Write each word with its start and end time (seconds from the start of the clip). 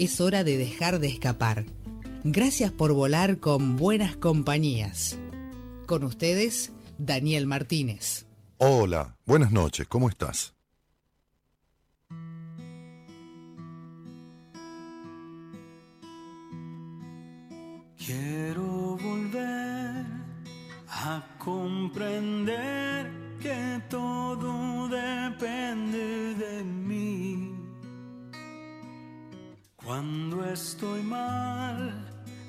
Es 0.00 0.18
hora 0.22 0.44
de 0.44 0.56
dejar 0.56 0.98
de 0.98 1.08
escapar. 1.08 1.66
Gracias 2.24 2.72
por 2.72 2.94
volar 2.94 3.38
con 3.38 3.76
buenas 3.76 4.16
compañías. 4.16 5.18
Con 5.84 6.04
ustedes, 6.04 6.72
Daniel 6.96 7.46
Martínez. 7.46 8.24
Hola, 8.56 9.18
buenas 9.26 9.52
noches, 9.52 9.86
¿cómo 9.88 10.08
estás? 10.08 10.54
Quiero 17.98 18.96
volver 18.96 20.06
a 20.88 21.26
comprender 21.38 23.10
que 23.38 23.82
todo 23.90 24.88
depende 24.88 26.34
de 26.36 26.64
mí. 26.64 26.89
Cuando 29.90 30.44
estoy 30.44 31.02
mal, 31.02 31.92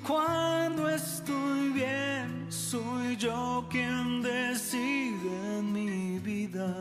cuando 0.06 0.88
estoy 0.88 1.70
bien, 1.70 2.46
soy 2.48 3.16
yo 3.16 3.66
quien 3.68 4.22
decide 4.22 5.58
en 5.58 5.72
mi 5.72 6.20
vida. 6.20 6.72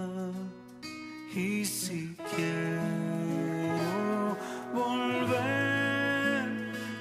Y 1.34 1.66
si 1.66 2.16
quiero 2.36 3.74
volver, 4.72 6.46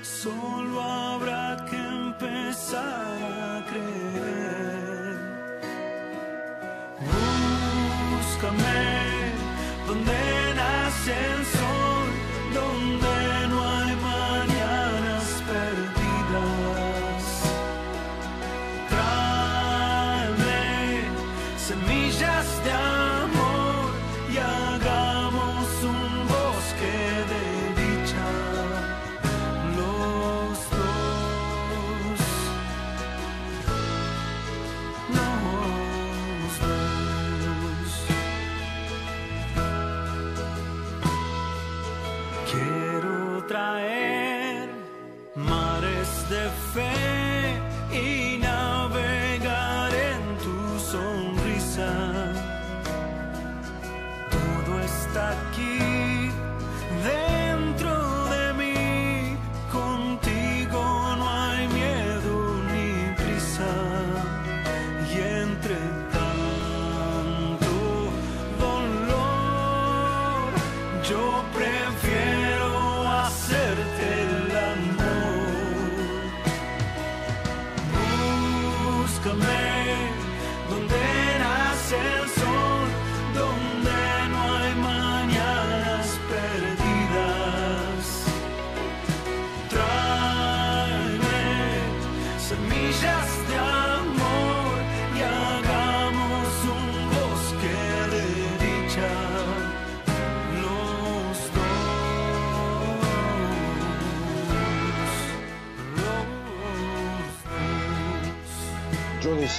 solo 0.01 0.81
habrá 0.81 1.63
que 1.69 1.77
empezar 1.77 3.23
a 3.45 3.67
creer. 3.71 5.19
Búscame 8.09 8.81
donde 9.87 10.55
nace 10.57 11.13
el 11.13 11.45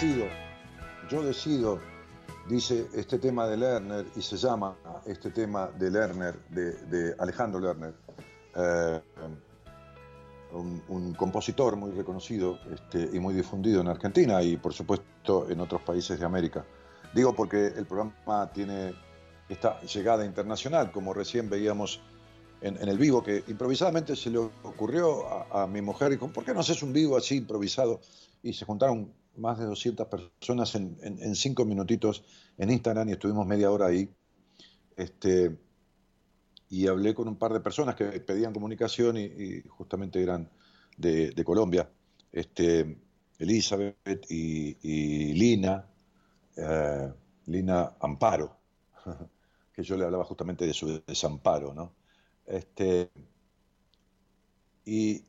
decido, 0.01 0.25
yo 1.11 1.21
decido, 1.21 1.79
dice 2.49 2.87
este 2.95 3.19
tema 3.19 3.45
de 3.47 3.55
Lerner 3.55 4.07
y 4.15 4.21
se 4.23 4.35
llama 4.35 4.75
este 5.05 5.29
tema 5.29 5.67
de 5.77 5.91
Lerner, 5.91 6.39
de, 6.49 6.73
de 6.87 7.15
Alejandro 7.19 7.59
Lerner, 7.59 7.93
eh, 8.55 8.99
un, 10.53 10.81
un 10.87 11.13
compositor 11.13 11.75
muy 11.75 11.91
reconocido 11.91 12.57
este, 12.73 13.15
y 13.15 13.19
muy 13.19 13.35
difundido 13.35 13.81
en 13.81 13.89
Argentina 13.89 14.41
y 14.41 14.57
por 14.57 14.73
supuesto 14.73 15.47
en 15.47 15.59
otros 15.59 15.83
países 15.83 16.19
de 16.19 16.25
América. 16.25 16.65
Digo 17.13 17.35
porque 17.35 17.67
el 17.67 17.85
programa 17.85 18.51
tiene 18.51 18.95
esta 19.49 19.79
llegada 19.81 20.25
internacional, 20.25 20.91
como 20.91 21.13
recién 21.13 21.47
veíamos 21.47 22.01
en, 22.61 22.75
en 22.81 22.89
el 22.89 22.97
vivo, 22.97 23.21
que 23.21 23.43
improvisadamente 23.47 24.15
se 24.15 24.31
le 24.31 24.39
ocurrió 24.39 25.27
a, 25.27 25.61
a 25.61 25.67
mi 25.67 25.83
mujer, 25.83 26.09
dijo, 26.09 26.27
¿por 26.29 26.43
qué 26.43 26.55
no 26.55 26.61
haces 26.61 26.81
un 26.81 26.91
vivo 26.91 27.17
así 27.17 27.37
improvisado? 27.37 28.01
Y 28.41 28.53
se 28.53 28.65
juntaron 28.65 29.20
más 29.37 29.59
de 29.59 29.65
200 29.65 30.07
personas 30.07 30.75
en, 30.75 30.97
en- 31.01 31.35
cinco 31.35 31.65
minutitos 31.65 32.23
en 32.57 32.69
Instagram 32.71 33.09
y 33.09 33.13
estuvimos 33.13 33.47
media 33.47 33.71
hora 33.71 33.87
ahí. 33.87 34.09
Este, 34.95 35.57
y 36.69 36.87
hablé 36.87 37.13
con 37.13 37.27
un 37.27 37.35
par 37.37 37.53
de 37.53 37.59
personas 37.59 37.95
que 37.95 38.05
pedían 38.21 38.53
comunicación 38.53 39.17
y, 39.17 39.61
justamente 39.67 40.21
eran 40.21 40.49
de, 40.97 41.43
Colombia. 41.43 41.89
Este, 42.31 42.97
Elizabeth 43.39 44.25
y, 44.29 44.77
y 44.81 45.33
Lina, 45.33 45.85
eh, 46.55 47.13
Lina 47.47 47.95
Amparo, 47.99 48.55
que 49.73 49.83
yo 49.83 49.97
le 49.97 50.05
hablaba 50.05 50.23
justamente 50.23 50.65
de 50.65 50.73
su 50.73 51.01
desamparo, 51.05 51.73
¿no? 51.73 51.93
Este, 52.45 53.09
y, 54.85 55.23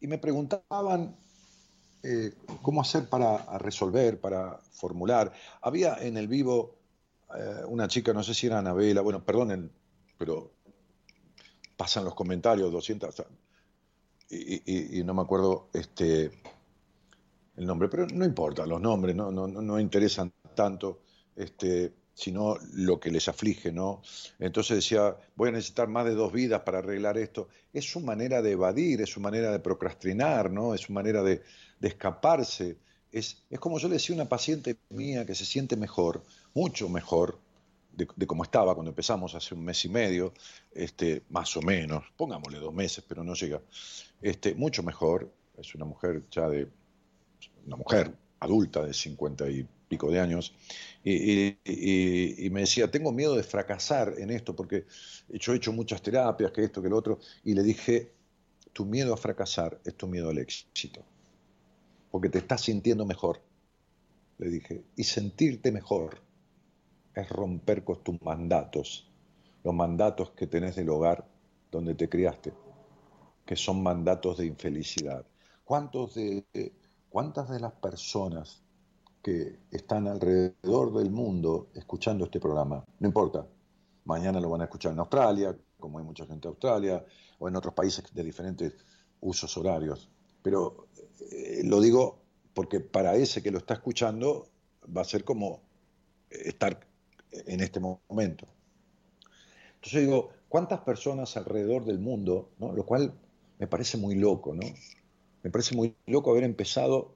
y 0.00 0.06
me 0.06 0.18
preguntaban 0.18 1.16
eh, 2.06 2.34
cómo 2.60 2.82
hacer 2.82 3.08
para 3.08 3.58
resolver, 3.58 4.20
para 4.20 4.58
formular. 4.72 5.32
Había 5.62 5.96
en 6.02 6.18
el 6.18 6.28
vivo 6.28 6.76
eh, 7.34 7.62
una 7.66 7.88
chica, 7.88 8.12
no 8.12 8.22
sé 8.22 8.34
si 8.34 8.46
era 8.46 8.58
Anabela, 8.58 9.00
bueno, 9.00 9.24
perdonen, 9.24 9.70
pero 10.18 10.52
pasan 11.78 12.04
los 12.04 12.14
comentarios, 12.14 12.70
200, 12.70 13.08
o 13.08 13.12
sea, 13.12 13.26
y, 14.28 15.02
no 15.02 15.14
me 15.14 15.22
acuerdo 15.22 15.70
este, 15.72 16.30
el 17.56 17.66
nombre, 17.66 17.88
pero 17.88 18.06
no 18.06 18.26
importa, 18.26 18.66
los 18.66 18.82
nombres 18.82 19.16
no, 19.16 19.30
no, 19.30 19.46
no, 19.46 19.62
no 19.62 19.80
interesan 19.80 20.30
tanto, 20.54 21.00
este, 21.36 21.94
sino 22.14 22.56
lo 22.74 23.00
que 23.00 23.10
les 23.10 23.28
aflige, 23.28 23.72
¿no? 23.72 24.02
Entonces 24.38 24.76
decía, 24.76 25.16
voy 25.36 25.48
a 25.48 25.52
necesitar 25.52 25.88
más 25.88 26.04
de 26.04 26.14
dos 26.14 26.32
vidas 26.32 26.62
para 26.62 26.78
arreglar 26.78 27.18
esto. 27.18 27.48
Es 27.72 27.90
su 27.90 28.00
manera 28.00 28.40
de 28.40 28.52
evadir, 28.52 29.00
es 29.00 29.10
su 29.10 29.20
manera 29.20 29.50
de 29.50 29.58
procrastinar, 29.58 30.50
¿no? 30.50 30.74
Es 30.74 30.82
su 30.82 30.92
manera 30.92 31.22
de, 31.22 31.42
de 31.84 31.88
escaparse. 31.88 32.78
Es, 33.12 33.42
es 33.50 33.60
como 33.60 33.78
yo 33.78 33.88
le 33.88 33.94
decía 33.94 34.14
a 34.14 34.20
una 34.20 34.28
paciente 34.28 34.76
mía 34.88 35.26
que 35.26 35.34
se 35.34 35.44
siente 35.44 35.76
mejor, 35.76 36.24
mucho 36.54 36.88
mejor, 36.88 37.38
de, 37.92 38.08
de 38.16 38.26
como 38.26 38.42
estaba 38.42 38.74
cuando 38.74 38.90
empezamos 38.90 39.34
hace 39.34 39.54
un 39.54 39.62
mes 39.62 39.84
y 39.84 39.90
medio, 39.90 40.32
este, 40.72 41.22
más 41.28 41.54
o 41.58 41.62
menos, 41.62 42.02
pongámosle 42.16 42.58
dos 42.58 42.72
meses, 42.72 43.04
pero 43.06 43.22
no 43.22 43.34
llega, 43.34 43.60
este, 44.22 44.54
mucho 44.54 44.82
mejor, 44.82 45.30
es 45.58 45.74
una 45.74 45.84
mujer 45.84 46.22
ya 46.30 46.48
de, 46.48 46.66
una 47.66 47.76
mujer 47.76 48.14
adulta 48.40 48.82
de 48.82 48.94
cincuenta 48.94 49.48
y 49.48 49.68
pico 49.86 50.10
de 50.10 50.20
años, 50.20 50.54
y, 51.04 52.48
me 52.50 52.60
decía, 52.60 52.90
tengo 52.90 53.12
miedo 53.12 53.36
de 53.36 53.42
fracasar 53.42 54.14
en 54.16 54.30
esto, 54.30 54.56
porque 54.56 54.86
yo 55.28 55.52
he 55.52 55.56
hecho 55.56 55.70
muchas 55.70 56.00
terapias, 56.00 56.50
que 56.50 56.64
esto, 56.64 56.80
que 56.82 56.88
lo 56.88 56.96
otro, 56.96 57.20
y 57.44 57.52
le 57.52 57.62
dije, 57.62 58.10
tu 58.72 58.86
miedo 58.86 59.12
a 59.12 59.18
fracasar 59.18 59.78
es 59.84 59.94
tu 59.94 60.08
miedo 60.08 60.30
al 60.30 60.38
éxito, 60.38 61.04
porque 62.14 62.28
te 62.28 62.38
estás 62.38 62.60
sintiendo 62.60 63.04
mejor, 63.04 63.40
le 64.38 64.48
dije, 64.48 64.84
y 64.94 65.02
sentirte 65.02 65.72
mejor 65.72 66.20
es 67.12 67.28
romper 67.28 67.82
con 67.82 68.04
tus 68.04 68.22
mandatos, 68.22 69.10
los 69.64 69.74
mandatos 69.74 70.30
que 70.30 70.46
tenés 70.46 70.76
del 70.76 70.90
hogar 70.90 71.26
donde 71.72 71.96
te 71.96 72.08
criaste, 72.08 72.52
que 73.44 73.56
son 73.56 73.82
mandatos 73.82 74.38
de 74.38 74.46
infelicidad. 74.46 75.26
¿Cuántos 75.64 76.14
de, 76.14 76.44
¿Cuántas 77.08 77.50
de 77.50 77.58
las 77.58 77.72
personas 77.72 78.62
que 79.20 79.58
están 79.72 80.06
alrededor 80.06 80.96
del 80.96 81.10
mundo 81.10 81.70
escuchando 81.74 82.26
este 82.26 82.38
programa, 82.38 82.84
no 83.00 83.08
importa, 83.08 83.44
mañana 84.04 84.38
lo 84.38 84.50
van 84.50 84.60
a 84.60 84.64
escuchar 84.66 84.92
en 84.92 85.00
Australia, 85.00 85.58
como 85.80 85.98
hay 85.98 86.04
mucha 86.04 86.26
gente 86.26 86.46
en 86.46 86.52
Australia, 86.52 87.04
o 87.40 87.48
en 87.48 87.56
otros 87.56 87.74
países 87.74 88.04
de 88.14 88.22
diferentes 88.22 88.72
usos 89.20 89.56
horarios, 89.56 90.08
pero 90.44 90.86
eh, 91.20 91.62
lo 91.64 91.80
digo 91.80 92.18
porque 92.54 92.80
para 92.80 93.16
ese 93.16 93.42
que 93.42 93.50
lo 93.50 93.58
está 93.58 93.74
escuchando 93.74 94.48
va 94.94 95.02
a 95.02 95.04
ser 95.04 95.24
como 95.24 95.60
estar 96.30 96.80
en 97.30 97.60
este 97.60 97.80
momento. 97.80 98.46
Entonces 99.76 100.02
digo, 100.02 100.30
¿cuántas 100.48 100.80
personas 100.80 101.36
alrededor 101.36 101.84
del 101.84 101.98
mundo, 101.98 102.50
lo 102.58 102.86
cual 102.86 103.12
me 103.58 103.66
parece 103.66 103.98
muy 103.98 104.14
loco, 104.14 104.54
¿no? 104.54 104.62
Me 105.42 105.50
parece 105.50 105.76
muy 105.76 105.94
loco 106.06 106.30
haber 106.30 106.44
empezado 106.44 107.14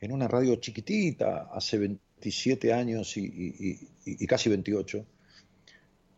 en 0.00 0.12
una 0.12 0.26
radio 0.26 0.56
chiquitita 0.56 1.50
hace 1.52 1.78
27 1.78 2.72
años 2.72 3.16
y, 3.16 4.26
casi 4.26 4.48
28, 4.48 5.04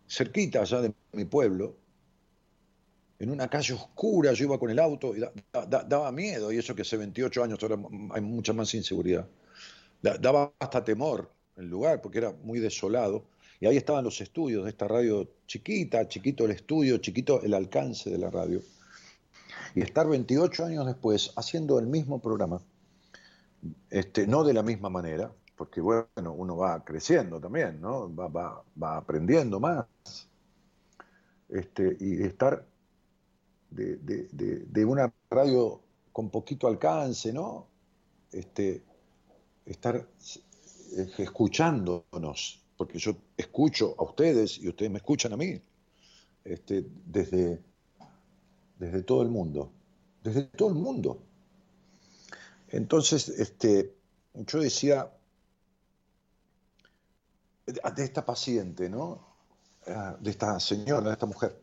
cerquita 0.09 0.61
allá 0.61 0.81
de 0.81 0.95
mi 1.13 1.25
pueblo, 1.25 1.77
en 3.23 3.31
una 3.31 3.47
calle 3.47 3.75
oscura, 3.75 4.33
yo 4.33 4.47
iba 4.47 4.59
con 4.59 4.69
el 4.71 4.81
auto 4.81 5.15
y 5.17 5.21
daba 5.53 6.11
miedo, 6.11 6.51
y 6.51 6.59
eso 6.59 6.75
que 6.75 6.83
hace 6.83 6.97
28 6.97 7.45
años 7.45 7.63
ahora 7.63 7.77
hay 8.15 8.21
mucha 8.21 8.53
más 8.53 8.75
inseguridad. 8.75 9.29
daba 10.01 10.53
hasta 10.59 10.83
temor 10.83 11.31
el 11.55 11.69
lugar, 11.69 12.03
porque 12.03 12.19
era 12.19 12.33
muy 12.43 12.59
desolado. 12.59 13.25
Y 13.61 13.67
ahí 13.67 13.77
estaban 13.77 14.03
los 14.03 14.21
estudios 14.21 14.65
de 14.65 14.71
esta 14.71 14.89
radio 14.89 15.29
chiquita, 15.47 16.09
chiquito 16.09 16.47
el 16.47 16.51
estudio, 16.51 16.99
chiquito 16.99 17.41
el 17.43 17.55
alcance 17.55 18.11
de 18.11 18.19
la 18.19 18.29
radio. 18.29 18.61
Y 19.77 19.83
estar 19.83 20.09
28 20.09 20.65
años 20.65 20.85
después 20.85 21.33
haciendo 21.37 21.79
el 21.79 21.87
mismo 21.87 22.21
programa, 22.21 22.61
este, 23.89 24.27
no 24.27 24.43
de 24.43 24.53
la 24.53 24.65
misma 24.65 24.91
manera, 24.91 25.33
porque 25.57 25.81
bueno, 25.81 26.33
uno 26.33 26.57
va 26.57 26.85
creciendo 26.85 27.41
también, 27.41 27.81
¿no? 27.81 28.13
Va, 28.13 28.27
va, 28.27 28.65
va 28.83 28.97
aprendiendo 28.97 29.61
más. 29.61 29.87
Este, 31.49 31.97
y 32.01 32.25
estar 32.25 32.67
de, 33.75 33.97
de, 33.97 34.59
de, 34.67 34.85
una 34.85 35.13
radio 35.31 35.81
con 36.13 36.31
poquito 36.31 36.67
alcance, 36.67 37.33
¿no? 37.33 37.67
Este, 38.31 38.83
estar 39.67 40.07
escuchándonos, 41.19 42.61
porque 42.77 42.99
yo 42.99 43.17
escucho 43.37 43.95
a 43.99 44.05
ustedes 44.05 44.59
y 44.59 44.69
ustedes 44.69 44.91
me 44.91 44.99
escuchan 44.99 45.33
a 45.33 45.37
mí, 45.37 45.61
este, 46.45 46.87
desde, 47.07 47.61
desde 48.79 49.03
todo 49.03 49.23
el 49.23 49.29
mundo, 49.29 49.71
desde 50.23 50.43
todo 50.43 50.69
el 50.69 50.75
mundo. 50.75 51.23
Entonces, 52.69 53.29
este, 53.29 53.95
yo 54.35 54.61
decía, 54.61 55.11
de 57.67 58.05
esta 58.05 58.25
paciente, 58.25 58.89
¿no? 58.89 59.33
Ah, 59.87 60.17
de 60.21 60.31
esta 60.31 60.59
señora, 60.61 61.07
de 61.07 61.13
esta 61.13 61.27
mujer. 61.27 61.61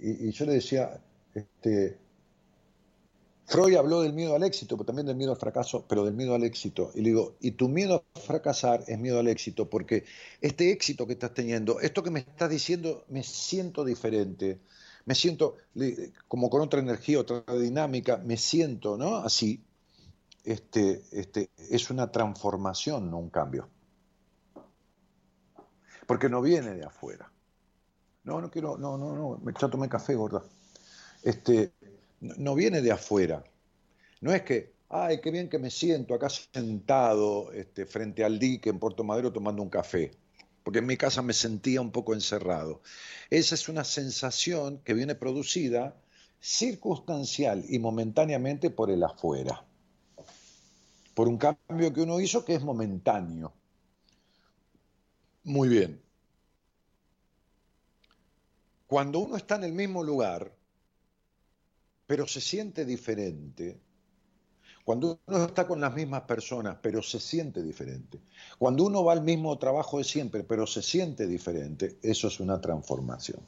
Y, 0.00 0.30
yo 0.30 0.46
le 0.46 0.54
decía, 0.54 1.00
este, 1.34 1.98
Freud 3.46 3.76
habló 3.76 4.02
del 4.02 4.12
miedo 4.12 4.36
al 4.36 4.42
éxito, 4.42 4.76
pero 4.76 4.86
también 4.86 5.06
del 5.06 5.16
miedo 5.16 5.32
al 5.32 5.38
fracaso, 5.38 5.86
pero 5.88 6.04
del 6.04 6.14
miedo 6.14 6.34
al 6.34 6.44
éxito. 6.44 6.90
Y 6.94 7.00
le 7.00 7.10
digo, 7.10 7.36
y 7.40 7.52
tu 7.52 7.68
miedo 7.68 8.04
a 8.14 8.20
fracasar 8.20 8.84
es 8.86 8.98
miedo 8.98 9.18
al 9.18 9.28
éxito, 9.28 9.70
porque 9.70 10.04
este 10.40 10.70
éxito 10.70 11.06
que 11.06 11.14
estás 11.14 11.34
teniendo, 11.34 11.80
esto 11.80 12.02
que 12.02 12.10
me 12.10 12.20
estás 12.20 12.50
diciendo, 12.50 13.04
me 13.08 13.22
siento 13.22 13.84
diferente, 13.84 14.60
me 15.06 15.14
siento 15.14 15.56
como 16.28 16.50
con 16.50 16.60
otra 16.60 16.80
energía, 16.80 17.20
otra 17.20 17.42
dinámica, 17.58 18.18
me 18.18 18.36
siento, 18.36 18.98
¿no? 18.98 19.16
Así. 19.16 19.64
Este, 20.44 21.02
este, 21.12 21.50
es 21.56 21.90
una 21.90 22.12
transformación, 22.12 23.10
no 23.10 23.18
un 23.18 23.30
cambio. 23.30 23.68
Porque 26.06 26.28
no 26.28 26.40
viene 26.42 26.74
de 26.74 26.84
afuera. 26.84 27.30
No, 28.28 28.42
no 28.42 28.50
quiero, 28.50 28.76
no, 28.76 28.98
no, 28.98 29.16
no, 29.16 29.40
me 29.42 29.54
ya 29.58 29.68
tomé 29.68 29.88
café, 29.88 30.14
gorda. 30.14 30.42
Este, 31.22 31.72
no 32.20 32.54
viene 32.54 32.82
de 32.82 32.92
afuera. 32.92 33.42
No 34.20 34.34
es 34.34 34.42
que, 34.42 34.74
ay, 34.90 35.22
qué 35.22 35.30
bien 35.30 35.48
que 35.48 35.58
me 35.58 35.70
siento 35.70 36.12
acá 36.12 36.28
sentado 36.28 37.50
este, 37.52 37.86
frente 37.86 38.24
al 38.24 38.38
dique 38.38 38.68
en 38.68 38.78
Puerto 38.78 39.02
Madero 39.02 39.32
tomando 39.32 39.62
un 39.62 39.70
café, 39.70 40.10
porque 40.62 40.80
en 40.80 40.86
mi 40.86 40.98
casa 40.98 41.22
me 41.22 41.32
sentía 41.32 41.80
un 41.80 41.90
poco 41.90 42.12
encerrado. 42.12 42.82
Esa 43.30 43.54
es 43.54 43.66
una 43.70 43.84
sensación 43.84 44.82
que 44.84 44.92
viene 44.92 45.14
producida 45.14 45.96
circunstancial 46.38 47.64
y 47.66 47.78
momentáneamente 47.78 48.68
por 48.68 48.90
el 48.90 49.04
afuera, 49.04 49.64
por 51.14 51.28
un 51.28 51.38
cambio 51.38 51.94
que 51.94 52.02
uno 52.02 52.20
hizo 52.20 52.44
que 52.44 52.56
es 52.56 52.62
momentáneo. 52.62 53.54
Muy 55.44 55.68
bien. 55.70 56.07
Cuando 58.88 59.18
uno 59.20 59.36
está 59.36 59.56
en 59.56 59.64
el 59.64 59.72
mismo 59.72 60.02
lugar, 60.02 60.50
pero 62.06 62.26
se 62.26 62.40
siente 62.40 62.86
diferente. 62.86 63.78
Cuando 64.82 65.20
uno 65.26 65.44
está 65.44 65.66
con 65.66 65.78
las 65.78 65.94
mismas 65.94 66.22
personas, 66.22 66.78
pero 66.80 67.02
se 67.02 67.20
siente 67.20 67.62
diferente. 67.62 68.18
Cuando 68.58 68.84
uno 68.84 69.04
va 69.04 69.12
al 69.12 69.22
mismo 69.22 69.56
trabajo 69.58 69.98
de 69.98 70.04
siempre, 70.04 70.42
pero 70.42 70.66
se 70.66 70.80
siente 70.80 71.26
diferente, 71.26 71.98
eso 72.02 72.28
es 72.28 72.40
una 72.40 72.58
transformación. 72.62 73.40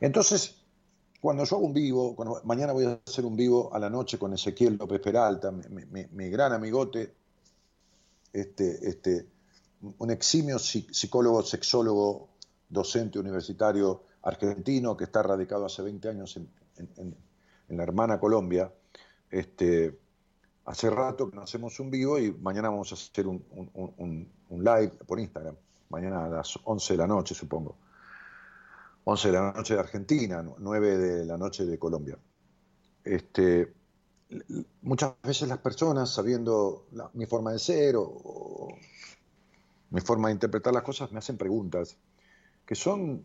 Entonces, 0.00 0.54
cuando 1.20 1.42
yo 1.42 1.56
hago 1.56 1.66
un 1.66 1.74
vivo, 1.74 2.40
mañana 2.44 2.72
voy 2.72 2.84
a 2.84 3.00
hacer 3.04 3.24
un 3.24 3.34
vivo 3.34 3.74
a 3.74 3.80
la 3.80 3.90
noche 3.90 4.16
con 4.16 4.32
Ezequiel 4.32 4.76
López 4.76 5.00
Peralta, 5.00 5.50
mi, 5.50 6.30
gran 6.30 6.52
amigote, 6.52 7.12
este, 8.32 8.88
este, 8.88 9.26
un 9.98 10.10
eximio 10.12 10.60
psicólogo, 10.60 11.42
sexólogo, 11.42 12.28
docente 12.68 13.18
universitario 13.18 14.02
argentino 14.22 14.96
que 14.96 15.04
está 15.04 15.22
radicado 15.22 15.66
hace 15.66 15.82
20 15.82 16.08
años 16.08 16.36
en, 16.36 17.16
la 17.68 17.82
hermana 17.82 18.18
Colombia. 18.18 18.72
Este, 19.30 19.98
hace 20.64 20.90
rato 20.90 21.30
que 21.30 21.36
no 21.36 21.42
hacemos 21.42 21.78
un 21.80 21.90
vivo 21.90 22.18
y 22.18 22.32
mañana 22.32 22.70
vamos 22.70 22.92
a 22.92 22.94
hacer 22.94 23.26
un, 23.26 24.28
live 24.50 24.92
por 25.06 25.20
Instagram, 25.20 25.56
mañana 25.90 26.24
a 26.24 26.28
las 26.28 26.58
11 26.62 26.94
de 26.94 26.98
la 26.98 27.06
noche, 27.06 27.34
supongo. 27.34 27.76
11 29.04 29.28
de 29.28 29.34
la 29.34 29.52
noche 29.52 29.74
de 29.74 29.80
Argentina, 29.80 30.44
9 30.58 30.98
de 30.98 31.24
la 31.24 31.38
noche 31.38 31.64
de 31.64 31.78
Colombia. 31.78 32.18
Este, 33.04 33.72
muchas 34.82 35.14
veces 35.22 35.48
las 35.48 35.58
personas, 35.58 36.12
sabiendo 36.12 36.86
mi 37.14 37.26
forma 37.26 37.52
de 37.52 37.58
ser 37.58 37.96
o, 37.96 38.68
mi 39.90 40.00
forma 40.02 40.28
de 40.28 40.34
interpretar 40.34 40.74
las 40.74 40.82
cosas, 40.82 41.10
me 41.12 41.18
hacen 41.18 41.38
preguntas 41.38 41.96
que 42.68 42.74
son 42.74 43.24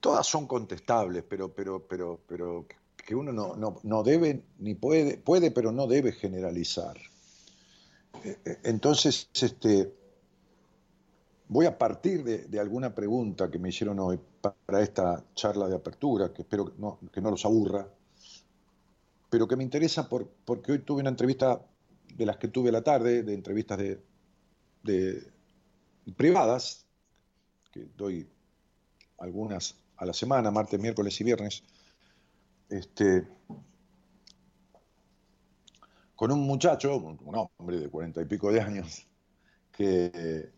todas 0.00 0.26
son 0.26 0.46
contestables, 0.46 1.22
pero, 1.28 1.52
pero, 1.54 1.86
pero, 1.86 2.18
pero 2.26 2.66
que 2.96 3.14
uno 3.14 3.32
no, 3.82 4.02
debe 4.02 4.42
ni 4.60 4.74
puede, 4.74 5.18
puede, 5.18 5.50
pero 5.50 5.70
no 5.70 5.86
debe 5.86 6.12
generalizar. 6.12 6.96
Eh, 8.24 8.38
eh, 8.46 8.58
entonces, 8.64 9.28
este, 9.34 9.92
voy 11.48 11.66
a 11.66 11.76
partir 11.76 12.24
de, 12.24 12.58
alguna 12.58 12.94
pregunta 12.94 13.50
que 13.50 13.58
me 13.58 13.68
hicieron 13.68 13.98
hoy 14.00 14.18
para 14.40 14.80
esta 14.80 15.22
charla 15.34 15.68
de 15.68 15.76
apertura, 15.76 16.32
que 16.32 16.40
espero 16.40 16.64
que 16.64 16.80
no, 16.80 16.98
que 17.12 17.20
no 17.20 17.30
los 17.30 17.44
aburra, 17.44 17.86
pero 19.28 19.46
que 19.46 19.56
me 19.56 19.64
interesa 19.64 20.08
por, 20.08 20.26
porque 20.46 20.72
hoy 20.72 20.78
tuve 20.78 21.02
una 21.02 21.10
entrevista 21.10 21.60
de 22.16 22.24
las 22.24 22.38
que 22.38 22.48
tuve 22.48 22.72
la 22.72 22.80
tarde, 22.80 23.22
de 23.22 23.34
entrevistas 23.34 23.76
de, 23.76 24.00
de 24.82 25.30
privadas, 26.16 26.86
que 27.70 27.86
doy 27.96 28.28
algunas 29.18 29.76
a 29.96 30.06
la 30.06 30.12
semana, 30.12 30.50
martes, 30.50 30.80
miércoles 30.80 31.20
y 31.20 31.24
viernes, 31.24 31.62
este, 32.68 33.26
con 36.14 36.32
un 36.32 36.40
muchacho, 36.40 36.96
un 36.96 37.50
hombre 37.58 37.78
de 37.78 37.88
cuarenta 37.88 38.22
y 38.22 38.24
pico 38.24 38.52
de 38.52 38.60
años, 38.60 39.06
que, 39.72 40.52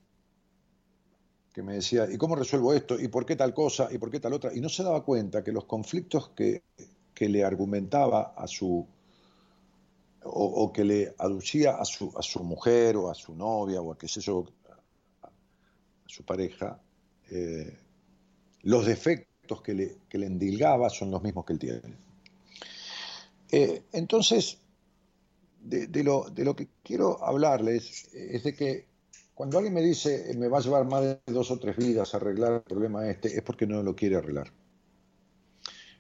que 1.53 1.63
me 1.63 1.75
decía, 1.75 2.09
¿y 2.11 2.17
cómo 2.17 2.35
resuelvo 2.35 2.73
esto? 2.73 2.99
¿Y 2.99 3.09
por 3.09 3.27
qué 3.27 3.37
tal 3.37 3.53
cosa? 3.53 3.89
¿Y 3.91 3.99
por 3.99 4.11
qué 4.11 4.21
tal 4.21 4.33
otra? 4.33 4.55
Y 4.55 4.61
no 4.61 4.69
se 4.69 4.83
daba 4.83 5.05
cuenta 5.05 5.45
que 5.45 5.53
los 5.53 5.65
conflictos 5.65 6.31
que, 6.31 6.63
que 7.15 7.29
le 7.29 7.45
argumentaba 7.45 8.35
a 8.37 8.47
su, 8.47 8.87
o, 10.25 10.73
que 10.73 10.85
le 10.85 11.15
aducía 11.19 11.77
a 11.77 11.85
su, 11.85 12.13
a 12.17 12.23
su 12.23 12.43
mujer 12.43 12.97
o 12.97 13.11
a 13.11 13.15
su 13.15 13.35
novia 13.35 13.81
o 13.81 13.93
a 13.93 13.99
qué 13.99 14.09
sé 14.09 14.21
yo, 14.21 14.45
a, 15.23 15.31
su 16.07 16.25
pareja, 16.25 16.81
eh, 17.33 17.79
los 18.63 18.87
defectos 18.87 19.63
que 19.63 19.75
le, 19.75 20.27
endilgaba 20.27 20.91
son 20.91 21.11
los 21.11 21.23
mismos 21.23 21.45
que 21.45 21.53
él 21.55 21.59
tiene. 21.59 21.81
Eh, 23.51 23.83
entonces, 23.93 24.59
de, 25.61 26.05
lo, 26.05 26.57
que 26.57 26.69
quiero 26.83 27.23
hablarles 27.25 28.09
es 28.15 28.45
de 28.45 28.55
que 28.55 28.87
cuando 29.35 29.59
alguien 29.59 29.75
me 29.75 29.83
dice 29.83 30.35
me 30.37 30.49
va 30.49 30.59
a 30.59 30.61
llevar 30.61 30.85
más 30.85 31.03
de 31.03 31.21
dos 31.27 31.51
o 31.51 31.59
tres 31.59 31.77
vidas 31.77 32.15
arreglar 32.15 32.53
el 32.53 32.63
problema 32.63 33.09
este, 33.09 33.37
es 33.37 33.43
porque 33.43 33.67
no 33.67 33.83
lo 33.83 33.95
quiere 33.95 34.17
arreglar. 34.17 34.53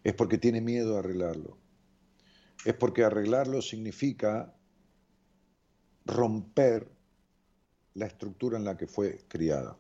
Es 0.05 0.15
porque 0.15 0.39
tiene 0.39 0.61
miedo 0.61 0.97
a 0.97 1.01
arreglarlo 1.01 1.63
es 2.65 2.75
porque 2.75 3.05
arreglarlo 3.05 3.61
significa 3.61 4.55
romper 6.05 6.91
la 7.95 8.07
estructura 8.07 8.59
en 8.59 8.65
la 8.65 8.77
que 8.77 8.87
fue 8.87 9.25
criada, 9.29 9.77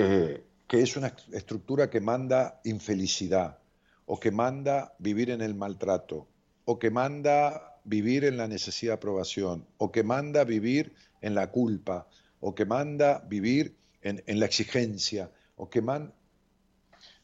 eh, 0.00 0.44
que 0.66 0.82
es 0.82 0.96
una 0.96 1.14
estructura 1.32 1.90
que 1.90 2.00
manda 2.00 2.60
infelicidad, 2.64 3.58
o 4.06 4.18
que 4.18 4.30
manda 4.30 4.94
vivir 4.98 5.30
en 5.30 5.42
el 5.42 5.54
maltrato, 5.54 6.28
o 6.64 6.78
que 6.78 6.90
manda 6.90 7.80
vivir 7.84 8.24
en 8.24 8.36
la 8.36 8.48
necesidad 8.48 8.92
de 8.92 8.96
aprobación, 8.96 9.66
o 9.78 9.90
que 9.90 10.02
manda 10.02 10.44
vivir 10.44 10.94
en 11.20 11.34
la 11.34 11.50
culpa, 11.50 12.06
o 12.40 12.54
que 12.54 12.64
manda 12.64 13.20
vivir 13.28 13.76
en, 14.02 14.22
en 14.26 14.40
la 14.40 14.46
exigencia, 14.46 15.30
o 15.56 15.68
que 15.68 15.82
manda... 15.82 16.12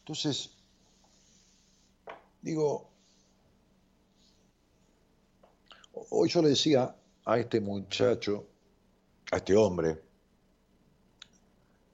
Entonces, 0.00 0.56
digo, 2.42 2.94
Hoy 6.10 6.28
yo 6.28 6.42
le 6.42 6.50
decía 6.50 6.94
a 7.24 7.38
este 7.38 7.60
muchacho, 7.60 8.46
a 9.30 9.36
este 9.36 9.54
hombre, 9.56 10.02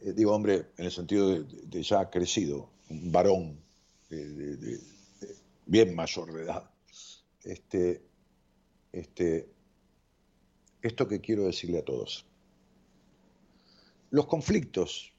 eh, 0.00 0.12
digo 0.12 0.32
hombre 0.32 0.70
en 0.76 0.84
el 0.86 0.90
sentido 0.90 1.42
de, 1.42 1.82
ya 1.82 2.08
crecido, 2.10 2.70
un 2.88 3.12
varón 3.12 3.60
bien 5.66 5.94
mayor 5.94 6.32
de 6.32 6.42
edad, 6.42 6.70
este, 7.44 8.02
este, 8.92 9.48
esto 10.82 11.06
que 11.06 11.20
quiero 11.20 11.44
decirle 11.44 11.78
a 11.78 11.84
todos. 11.84 12.26
Los 14.10 14.26
conflictos 14.26 15.12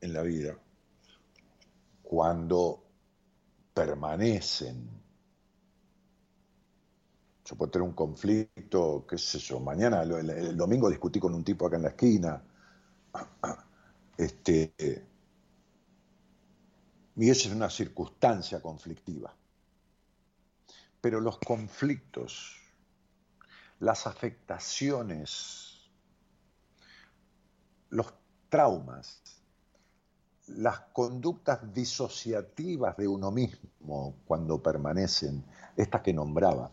en 0.00 0.14
la 0.14 0.22
vida, 0.22 0.58
cuando 2.02 2.82
permanecen 3.74 5.00
yo 7.50 7.56
puedo 7.56 7.72
tener 7.72 7.88
un 7.88 7.94
conflicto, 7.94 9.04
qué 9.08 9.18
sé 9.18 9.40
yo, 9.40 9.58
mañana, 9.58 10.02
el, 10.02 10.56
domingo 10.56 10.88
discutí 10.88 11.18
con 11.18 11.34
un 11.34 11.42
tipo 11.42 11.66
acá 11.66 11.76
en 11.76 11.82
la 11.82 11.88
esquina. 11.88 12.40
Este, 14.16 14.74
y 17.16 17.30
esa 17.30 17.48
es 17.48 17.54
una 17.54 17.70
circunstancia 17.70 18.60
conflictiva. 18.60 19.34
Pero 21.00 21.20
los 21.20 21.38
conflictos, 21.38 22.56
las 23.78 24.06
afectaciones, 24.06 25.90
los 27.88 28.12
traumas, 28.50 29.22
las 30.48 30.80
conductas 30.92 31.72
disociativas 31.72 32.96
de 32.96 33.08
uno 33.08 33.30
mismo 33.30 34.16
cuando 34.26 34.62
permanecen, 34.62 35.44
estas 35.76 36.02
que 36.02 36.12
nombraba, 36.12 36.70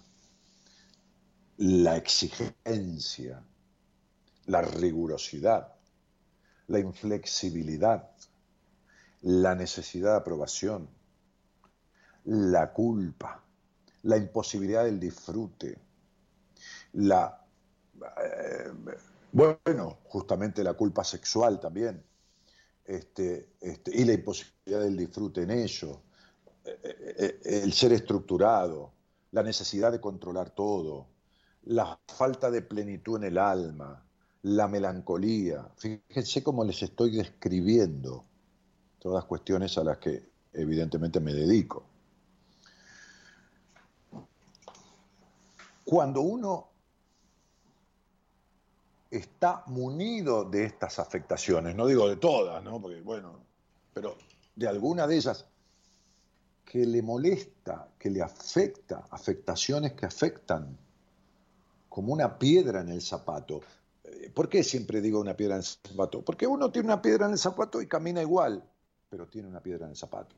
la 1.58 1.96
exigencia, 1.98 3.44
la 4.46 4.62
rigurosidad, 4.62 5.77
la 6.68 6.80
inflexibilidad, 6.80 8.10
la 9.22 9.56
necesidad 9.56 10.12
de 10.12 10.18
aprobación, 10.18 10.90
la 12.26 12.72
culpa, 12.74 13.44
la 14.04 14.18
imposibilidad 14.18 14.86
del 14.86 15.00
disfrute, 15.00 15.78
la... 16.94 17.46
Eh, 18.00 18.72
bueno, 19.32 20.00
justamente 20.06 20.64
la 20.64 20.74
culpa 20.74 21.04
sexual 21.04 21.60
también, 21.60 22.04
este, 22.86 23.50
este, 23.60 23.96
y 23.96 24.06
la 24.06 24.14
imposibilidad 24.14 24.82
del 24.82 24.98
disfrute 24.98 25.44
en 25.44 25.52
ello, 25.52 26.02
eh, 26.64 26.80
eh, 26.84 27.40
el 27.64 27.74
ser 27.74 27.94
estructurado, 27.94 28.94
la 29.32 29.44
necesidad 29.44 29.92
de 29.92 30.02
controlar 30.02 30.52
todo, 30.52 31.08
la 31.64 32.00
falta 32.08 32.50
de 32.50 32.62
plenitud 32.62 33.18
en 33.18 33.26
el 33.26 33.38
alma, 33.38 34.07
la 34.48 34.68
melancolía. 34.68 35.70
Fíjense 35.76 36.42
cómo 36.42 36.64
les 36.64 36.82
estoy 36.82 37.12
describiendo 37.12 38.24
todas 39.00 39.26
cuestiones 39.26 39.78
a 39.78 39.84
las 39.84 39.98
que 39.98 40.24
evidentemente 40.54 41.20
me 41.20 41.34
dedico. 41.34 41.84
Cuando 45.84 46.22
uno 46.22 46.70
está 49.12 49.64
munido 49.68 50.46
de 50.46 50.66
estas 50.66 51.00
afectaciones, 51.00 51.76
no 51.76 51.86
digo 51.86 52.08
de 52.08 52.18
todas, 52.18 52.64
¿no? 52.64 52.82
Porque 52.82 53.02
bueno, 53.02 53.40
pero 53.94 54.18
de 54.56 54.68
alguna 54.68 55.08
de 55.08 55.18
ellas 55.18 55.46
que 56.64 56.86
le 56.86 57.02
molesta, 57.02 57.90
que 57.98 58.10
le 58.10 58.22
afecta, 58.22 59.06
afectaciones 59.10 59.94
que 59.94 60.06
afectan 60.06 60.78
como 61.90 62.14
una 62.14 62.38
piedra 62.38 62.82
en 62.82 62.90
el 62.90 63.02
zapato. 63.02 63.62
¿Por 64.34 64.50
qué 64.50 64.64
siempre 64.64 65.02
digo 65.02 65.20
una 65.20 65.36
piedra 65.36 65.56
en 65.56 65.60
el 65.60 65.66
zapato? 65.66 66.24
Porque 66.24 66.48
uno 66.48 66.72
tiene 66.72 66.88
una 66.88 67.02
piedra 67.02 67.26
en 67.26 67.34
el 67.34 67.38
zapato 67.38 67.82
y 67.82 67.88
camina 67.88 68.22
igual, 68.22 68.64
pero 69.10 69.28
tiene 69.28 69.48
una 69.48 69.62
piedra 69.62 69.86
en 69.86 69.92
el 69.92 69.98
zapato. 69.98 70.36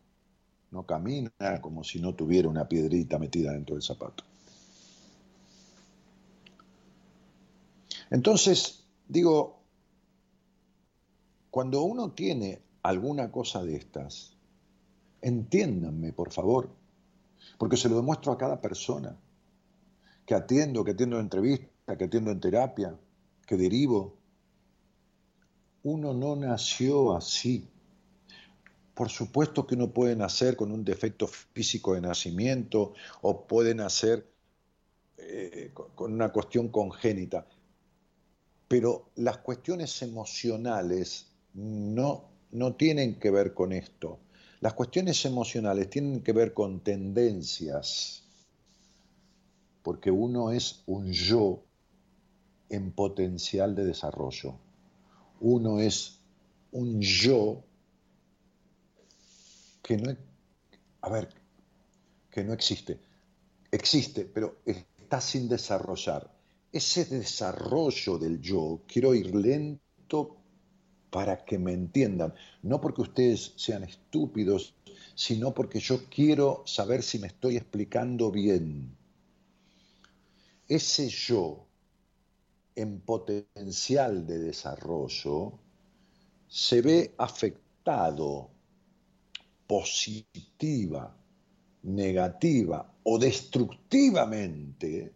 No 0.72 0.86
camina 0.86 1.32
como 1.62 1.84
si 1.84 2.00
no 2.00 2.14
tuviera 2.16 2.48
una 2.48 2.68
piedrita 2.68 3.20
metida 3.20 3.52
dentro 3.52 3.76
del 3.76 3.84
zapato. 3.84 4.24
Entonces, 8.10 8.86
digo, 9.08 9.60
cuando 11.52 11.84
uno 11.84 12.12
tiene 12.12 12.62
alguna 12.84 13.32
cosa 13.32 13.64
de 13.64 13.76
estas, 13.76 14.36
entiéndanme, 15.22 16.14
por 16.14 16.32
favor, 16.32 16.70
porque 17.58 17.78
se 17.78 17.90
lo 17.90 17.96
demuestro 17.98 18.32
a 18.32 18.38
cada 18.38 18.62
persona 18.62 19.16
que 20.26 20.36
atiendo, 20.36 20.84
que 20.84 20.92
atiendo 20.92 21.18
en 21.18 21.24
entrevista, 21.24 21.98
que 21.98 22.06
atiendo 22.06 22.32
en 22.32 22.40
terapia, 22.40 22.96
que 23.50 23.58
derivo. 23.58 24.16
Uno 25.82 26.14
no 26.14 26.36
nació 26.36 27.16
así. 27.16 27.68
Por 28.94 29.10
supuesto 29.10 29.66
que 29.66 29.74
uno 29.74 29.92
puede 29.92 30.16
nacer 30.16 30.56
con 30.56 30.72
un 30.72 30.86
defecto 30.86 31.26
físico 31.26 31.96
de 31.96 32.02
nacimiento 32.02 32.94
o 33.24 33.48
puede 33.48 33.74
nacer 33.74 34.24
eh, 35.18 35.72
con 35.74 36.14
una 36.14 36.32
cuestión 36.32 36.68
congénita, 36.68 37.48
pero 38.68 39.10
las 39.16 39.40
cuestiones 39.40 40.00
emocionales 40.04 41.32
no, 41.56 42.26
no 42.52 42.76
tienen 42.76 43.16
que 43.16 43.32
ver 43.32 43.56
con 43.56 43.74
esto. 43.74 44.20
Las 44.62 44.76
cuestiones 44.76 45.26
emocionales 45.26 45.90
tienen 45.90 46.22
que 46.22 46.34
ver 46.34 46.54
con 46.54 46.82
tendencias 46.82 48.26
porque 49.82 50.12
uno 50.12 50.52
es 50.52 50.84
un 50.86 51.12
yo 51.12 51.64
en 52.70 52.92
potencial 52.92 53.76
de 53.76 53.86
desarrollo. 53.86 54.56
Uno 55.42 55.80
es 55.80 56.20
un 56.72 57.02
yo 57.02 57.64
que 59.82 59.98
no, 59.98 60.16
a 61.02 61.10
ver, 61.10 61.30
que 62.30 62.44
no 62.44 62.54
existe. 62.54 63.00
Existe, 63.72 64.26
pero 64.26 64.58
está 64.66 65.22
sin 65.22 65.48
desarrollar. 65.48 66.32
Ese 66.72 67.06
desarrollo 67.06 68.18
del 68.18 68.40
yo, 68.42 68.82
quiero 68.88 69.16
ir 69.16 69.34
lento 69.34 70.38
para 71.10 71.44
que 71.44 71.58
me 71.58 71.74
entiendan, 71.74 72.34
no 72.62 72.80
porque 72.80 73.02
ustedes 73.02 73.54
sean 73.56 73.84
estúpidos, 73.84 74.76
sino 75.16 75.54
porque 75.54 75.80
yo 75.80 76.06
quiero 76.10 76.64
saber 76.68 77.02
si 77.02 77.18
me 77.18 77.28
estoy 77.28 77.58
explicando 77.58 78.30
bien 78.30 79.00
ese 80.70 81.10
yo 81.10 81.66
en 82.82 83.02
potencial 83.02 84.26
de 84.26 84.40
desarrollo 84.40 85.60
se 86.48 86.82
ve 86.82 87.14
afectado 87.18 88.50
positiva, 89.68 91.16
negativa 91.84 92.94
o 93.04 93.20
destructivamente 93.20 95.14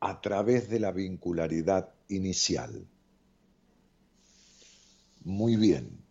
a 0.00 0.20
través 0.20 0.68
de 0.68 0.78
la 0.80 0.92
vincularidad 0.92 1.92
inicial. 2.08 2.86
Muy 5.24 5.56
bien, 5.56 6.04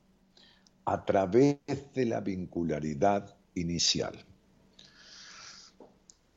a 0.86 1.06
través 1.06 1.58
de 1.94 2.06
la 2.06 2.20
vincularidad 2.20 3.36
inicial. 3.56 4.31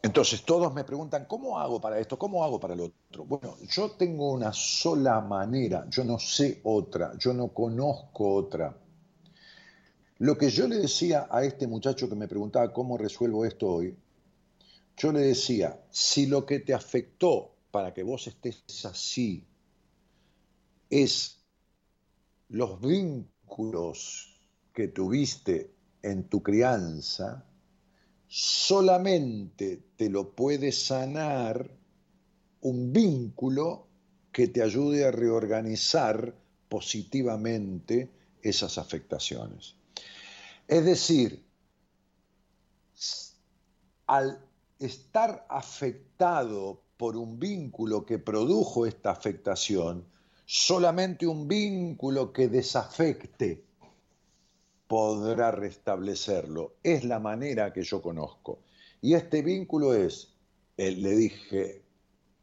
Entonces 0.04 0.42
todos 0.42 0.74
me 0.74 0.84
preguntan, 0.84 1.24
¿cómo 1.24 1.58
hago 1.58 1.80
para 1.80 1.98
esto? 1.98 2.18
¿Cómo 2.18 2.44
hago 2.44 2.60
para 2.60 2.76
lo 2.76 2.92
otro? 3.08 3.24
Bueno, 3.24 3.56
yo 3.66 3.92
tengo 3.92 4.32
una 4.32 4.52
sola 4.52 5.22
manera, 5.22 5.86
yo 5.88 6.04
no 6.04 6.18
sé 6.18 6.60
otra, 6.64 7.16
yo 7.16 7.32
no 7.32 7.48
conozco 7.48 8.34
otra. 8.34 8.76
Lo 10.18 10.36
que 10.36 10.50
yo 10.50 10.68
le 10.68 10.76
decía 10.76 11.26
a 11.30 11.42
este 11.42 11.66
muchacho 11.66 12.06
que 12.06 12.16
me 12.16 12.28
preguntaba 12.28 12.70
cómo 12.70 12.98
resuelvo 12.98 13.46
esto 13.46 13.66
hoy, 13.66 13.96
yo 14.98 15.10
le 15.10 15.20
decía, 15.20 15.80
si 15.88 16.26
lo 16.26 16.44
que 16.44 16.60
te 16.60 16.74
afectó 16.74 17.54
para 17.70 17.94
que 17.94 18.02
vos 18.02 18.26
estés 18.26 18.62
así 18.84 19.42
es 20.90 21.40
los 22.50 22.78
vínculos 22.78 24.38
que 24.74 24.88
tuviste 24.88 25.72
en 26.02 26.28
tu 26.28 26.42
crianza, 26.42 27.46
solamente 28.36 29.80
te 29.94 30.10
lo 30.10 30.34
puede 30.34 30.72
sanar 30.72 31.70
un 32.62 32.92
vínculo 32.92 33.86
que 34.32 34.48
te 34.48 34.60
ayude 34.60 35.04
a 35.04 35.12
reorganizar 35.12 36.34
positivamente 36.68 38.10
esas 38.42 38.76
afectaciones. 38.76 39.76
Es 40.66 40.84
decir, 40.84 41.46
al 44.08 44.44
estar 44.80 45.46
afectado 45.48 46.82
por 46.96 47.16
un 47.16 47.38
vínculo 47.38 48.04
que 48.04 48.18
produjo 48.18 48.84
esta 48.84 49.12
afectación, 49.12 50.08
solamente 50.44 51.28
un 51.28 51.46
vínculo 51.46 52.32
que 52.32 52.48
desafecte 52.48 53.64
podrá 54.94 55.50
restablecerlo. 55.50 56.76
Es 56.84 57.02
la 57.02 57.18
manera 57.18 57.72
que 57.72 57.82
yo 57.82 58.00
conozco. 58.00 58.60
Y 59.00 59.14
este 59.14 59.42
vínculo 59.42 59.92
es, 59.92 60.36
eh, 60.76 60.92
le 60.92 61.16
dije, 61.16 61.82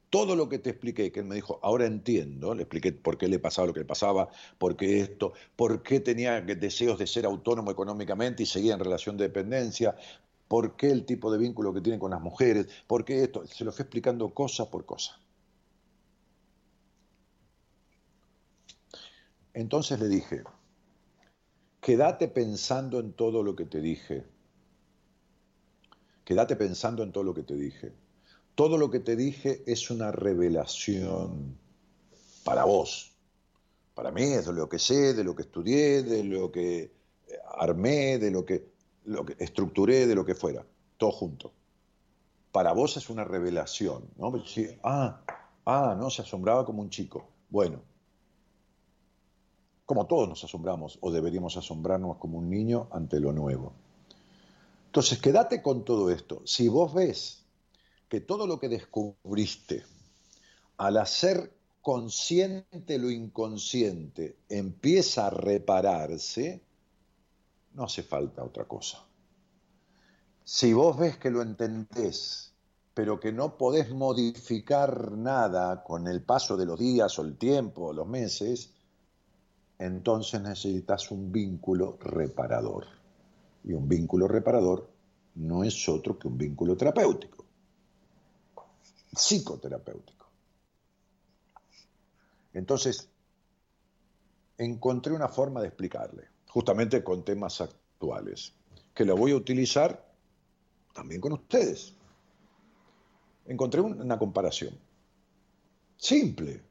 todo 0.09 0.35
lo 0.35 0.49
que 0.49 0.59
te 0.59 0.71
expliqué, 0.71 1.13
que 1.13 1.21
él 1.21 1.27
me 1.27 1.35
dijo, 1.35 1.61
ahora 1.63 1.85
entiendo, 1.85 2.53
le 2.53 2.63
expliqué 2.63 2.91
por 2.91 3.17
qué 3.17 3.29
le 3.29 3.39
pasaba 3.39 3.67
lo 3.67 3.73
que 3.73 3.79
le 3.79 3.85
pasaba, 3.85 4.27
por 4.57 4.75
qué 4.75 4.99
esto, 4.99 5.31
por 5.55 5.81
qué 5.81 6.01
tenía 6.01 6.41
deseos 6.41 6.99
de 6.99 7.07
ser 7.07 7.25
autónomo 7.25 7.71
económicamente 7.71 8.43
y 8.43 8.45
seguía 8.45 8.73
en 8.73 8.81
relación 8.81 9.15
de 9.15 9.29
dependencia, 9.29 9.95
por 10.49 10.75
qué 10.75 10.91
el 10.91 11.05
tipo 11.05 11.31
de 11.31 11.37
vínculo 11.37 11.73
que 11.73 11.79
tiene 11.79 11.99
con 11.99 12.11
las 12.11 12.19
mujeres, 12.19 12.67
por 12.85 13.05
qué 13.05 13.23
esto, 13.23 13.47
se 13.47 13.63
lo 13.63 13.71
fue 13.71 13.83
explicando 13.83 14.33
cosa 14.33 14.69
por 14.69 14.85
cosa. 14.85 15.21
Entonces 19.53 19.97
le 20.01 20.09
dije, 20.09 20.43
quédate 21.81 22.27
pensando 22.27 22.99
en 22.99 23.13
todo 23.13 23.43
lo 23.43 23.55
que 23.55 23.65
te 23.65 23.81
dije. 23.81 24.23
Quédate 26.23 26.55
pensando 26.55 27.03
en 27.03 27.11
todo 27.11 27.23
lo 27.23 27.33
que 27.33 27.43
te 27.43 27.55
dije. 27.55 27.91
Todo 28.55 28.77
lo 28.77 28.91
que 28.91 28.99
te 28.99 29.15
dije 29.15 29.63
es 29.65 29.89
una 29.89 30.11
revelación 30.11 31.57
para 32.43 32.63
vos. 32.65 33.11
Para 33.95 34.11
mí 34.11 34.23
es 34.23 34.45
de 34.45 34.53
lo 34.53 34.69
que 34.69 34.79
sé, 34.79 35.13
de 35.13 35.23
lo 35.23 35.35
que 35.35 35.41
estudié, 35.41 36.03
de 36.03 36.23
lo 36.23 36.51
que 36.51 36.81
eh, 36.83 36.91
armé, 37.57 38.19
de 38.19 38.31
lo 38.31 38.45
que, 38.45 38.71
estructuré, 39.39 40.05
de 40.05 40.15
lo 40.15 40.25
que 40.25 40.35
fuera. 40.35 40.65
Todo 40.97 41.11
junto. 41.11 41.51
Para 42.51 42.73
vos 42.73 42.95
es 42.97 43.09
una 43.09 43.23
revelación. 43.23 44.03
¿no? 44.17 44.31
ah, 44.83 45.21
ah, 45.65 45.95
no, 45.97 46.09
se 46.09 46.21
asombraba 46.21 46.65
como 46.65 46.81
un 46.81 46.89
chico. 46.89 47.27
Bueno, 47.49 47.81
como 49.91 50.07
todos 50.07 50.29
nos 50.29 50.41
asombramos 50.41 50.97
o 51.01 51.11
deberíamos 51.11 51.57
asombrarnos 51.57 52.15
como 52.15 52.37
un 52.37 52.49
niño 52.49 52.87
ante 52.91 53.19
lo 53.19 53.33
nuevo. 53.33 53.73
Entonces, 54.85 55.19
quédate 55.19 55.61
con 55.61 55.83
todo 55.83 56.09
esto. 56.09 56.41
Si 56.45 56.69
vos 56.69 56.93
ves 56.93 57.43
que 58.07 58.21
todo 58.21 58.47
lo 58.47 58.57
que 58.57 58.69
descubriste, 58.69 59.83
al 60.77 60.95
hacer 60.95 61.51
consciente 61.81 62.97
lo 62.99 63.11
inconsciente, 63.11 64.37
empieza 64.47 65.27
a 65.27 65.29
repararse, 65.29 66.61
no 67.73 67.83
hace 67.83 68.01
falta 68.01 68.45
otra 68.45 68.63
cosa. 68.63 69.03
Si 70.45 70.71
vos 70.71 70.97
ves 70.97 71.17
que 71.17 71.31
lo 71.31 71.41
entendés, 71.41 72.53
pero 72.93 73.19
que 73.19 73.33
no 73.33 73.57
podés 73.57 73.89
modificar 73.91 75.11
nada 75.11 75.83
con 75.83 76.07
el 76.07 76.23
paso 76.23 76.55
de 76.55 76.65
los 76.65 76.79
días 76.79 77.19
o 77.19 77.23
el 77.23 77.35
tiempo 77.37 77.87
o 77.87 77.93
los 77.93 78.07
meses, 78.07 78.71
entonces 79.81 80.39
necesitas 80.39 81.09
un 81.09 81.31
vínculo 81.31 81.97
reparador. 81.99 82.85
Y 83.63 83.73
un 83.73 83.89
vínculo 83.89 84.27
reparador 84.27 84.87
no 85.35 85.63
es 85.63 85.89
otro 85.89 86.19
que 86.19 86.27
un 86.27 86.37
vínculo 86.37 86.77
terapéutico, 86.77 87.45
psicoterapéutico. 89.11 90.29
Entonces, 92.53 93.09
encontré 94.59 95.13
una 95.13 95.29
forma 95.29 95.61
de 95.61 95.69
explicarle, 95.69 96.27
justamente 96.47 97.03
con 97.03 97.25
temas 97.25 97.59
actuales, 97.61 98.53
que 98.93 99.03
la 99.03 99.15
voy 99.15 99.31
a 99.31 99.35
utilizar 99.35 100.13
también 100.93 101.21
con 101.21 101.33
ustedes. 101.33 101.95
Encontré 103.47 103.81
una 103.81 104.19
comparación 104.19 104.77
simple, 105.97 106.61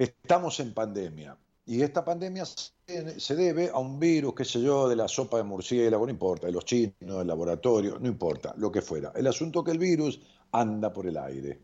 Estamos 0.00 0.58
en 0.60 0.72
pandemia. 0.72 1.36
Y 1.66 1.82
esta 1.82 2.02
pandemia 2.02 2.46
se 2.46 3.36
debe 3.36 3.68
a 3.68 3.76
un 3.76 4.00
virus, 4.00 4.34
qué 4.34 4.46
sé 4.46 4.62
yo, 4.62 4.88
de 4.88 4.96
la 4.96 5.06
sopa 5.06 5.36
de 5.36 5.42
murciélago, 5.42 6.06
no 6.06 6.10
importa, 6.10 6.46
de 6.46 6.54
los 6.54 6.64
chinos, 6.64 6.94
del 7.18 7.26
laboratorio, 7.26 7.98
no 7.98 8.08
importa, 8.08 8.54
lo 8.56 8.72
que 8.72 8.80
fuera. 8.80 9.12
El 9.14 9.26
asunto 9.26 9.58
es 9.58 9.66
que 9.66 9.72
el 9.72 9.78
virus 9.78 10.18
anda 10.52 10.90
por 10.90 11.06
el 11.06 11.18
aire. 11.18 11.60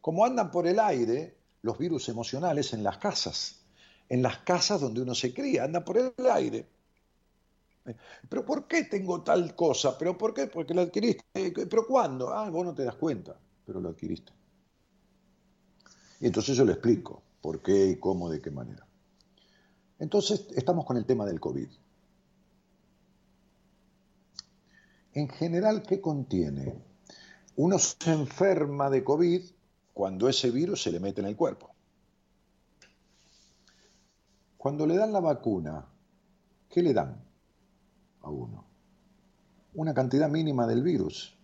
Como 0.00 0.24
andan 0.24 0.52
por 0.52 0.68
el 0.68 0.78
aire 0.78 1.36
los 1.62 1.76
virus 1.78 2.08
emocionales 2.08 2.74
en 2.74 2.84
las 2.84 2.98
casas, 2.98 3.64
en 4.08 4.22
las 4.22 4.38
casas 4.38 4.80
donde 4.80 5.02
uno 5.02 5.12
se 5.12 5.34
cría, 5.34 5.64
andan 5.64 5.84
por 5.84 5.98
el 5.98 6.12
aire. 6.30 6.68
¿Pero 8.28 8.44
por 8.44 8.68
qué 8.68 8.84
tengo 8.84 9.24
tal 9.24 9.56
cosa? 9.56 9.98
¿Pero 9.98 10.16
por 10.16 10.32
qué? 10.32 10.46
Porque 10.46 10.74
lo 10.74 10.82
adquiriste. 10.82 11.24
¿Pero 11.68 11.88
cuándo? 11.88 12.32
Ah, 12.32 12.48
vos 12.50 12.64
no 12.64 12.72
te 12.72 12.84
das 12.84 12.94
cuenta, 12.94 13.36
pero 13.66 13.80
lo 13.80 13.88
adquiriste. 13.88 14.32
Y 16.20 16.26
entonces 16.26 16.56
yo 16.56 16.64
le 16.64 16.74
explico. 16.74 17.20
¿Por 17.42 17.60
qué 17.60 17.88
y 17.88 17.96
cómo, 17.96 18.30
de 18.30 18.40
qué 18.40 18.50
manera? 18.50 18.86
Entonces, 19.98 20.46
estamos 20.56 20.86
con 20.86 20.96
el 20.96 21.04
tema 21.04 21.26
del 21.26 21.40
COVID. 21.40 21.68
En 25.14 25.28
general, 25.28 25.82
¿qué 25.82 26.00
contiene? 26.00 26.80
Uno 27.56 27.78
se 27.78 28.12
enferma 28.12 28.88
de 28.88 29.04
COVID 29.04 29.42
cuando 29.92 30.28
ese 30.28 30.50
virus 30.50 30.82
se 30.82 30.92
le 30.92 31.00
mete 31.00 31.20
en 31.20 31.26
el 31.26 31.36
cuerpo. 31.36 31.70
Cuando 34.56 34.86
le 34.86 34.96
dan 34.96 35.12
la 35.12 35.20
vacuna, 35.20 35.84
¿qué 36.70 36.82
le 36.82 36.94
dan 36.94 37.20
a 38.22 38.30
uno? 38.30 38.64
Una 39.74 39.92
cantidad 39.92 40.30
mínima 40.30 40.66
del 40.66 40.82
virus. 40.82 41.36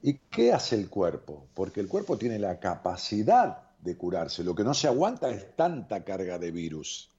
¿Y 0.00 0.14
qué 0.14 0.52
hace 0.52 0.76
el 0.76 0.88
cuerpo? 0.88 1.46
Porque 1.54 1.80
el 1.80 1.88
cuerpo 1.88 2.16
tiene 2.16 2.38
la 2.38 2.58
capacidad 2.58 3.63
de 3.84 3.96
curarse. 3.96 4.42
Lo 4.42 4.54
que 4.54 4.64
no 4.64 4.72
se 4.72 4.88
aguanta 4.88 5.30
es 5.30 5.54
tanta 5.54 6.02
carga 6.02 6.38
de 6.38 6.50
virus. 6.50 7.10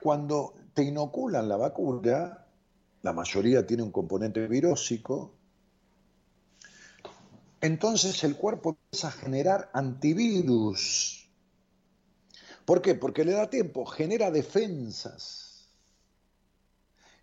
Cuando 0.00 0.54
te 0.72 0.84
inoculan 0.84 1.48
la 1.48 1.56
vacuna, 1.56 2.46
la 3.02 3.12
mayoría 3.12 3.66
tiene 3.66 3.82
un 3.82 3.90
componente 3.90 4.46
virósico, 4.46 5.34
entonces 7.60 8.22
el 8.24 8.36
cuerpo 8.36 8.70
empieza 8.70 9.08
a 9.08 9.12
generar 9.12 9.70
antivirus. 9.72 11.28
¿Por 12.64 12.80
qué? 12.80 12.94
Porque 12.94 13.24
le 13.24 13.32
da 13.32 13.50
tiempo, 13.50 13.84
genera 13.84 14.30
defensas. 14.30 15.68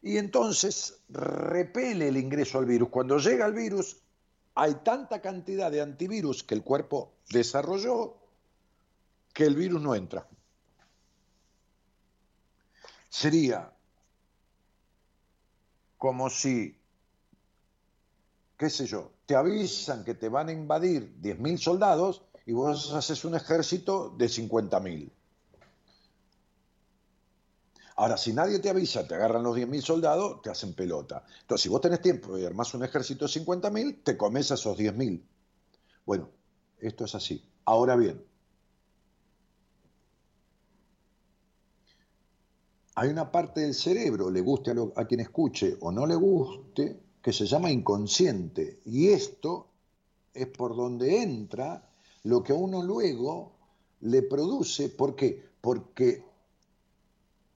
Y 0.01 0.17
entonces 0.17 0.99
repele 1.09 2.07
el 2.09 2.17
ingreso 2.17 2.57
al 2.57 2.65
virus. 2.65 2.89
Cuando 2.89 3.17
llega 3.19 3.45
el 3.45 3.53
virus, 3.53 4.01
hay 4.55 4.75
tanta 4.83 5.21
cantidad 5.21 5.71
de 5.71 5.81
antivirus 5.81 6.43
que 6.43 6.55
el 6.55 6.63
cuerpo 6.63 7.13
desarrolló 7.29 8.17
que 9.33 9.45
el 9.45 9.55
virus 9.55 9.81
no 9.81 9.95
entra. 9.95 10.27
Sería 13.09 13.71
como 15.97 16.29
si, 16.29 16.77
qué 18.57 18.69
sé 18.69 18.87
yo, 18.87 19.11
te 19.25 19.35
avisan 19.35 20.03
que 20.03 20.15
te 20.15 20.29
van 20.29 20.49
a 20.49 20.51
invadir 20.51 21.15
10.000 21.21 21.57
soldados 21.57 22.23
y 22.45 22.53
vos 22.53 22.91
haces 22.93 23.23
un 23.23 23.35
ejército 23.35 24.09
de 24.09 24.25
50.000. 24.25 25.11
Ahora, 27.95 28.17
si 28.17 28.33
nadie 28.33 28.59
te 28.59 28.69
avisa, 28.69 29.07
te 29.07 29.15
agarran 29.15 29.43
los 29.43 29.55
10.000 29.55 29.81
soldados, 29.81 30.41
te 30.41 30.49
hacen 30.49 30.73
pelota. 30.73 31.23
Entonces, 31.41 31.63
si 31.63 31.69
vos 31.69 31.81
tenés 31.81 32.01
tiempo 32.01 32.37
y 32.37 32.45
armás 32.45 32.73
un 32.73 32.83
ejército 32.83 33.25
de 33.25 33.31
50.000, 33.31 34.03
te 34.03 34.17
comes 34.17 34.51
a 34.51 34.55
esos 34.55 34.77
10.000. 34.77 35.23
Bueno, 36.05 36.29
esto 36.79 37.05
es 37.05 37.15
así. 37.15 37.43
Ahora 37.65 37.95
bien, 37.95 38.23
hay 42.95 43.09
una 43.09 43.31
parte 43.31 43.61
del 43.61 43.73
cerebro, 43.73 44.29
le 44.29 44.41
guste 44.41 44.71
a, 44.71 44.75
a 45.01 45.05
quien 45.05 45.19
escuche 45.21 45.77
o 45.81 45.91
no 45.91 46.05
le 46.05 46.15
guste, 46.15 46.99
que 47.21 47.33
se 47.33 47.45
llama 47.45 47.71
inconsciente. 47.71 48.81
Y 48.85 49.09
esto 49.09 49.67
es 50.33 50.47
por 50.47 50.75
donde 50.75 51.21
entra 51.21 51.89
lo 52.23 52.43
que 52.43 52.53
a 52.53 52.55
uno 52.55 52.83
luego 52.83 53.53
le 54.01 54.23
produce. 54.23 54.89
¿Por 54.89 55.15
qué? 55.15 55.43
Porque 55.61 56.30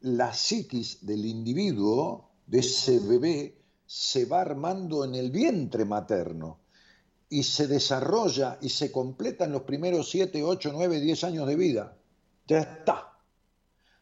la 0.06 0.34
psiquis 0.34 1.06
del 1.06 1.26
individuo, 1.26 2.30
de 2.46 2.60
ese 2.60 3.00
bebé, 3.00 3.58
se 3.88 4.26
va 4.26 4.42
armando 4.42 5.04
en 5.04 5.16
el 5.16 5.32
vientre 5.32 5.84
materno 5.84 6.60
y 7.28 7.42
se 7.42 7.68
desarrolla 7.68 8.60
y 8.62 8.70
se 8.70 8.92
completa 8.92 9.46
en 9.46 9.52
los 9.52 9.64
primeros 9.64 10.10
7, 10.10 10.44
8, 10.44 10.72
9, 10.74 11.00
10 11.00 11.24
años 11.24 11.48
de 11.48 11.56
vida. 11.56 11.98
Ya 12.48 12.60
está. 12.60 13.14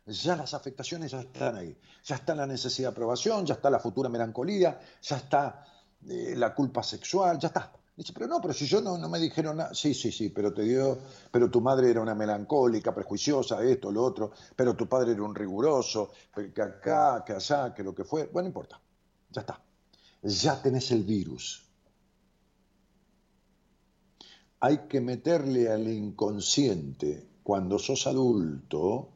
Ya 0.05 0.35
las 0.35 0.53
afectaciones 0.53 1.11
ya 1.11 1.21
están 1.21 1.55
ahí. 1.55 1.77
Ya 2.03 2.15
está 2.15 2.35
la 2.35 2.45
necesidad 2.45 2.89
de 2.89 2.91
aprobación, 2.91 3.45
ya 3.45 3.53
está 3.53 3.69
la 3.69 3.79
futura 3.79 4.09
melancolía, 4.09 4.77
ya 5.01 5.15
está 5.15 5.65
eh, 6.05 6.33
la 6.35 6.53
culpa 6.53 6.83
sexual, 6.83 7.39
ya 7.39 7.47
está. 7.47 7.71
Dice, 7.95 8.11
pero 8.11 8.25
no, 8.25 8.41
pero 8.41 8.53
si 8.53 8.65
yo 8.65 8.81
no, 8.81 8.97
no 8.97 9.07
me 9.07 9.19
dijeron 9.19 9.57
nada. 9.57 9.73
Sí, 9.73 9.93
sí, 9.93 10.11
sí, 10.11 10.29
pero 10.29 10.51
te 10.51 10.63
dio, 10.63 10.97
pero 11.31 11.51
tu 11.51 11.61
madre 11.61 11.91
era 11.91 12.01
una 12.01 12.15
melancólica, 12.15 12.93
prejuiciosa, 12.93 13.63
esto, 13.63 13.91
lo 13.91 14.03
otro, 14.03 14.31
pero 14.55 14.75
tu 14.75 14.87
padre 14.87 15.11
era 15.11 15.21
un 15.21 15.35
riguroso, 15.35 16.11
que 16.33 16.61
acá, 16.61 17.23
que 17.23 17.33
allá, 17.33 17.73
que 17.73 17.83
lo 17.83 17.93
que 17.93 18.03
fue. 18.03 18.25
Bueno, 18.25 18.45
no 18.45 18.47
importa. 18.47 18.81
Ya 19.29 19.41
está. 19.41 19.61
Ya 20.23 20.61
tenés 20.61 20.91
el 20.91 21.03
virus. 21.03 21.63
Hay 24.61 24.87
que 24.87 24.99
meterle 24.99 25.69
al 25.69 25.87
inconsciente, 25.87 27.27
cuando 27.43 27.77
sos 27.77 28.07
adulto, 28.07 29.09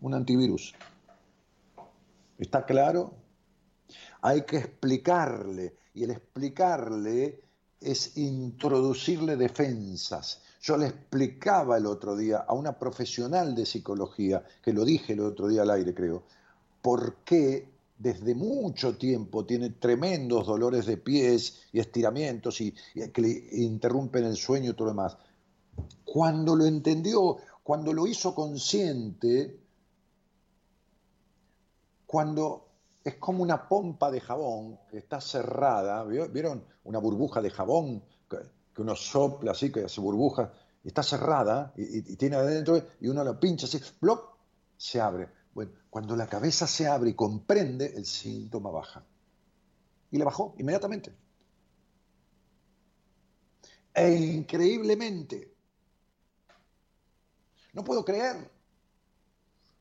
un 0.00 0.14
antivirus. 0.14 0.74
¿Está 2.36 2.66
claro? 2.66 3.14
Hay 4.22 4.42
que 4.42 4.58
explicarle, 4.58 5.76
y 5.94 6.04
el 6.04 6.10
explicarle 6.10 7.49
es 7.80 8.16
introducirle 8.16 9.36
defensas. 9.36 10.42
Yo 10.60 10.76
le 10.76 10.86
explicaba 10.86 11.78
el 11.78 11.86
otro 11.86 12.16
día 12.16 12.44
a 12.46 12.52
una 12.52 12.78
profesional 12.78 13.54
de 13.54 13.64
psicología, 13.64 14.44
que 14.62 14.72
lo 14.72 14.84
dije 14.84 15.14
el 15.14 15.20
otro 15.20 15.48
día 15.48 15.62
al 15.62 15.70
aire 15.70 15.94
creo, 15.94 16.22
por 16.82 17.16
qué 17.24 17.68
desde 17.98 18.34
mucho 18.34 18.96
tiempo 18.96 19.44
tiene 19.44 19.70
tremendos 19.70 20.46
dolores 20.46 20.86
de 20.86 20.96
pies 20.96 21.60
y 21.72 21.80
estiramientos 21.80 22.60
y, 22.60 22.74
que 23.12 23.20
le 23.20 23.48
interrumpen 23.52 24.24
el 24.24 24.36
sueño 24.36 24.70
y 24.70 24.74
todo 24.74 24.86
lo 24.86 24.92
demás. 24.92 25.18
Cuando 26.04 26.56
lo 26.56 26.64
entendió, 26.64 27.36
cuando 27.62 27.92
lo 27.92 28.06
hizo 28.06 28.34
consciente, 28.34 29.60
cuando 32.06 32.69
es 33.02 33.14
como 33.16 33.42
una 33.42 33.68
pompa 33.68 34.10
de 34.10 34.20
jabón 34.20 34.78
que 34.90 34.98
está 34.98 35.20
cerrada, 35.20 36.04
¿vieron? 36.04 36.64
Una 36.84 36.98
burbuja 36.98 37.40
de 37.40 37.50
jabón 37.50 38.02
que, 38.28 38.38
uno 38.78 38.96
sopla 38.96 39.52
así, 39.52 39.70
que 39.70 39.84
hace 39.84 40.00
burbuja, 40.00 40.52
y 40.82 40.88
está 40.88 41.02
cerrada 41.02 41.72
y, 41.76 42.16
tiene 42.16 42.36
adentro, 42.36 42.82
y 43.00 43.08
uno 43.08 43.22
la 43.22 43.38
pincha 43.38 43.66
así, 43.66 43.78
¡bloc! 44.00 44.38
se 44.76 45.00
abre. 45.00 45.28
Bueno, 45.52 45.72
cuando 45.90 46.16
la 46.16 46.26
cabeza 46.26 46.66
se 46.66 46.86
abre 46.86 47.10
y 47.10 47.14
comprende, 47.14 47.92
el 47.94 48.06
síntoma 48.06 48.70
baja. 48.70 49.04
Y 50.10 50.16
le 50.16 50.24
bajó 50.24 50.54
inmediatamente. 50.58 51.12
E 53.92 54.12
increíblemente, 54.12 55.52
no 57.72 57.84
puedo 57.84 58.04
creer, 58.04 58.50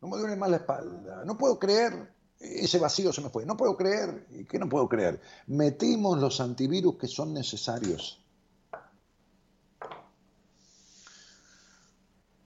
no 0.02 0.08
me 0.08 0.18
duele 0.18 0.36
más 0.36 0.50
la 0.50 0.58
espalda, 0.58 1.24
no 1.24 1.38
puedo 1.38 1.58
creer 1.60 2.19
ese 2.40 2.80
vacío 2.80 3.12
se 3.12 3.22
me 3.22 3.30
fue. 3.30 3.46
No 3.46 3.58
puedo 3.58 3.76
creer. 3.76 4.28
¿Y 4.32 4.46
qué 4.46 4.60
no 4.60 4.70
puedo 4.70 4.88
creer? 4.88 5.20
Metimos 5.48 6.20
los 6.20 6.40
antivirus 6.40 6.98
que 6.98 7.08
son 7.08 7.34
necesarios. 7.34 8.24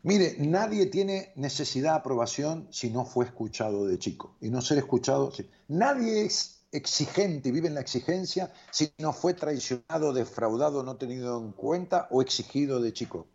Mire, 0.01 0.35
nadie 0.39 0.87
tiene 0.87 1.31
necesidad 1.35 1.93
de 1.93 1.99
aprobación 1.99 2.67
si 2.71 2.89
no 2.89 3.05
fue 3.05 3.25
escuchado 3.25 3.85
de 3.85 3.97
chico. 3.99 4.35
Y 4.41 4.49
no 4.49 4.61
ser 4.61 4.79
escuchado. 4.79 5.31
Nadie 5.69 6.25
es 6.25 6.65
exigente 6.71 7.49
y 7.49 7.51
vive 7.51 7.67
en 7.67 7.75
la 7.75 7.81
exigencia 7.81 8.51
si 8.71 8.91
no 8.97 9.13
fue 9.13 9.35
traicionado, 9.35 10.11
defraudado, 10.11 10.83
no 10.83 10.97
tenido 10.97 11.39
en 11.39 11.51
cuenta 11.51 12.07
o 12.09 12.21
exigido 12.21 12.81
de 12.81 12.91
chico. 12.91 13.27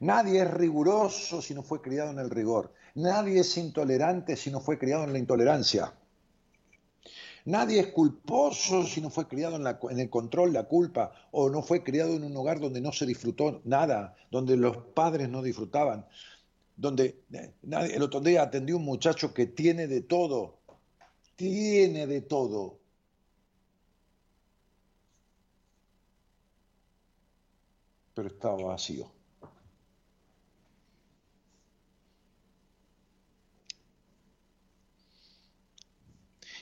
Nadie 0.00 0.42
es 0.42 0.50
riguroso 0.50 1.42
si 1.42 1.54
no 1.54 1.62
fue 1.62 1.80
criado 1.80 2.10
en 2.10 2.18
el 2.18 2.30
rigor. 2.30 2.72
Nadie 2.94 3.40
es 3.40 3.56
intolerante 3.56 4.36
si 4.36 4.50
no 4.50 4.60
fue 4.60 4.78
criado 4.78 5.04
en 5.04 5.12
la 5.12 5.18
intolerancia. 5.18 5.94
Nadie 7.44 7.80
es 7.80 7.86
culposo 7.88 8.84
si 8.84 9.00
no 9.00 9.10
fue 9.10 9.26
criado 9.26 9.56
en, 9.56 9.98
el 9.98 10.10
control, 10.10 10.52
la 10.52 10.64
culpa, 10.64 11.12
o 11.30 11.48
no 11.48 11.62
fue 11.62 11.82
criado 11.82 12.14
en 12.14 12.24
un 12.24 12.36
hogar 12.36 12.60
donde 12.60 12.80
no 12.80 12.92
se 12.92 13.06
disfrutó 13.06 13.62
nada, 13.64 14.14
donde 14.30 14.56
los 14.56 14.76
padres 14.76 15.28
no 15.30 15.42
disfrutaban, 15.42 16.06
donde 16.76 17.22
eh, 17.32 17.54
nadie, 17.62 17.96
el 17.96 18.02
otro 18.02 18.20
día 18.20 18.42
atendí 18.42 18.72
a 18.72 18.76
un 18.76 18.84
muchacho 18.84 19.32
que 19.32 19.46
tiene 19.46 19.86
de 19.86 20.02
todo, 20.02 20.58
tiene 21.36 22.06
de 22.06 22.20
todo. 22.20 22.78
Pero 28.14 28.28
estaba 28.28 28.62
vacío. 28.62 29.17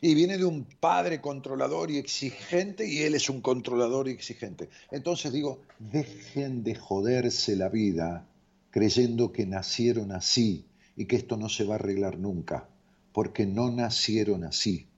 Y 0.00 0.14
viene 0.14 0.38
de 0.38 0.44
un 0.44 0.64
padre 0.64 1.20
controlador 1.20 1.90
y 1.90 1.98
exigente 1.98 2.86
y 2.86 3.02
él 3.02 3.14
es 3.14 3.28
un 3.28 3.40
controlador 3.40 4.08
y 4.08 4.12
exigente. 4.12 4.68
Entonces 4.90 5.32
digo, 5.32 5.62
dejen 5.78 6.62
de 6.62 6.74
joderse 6.74 7.56
la 7.56 7.68
vida 7.68 8.26
creyendo 8.70 9.32
que 9.32 9.46
nacieron 9.46 10.12
así 10.12 10.66
y 10.96 11.06
que 11.06 11.16
esto 11.16 11.36
no 11.36 11.48
se 11.48 11.64
va 11.64 11.74
a 11.74 11.78
arreglar 11.78 12.18
nunca, 12.18 12.68
porque 13.12 13.46
no 13.46 13.70
nacieron 13.70 14.44
así. 14.44 14.88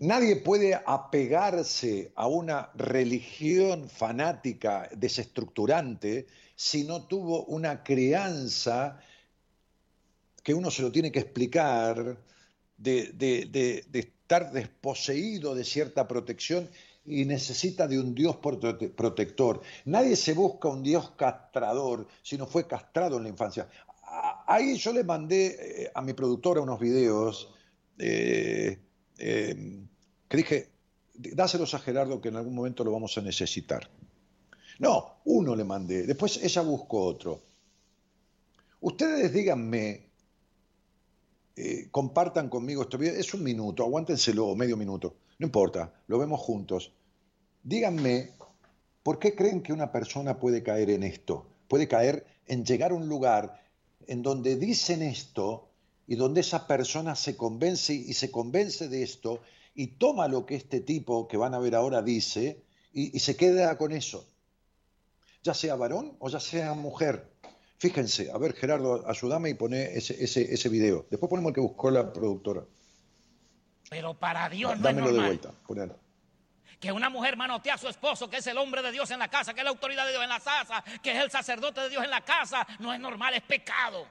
Nadie 0.00 0.36
puede 0.36 0.74
apegarse 0.74 2.12
a 2.14 2.28
una 2.28 2.70
religión 2.74 3.88
fanática, 3.88 4.88
desestructurante, 4.96 6.28
si 6.54 6.84
no 6.84 7.06
tuvo 7.06 7.44
una 7.46 7.82
crianza 7.82 9.00
que 10.48 10.54
uno 10.54 10.70
se 10.70 10.80
lo 10.80 10.90
tiene 10.90 11.12
que 11.12 11.18
explicar, 11.18 12.16
de, 12.78 13.86
estar 13.92 14.50
desposeído 14.50 15.54
de 15.54 15.62
cierta 15.62 16.08
protección 16.08 16.70
y 17.04 17.26
necesita 17.26 17.86
de 17.86 18.00
un 18.00 18.14
Dios 18.14 18.38
protector. 18.38 19.60
Nadie 19.84 20.16
se 20.16 20.32
busca 20.32 20.68
un 20.68 20.82
Dios 20.82 21.10
castrador 21.18 22.06
si 22.22 22.38
no 22.38 22.46
fue 22.46 22.66
castrado 22.66 23.18
en 23.18 23.24
la 23.24 23.28
infancia. 23.28 23.68
Ahí 24.46 24.78
yo 24.78 24.94
le 24.94 25.04
mandé 25.04 25.82
eh, 25.82 25.90
a 25.94 26.00
mi 26.00 26.14
productora 26.14 26.62
unos 26.62 26.80
videos 26.80 27.52
eh, 27.98 28.78
eh, 29.18 29.82
que 30.28 30.36
dije, 30.38 30.70
dáselos 31.12 31.74
a 31.74 31.78
Gerardo 31.78 32.22
que 32.22 32.30
en 32.30 32.36
algún 32.36 32.54
momento 32.54 32.84
lo 32.84 32.92
vamos 32.92 33.18
a 33.18 33.20
necesitar. 33.20 33.86
No, 34.78 35.18
uno 35.26 35.54
le 35.54 35.64
mandé, 35.64 36.06
después 36.06 36.42
ella 36.42 36.62
buscó 36.62 37.02
otro. 37.02 37.42
Ustedes 38.80 39.30
díganme 39.30 40.07
eh, 41.60 41.88
compartan 41.90 42.48
conmigo 42.48 42.82
este 42.82 42.96
video. 42.98 43.14
Es 43.14 43.34
un 43.34 43.42
minuto, 43.42 43.82
aguántenselo, 43.82 44.54
medio 44.54 44.76
minuto. 44.76 45.16
No 45.40 45.46
importa, 45.46 45.92
lo 46.06 46.16
vemos 46.16 46.38
juntos. 46.38 46.92
Díganme, 47.64 48.30
¿por 49.02 49.18
qué 49.18 49.34
creen 49.34 49.60
que 49.60 49.72
una 49.72 49.90
persona 49.90 50.38
puede 50.38 50.62
caer 50.62 50.88
en 50.90 51.02
esto? 51.02 51.48
Puede 51.66 51.88
caer 51.88 52.24
en 52.46 52.64
llegar 52.64 52.92
a 52.92 52.94
un 52.94 53.08
lugar 53.08 53.60
en 54.06 54.22
donde 54.22 54.54
dicen 54.54 55.02
esto 55.02 55.68
y 56.06 56.14
donde 56.14 56.42
esa 56.42 56.68
persona 56.68 57.16
se 57.16 57.36
convence 57.36 57.92
y 57.92 58.12
se 58.12 58.30
convence 58.30 58.88
de 58.88 59.02
esto 59.02 59.40
y 59.74 59.88
toma 59.98 60.28
lo 60.28 60.46
que 60.46 60.54
este 60.54 60.78
tipo 60.80 61.26
que 61.26 61.36
van 61.38 61.54
a 61.54 61.58
ver 61.58 61.74
ahora 61.74 62.02
dice 62.02 62.62
y, 62.92 63.16
y 63.16 63.18
se 63.18 63.34
queda 63.34 63.76
con 63.76 63.90
eso. 63.90 64.28
Ya 65.42 65.54
sea 65.54 65.74
varón 65.74 66.14
o 66.20 66.28
ya 66.28 66.38
sea 66.38 66.74
mujer. 66.74 67.28
Fíjense, 67.78 68.30
a 68.32 68.38
ver 68.38 68.54
Gerardo, 68.54 69.08
ayúdame 69.08 69.50
y 69.50 69.54
pone 69.54 69.96
ese, 69.96 70.22
ese, 70.22 70.52
ese 70.52 70.68
video. 70.68 71.06
Después 71.10 71.30
ponemos 71.30 71.50
el 71.50 71.54
que 71.54 71.60
buscó 71.60 71.90
la 71.90 72.12
productora. 72.12 72.62
Pero 73.88 74.14
para 74.14 74.48
Dios 74.48 74.76
no 74.76 74.82
Dámelo 74.82 75.06
es 75.08 75.12
normal. 75.14 75.40
de 75.40 75.48
vuelta, 75.76 75.96
Que 76.80 76.90
una 76.92 77.08
mujer 77.08 77.36
manotea 77.36 77.74
a 77.74 77.78
su 77.78 77.88
esposo, 77.88 78.28
que 78.28 78.38
es 78.38 78.46
el 78.48 78.58
hombre 78.58 78.82
de 78.82 78.90
Dios 78.90 79.10
en 79.12 79.20
la 79.20 79.28
casa, 79.28 79.54
que 79.54 79.60
es 79.60 79.64
la 79.64 79.70
autoridad 79.70 80.04
de 80.06 80.10
Dios 80.10 80.22
en 80.22 80.28
la 80.28 80.40
casa, 80.40 80.82
que 81.02 81.12
es 81.12 81.22
el 81.22 81.30
sacerdote 81.30 81.80
de 81.82 81.88
Dios 81.90 82.04
en 82.04 82.10
la 82.10 82.24
casa, 82.24 82.66
no 82.80 82.92
es 82.92 82.98
normal, 82.98 83.34
es 83.34 83.42
pecado. 83.42 84.06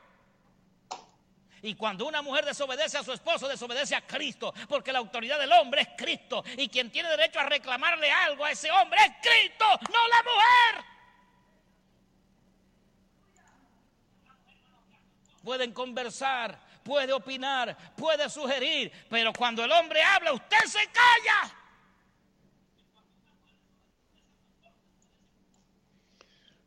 Y 1.62 1.76
cuando 1.76 2.08
una 2.08 2.22
mujer 2.22 2.46
desobedece 2.46 2.98
a 2.98 3.04
su 3.04 3.12
esposo, 3.12 3.48
desobedece 3.48 3.96
a 3.96 4.06
Cristo, 4.08 4.54
porque 4.70 4.94
la 4.94 5.00
autoridad 5.00 5.40
del 5.40 5.52
hombre 5.52 5.82
es 5.82 5.90
Cristo. 5.98 6.44
Y 6.56 6.70
quien 6.70 6.90
tiene 6.92 7.10
derecho 7.10 7.40
a 7.40 7.44
reclamarle 7.44 8.10
algo 8.10 8.46
a 8.46 8.52
ese 8.52 8.72
hombre 8.72 9.00
es 9.02 9.12
Cristo, 9.22 9.66
no 9.92 10.08
la 10.08 10.24
mujer. 10.24 10.97
Pueden 15.48 15.72
conversar, 15.72 16.60
puede 16.84 17.14
opinar, 17.14 17.78
puede 17.96 18.30
sugerir, 18.30 18.92
pero 19.10 19.32
cuando 19.32 19.64
el 19.64 19.72
hombre 19.72 20.04
habla, 20.04 20.34
usted 20.34 20.58
se 20.66 20.80
calla. 20.92 21.56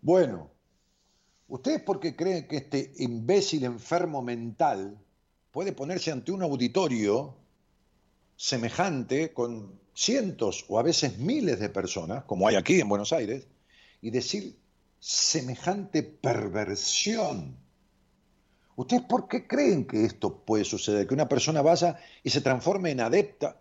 Bueno, 0.00 0.50
¿ustedes 1.46 1.82
por 1.82 2.00
qué 2.00 2.16
creen 2.16 2.48
que 2.48 2.56
este 2.56 2.94
imbécil 2.96 3.64
enfermo 3.64 4.22
mental 4.22 4.98
puede 5.50 5.72
ponerse 5.72 6.10
ante 6.10 6.32
un 6.32 6.42
auditorio 6.42 7.36
semejante 8.34 9.34
con 9.34 9.78
cientos 9.92 10.64
o 10.68 10.78
a 10.78 10.82
veces 10.82 11.18
miles 11.18 11.60
de 11.60 11.68
personas, 11.68 12.24
como 12.24 12.48
hay 12.48 12.56
aquí 12.56 12.80
en 12.80 12.88
Buenos 12.88 13.12
Aires, 13.12 13.46
y 14.00 14.10
decir 14.10 14.58
semejante 14.98 16.02
perversión? 16.02 17.59
¿Ustedes 18.80 19.02
por 19.02 19.28
qué 19.28 19.46
creen 19.46 19.84
que 19.84 20.06
esto 20.06 20.38
puede 20.38 20.64
suceder? 20.64 21.06
Que 21.06 21.12
una 21.12 21.28
persona 21.28 21.60
vaya 21.60 21.98
y 22.22 22.30
se 22.30 22.40
transforme 22.40 22.90
en 22.90 23.00
adepta 23.00 23.60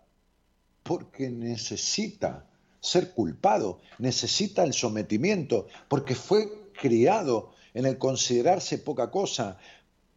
porque 0.81 1.29
necesita 1.29 2.45
ser 2.79 3.11
culpado, 3.11 3.81
necesita 3.97 4.63
el 4.63 4.71
sometimiento, 4.71 5.67
porque 5.89 6.15
fue 6.15 6.71
criado 6.71 7.51
en 7.73 7.85
el 7.85 7.97
considerarse 7.97 8.77
poca 8.77 9.11
cosa. 9.11 9.57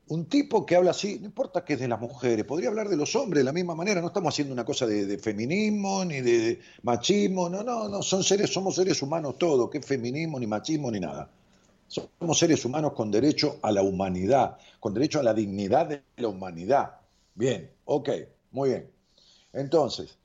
Un 0.06 0.26
tipo 0.26 0.64
que 0.64 0.76
habla 0.76 0.92
así, 0.92 1.18
no 1.18 1.26
importa 1.26 1.64
que 1.64 1.72
es 1.72 1.80
de 1.80 1.88
las 1.88 2.00
mujeres, 2.00 2.44
podría 2.44 2.68
hablar 2.68 2.88
de 2.88 2.96
los 2.96 3.16
hombres 3.16 3.40
de 3.40 3.44
la 3.44 3.52
misma 3.52 3.74
manera, 3.74 4.00
no 4.00 4.06
estamos 4.06 4.32
haciendo 4.32 4.54
una 4.54 4.64
cosa 4.64 4.86
de, 4.86 5.18
feminismo 5.18 6.04
ni 6.04 6.20
de, 6.20 6.38
de 6.38 6.60
machismo, 6.84 7.48
no, 7.48 7.64
no, 7.64 7.88
no, 7.88 8.02
son 8.02 8.22
seres, 8.22 8.50
somos 8.50 8.76
seres 8.76 9.02
humanos 9.02 9.36
todos, 9.36 9.68
que 9.68 9.82
feminismo, 9.82 10.38
ni 10.38 10.46
machismo, 10.46 10.92
ni 10.92 11.00
nada. 11.00 11.28
Somos 11.92 12.38
seres 12.38 12.64
humanos 12.64 12.94
con 12.94 13.10
derecho 13.10 13.58
a 13.60 13.70
la 13.70 13.82
humanidad, 13.82 14.56
con 14.80 14.94
derecho 14.94 15.20
a 15.20 15.22
la 15.22 15.34
dignidad 15.34 15.86
de 15.86 16.02
la 16.16 16.28
humanidad. 16.28 17.00
Bien, 17.34 17.70
ok, 17.84 18.08
muy 18.52 18.70
bien. 18.70 18.90
Entonces, 19.52 20.16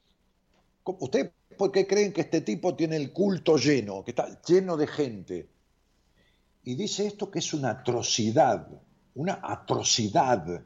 ¿ustedes 0.86 1.34
por 1.58 1.73
qué 1.73 1.86
creen 1.86 2.13
que 2.13 2.21
este 2.21 2.39
tipo 2.39 2.73
tiene 2.73 2.95
el 2.95 3.12
culto 3.12 3.58
lleno, 3.58 4.01
que 4.06 4.12
está 4.12 4.41
lleno 4.43 4.77
de 4.77 4.88
gente? 4.88 5.49
Y 6.63 6.75
dice 6.75 7.06
esto 7.06 7.30
que 7.30 7.39
es 7.39 7.53
una 7.53 7.71
atrocidad, 7.71 8.69
una 9.15 9.41
atrocidad, 9.43 10.63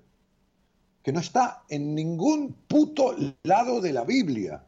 que 1.01 1.11
no 1.11 1.19
está 1.19 1.63
en 1.67 1.95
ningún 1.95 2.53
puto 2.67 3.15
lado 3.41 3.81
de 3.81 3.91
la 3.91 4.03
Biblia. 4.03 4.63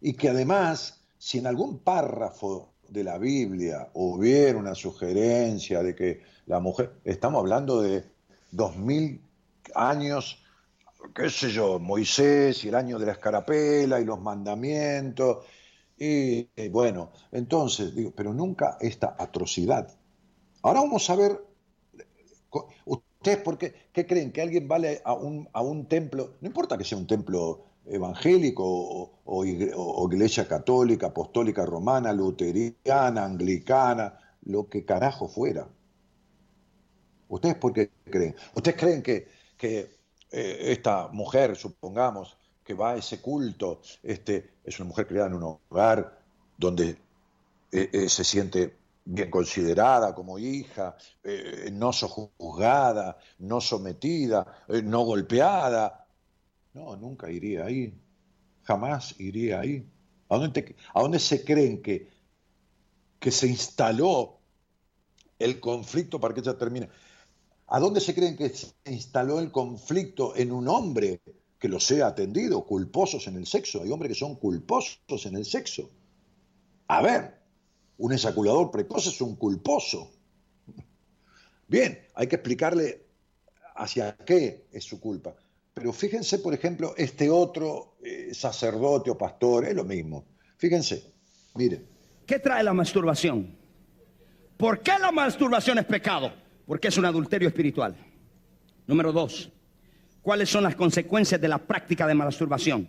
Y 0.00 0.14
que 0.14 0.30
además, 0.30 1.04
si 1.18 1.38
en 1.38 1.46
algún 1.46 1.78
párrafo 1.78 2.69
de 2.90 3.04
la 3.04 3.18
Biblia 3.18 3.88
hubiera 3.94 4.58
una 4.58 4.74
sugerencia 4.74 5.82
de 5.82 5.94
que 5.94 6.20
la 6.46 6.60
mujer, 6.60 6.92
estamos 7.04 7.40
hablando 7.40 7.80
de 7.80 8.04
dos 8.50 8.76
mil 8.76 9.20
años, 9.74 10.42
qué 11.14 11.30
sé 11.30 11.50
yo, 11.50 11.78
Moisés 11.78 12.64
y 12.64 12.68
el 12.68 12.74
año 12.74 12.98
de 12.98 13.06
la 13.06 13.12
escarapela 13.12 14.00
y 14.00 14.04
los 14.04 14.20
mandamientos, 14.20 15.46
y, 15.96 16.48
bueno, 16.70 17.12
entonces, 17.30 17.94
digo, 17.94 18.12
pero 18.16 18.32
nunca 18.32 18.78
esta 18.80 19.16
atrocidad. 19.18 19.94
Ahora 20.62 20.80
vamos 20.80 21.08
a 21.10 21.14
ver, 21.14 21.44
ustedes 22.86 23.38
por 23.38 23.58
qué, 23.58 23.74
qué 23.92 24.06
creen 24.06 24.32
que 24.32 24.40
alguien 24.40 24.66
vale 24.66 25.02
a 25.04 25.12
un, 25.12 25.46
a 25.52 25.60
un 25.60 25.86
templo, 25.86 26.36
no 26.40 26.46
importa 26.46 26.78
que 26.78 26.84
sea 26.84 26.96
un 26.96 27.06
templo 27.06 27.69
evangélico 27.90 28.64
o, 29.24 29.44
iglesia 29.44 30.46
católica, 30.46 31.08
apostólica 31.08 31.66
romana, 31.66 32.12
luteriana, 32.12 33.24
anglicana, 33.24 34.18
lo 34.42 34.68
que 34.68 34.84
carajo 34.84 35.28
fuera. 35.28 35.68
¿Ustedes 37.28 37.56
por 37.56 37.72
qué 37.72 37.90
creen? 38.04 38.34
¿Ustedes 38.54 38.76
creen 38.76 39.02
que, 39.02 39.28
que 39.56 39.98
eh, 40.30 40.72
esta 40.72 41.08
mujer, 41.08 41.56
supongamos, 41.56 42.36
que 42.64 42.74
va 42.74 42.92
a 42.92 42.96
ese 42.96 43.20
culto, 43.20 43.80
este, 44.02 44.58
es 44.64 44.78
una 44.78 44.88
mujer 44.88 45.06
criada 45.06 45.28
en 45.28 45.34
un 45.34 45.58
hogar 45.70 46.20
donde 46.56 46.90
eh, 47.72 47.90
eh, 47.92 48.08
se 48.08 48.24
siente 48.24 48.76
bien 49.04 49.30
considerada 49.30 50.14
como 50.14 50.38
hija, 50.38 50.94
no 51.72 51.92
sojuzgada, 51.92 53.18
no 53.38 53.60
sometida, 53.60 54.64
no 54.84 55.00
golpeada, 55.04 55.99
no, 56.72 56.96
nunca 56.96 57.30
iría 57.30 57.64
ahí. 57.64 57.94
Jamás 58.62 59.18
iría 59.18 59.60
ahí. 59.60 59.86
¿A 60.28 60.36
dónde, 60.36 61.18
se 61.18 61.44
creen 61.44 61.82
que, 61.82 62.08
que 63.18 63.30
se 63.30 63.48
instaló 63.48 64.38
el 65.38 65.58
conflicto 65.58 66.20
para 66.20 66.34
que 66.34 66.40
ella 66.40 66.56
termine? 66.56 66.88
¿A 67.66 67.80
dónde 67.80 68.00
se 68.00 68.14
creen 68.14 68.36
que 68.36 68.48
se 68.50 68.72
instaló 68.86 69.40
el 69.40 69.50
conflicto 69.50 70.36
en 70.36 70.52
un 70.52 70.68
hombre 70.68 71.20
que 71.58 71.68
lo 71.68 71.80
sea 71.80 72.08
atendido, 72.08 72.64
culposos 72.64 73.26
en 73.26 73.36
el 73.36 73.46
sexo? 73.46 73.82
Hay 73.82 73.90
hombres 73.90 74.10
que 74.10 74.18
son 74.18 74.36
culposos 74.36 75.26
en 75.26 75.36
el 75.36 75.44
sexo. 75.44 75.90
A 76.86 77.02
ver, 77.02 77.40
un 77.98 78.12
ejaculador 78.12 78.70
precoz 78.70 79.06
es 79.08 79.20
un 79.20 79.36
culposo. 79.36 80.12
Bien, 81.66 81.98
hay 82.14 82.26
que 82.28 82.36
explicarle 82.36 83.06
hacia 83.74 84.16
qué 84.16 84.66
es 84.72 84.84
su 84.84 85.00
culpa. 85.00 85.34
Pero 85.74 85.92
fíjense, 85.92 86.38
por 86.38 86.52
ejemplo, 86.52 86.94
este 86.96 87.30
otro 87.30 87.96
eh, 88.02 88.30
sacerdote 88.32 89.10
o 89.10 89.18
pastor, 89.18 89.64
es 89.64 89.74
lo 89.74 89.84
mismo. 89.84 90.24
Fíjense, 90.56 91.12
miren. 91.54 91.86
¿Qué 92.26 92.38
trae 92.38 92.62
la 92.62 92.72
masturbación? 92.72 93.56
¿Por 94.56 94.80
qué 94.80 94.92
la 95.00 95.10
masturbación 95.10 95.78
es 95.78 95.86
pecado? 95.86 96.32
Porque 96.66 96.88
es 96.88 96.98
un 96.98 97.06
adulterio 97.06 97.48
espiritual. 97.48 97.96
Número 98.86 99.12
dos, 99.12 99.50
¿cuáles 100.20 100.50
son 100.50 100.64
las 100.64 100.74
consecuencias 100.74 101.40
de 101.40 101.48
la 101.48 101.58
práctica 101.58 102.06
de 102.06 102.14
masturbación? 102.14 102.88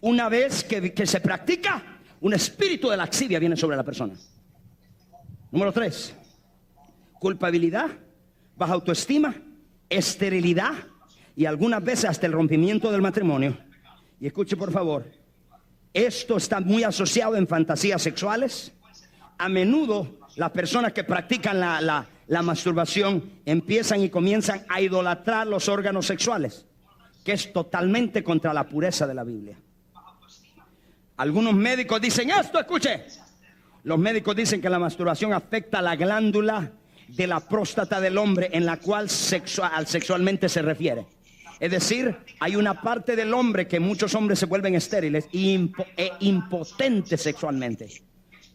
Una 0.00 0.28
vez 0.28 0.62
que, 0.62 1.06
se 1.06 1.20
practica, 1.20 2.00
un 2.20 2.34
espíritu 2.34 2.88
de 2.88 2.96
laxivia 2.96 3.38
viene 3.38 3.56
sobre 3.56 3.76
la 3.76 3.82
persona. 3.82 4.14
Número 5.50 5.72
tres, 5.72 6.14
culpabilidad, 7.18 7.90
baja 8.56 8.74
autoestima, 8.74 9.34
esterilidad, 9.88 10.74
y 11.38 11.46
algunas 11.46 11.84
veces 11.84 12.06
hasta 12.10 12.26
el 12.26 12.32
rompimiento 12.32 12.90
del 12.90 13.00
matrimonio. 13.00 13.56
Y 14.18 14.26
escuche 14.26 14.56
por 14.56 14.72
favor, 14.72 15.06
esto 15.94 16.36
está 16.36 16.58
muy 16.58 16.82
asociado 16.82 17.36
en 17.36 17.46
fantasías 17.46 18.02
sexuales. 18.02 18.72
A 19.38 19.48
menudo 19.48 20.18
las 20.34 20.50
personas 20.50 20.92
que 20.92 21.04
practican 21.04 21.60
la, 21.60 22.08
la, 22.26 22.42
masturbación 22.42 23.34
empiezan 23.44 24.00
y 24.00 24.10
comienzan 24.10 24.64
a 24.68 24.80
idolatrar 24.80 25.46
los 25.46 25.68
órganos 25.68 26.06
sexuales, 26.06 26.66
que 27.24 27.34
es 27.34 27.52
totalmente 27.52 28.24
contra 28.24 28.52
la 28.52 28.68
pureza 28.68 29.06
de 29.06 29.14
la 29.14 29.22
Biblia. 29.22 29.56
Algunos 31.18 31.54
médicos 31.54 32.00
dicen 32.00 32.30
esto, 32.30 32.58
escuche. 32.58 33.04
Los 33.84 33.96
médicos 34.00 34.34
dicen 34.34 34.60
que 34.60 34.68
la 34.68 34.80
masturbación 34.80 35.32
afecta 35.32 35.80
la 35.82 35.94
glándula 35.94 36.72
de 37.06 37.28
la 37.28 37.38
próstata 37.38 38.00
del 38.00 38.18
hombre 38.18 38.50
en 38.52 38.66
la 38.66 38.78
cual 38.78 39.08
sexual, 39.08 39.86
sexualmente 39.86 40.48
se 40.48 40.62
refiere. 40.62 41.06
Es 41.60 41.70
decir, 41.70 42.16
hay 42.38 42.56
una 42.56 42.80
parte 42.80 43.16
del 43.16 43.34
hombre 43.34 43.66
que 43.66 43.80
muchos 43.80 44.14
hombres 44.14 44.38
se 44.38 44.46
vuelven 44.46 44.74
estériles 44.76 45.28
e, 45.32 45.70
e 45.96 46.12
impotentes 46.20 47.20
sexualmente 47.20 47.88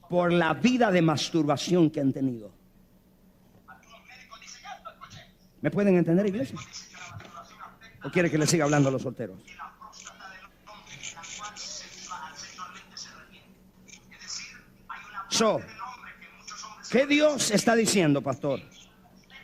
por 0.09 0.31
la 0.31 0.53
vida 0.53 0.91
de 0.91 1.01
masturbación 1.01 1.89
que 1.89 1.99
han 1.99 2.13
tenido. 2.13 2.53
¿Me 5.61 5.71
pueden 5.71 5.97
entender, 5.97 6.25
iglesia? 6.27 6.59
¿O 8.03 8.09
quiere 8.09 8.29
que 8.29 8.37
le 8.37 8.47
siga 8.47 8.65
hablando 8.65 8.89
a 8.89 8.91
los 8.91 9.01
solteros? 9.01 9.39
So, 15.29 15.59
¿qué 16.91 17.07
Dios 17.07 17.49
está 17.51 17.75
diciendo, 17.75 18.21
pastor? 18.21 18.61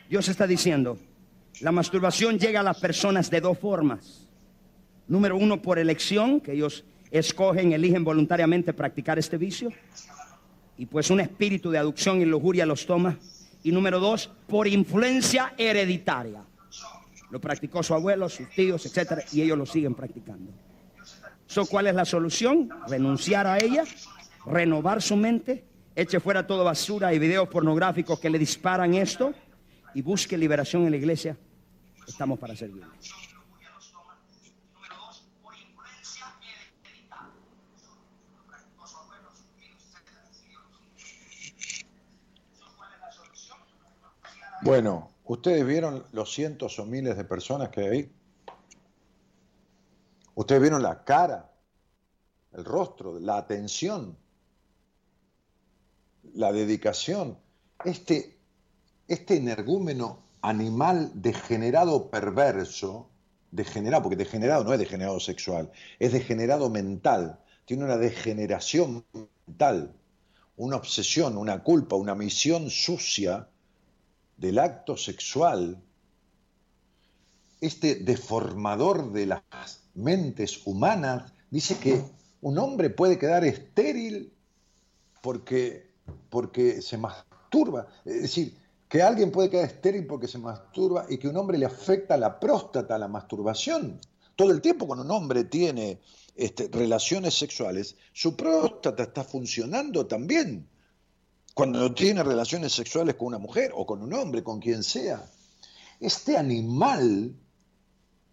Dios 0.08 0.28
está 0.28 0.46
diciendo, 0.46 0.98
la 1.60 1.72
masturbación 1.72 2.38
llega 2.38 2.60
a 2.60 2.62
las 2.62 2.78
personas 2.78 3.30
de 3.30 3.40
dos 3.40 3.58
formas. 3.58 4.26
Número 5.06 5.36
uno, 5.36 5.60
por 5.60 5.78
elección, 5.78 6.40
que 6.40 6.52
ellos 6.52 6.84
escogen, 7.10 7.72
eligen 7.72 8.02
voluntariamente 8.02 8.72
practicar 8.72 9.18
este 9.18 9.36
vicio. 9.36 9.70
Y 10.78 10.86
pues 10.86 11.10
un 11.10 11.20
espíritu 11.20 11.70
de 11.70 11.78
aducción 11.78 12.22
y 12.22 12.24
lujuria 12.24 12.64
los 12.64 12.86
toma. 12.86 13.18
Y 13.62 13.72
número 13.72 14.00
dos, 14.00 14.30
por 14.46 14.68
influencia 14.68 15.52
hereditaria. 15.58 16.42
Lo 17.30 17.40
practicó 17.40 17.82
su 17.82 17.92
abuelo, 17.92 18.28
sus 18.30 18.48
tíos, 18.50 18.86
etcétera, 18.86 19.22
y 19.32 19.42
ellos 19.42 19.58
lo 19.58 19.66
siguen 19.66 19.94
practicando. 19.94 20.50
So, 21.46 21.66
¿Cuál 21.66 21.88
es 21.88 21.94
la 21.94 22.06
solución? 22.06 22.70
Renunciar 22.88 23.46
a 23.46 23.58
ella, 23.58 23.84
renovar 24.46 25.02
su 25.02 25.16
mente, 25.16 25.64
eche 25.94 26.20
fuera 26.20 26.46
toda 26.46 26.64
basura 26.64 27.12
y 27.12 27.18
videos 27.18 27.48
pornográficos 27.48 28.18
que 28.18 28.30
le 28.30 28.38
disparan 28.38 28.94
esto 28.94 29.34
y 29.94 30.00
busque 30.00 30.38
liberación 30.38 30.84
en 30.84 30.92
la 30.92 30.96
iglesia 30.96 31.36
estamos 32.10 32.38
para 32.38 32.54
servirle. 32.54 32.86
Bueno, 44.62 45.10
¿ustedes 45.24 45.66
vieron 45.66 46.04
los 46.12 46.32
cientos 46.34 46.78
o 46.78 46.84
miles 46.84 47.16
de 47.16 47.24
personas 47.24 47.70
que 47.70 47.80
hay 47.80 47.88
ahí? 47.88 48.12
¿Ustedes 50.34 50.60
vieron 50.60 50.82
la 50.82 51.02
cara, 51.02 51.50
el 52.52 52.64
rostro, 52.64 53.18
la 53.18 53.38
atención, 53.38 54.18
la 56.34 56.52
dedicación? 56.52 57.38
Este, 57.84 58.38
este 59.08 59.38
energúmeno 59.38 60.29
animal 60.42 61.10
degenerado 61.14 62.10
perverso, 62.10 63.08
degenerado, 63.50 64.02
porque 64.02 64.16
degenerado 64.16 64.64
no 64.64 64.72
es 64.72 64.78
degenerado 64.78 65.20
sexual, 65.20 65.70
es 65.98 66.12
degenerado 66.12 66.70
mental, 66.70 67.40
tiene 67.64 67.84
una 67.84 67.96
degeneración 67.96 69.04
mental, 69.12 69.94
una 70.56 70.76
obsesión, 70.76 71.36
una 71.36 71.62
culpa, 71.62 71.96
una 71.96 72.14
misión 72.14 72.70
sucia 72.70 73.48
del 74.36 74.58
acto 74.58 74.96
sexual, 74.96 75.82
este 77.60 77.96
deformador 77.96 79.12
de 79.12 79.26
las 79.26 79.82
mentes 79.94 80.66
humanas 80.66 81.32
dice 81.50 81.76
que 81.78 82.02
un 82.40 82.58
hombre 82.58 82.90
puede 82.90 83.18
quedar 83.18 83.44
estéril 83.44 84.32
porque, 85.20 85.90
porque 86.30 86.80
se 86.80 86.96
masturba. 86.96 87.88
Es 88.04 88.22
decir, 88.22 88.56
que 88.90 89.00
alguien 89.00 89.30
puede 89.30 89.48
quedar 89.48 89.66
estéril 89.66 90.04
porque 90.04 90.26
se 90.26 90.36
masturba 90.36 91.06
y 91.08 91.16
que 91.16 91.28
un 91.28 91.36
hombre 91.36 91.56
le 91.56 91.64
afecta 91.64 92.16
la 92.16 92.40
próstata, 92.40 92.98
la 92.98 93.06
masturbación. 93.06 94.00
Todo 94.34 94.50
el 94.50 94.60
tiempo 94.60 94.84
cuando 94.88 95.04
un 95.04 95.12
hombre 95.12 95.44
tiene 95.44 96.00
este, 96.34 96.68
relaciones 96.72 97.38
sexuales, 97.38 97.94
su 98.12 98.34
próstata 98.34 99.04
está 99.04 99.22
funcionando 99.22 100.08
también. 100.08 100.68
Cuando 101.54 101.94
tiene 101.94 102.24
relaciones 102.24 102.72
sexuales 102.72 103.14
con 103.14 103.28
una 103.28 103.38
mujer 103.38 103.70
o 103.76 103.86
con 103.86 104.02
un 104.02 104.12
hombre, 104.12 104.42
con 104.42 104.58
quien 104.58 104.82
sea. 104.82 105.24
Este 106.00 106.36
animal, 106.36 107.32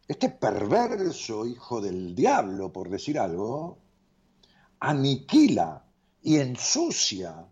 este 0.08 0.30
perverso 0.30 1.46
hijo 1.46 1.82
del 1.82 2.15
diablo, 2.15 2.74
por 2.74 2.89
decir 2.89 3.20
algo, 3.20 3.78
aniquila 4.80 5.86
y 6.24 6.38
ensucia 6.38 7.46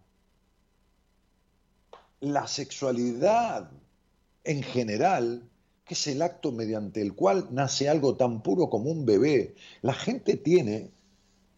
la 2.26 2.48
sexualidad 2.48 3.70
en 4.44 4.64
general, 4.64 5.48
que 5.86 5.94
es 5.94 6.08
el 6.08 6.22
acto 6.22 6.52
mediante 6.52 7.02
el 7.02 7.14
cual 7.14 7.50
nace 7.52 7.88
algo 7.88 8.16
tan 8.16 8.42
puro 8.42 8.70
como 8.70 8.90
un 8.90 9.06
bebé. 9.06 9.56
La 9.82 9.94
gente 9.94 10.38
tiene, 10.38 10.92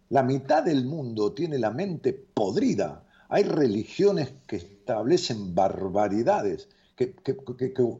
la 0.09 0.23
mitad 0.23 0.63
del 0.63 0.85
mundo 0.85 1.33
tiene 1.33 1.57
la 1.57 1.71
mente 1.71 2.13
podrida. 2.13 3.05
Hay 3.29 3.43
religiones 3.43 4.33
que 4.47 4.57
establecen 4.57 5.55
barbaridades, 5.55 6.67
que, 6.95 7.13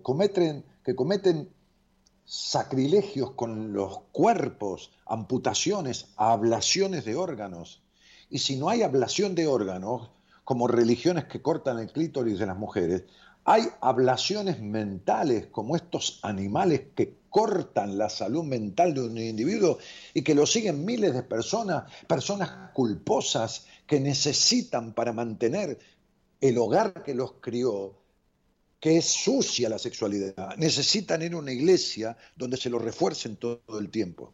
cometen, 0.01 0.65
que 0.83 0.95
cometen 0.95 1.49
sacrilegios 2.25 3.31
con 3.31 3.71
los 3.71 4.01
cuerpos, 4.11 4.91
amputaciones, 5.05 6.07
ablaciones 6.17 7.05
de 7.05 7.15
órganos. 7.15 7.81
Y 8.29 8.39
si 8.39 8.57
no 8.57 8.67
hay 8.69 8.81
ablación 8.81 9.35
de 9.35 9.47
órganos, 9.47 10.09
como 10.47 10.69
religiones 10.69 11.25
que 11.25 11.41
cortan 11.41 11.77
el 11.77 11.91
clítoris 11.91 12.39
de 12.39 12.45
las 12.45 12.57
mujeres, 12.57 13.03
hay 13.43 13.63
ablaciones 13.81 14.61
mentales 14.61 15.47
como 15.47 15.75
estos 15.75 16.21
animales 16.23 16.83
que 16.95 17.17
cortan 17.29 17.97
la 17.97 18.07
salud 18.07 18.45
mental 18.45 18.93
de 18.93 19.01
un 19.01 19.17
individuo 19.17 19.77
y 20.13 20.21
que 20.21 20.33
lo 20.33 20.45
siguen 20.45 20.85
miles 20.85 21.13
de 21.13 21.23
personas, 21.23 21.91
personas 22.07 22.71
culposas 22.73 23.65
que 23.85 23.99
necesitan 23.99 24.93
para 24.93 25.11
mantener 25.11 25.79
el 26.39 26.57
hogar 26.59 27.03
que 27.03 27.13
los 27.13 27.33
crió, 27.41 27.97
que 28.79 28.99
es 28.99 29.05
sucia 29.05 29.67
la 29.67 29.77
sexualidad. 29.77 30.55
Necesitan 30.55 31.23
ir 31.23 31.33
a 31.33 31.39
una 31.39 31.51
iglesia 31.51 32.15
donde 32.37 32.55
se 32.55 32.69
lo 32.69 32.79
refuercen 32.79 33.35
todo 33.35 33.79
el 33.81 33.89
tiempo. 33.89 34.31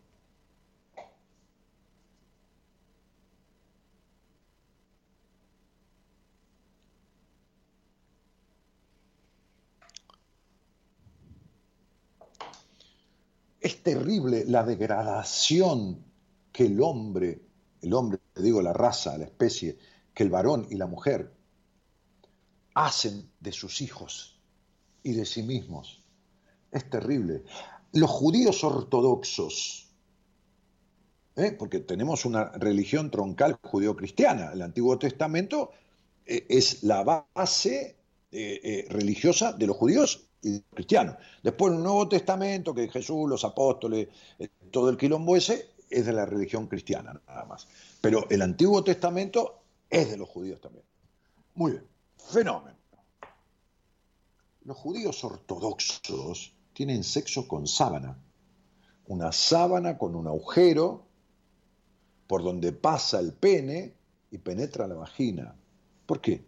Es 13.63 13.81
terrible 13.81 14.43
la 14.45 14.61
degradación 14.61 16.03
que 16.51 16.65
el 16.65 16.81
hombre, 16.81 17.41
el 17.81 17.93
hombre, 17.93 18.19
digo 18.35 18.61
la 18.61 18.73
raza, 18.73 19.17
la 19.17 19.23
especie, 19.23 19.77
que 20.13 20.23
el 20.23 20.29
varón 20.29 20.67
y 20.69 20.75
la 20.75 20.85
mujer 20.85 21.33
hacen 22.73 23.31
de 23.39 23.53
sus 23.53 23.79
hijos 23.79 24.37
y 25.01 25.13
de 25.13 25.25
sí 25.25 25.43
mismos. 25.43 26.03
Es 26.73 26.89
terrible. 26.89 27.43
Los 27.93 28.09
judíos 28.09 28.65
ortodoxos, 28.65 29.89
¿eh? 31.37 31.55
porque 31.57 31.79
tenemos 31.79 32.25
una 32.25 32.51
religión 32.51 33.09
troncal 33.09 33.57
judío-cristiana, 33.61 34.51
el 34.51 34.61
Antiguo 34.61 34.99
Testamento 34.99 35.71
eh, 36.25 36.45
es 36.49 36.83
la 36.83 37.01
base 37.05 37.95
eh, 38.29 38.87
religiosa 38.89 39.53
de 39.53 39.67
los 39.67 39.77
judíos 39.77 40.32
y 40.43 40.59
cristianos. 40.59 41.15
Después 41.41 41.73
el 41.73 41.81
Nuevo 41.81 42.07
Testamento, 42.07 42.73
que 42.73 42.89
Jesús, 42.89 43.29
los 43.29 43.43
apóstoles, 43.43 44.09
eh, 44.37 44.49
todo 44.69 44.89
el 44.89 44.97
quilombo 44.97 45.35
ese, 45.35 45.71
es 45.89 46.05
de 46.05 46.13
la 46.13 46.25
religión 46.25 46.67
cristiana 46.67 47.19
nada 47.27 47.45
más. 47.45 47.67
Pero 48.01 48.29
el 48.29 48.41
Antiguo 48.41 48.83
Testamento 48.83 49.63
es 49.89 50.11
de 50.11 50.17
los 50.17 50.29
judíos 50.29 50.59
también. 50.59 50.85
Muy 51.55 51.71
bien, 51.71 51.87
fenómeno. 52.17 52.77
Los 54.65 54.77
judíos 54.77 55.23
ortodoxos 55.23 56.53
tienen 56.73 57.03
sexo 57.03 57.47
con 57.47 57.67
sábana. 57.67 58.17
Una 59.07 59.31
sábana 59.31 59.97
con 59.97 60.15
un 60.15 60.27
agujero 60.27 61.05
por 62.27 62.43
donde 62.43 62.71
pasa 62.71 63.19
el 63.19 63.33
pene 63.33 63.93
y 64.31 64.37
penetra 64.37 64.87
la 64.87 64.95
vagina. 64.95 65.55
¿Por 66.05 66.21
qué? 66.21 66.43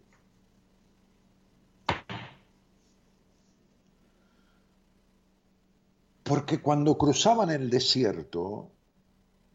Porque 6.26 6.60
cuando 6.60 6.98
cruzaban 6.98 7.50
el 7.50 7.70
desierto, 7.70 8.72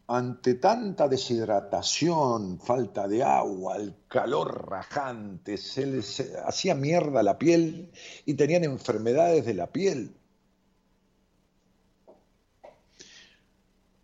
ante 0.06 0.54
tanta 0.54 1.06
deshidratación, 1.06 2.58
falta 2.58 3.06
de 3.06 3.22
agua, 3.22 3.76
el 3.76 3.94
calor 4.08 4.70
rajante, 4.70 5.58
se 5.58 5.84
les 5.84 6.34
hacía 6.46 6.74
mierda 6.74 7.22
la 7.22 7.36
piel 7.36 7.90
y 8.24 8.32
tenían 8.34 8.64
enfermedades 8.64 9.44
de 9.44 9.52
la 9.52 9.66
piel. 9.66 10.16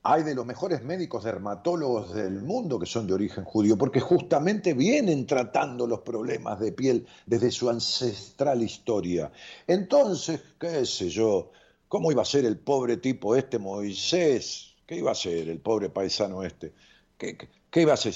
Hay 0.03 0.23
de 0.23 0.35
los 0.35 0.45
mejores 0.45 0.83
médicos 0.85 1.25
dermatólogos 1.25 2.13
del 2.13 2.43
mundo 2.43 2.79
que 2.79 2.87
son 2.87 3.07
de 3.07 3.15
origen 3.15 3.45
judío, 3.45 3.79
porque 3.79 4.01
justamente 4.01 4.75
vienen 4.75 5.27
tratando 5.27 5.87
los 5.87 6.01
problemas 6.01 6.61
de 6.61 6.73
piel 6.73 7.07
desde 7.25 7.51
su 7.51 7.71
ancestral 7.71 8.63
historia. 8.63 9.33
Entonces, 9.67 10.43
qué 10.59 10.85
sé 10.85 11.09
yo, 11.09 11.51
¿Cómo 11.89 12.13
iba 12.13 12.21
a 12.21 12.27
ser 12.27 12.45
el 12.45 12.59
pobre 12.59 12.99
tipo 12.99 13.35
este 13.35 13.59
Moisés? 13.59 14.75
¿Qué 14.87 14.97
iba 14.97 15.11
a 15.11 15.15
ser 15.15 15.49
el 15.49 15.59
pobre 15.59 15.89
paisano 15.89 16.43
este? 16.43 16.75
¿Qué, 17.17 17.37
iba 17.77 17.93
a 17.93 17.95
hacer? 17.95 18.15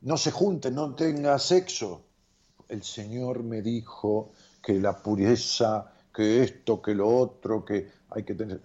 No 0.00 0.16
se 0.16 0.30
junten, 0.30 0.74
no 0.74 0.94
tenga 0.94 1.38
sexo. 1.38 2.02
El 2.66 2.82
Señor 2.82 3.42
me 3.42 3.60
dijo 3.60 4.32
que 4.62 4.74
la 4.74 5.02
pureza, 5.02 5.92
que 6.14 6.42
esto, 6.42 6.80
que 6.80 6.94
lo 6.94 7.08
otro, 7.08 7.64
que 7.64 7.88
hay 8.10 8.22
que 8.22 8.34
tener... 8.34 8.60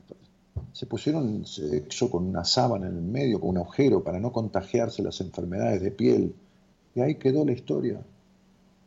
Se 0.72 0.86
pusieron 0.86 1.46
sexo 1.46 2.10
con 2.10 2.26
una 2.26 2.46
sábana 2.46 2.88
en 2.88 2.96
el 2.96 3.04
medio, 3.04 3.42
con 3.42 3.50
un 3.50 3.58
agujero, 3.58 4.04
para 4.04 4.20
no 4.20 4.32
contagiarse 4.32 5.04
las 5.04 5.20
enfermedades 5.20 5.82
de 5.82 5.92
piel. 5.92 6.34
Y 6.96 7.02
ahí 7.02 7.16
quedó 7.16 7.44
la 7.44 7.52
historia. 7.52 8.02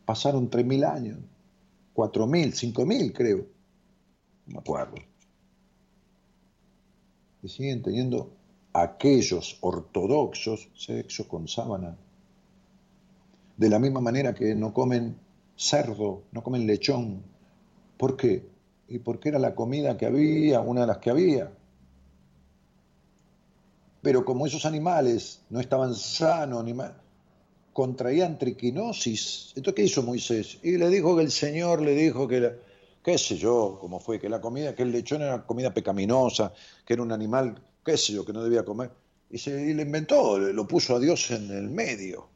Pasaron 0.03 0.49
3.000 0.49 0.91
años, 0.91 1.19
4.000, 1.95 2.73
5.000 2.73 3.13
creo. 3.13 3.45
No 4.47 4.53
me 4.53 4.59
acuerdo 4.59 5.06
siguen 7.49 7.81
teniendo 7.81 8.31
aquellos 8.73 9.57
ortodoxos 9.61 10.69
sexo 10.75 11.27
con 11.27 11.47
sábana. 11.47 11.97
De 13.55 13.69
la 13.69 13.79
misma 13.79 14.01
manera 14.01 14.33
que 14.33 14.53
no 14.55 14.73
comen 14.73 15.17
cerdo, 15.55 16.23
no 16.31 16.43
comen 16.43 16.67
lechón. 16.67 17.23
¿Por 17.97 18.15
qué? 18.15 18.45
Y 18.87 18.99
porque 18.99 19.29
era 19.29 19.39
la 19.39 19.55
comida 19.55 19.97
que 19.97 20.05
había, 20.05 20.61
una 20.61 20.81
de 20.81 20.87
las 20.87 20.97
que 20.99 21.09
había. 21.09 21.51
Pero 24.01 24.23
como 24.23 24.45
esos 24.45 24.65
animales 24.65 25.41
no 25.49 25.59
estaban 25.59 25.95
sanos, 25.95 26.63
ni 26.63 26.73
contraían 27.73 28.37
triquinosis, 28.37 29.53
entonces 29.55 29.75
¿qué 29.75 29.83
hizo 29.83 30.03
Moisés? 30.03 30.59
Y 30.63 30.77
le 30.77 30.89
dijo 30.89 31.15
que 31.15 31.23
el 31.23 31.31
Señor 31.31 31.81
le 31.81 31.93
dijo 31.93 32.27
que 32.27 32.66
qué 33.07 33.17
sé 33.17 33.37
yo, 33.37 33.77
cómo 33.79 34.01
fue, 34.01 34.19
que 34.19 34.27
la 34.27 34.41
comida, 34.41 34.75
que 34.75 34.83
el 34.83 34.91
lechón 34.91 35.21
era 35.21 35.45
comida 35.45 35.73
pecaminosa, 35.73 36.51
que 36.85 36.91
era 36.91 37.01
un 37.01 37.13
animal, 37.13 37.55
qué 37.85 37.95
sé 37.95 38.11
yo, 38.11 38.25
que 38.25 38.33
no 38.33 38.43
debía 38.43 38.65
comer. 38.65 38.91
Y 39.29 39.37
se 39.37 39.73
le 39.73 39.81
inventó, 39.81 40.37
lo 40.37 40.67
puso 40.67 40.97
a 40.97 40.99
Dios 40.99 41.31
en 41.31 41.49
el 41.51 41.69
medio. 41.69 42.27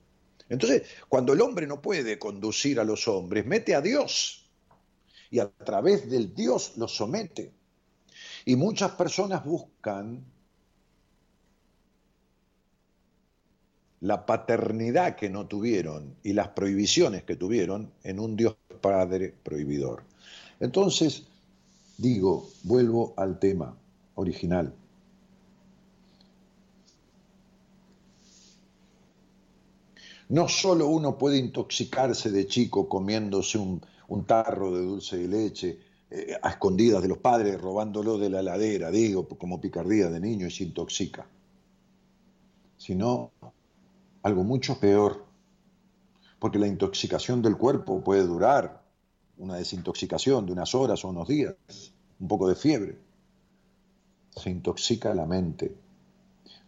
Entonces, 0.48 0.84
cuando 1.10 1.34
el 1.34 1.42
hombre 1.42 1.68
no 1.68 1.82
puede 1.82 2.18
conducir 2.18 2.80
a 2.80 2.86
los 2.86 3.06
hombres, 3.10 3.46
mete 3.46 3.76
a 3.76 3.82
Dios. 3.82 4.50
y 5.30 5.40
a 5.40 5.50
través 5.50 6.10
del 6.10 6.34
Dios 6.34 6.78
los 6.78 6.96
somete. 6.96 7.52
Y 8.46 8.56
muchas 8.56 8.92
personas 8.92 9.44
buscan 9.44 10.24
la 14.00 14.26
paternidad 14.26 15.18
que 15.18 15.30
no 15.30 15.48
tuvieron 15.48 16.16
y 16.24 16.32
las 16.32 16.48
prohibiciones 16.50 17.24
que 17.24 17.36
tuvieron 17.36 17.92
en 18.04 18.22
un 18.22 18.38
Dios 18.38 18.56
Padre 18.82 19.36
prohibidor. 19.44 20.11
Entonces, 20.62 21.24
digo, 21.98 22.48
vuelvo 22.64 23.16
al 23.18 23.40
tema 23.40 23.76
original. 24.16 24.74
No 30.30 30.48
solo 30.48 30.88
uno 30.88 31.18
puede 31.18 31.38
intoxicarse 31.38 32.32
de 32.32 32.46
chico 32.46 32.88
comiéndose 32.88 33.58
un, 33.58 33.82
tarro 34.26 34.72
de 34.72 34.84
dulce 34.84 35.18
de 35.18 35.28
leche 35.28 35.80
eh, 36.12 36.38
a 36.42 36.52
escondidas 36.52 37.02
de 37.02 37.08
los 37.08 37.18
padres, 37.18 37.60
robándolo 37.60 38.18
de 38.18 38.30
la 38.30 38.42
heladera, 38.42 38.92
digo, 38.92 39.28
como 39.28 39.60
picardía 39.60 40.10
de 40.10 40.20
niño 40.20 40.46
y 40.46 40.52
se 40.52 40.64
intoxica, 40.64 41.26
sino 42.78 43.32
algo 44.22 44.44
mucho 44.44 44.80
peor, 44.80 45.26
porque 46.40 46.60
la 46.60 46.68
intoxicación 46.68 47.42
del 47.42 47.58
cuerpo 47.58 48.04
puede 48.04 48.24
durar, 48.24 48.81
una 49.42 49.56
desintoxicación 49.56 50.46
de 50.46 50.52
unas 50.52 50.76
horas 50.76 51.04
o 51.04 51.10
unos 51.10 51.28
días, 51.28 51.56
un 52.20 52.28
poco 52.28 52.48
de 52.48 52.56
fiebre. 52.56 53.00
Se 54.36 54.52
intoxica 54.52 55.16
la 55.16 55.26
mente 55.26 55.76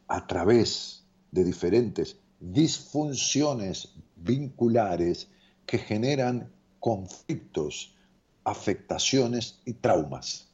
a 0.07 0.25
través 0.25 1.03
de 1.31 1.43
diferentes 1.43 2.17
disfunciones 2.39 3.93
vinculares 4.15 5.27
que 5.67 5.77
generan 5.77 6.51
conflictos, 6.79 7.95
afectaciones 8.43 9.59
y 9.65 9.73
traumas. 9.73 10.47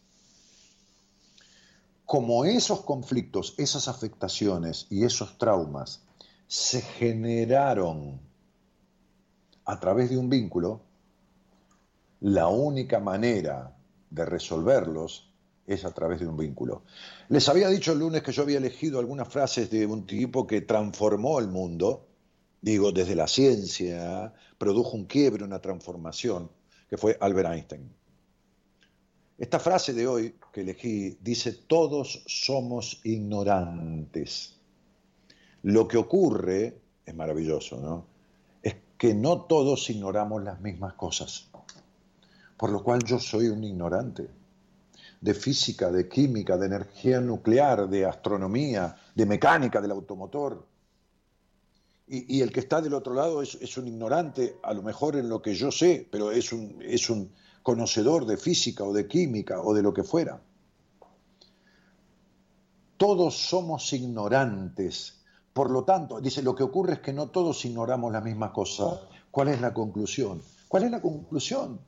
Como 2.05 2.43
esos 2.43 2.82
conflictos, 2.82 3.55
esas 3.57 3.88
afectaciones 3.88 4.88
y 4.89 5.05
esos 5.05 5.38
traumas 5.38 6.01
se 6.47 6.82
generaron 6.82 8.20
a 9.63 9.80
través 9.80 10.09
de 10.09 10.17
un 10.17 10.30
vínculo, 10.30 10.82
la 12.22 12.47
única 12.47 12.99
manera 12.99 13.76
de 14.09 14.26
resolverlos 14.26 15.32
es 15.65 15.86
a 15.86 15.91
través 15.91 16.20
de 16.20 16.28
un 16.28 16.36
vínculo. 16.36 16.84
Les 17.30 17.47
había 17.47 17.70
dicho 17.70 17.93
el 17.93 17.99
lunes 17.99 18.24
que 18.24 18.32
yo 18.32 18.41
había 18.41 18.57
elegido 18.57 18.99
algunas 18.99 19.28
frases 19.28 19.70
de 19.70 19.86
un 19.86 20.05
tipo 20.05 20.47
que 20.47 20.61
transformó 20.61 21.39
el 21.39 21.47
mundo, 21.47 22.07
digo, 22.61 22.91
desde 22.91 23.15
la 23.15 23.28
ciencia, 23.28 24.34
produjo 24.57 24.97
un 24.97 25.05
quiebre, 25.05 25.43
una 25.43 25.59
transformación, 25.59 26.49
que 26.89 26.97
fue 26.97 27.17
Albert 27.22 27.51
Einstein. 27.51 27.99
Esta 29.38 29.59
frase 29.59 29.93
de 29.93 30.07
hoy 30.07 30.36
que 30.51 30.61
elegí 30.61 31.17
dice, 31.22 31.53
todos 31.53 32.24
somos 32.28 32.99
ignorantes. 33.03 34.55
Lo 35.61 35.88
que 35.88 35.97
ocurre, 35.97 36.82
es 37.05 37.15
maravilloso, 37.15 37.80
¿no? 37.80 38.05
Es 38.61 38.76
que 38.97 39.13
no 39.13 39.41
todos 39.43 39.89
ignoramos 39.89 40.43
las 40.43 40.59
mismas 40.59 40.95
cosas. 40.95 41.49
Por 42.60 42.72
lo 42.72 42.84
cual 42.84 43.03
yo 43.03 43.18
soy 43.18 43.47
un 43.47 43.64
ignorante 43.64 44.30
de 45.22 45.34
física, 45.34 45.89
de 45.89 46.07
química, 46.07 46.57
de 46.57 46.66
energía 46.68 47.20
nuclear, 47.22 47.88
de 47.89 48.05
astronomía, 48.05 48.95
de 49.16 49.26
mecánica 49.26 49.82
del 49.82 49.91
automotor. 49.91 50.68
Y, 52.12 52.41
el 52.41 52.51
que 52.51 52.60
está 52.60 52.82
del 52.82 52.95
otro 52.95 53.14
lado 53.14 53.41
es, 53.41 53.55
es, 53.62 53.78
un 53.78 53.88
ignorante, 53.88 54.57
a 54.64 54.74
lo 54.74 54.82
mejor 54.82 55.16
en 55.16 55.30
lo 55.30 55.41
que 55.41 55.53
yo 55.53 55.72
sé, 55.72 56.07
pero 56.12 56.32
es 56.32 56.51
un, 56.51 56.82
es 56.82 57.10
un 57.10 57.32
conocedor 57.62 58.26
de 58.26 58.36
física 58.36 58.84
o 58.84 58.91
de 58.91 59.07
química 59.07 59.62
o 59.62 59.74
de 59.74 59.84
lo 59.84 59.93
que 59.93 60.03
fuera. 60.03 60.41
Todos 62.97 63.38
somos 63.38 63.93
ignorantes 63.93 65.20
por 65.53 65.72
lo 65.72 65.84
tanto, 65.84 66.22
dice, 66.22 66.41
lo 66.41 66.55
que 66.55 66.64
ocurre 66.64 66.93
es 66.93 66.99
que 66.99 67.12
no 67.12 67.32
todos 67.32 67.66
ignoramos 67.66 68.14
la 68.14 68.22
misma 68.22 68.53
cosa. 68.53 69.01
¿Cuál 69.30 69.49
es 69.49 69.60
la 69.60 69.74
conclusión? 69.74 70.41
¿Cuál 70.70 70.84
es 70.84 70.91
la 70.91 71.01
conclusión? 71.01 71.82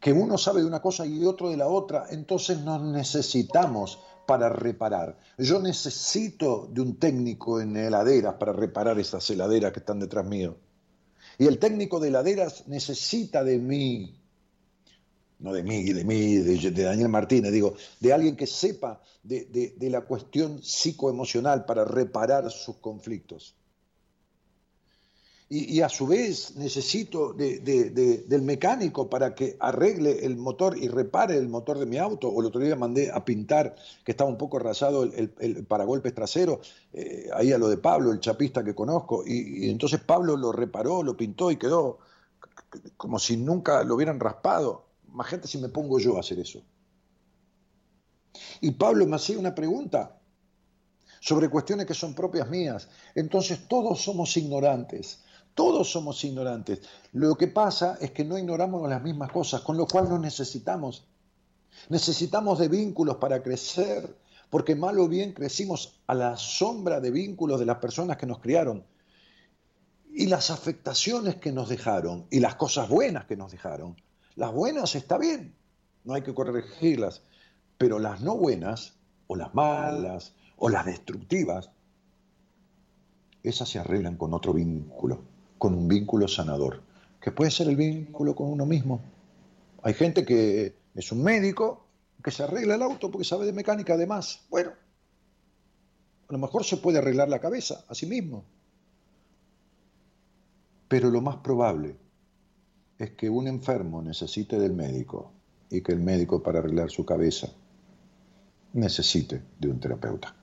Que 0.00 0.12
uno 0.12 0.38
sabe 0.38 0.60
de 0.60 0.66
una 0.66 0.80
cosa 0.80 1.04
y 1.06 1.24
otro 1.24 1.50
de 1.50 1.56
la 1.56 1.68
otra, 1.68 2.06
entonces 2.10 2.58
nos 2.60 2.82
necesitamos 2.82 3.98
para 4.26 4.48
reparar. 4.48 5.18
Yo 5.36 5.60
necesito 5.60 6.68
de 6.72 6.80
un 6.80 6.96
técnico 6.96 7.60
en 7.60 7.76
heladeras 7.76 8.34
para 8.34 8.52
reparar 8.52 8.98
esas 8.98 9.28
heladeras 9.28 9.72
que 9.72 9.80
están 9.80 10.00
detrás 10.00 10.24
mío. 10.24 10.56
Y 11.38 11.46
el 11.46 11.58
técnico 11.58 12.00
de 12.00 12.08
heladeras 12.08 12.66
necesita 12.66 13.44
de 13.44 13.58
mí 13.58 14.20
no 15.40 15.52
de 15.52 15.62
mí, 15.62 15.84
de 15.84 16.04
mí, 16.04 16.36
de, 16.36 16.84
Daniel 16.84 17.08
Martínez, 17.08 17.50
digo, 17.50 17.74
de 17.98 18.12
alguien 18.12 18.36
que 18.36 18.46
sepa 18.46 19.00
de, 19.22 19.74
de, 19.76 19.90
la 19.90 20.02
cuestión 20.02 20.62
psicoemocional 20.62 21.64
para 21.64 21.84
reparar 21.84 22.50
sus 22.50 22.76
conflictos. 22.76 23.56
Y, 25.52 25.80
a 25.80 25.88
su 25.88 26.06
vez 26.06 26.54
necesito 26.54 27.32
del 27.32 28.42
mecánico 28.42 29.10
para 29.10 29.34
que 29.34 29.56
arregle 29.58 30.24
el 30.24 30.36
motor 30.36 30.78
y 30.78 30.86
repare 30.86 31.36
el 31.36 31.48
motor 31.48 31.76
de 31.76 31.86
mi 31.86 31.98
auto. 31.98 32.28
O 32.28 32.40
el 32.40 32.46
otro 32.46 32.60
día 32.60 32.76
mandé 32.76 33.10
a 33.10 33.24
pintar, 33.24 33.74
que 34.04 34.12
estaba 34.12 34.30
un 34.30 34.38
poco 34.38 34.60
rasado 34.60 35.02
el 35.02 35.66
paragolpes 35.66 36.14
trasero, 36.14 36.60
eh, 36.92 37.28
ahí 37.34 37.52
a 37.52 37.58
lo 37.58 37.68
de 37.68 37.78
Pablo, 37.78 38.12
el 38.12 38.20
chapista 38.20 38.62
que 38.62 38.76
conozco. 38.76 39.24
Y, 39.26 39.66
y 39.66 39.70
entonces 39.70 40.00
Pablo 40.00 40.36
lo 40.36 40.52
reparó, 40.52 41.02
lo 41.02 41.16
pintó 41.16 41.50
y 41.50 41.56
quedó 41.56 41.98
como 42.96 43.18
si 43.18 43.36
nunca 43.36 43.82
lo 43.82 43.96
hubieran 43.96 44.20
raspado 44.20 44.90
Imagínate 45.12 45.48
si 45.48 45.58
me 45.58 45.68
pongo 45.68 45.98
yo 45.98 46.16
a 46.16 46.20
hacer 46.20 46.38
eso. 46.38 46.62
Y 48.60 48.70
Pablo 48.72 49.06
me 49.06 49.16
hacía 49.16 49.38
una 49.38 49.54
pregunta 49.54 50.18
sobre 51.20 51.48
cuestiones 51.48 51.86
que 51.86 51.94
son 51.94 52.14
propias 52.14 52.48
mías. 52.48 52.88
Entonces 53.14 53.66
todos 53.68 54.00
somos 54.00 54.36
ignorantes, 54.36 55.22
todos 55.54 55.90
somos 55.90 56.22
ignorantes. 56.24 56.80
Lo 57.12 57.34
que 57.36 57.48
pasa 57.48 57.98
es 58.00 58.12
que 58.12 58.24
no 58.24 58.38
ignoramos 58.38 58.88
las 58.88 59.02
mismas 59.02 59.30
cosas, 59.32 59.60
con 59.62 59.76
lo 59.76 59.86
cual 59.86 60.08
nos 60.08 60.20
necesitamos. 60.20 61.06
Necesitamos 61.88 62.58
de 62.58 62.68
vínculos 62.68 63.16
para 63.16 63.42
crecer, 63.42 64.16
porque 64.48 64.74
mal 64.74 64.98
o 64.98 65.08
bien 65.08 65.32
crecimos 65.32 66.00
a 66.06 66.14
la 66.14 66.36
sombra 66.36 67.00
de 67.00 67.10
vínculos 67.10 67.60
de 67.60 67.66
las 67.66 67.78
personas 67.78 68.16
que 68.16 68.26
nos 68.26 68.40
criaron. 68.40 68.84
Y 70.12 70.26
las 70.26 70.50
afectaciones 70.50 71.36
que 71.36 71.52
nos 71.52 71.68
dejaron 71.68 72.26
y 72.30 72.40
las 72.40 72.56
cosas 72.56 72.88
buenas 72.88 73.26
que 73.26 73.36
nos 73.36 73.52
dejaron 73.52 73.96
las 74.40 74.52
buenas 74.52 74.94
está 74.94 75.18
bien, 75.18 75.54
no 76.04 76.14
hay 76.14 76.22
que 76.22 76.34
corregirlas, 76.34 77.22
pero 77.76 77.98
las 77.98 78.22
no 78.22 78.36
buenas, 78.36 78.94
o 79.26 79.36
las 79.36 79.54
malas, 79.54 80.34
o 80.56 80.70
las 80.70 80.86
destructivas, 80.86 81.70
esas 83.42 83.68
se 83.68 83.78
arreglan 83.78 84.16
con 84.16 84.32
otro 84.32 84.52
vínculo, 84.52 85.24
con 85.60 85.74
un 85.74 85.88
vínculo 85.88 86.26
sanador, 86.26 86.82
que 87.20 87.32
puede 87.32 87.50
ser 87.50 87.68
el 87.68 87.76
vínculo 87.76 88.34
con 88.34 88.50
uno 88.50 88.64
mismo. 88.64 89.02
Hay 89.82 89.92
gente 89.92 90.24
que 90.24 90.74
es 90.94 91.12
un 91.12 91.22
médico 91.22 91.86
que 92.24 92.30
se 92.30 92.42
arregla 92.42 92.76
el 92.76 92.82
auto 92.82 93.10
porque 93.10 93.26
sabe 93.26 93.44
de 93.44 93.52
mecánica 93.52 93.92
además. 93.92 94.46
Bueno, 94.48 94.70
a 96.28 96.32
lo 96.32 96.38
mejor 96.38 96.64
se 96.64 96.78
puede 96.78 96.96
arreglar 96.96 97.28
la 97.28 97.40
cabeza 97.40 97.84
a 97.88 97.94
sí 97.94 98.06
mismo. 98.06 98.42
Pero 100.88 101.10
lo 101.10 101.20
más 101.20 101.36
probable 101.36 101.94
es 102.96 103.10
que 103.10 103.28
un 103.28 103.46
enfermo 103.46 104.00
necesite 104.00 104.58
del 104.58 104.72
médico 104.72 105.30
y 105.68 105.82
que 105.82 105.92
el 105.92 106.00
médico 106.00 106.42
para 106.42 106.60
arreglar 106.60 106.90
su 106.90 107.04
cabeza 107.04 107.48
necesite 108.72 109.42
de 109.58 109.68
un 109.68 109.78
terapeuta. 109.78 110.34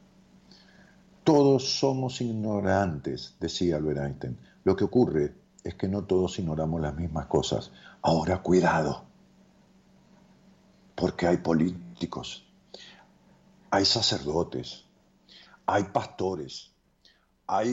Todos 1.24 1.80
somos 1.80 2.22
ignorantes, 2.22 3.36
decía 3.39 3.78
Albert 3.78 3.99
Einstein. 3.99 4.38
Lo 4.68 4.76
que 4.76 4.84
ocurre 4.84 5.34
es 5.63 5.76
que 5.76 5.88
no 5.88 6.03
todos 6.03 6.39
ignoramos 6.39 6.82
las 6.82 6.93
mismas 6.93 7.28
cosas. 7.28 7.72
Ahora, 8.01 8.43
cuidado, 8.43 9.05
porque 10.93 11.26
hay 11.26 11.38
políticos, 11.38 12.45
hay 13.72 13.86
sacerdotes, 13.86 14.84
hay 15.65 15.84
pastores, 15.86 16.74
hay 17.45 17.70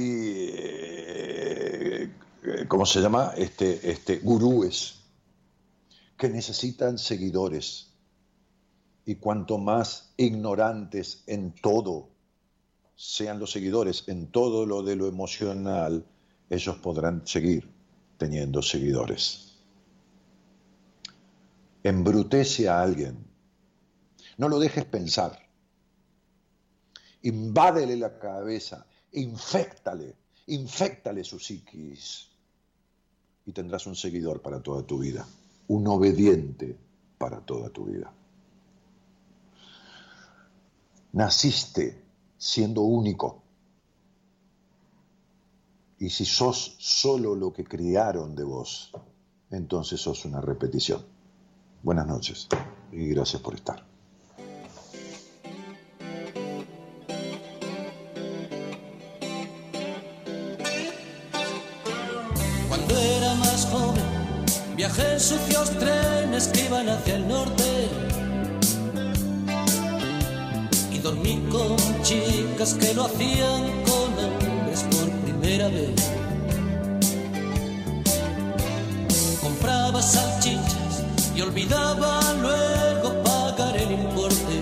eh, 0.52 2.12
eh, 2.44 2.64
¿cómo 2.68 2.86
se 2.86 3.00
llama? 3.00 3.32
Este, 3.36 3.90
este, 3.90 4.18
gurúes 4.18 5.00
que 6.16 6.28
necesitan 6.28 6.96
seguidores. 6.96 7.90
Y 9.04 9.16
cuanto 9.16 9.58
más 9.58 10.14
ignorantes 10.16 11.24
en 11.26 11.56
todo 11.60 12.10
sean 12.94 13.40
los 13.40 13.50
seguidores, 13.50 14.04
en 14.06 14.28
todo 14.28 14.64
lo 14.64 14.84
de 14.84 14.94
lo 14.94 15.08
emocional, 15.08 16.06
ellos 16.54 16.76
podrán 16.78 17.26
seguir 17.26 17.70
teniendo 18.16 18.62
seguidores. 18.62 19.58
Embrutece 21.82 22.68
a 22.68 22.80
alguien. 22.80 23.26
No 24.38 24.48
lo 24.48 24.58
dejes 24.58 24.84
pensar. 24.84 25.38
Invádele 27.22 27.96
la 27.96 28.18
cabeza, 28.18 28.86
infectale, 29.12 30.16
infectale 30.46 31.24
su 31.24 31.38
psiquis 31.38 32.28
y 33.46 33.52
tendrás 33.52 33.86
un 33.86 33.96
seguidor 33.96 34.42
para 34.42 34.62
toda 34.62 34.82
tu 34.82 34.98
vida. 34.98 35.26
un 35.66 35.86
obediente 35.86 36.76
para 37.16 37.40
toda 37.40 37.70
tu 37.70 37.86
vida. 37.86 38.12
Naciste 41.12 42.04
siendo 42.36 42.82
único. 42.82 43.43
Y 46.04 46.10
si 46.10 46.26
sos 46.26 46.76
solo 46.78 47.34
lo 47.34 47.50
que 47.50 47.64
criaron 47.64 48.34
de 48.34 48.44
vos, 48.44 48.92
entonces 49.50 50.02
sos 50.02 50.26
una 50.26 50.38
repetición. 50.38 51.00
Buenas 51.82 52.06
noches 52.06 52.46
y 52.92 53.08
gracias 53.08 53.40
por 53.40 53.54
estar. 53.54 53.82
Cuando 62.68 62.98
era 62.98 63.34
más 63.36 63.66
joven, 63.72 64.04
viajé 64.76 65.14
en 65.14 65.20
sucios 65.20 65.70
trenes 65.78 66.48
que 66.48 66.66
iban 66.66 66.86
hacia 66.90 67.16
el 67.16 67.26
norte. 67.26 67.88
Y 70.92 70.98
dormí 70.98 71.42
con 71.50 71.76
chicas 72.02 72.74
que 72.74 72.92
lo 72.92 73.04
hacían 73.04 73.84
con 73.84 73.93
Compraba 79.40 80.02
salchichas 80.02 81.04
y 81.36 81.42
olvidaba 81.42 82.20
luego 82.42 83.22
pagar 83.22 83.76
el 83.76 83.92
importe. 83.92 84.56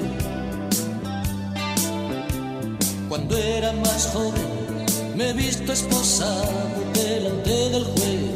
Cuando 3.08 3.38
era 3.38 3.72
más 3.72 4.10
joven, 4.12 4.84
me 5.16 5.30
he 5.30 5.32
visto 5.32 5.72
esposado 5.72 6.52
delante 6.92 7.70
del 7.70 7.84
juez. 7.84 8.30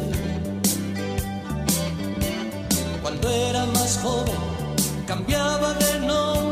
Cuando 3.02 3.28
era 3.28 3.66
más 3.66 3.98
joven, 4.02 4.34
cambiaba 5.06 5.74
de 5.74 6.00
nombre 6.00 6.45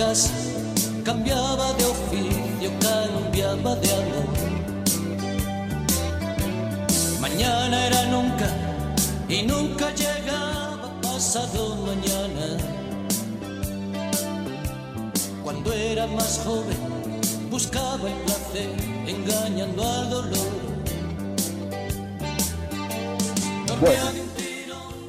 Casa, 0.00 0.32
cambiaba 1.04 1.74
de 1.74 1.84
oficio, 1.84 2.70
cambiaba 2.80 3.76
de 3.76 3.92
amor. 3.92 4.28
Mañana 7.20 7.86
era 7.86 8.06
nunca 8.06 8.48
y 9.28 9.42
nunca 9.42 9.94
llegaba 9.94 10.90
pasado 11.02 11.76
mañana. 11.84 12.46
Cuando 15.44 15.70
era 15.70 16.06
más 16.06 16.40
joven, 16.46 16.78
buscaba 17.50 18.08
el 18.08 18.16
placer, 18.24 18.70
engañando 19.06 19.86
al 19.86 20.08
dolor. 20.08 20.48
Bueno, 23.78 24.10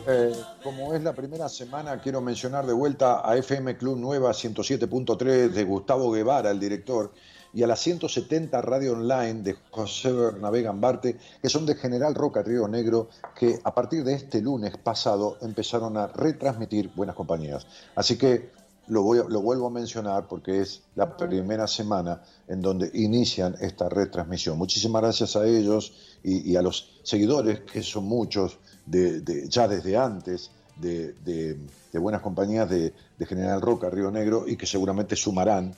eh, 0.08 0.34
como 0.64 0.94
es 0.94 1.04
la 1.04 1.14
primera 1.14 1.50
semana, 1.50 2.00
quiero 2.02 2.22
mencionar 2.22 2.66
de 2.66 2.74
vuelta 2.74 3.28
a 3.28 3.36
FM 3.38 3.78
Club 3.78 3.98
Nueva 3.98 4.32
107.3 4.32 5.50
de 5.50 5.64
Gustavo 5.64 6.12
Guevara, 6.12 6.52
el 6.52 6.60
director, 6.60 7.12
y 7.54 7.64
a 7.64 7.68
la 7.68 7.76
170 7.76 8.62
Radio 8.62 8.94
Online 8.94 9.42
de 9.42 9.56
José 9.72 10.12
Bernabé 10.12 10.62
Gambarte, 10.62 11.18
que 11.42 11.50
son 11.50 11.66
de 11.66 11.76
General 11.76 12.14
Roca 12.16 12.42
Río 12.44 12.68
Negro, 12.68 13.10
que 13.36 13.60
a 13.64 13.74
partir 13.74 14.04
de 14.04 14.14
este 14.14 14.42
lunes 14.42 14.78
pasado 14.78 15.38
empezaron 15.42 15.98
a 15.98 16.08
retransmitir 16.08 16.92
Buenas 16.96 17.16
Compañías. 17.16 17.66
Así 17.96 18.18
que 18.18 18.52
lo, 18.88 19.04
voy 19.04 19.20
a- 19.20 19.24
lo 19.24 19.42
vuelvo 19.42 19.68
a 19.68 19.72
mencionar 19.72 20.28
porque 20.28 20.62
es 20.62 20.84
la 20.96 21.18
primera 21.18 21.68
semana 21.68 22.22
en 22.48 22.62
donde 22.62 22.90
inician 22.94 23.56
esta 23.60 23.90
retransmisión. 23.90 24.58
Muchísimas 24.58 25.02
gracias 25.02 25.36
a 25.36 25.46
ellos 25.46 25.94
y, 26.24 26.52
y 26.52 26.56
a 26.56 26.62
los 26.62 27.02
seguidores, 27.04 27.62
que 27.62 27.84
son 27.84 28.06
muchos, 28.06 28.60
de, 28.86 29.22
de- 29.22 29.48
ya 29.50 29.68
desde 29.68 29.96
antes 29.98 30.52
de, 30.78 31.58
Buenas 31.94 32.22
Compañías 32.22 32.70
de, 32.70 32.94
General 33.26 33.62
Roca, 33.62 33.90
Río 33.90 34.10
Negro, 34.12 34.48
y 34.48 34.56
que 34.58 34.66
seguramente 34.66 35.16
sumarán 35.16 35.74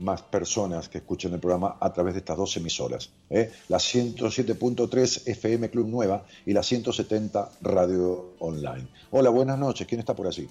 más 0.00 0.22
personas 0.22 0.88
que 0.88 0.98
escuchen 0.98 1.32
el 1.34 1.40
programa 1.40 1.76
a 1.80 1.92
través 1.92 2.14
de 2.14 2.18
estas 2.20 2.36
dos 2.36 2.56
emisoras. 2.56 3.10
¿eh? 3.30 3.52
La 3.68 3.78
107.3 3.78 5.26
FM 5.28 5.70
Club 5.70 5.88
Nueva 5.88 6.24
y 6.46 6.52
la 6.52 6.62
170 6.62 7.50
Radio 7.62 8.34
Online. 8.38 8.86
Hola, 9.10 9.30
buenas 9.30 9.58
noches. 9.58 9.86
¿Quién 9.86 9.98
está 10.00 10.14
por 10.14 10.26
allí? 10.26 10.48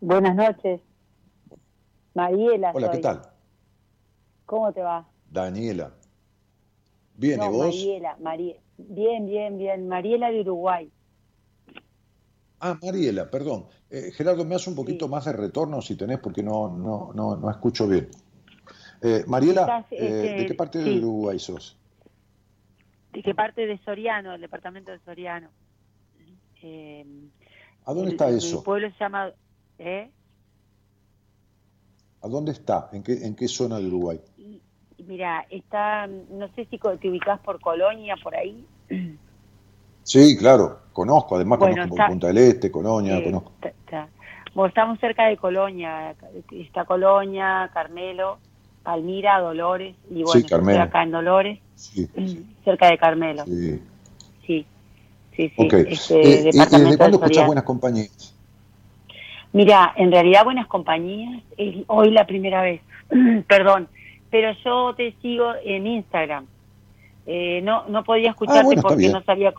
Buenas 0.00 0.34
noches. 0.34 0.80
Mariela. 2.14 2.72
Hola, 2.74 2.86
soy. 2.88 2.96
¿qué 2.96 3.02
tal? 3.02 3.22
¿Cómo 4.46 4.72
te 4.72 4.82
va? 4.82 5.08
Daniela. 5.30 5.92
Bien, 7.16 7.38
No, 7.38 7.46
¿y 7.46 7.48
vos? 7.48 7.64
Mariela, 7.66 8.16
Marie- 8.20 8.60
Bien, 8.76 9.26
bien, 9.26 9.58
bien. 9.58 9.88
Mariela 9.88 10.30
de 10.30 10.40
Uruguay. 10.40 10.90
Ah, 12.60 12.78
Mariela, 12.80 13.28
perdón. 13.30 13.66
Eh, 13.90 14.12
Gerardo, 14.12 14.44
me 14.44 14.54
hace 14.54 14.70
un 14.70 14.76
poquito 14.76 15.08
más 15.08 15.24
de 15.24 15.32
retorno 15.32 15.82
si 15.82 15.96
tenés, 15.96 16.18
porque 16.20 16.42
no, 16.42 16.68
no, 16.68 17.12
no, 17.14 17.36
no 17.36 17.50
escucho 17.50 17.88
bien. 17.88 18.08
Eh, 19.02 19.24
Mariela, 19.26 19.62
Estás, 19.62 19.92
eh, 19.92 19.96
este, 19.96 20.36
¿de 20.42 20.46
qué 20.46 20.54
parte 20.54 20.78
sí. 20.78 20.84
de 20.84 20.98
Uruguay 20.98 21.38
sos? 21.38 21.76
¿De 23.12 23.22
qué 23.22 23.34
parte 23.34 23.66
de 23.66 23.78
Soriano? 23.78 24.32
Del 24.32 24.40
departamento 24.42 24.92
de 24.92 25.00
Soriano. 25.00 25.50
Eh, 26.62 27.04
¿A 27.84 27.92
dónde 27.92 28.10
el- 28.10 28.12
está 28.12 28.28
el- 28.28 28.36
eso? 28.36 28.58
Mi 28.58 28.62
pueblo 28.64 28.88
se 28.90 28.96
llama... 29.00 29.32
¿Eh? 29.78 30.10
¿A 32.20 32.28
dónde 32.28 32.52
está? 32.52 32.88
¿En 32.92 33.02
qué, 33.02 33.14
en 33.26 33.34
qué 33.34 33.48
zona 33.48 33.78
de 33.78 33.86
Uruguay? 33.88 34.20
Y 34.36 34.62
mira, 35.06 35.46
está... 35.50 36.06
No 36.06 36.48
sé 36.54 36.66
si 36.70 36.78
te 36.78 37.08
ubicás 37.08 37.40
por 37.40 37.60
Colonia, 37.60 38.14
por 38.22 38.34
ahí. 38.34 38.64
Sí, 40.02 40.36
claro, 40.36 40.80
conozco, 40.92 41.36
además 41.36 41.58
Bueno, 41.60 41.74
conozco 41.74 41.94
está- 41.94 42.08
Punta 42.08 42.26
del 42.28 42.38
Este, 42.38 42.70
Colonia, 42.70 43.18
Eh, 43.18 43.24
conozco. 43.24 43.52
está- 43.56 43.68
está. 43.68 44.08
Bueno, 44.54 44.68
estamos 44.68 44.98
cerca 45.00 45.26
de 45.26 45.36
Colonia. 45.36 46.14
Está 46.52 46.84
Colonia, 46.84 47.70
Carmelo, 47.72 48.38
Palmira, 48.82 49.38
Dolores. 49.40 49.94
Y 50.10 50.22
bueno, 50.24 50.40
estoy 50.40 50.76
acá 50.76 51.02
en 51.04 51.10
Dolores, 51.12 51.58
Sí, 51.76 52.08
cerca 52.64 52.88
de 52.90 52.98
Carmelo. 52.98 53.44
sí. 53.44 53.80
Sí, 54.46 54.66
sí, 55.36 55.48
sí. 55.48 55.54
Ok. 55.56 55.72
este, 55.72 56.14
Eh, 56.20 56.22
¿y- 56.24 56.48
¿Y 56.48 56.52
departamento 56.52 56.78
desde 56.78 56.90
de 56.90 56.96
cuándo 56.98 57.16
escuchás 57.16 57.28
Soriano. 57.28 57.46
Buenas 57.46 57.64
Compañías? 57.64 58.34
Mira, 59.52 59.92
en 59.96 60.10
realidad 60.10 60.44
Buenas 60.44 60.66
Compañías 60.66 61.42
es 61.56 61.76
hoy 61.86 62.10
la 62.10 62.26
primera 62.26 62.62
vez. 62.62 62.80
Perdón, 63.48 63.88
pero 64.32 64.50
yo 64.64 64.94
te 64.96 65.12
sigo 65.22 65.52
en 65.62 65.86
Instagram. 65.86 66.46
Eh, 67.26 67.60
no 67.62 67.84
no 67.88 68.02
podía 68.02 68.30
escucharte 68.30 68.60
Ah, 68.60 68.64
bueno, 68.64 68.80
está 68.80 68.88
porque 68.88 69.08
no 69.12 69.22
sabía. 69.22 69.54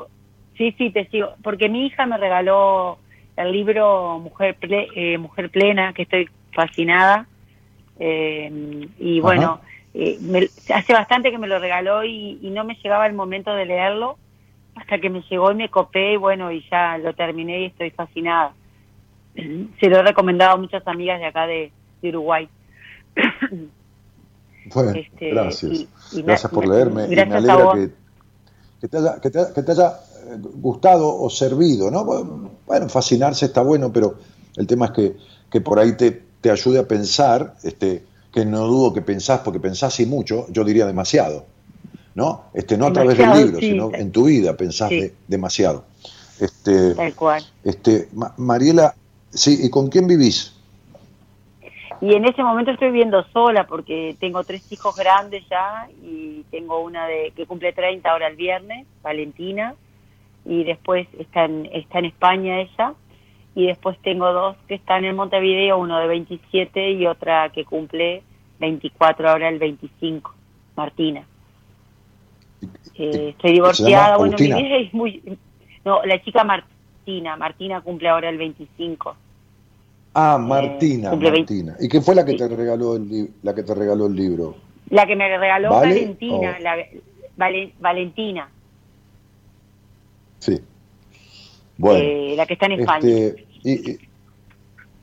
Sí, 0.58 0.74
sí, 0.78 0.90
te 0.90 1.06
sigo. 1.10 1.30
Porque 1.44 1.70
mi 1.70 1.86
hija 1.86 2.06
me 2.08 2.18
regaló 2.18 2.98
el 3.38 3.52
libro 3.52 4.20
Mujer 4.20 4.58
Ple- 4.60 4.90
eh, 4.96 5.18
Mujer 5.20 5.50
Plena, 5.52 5.94
que 5.94 6.02
estoy 6.02 6.28
fascinada. 6.54 7.28
Eh, 8.00 8.52
y 9.00 9.20
bueno, 9.22 9.62
eh, 9.94 10.18
me- 10.20 10.50
hace 10.74 10.92
bastante 10.92 11.30
que 11.32 11.38
me 11.38 11.48
lo 11.48 11.60
regaló 11.60 12.04
y, 12.04 12.40
y 12.42 12.50
no 12.50 12.64
me 12.64 12.76
llegaba 12.84 13.06
el 13.06 13.14
momento 13.14 13.54
de 13.54 13.66
leerlo 13.66 14.18
hasta 14.76 14.98
que 14.98 15.10
me 15.12 15.22
llegó 15.30 15.52
y 15.52 15.56
me 15.56 15.70
copé 15.70 16.14
y 16.14 16.18
bueno, 16.18 16.52
y 16.52 16.66
ya 16.72 16.98
lo 16.98 17.14
terminé 17.14 17.62
y 17.62 17.66
estoy 17.66 17.92
fascinada. 17.92 18.54
Se 19.36 19.88
lo 19.88 19.98
he 20.00 20.04
recomendado 20.04 20.54
a 20.54 20.58
muchas 20.58 20.86
amigas 20.88 21.20
de 21.20 21.28
acá 21.28 21.46
de, 21.46 21.72
de 22.02 22.10
Uruguay. 22.10 22.50
Bueno, 24.74 24.92
Este, 24.92 25.30
gracias. 25.32 25.72
y- 25.72 25.90
y 26.14 26.18
na- 26.18 26.28
gracias 26.28 26.52
por 26.52 26.68
leerme 26.68 27.06
y 27.06 27.16
me 27.16 27.22
alegra 27.22 27.74
que, 27.74 27.92
que 28.82 28.88
te 28.88 28.98
haya, 28.98 29.20
que 29.20 29.30
te- 29.30 29.54
que 29.54 29.64
te 29.64 29.72
haya, 29.72 29.88
eh, 29.90 30.38
gustado 30.56 31.16
o 31.20 31.30
servido, 31.30 31.90
¿no? 31.92 32.06
Bueno, 32.06 32.88
fascinarse 32.90 33.46
está 33.46 33.62
bueno, 33.62 33.92
pero 33.92 34.16
el 34.56 34.68
tema 34.68 34.86
es 34.88 34.92
que, 34.92 35.18
que 35.52 35.62
por 35.62 35.80
ahí 35.80 35.94
te, 35.98 36.24
te 36.42 36.50
ayude 36.52 36.80
a 36.80 36.88
pensar, 36.88 37.56
este, 37.64 38.04
que 38.32 38.46
no 38.46 38.66
dudo 38.68 38.94
que 38.94 39.02
pensás, 39.02 39.42
porque 39.42 39.60
pensás 39.60 40.00
y 40.00 40.06
mucho, 40.06 40.48
yo 40.50 40.64
diría 40.64 40.86
demasiado, 40.86 41.46
¿no? 42.16 42.44
Este, 42.54 42.78
no 42.78 42.88
a 42.88 42.94
través 42.94 43.18
del 43.18 43.32
libro, 43.32 43.60
sí. 43.60 43.68
sino 43.72 43.92
en 43.94 44.12
tu 44.12 44.24
vida 44.26 44.56
pensás 44.58 44.90
Sí. 44.90 45.02
de- 45.02 45.14
demasiado. 45.28 45.86
Este, 46.40 46.96
Tal 46.96 47.14
cual. 47.14 47.44
este, 47.64 48.10
Ma- 48.14 48.34
Mariela, 48.38 48.96
sí, 49.32 49.60
¿y 49.64 49.70
con 49.70 49.88
quién 49.90 50.08
vivís? 50.08 50.53
Y 52.04 52.16
en 52.16 52.26
ese 52.26 52.44
momento 52.44 52.72
estoy 52.72 52.90
viviendo 52.90 53.24
sola 53.32 53.66
porque 53.66 54.18
tengo 54.20 54.44
tres 54.44 54.70
hijos 54.74 54.94
grandes 54.94 55.48
ya 55.50 55.88
y 56.04 56.44
tengo 56.52 56.82
una 56.82 57.08
de 57.08 57.32
que 57.34 57.46
cumple 57.46 57.72
30 57.72 58.12
ahora 58.12 58.28
el 58.28 58.36
viernes, 58.36 58.86
Valentina, 59.02 59.74
y 60.44 60.66
después 60.66 61.08
está 61.18 61.46
en, 61.46 61.70
está 61.72 62.00
en 62.00 62.06
España 62.06 62.60
ella, 62.60 62.94
y 63.56 63.68
después 63.68 63.98
tengo 64.00 64.34
dos 64.34 64.58
que 64.68 64.76
están 64.76 65.06
en 65.06 65.16
Montevideo, 65.16 65.78
uno 65.78 65.98
de 65.98 66.08
27 66.08 66.92
y 66.92 67.08
otra 67.08 67.48
que 67.54 67.64
cumple 67.64 68.22
24 68.60 69.30
ahora 69.30 69.48
el 69.48 69.60
25, 69.60 70.36
Martina. 70.76 71.24
Eh, 72.96 73.30
estoy 73.30 73.54
divorciada, 73.54 74.18
bueno, 74.18 74.36
mi 74.38 74.48
vida 74.48 74.76
es 74.76 74.94
muy... 74.94 75.38
No, 75.86 76.04
la 76.04 76.22
chica 76.22 76.44
Martina, 76.44 77.38
Martina 77.38 77.80
cumple 77.80 78.10
ahora 78.10 78.28
el 78.28 78.38
25. 78.38 79.16
Ah, 80.14 80.38
Martina, 80.38 81.10
cumple 81.10 81.32
20. 81.32 81.54
Martina. 81.54 81.78
¿Y 81.80 81.90
quién 81.90 82.04
fue 82.04 82.14
la 82.16 82.24
que 82.24 82.32
Sí. 82.34 82.38
te 82.38 82.48
regaló 82.48 82.96
el 82.96 83.32
la 83.42 83.56
que 83.56 83.64
te 83.64 83.74
regaló 83.74 84.06
el 84.08 84.16
libro? 84.16 84.56
La 84.90 85.08
que 85.08 85.16
me 85.16 85.28
regaló 85.38 85.72
¿Vale? 85.72 85.94
Valentina, 85.96 86.60
la, 86.60 86.76
Vale- 87.36 87.74
Valentina, 87.80 88.50
Sí. 90.40 90.60
Bueno. 91.78 92.00
eh, 92.04 92.34
la 92.38 92.46
que 92.46 92.54
está 92.54 92.66
en 92.68 92.72
España. 92.74 93.00
Este, 93.08 93.46
y- 93.64 93.92
y- 93.92 94.00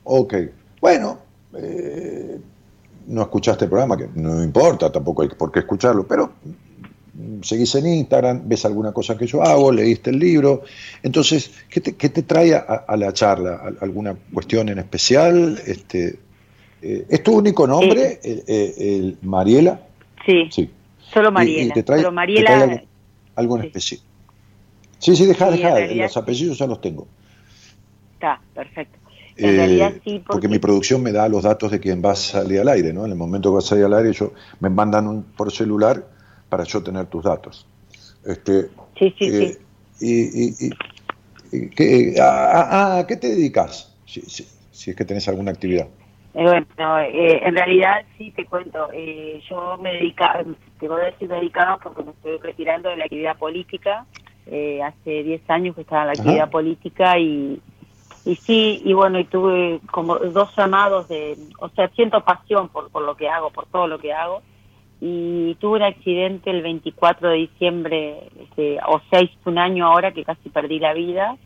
ok. 0.03 0.33
Bueno, 0.79 1.19
eh, 1.57 2.39
no 3.07 3.21
escuchaste 3.23 3.65
el 3.65 3.69
programa, 3.69 3.97
que 3.97 4.07
no 4.15 4.41
importa, 4.43 4.91
tampoco 4.91 5.23
hay 5.23 5.29
por 5.29 5.51
qué 5.51 5.59
escucharlo, 5.59 6.07
pero 6.07 6.31
seguís 7.41 7.75
en 7.75 7.87
Instagram, 7.87 8.43
ves 8.45 8.63
alguna 8.65 8.91
cosa 8.93 9.17
que 9.17 9.27
yo 9.27 9.41
hago, 9.43 9.71
leíste 9.71 10.09
el 10.11 10.19
libro. 10.19 10.63
Entonces, 11.03 11.51
¿qué 11.69 11.81
te, 11.81 11.95
qué 11.95 12.09
te 12.09 12.23
trae 12.23 12.53
a, 12.55 12.59
a 12.59 12.95
la 12.97 13.11
charla? 13.13 13.55
¿Al- 13.63 13.77
¿Alguna 13.81 14.15
cuestión 14.33 14.69
en 14.69 14.79
especial? 14.79 15.59
Este, 15.65 16.19
eh, 16.81 17.05
¿Es 17.09 17.21
tu 17.23 17.33
único 17.33 17.67
nombre, 17.67 18.19
el, 18.23 18.43
el- 18.47 18.73
el 18.77 19.17
Mariela? 19.21 19.81
Sí, 20.25 20.47
Sí. 20.51 20.69
solo 21.11 21.27
Y- 21.27 21.31
y 21.31 21.33
Mariela. 21.33 21.73
te 21.73 21.83
trae- 21.83 21.97
Solo 21.97 22.09
te 22.09 22.15
Mariela, 22.15 22.45
trae 22.49 22.61
algo, 22.63 22.79
algo 23.35 23.55
en 23.57 23.61
sí. 23.61 23.67
especial. 23.67 24.01
Sí, 24.99 25.15
sí, 25.15 25.25
deja, 25.25 25.51
Sí, 25.51 25.57
realidad 25.63 26.03
los 26.05 26.17
apellidos 26.17 26.57
ya 26.59 26.67
los 26.67 26.79
tengo. 26.79 27.07
está, 28.13 28.39
perfecto. 28.53 28.97
En 29.37 29.49
Eh, 29.49 29.55
realidad 29.57 29.91
sí, 29.93 29.99
porque... 30.03 30.23
porque, 30.27 30.47
mi 30.47 30.59
producción 30.59 31.01
me 31.01 31.11
da 31.11 31.27
los 31.27 31.43
datos 31.43 31.71
de 31.71 31.79
quien 31.79 32.01
va 32.03 32.11
a 32.11 32.15
salir 32.15 32.59
al 32.59 32.67
aire, 32.69 32.93
¿no? 32.93 33.05
En 33.05 33.11
el 33.11 33.17
momento 33.17 33.49
que 33.49 33.53
va 33.53 33.59
a 33.59 33.63
salir 33.63 33.85
al 33.85 33.93
aire, 33.95 34.13
yo, 34.13 34.33
me 34.59 34.69
mandan 34.69 35.07
un, 35.07 35.23
por 35.23 35.51
celular 35.51 36.05
para 36.51 36.65
yo 36.65 36.83
tener 36.83 37.05
tus 37.05 37.23
datos. 37.23 37.65
Este, 38.25 38.63
sí, 38.99 39.15
sí, 39.17 39.25
eh, 39.25 39.57
sí. 39.97 40.05
Y, 40.05 40.65
y- 40.67 40.71
y- 41.53 41.69
¿qué, 41.69 42.15
a, 42.21 42.25
a- 42.25 42.99
a 42.99 43.07
qué 43.07 43.15
te 43.15 43.29
dedicas? 43.29 43.97
Si, 44.05 44.19
si- 44.21 44.43
si 44.69 44.91
es 44.91 44.97
que 44.97 45.05
tenés 45.05 45.29
alguna 45.29 45.51
actividad. 45.51 45.87
Eh, 46.33 46.43
bueno, 46.43 46.99
eh, 46.99 47.39
en 47.47 47.55
realidad 47.55 48.03
sí 48.17 48.31
te 48.35 48.45
cuento, 48.45 48.89
eh, 48.93 49.41
yo 49.49 49.77
me 49.77 49.93
dedicaba, 49.93 50.43
te 50.79 50.87
voy 50.89 51.01
a 51.01 51.05
decir 51.05 51.29
dedicado 51.29 51.79
porque 51.81 52.03
me 52.03 52.11
estoy 52.11 52.37
retirando 52.39 52.89
de 52.89 52.97
la 52.97 53.05
actividad 53.05 53.37
política, 53.37 54.05
eh, 54.45 54.81
hace 54.83 55.23
10 55.23 55.41
años 55.49 55.75
que 55.75 55.81
estaba 55.81 56.01
en 56.01 56.07
la 56.07 56.13
Ajá. 56.13 56.21
actividad 56.21 56.49
política 56.49 57.17
y, 57.17 57.61
y 58.25 58.35
sí, 58.45 58.81
y 58.83 58.91
bueno, 58.93 59.19
y 59.19 59.25
tuve 59.25 59.79
como 59.91 60.17
dos 60.17 60.49
llamados 60.57 61.07
de, 61.07 61.37
o 61.59 61.69
sea, 61.69 61.87
siento 61.95 62.21
pasión 62.25 62.67
por, 62.69 62.89
por 62.89 63.03
lo 63.03 63.15
que 63.15 63.29
hago, 63.29 63.51
por 63.51 63.67
todo 63.67 63.87
lo 63.87 63.99
que 63.99 64.11
hago, 64.11 64.41
y 65.01 65.55
tuve 65.55 65.77
un 65.77 65.83
accidente 65.83 66.51
el 66.51 66.61
24 66.61 67.29
de 67.29 67.37
diciembre, 67.37 68.19
este, 68.39 68.77
o 68.87 69.01
sea, 69.09 69.21
hizo 69.21 69.49
un 69.49 69.57
año 69.57 69.87
ahora 69.87 70.11
que 70.11 70.23
casi 70.23 70.49
perdí 70.49 70.77
la 70.79 70.93
vida, 70.93 71.37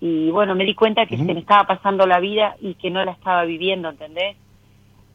y 0.00 0.30
bueno, 0.30 0.54
me 0.54 0.64
di 0.64 0.74
cuenta 0.74 1.06
que 1.06 1.16
se 1.16 1.24
me 1.24 1.40
estaba 1.40 1.64
pasando 1.66 2.06
la 2.06 2.20
vida 2.20 2.56
y 2.60 2.74
que 2.74 2.90
no 2.90 3.04
la 3.04 3.12
estaba 3.12 3.44
viviendo, 3.44 3.88
¿entendés? 3.88 4.36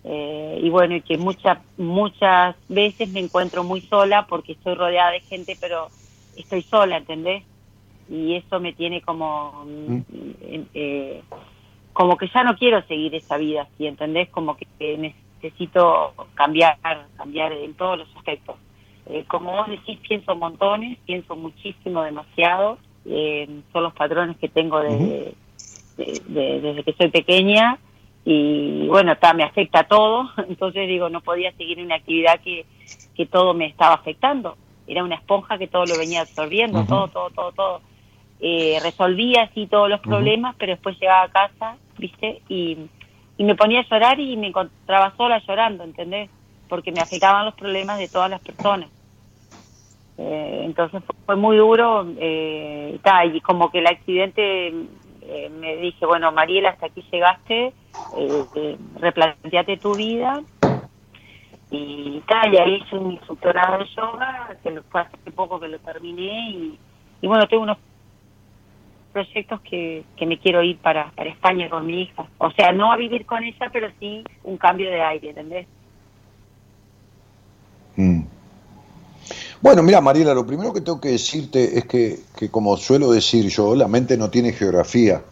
Eh, 0.03 0.59
y 0.61 0.69
bueno, 0.69 0.95
y 0.95 1.01
que 1.01 1.17
muchas 1.17 1.57
muchas 1.77 2.55
veces 2.67 3.09
me 3.09 3.19
encuentro 3.19 3.63
muy 3.63 3.81
sola 3.81 4.27
porque 4.27 4.51
estoy 4.51 4.75
rodeada 4.75 5.11
de 5.11 5.21
gente, 5.21 5.57
pero 5.59 5.89
estoy 6.36 6.61
sola, 6.69 6.97
¿entendés? 6.97 7.43
Y 8.07 8.36
eso 8.36 8.59
me 8.59 8.73
tiene 8.73 9.01
como, 9.01 9.65
mm, 9.65 9.97
eh, 10.41 10.65
eh, 10.75 11.23
como 11.91 12.17
que 12.17 12.29
ya 12.31 12.43
no 12.43 12.55
quiero 12.55 12.83
seguir 12.83 13.15
esa 13.15 13.38
vida 13.38 13.63
así, 13.63 13.88
¿entendés? 13.88 14.29
Como 14.29 14.55
que, 14.55 14.67
que 14.77 15.15
necesito 15.46 16.14
cambiar, 16.34 16.78
cambiar 17.18 17.52
en 17.54 17.74
todos 17.76 18.00
los 18.00 18.16
aspectos. 18.16 18.56
Eh, 19.08 19.24
como 19.28 19.52
vos 19.52 19.68
decís, 19.68 20.00
pienso 20.08 20.36
montones, 20.36 20.98
pienso 21.06 21.36
muchísimo, 21.36 22.02
demasiado. 22.04 22.78
Eh, 23.06 23.48
son 23.72 23.84
los 23.84 23.93
patrones 23.93 24.38
que 24.38 24.50
tengo 24.50 24.80
desde, 24.80 25.34
de- 25.98 26.22
de- 26.28 26.62
desde 26.62 26.84
que 26.84 26.93
soy 26.93 27.10
pequeña 27.10 27.78
y 28.26 28.88
bueno, 28.88 29.12
está, 29.12 29.34
me 29.34 29.43
afecta 29.43 29.84
todo. 29.84 30.30
Entonces 30.50 30.88
digo, 30.88 31.10
no 31.10 31.22
podía 31.22 31.52
seguir 31.54 31.80
una 31.80 31.96
actividad 31.96 32.39
que, 32.41 32.66
que 33.16 33.26
todo 33.28 33.54
me 33.54 33.68
estaba 33.68 33.93
afectando. 33.96 34.58
Era 34.88 35.04
una 35.04 35.16
esponja 35.16 35.58
que 35.58 35.68
todo 35.68 35.86
lo 35.86 35.98
venía 35.98 36.22
absorbiendo, 36.22 36.80
todo, 36.88 37.08
todo, 37.10 37.30
todo, 37.30 37.52
todo. 37.52 37.82
Eh, 38.39 38.80
resolvía 38.84 39.43
así 39.43 39.68
todos 39.68 39.89
los 39.89 40.00
problemas, 40.10 40.56
pero 40.58 40.74
después 40.74 41.00
llegaba 41.00 41.24
a 41.24 41.30
casa, 41.32 41.78
¿viste? 41.98 42.41
Y, 42.50 42.78
y 43.38 43.43
me 43.43 43.55
ponía 43.55 43.81
a 43.81 43.88
llorar 43.89 44.19
y 44.19 44.38
me 44.38 44.47
encontraba 44.47 45.13
sola 45.17 45.41
llorando, 45.47 45.83
¿entendés? 45.83 46.29
Porque 46.69 46.91
me 46.91 47.01
afectaban 47.01 47.45
los 47.45 47.55
problemas 47.55 47.99
de 47.99 48.09
todas 48.09 48.29
las 48.29 48.41
personas. 48.41 48.89
Eh, 50.17 50.61
entonces 50.65 51.03
fue, 51.25 51.36
muy 51.36 51.57
duro, 51.57 52.05
eh, 52.17 52.99
y 53.33 53.41
como 53.41 53.69
que 53.71 53.79
el 53.79 53.88
accidente 53.88 54.67
eh, 55.21 55.49
me 55.49 55.75
dije, 55.77 56.05
bueno, 56.05 56.31
Mariela, 56.31 56.69
hasta 56.69 56.88
aquí 56.88 57.03
llegaste, 57.11 57.73
eh, 58.11 58.45
eh, 58.55 58.77
replanteate 58.95 59.77
tu 59.77 59.95
vida. 59.95 60.41
Y 61.69 62.21
tal, 62.27 62.53
y 62.53 62.57
ahí 62.57 62.75
hice 62.75 62.95
un 62.97 63.11
instructorado 63.13 63.79
de 63.79 63.86
yoga, 63.95 64.57
que 64.63 64.71
lo- 64.71 64.83
fue 64.83 65.01
hace 65.01 65.31
poco 65.31 65.59
que 65.59 65.67
lo 65.67 65.79
terminé, 65.79 66.51
y, 66.51 66.79
y 67.21 67.27
bueno, 67.27 67.47
tengo 67.47 67.63
unos 67.63 67.77
proyectos 69.16 69.61
que, 69.61 70.03
que 70.18 70.26
me 70.26 70.38
quiero 70.38 70.61
ir 70.61 70.78
para, 70.80 71.09
para 71.11 71.30
España 71.30 71.70
con 71.70 71.88
mi 71.88 72.01
hija. 72.01 72.28
O 72.38 72.51
sea, 72.51 72.74
no 72.74 72.91
a 72.91 72.97
vivir 72.97 73.26
con 73.26 73.41
ella, 73.41 73.70
pero 73.72 73.88
sí 73.97 74.26
un 74.43 74.57
cambio 74.57 74.89
de 74.91 75.01
aire, 75.01 75.30
¿entendés? 75.30 75.68
Mm. 77.95 78.24
Bueno, 79.61 79.84
mira, 79.84 80.01
Mariela, 80.01 80.34
lo 80.34 80.45
primero 80.45 80.74
que 80.74 80.82
tengo 80.82 80.99
que 80.99 81.11
decirte 81.11 81.78
es 81.78 81.86
que, 81.86 82.20
que, 82.38 82.49
como 82.51 82.76
suelo 82.76 83.09
decir 83.09 83.47
yo, 83.47 83.74
la 83.74 83.88
mente 83.88 84.18
no 84.18 84.30
tiene 84.30 84.51
geografía. 84.51 85.24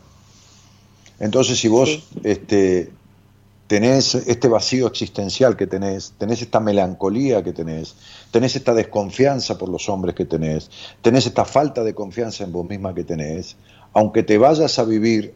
Entonces, 1.19 1.59
si 1.59 1.67
vos 1.67 1.89
Sí. 1.89 2.21
este, 2.23 2.89
tenés 3.67 4.15
este 4.15 4.47
vacío 4.47 4.87
existencial 4.87 5.57
que 5.57 5.67
tenés, 5.67 6.13
tenés 6.17 6.41
esta 6.41 6.61
melancolía 6.61 7.43
que 7.43 7.51
tenés, 7.51 7.95
tenés 8.31 8.55
esta 8.55 8.73
desconfianza 8.73 9.57
por 9.57 9.67
los 9.67 9.89
hombres 9.89 10.15
que 10.15 10.25
tenés, 10.25 10.71
tenés 11.01 11.25
esta 11.25 11.43
falta 11.43 11.83
de 11.83 11.93
confianza 11.93 12.45
en 12.45 12.51
vos 12.53 12.65
misma 12.67 12.93
que 12.93 13.03
tenés, 13.03 13.57
aunque 13.93 14.23
te 14.23 14.37
vayas 14.37 14.79
a 14.79 14.83
vivir 14.83 15.35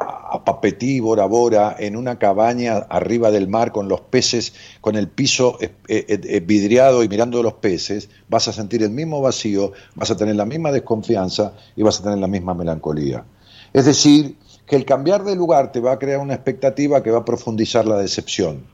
a 0.00 0.42
Papetí, 0.44 0.98
Bora 0.98 1.26
Bora, 1.26 1.76
en 1.78 1.96
una 1.96 2.18
cabaña 2.18 2.78
arriba 2.88 3.30
del 3.30 3.46
mar 3.46 3.70
con 3.70 3.88
los 3.88 4.00
peces, 4.00 4.54
con 4.80 4.96
el 4.96 5.08
piso 5.08 5.58
eh, 5.60 5.72
eh, 5.86 6.04
eh, 6.08 6.40
vidriado 6.40 7.04
y 7.04 7.08
mirando 7.08 7.42
los 7.42 7.54
peces, 7.54 8.08
vas 8.28 8.48
a 8.48 8.52
sentir 8.52 8.82
el 8.82 8.90
mismo 8.90 9.20
vacío, 9.20 9.72
vas 9.94 10.10
a 10.10 10.16
tener 10.16 10.34
la 10.34 10.44
misma 10.44 10.72
desconfianza 10.72 11.52
y 11.76 11.82
vas 11.82 12.00
a 12.00 12.02
tener 12.02 12.18
la 12.18 12.26
misma 12.26 12.54
melancolía. 12.54 13.24
Es 13.72 13.84
decir, 13.84 14.36
que 14.66 14.76
el 14.76 14.84
cambiar 14.84 15.24
de 15.24 15.36
lugar 15.36 15.70
te 15.70 15.80
va 15.80 15.92
a 15.92 15.98
crear 15.98 16.18
una 16.18 16.34
expectativa 16.34 17.02
que 17.02 17.10
va 17.10 17.18
a 17.18 17.24
profundizar 17.24 17.86
la 17.86 17.98
decepción, 17.98 18.64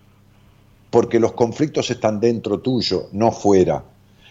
porque 0.90 1.20
los 1.20 1.32
conflictos 1.32 1.90
están 1.90 2.20
dentro 2.20 2.60
tuyo, 2.60 3.08
no 3.12 3.32
fuera. 3.32 3.84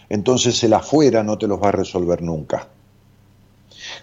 Entonces 0.08 0.62
el 0.64 0.72
afuera 0.72 1.22
no 1.22 1.38
te 1.38 1.46
los 1.46 1.62
va 1.62 1.68
a 1.68 1.72
resolver 1.72 2.22
nunca 2.22 2.66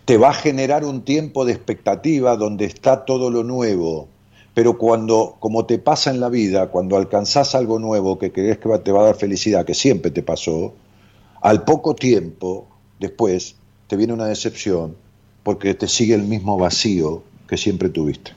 te 0.08 0.16
va 0.16 0.30
a 0.30 0.34
generar 0.34 0.86
un 0.86 1.01
tiempo 1.01 1.43
de 1.43 1.51
expectativa 1.51 2.38
donde 2.38 2.64
está 2.64 3.03
todo 3.03 3.30
lo 3.30 3.43
nuevo. 3.43 4.08
Pero 4.53 4.78
cuando, 4.78 5.36
como 5.41 5.66
te 5.66 5.80
pasa 5.80 6.12
en 6.12 6.22
la 6.22 6.30
vida, 6.30 6.68
cuando 6.68 6.95
alcanzás 6.95 7.55
algo 7.55 7.78
nuevo 7.78 8.18
que 8.18 8.32
crees 8.32 8.58
que 8.58 8.70
te 8.80 8.93
va 8.93 9.01
a 9.01 9.05
dar 9.08 9.18
felicidad, 9.18 9.66
que 9.66 9.74
siempre 9.74 10.10
te 10.10 10.24
pasó, 10.24 10.74
al 11.41 11.66
poco 11.66 11.93
tiempo, 11.93 12.66
después, 13.01 13.58
te 13.88 13.97
viene 13.97 14.14
una 14.14 14.28
decepción 14.28 14.95
porque 15.43 15.74
te 15.74 15.89
sigue 15.89 16.16
el 16.16 16.24
mismo 16.24 16.58
vacío 16.58 17.24
que 17.45 17.58
siempre 17.58 17.89
tuviste. 17.89 18.32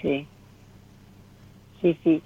Sí. 0.00 0.26
Sí, 1.82 1.98
sí. 2.02 2.22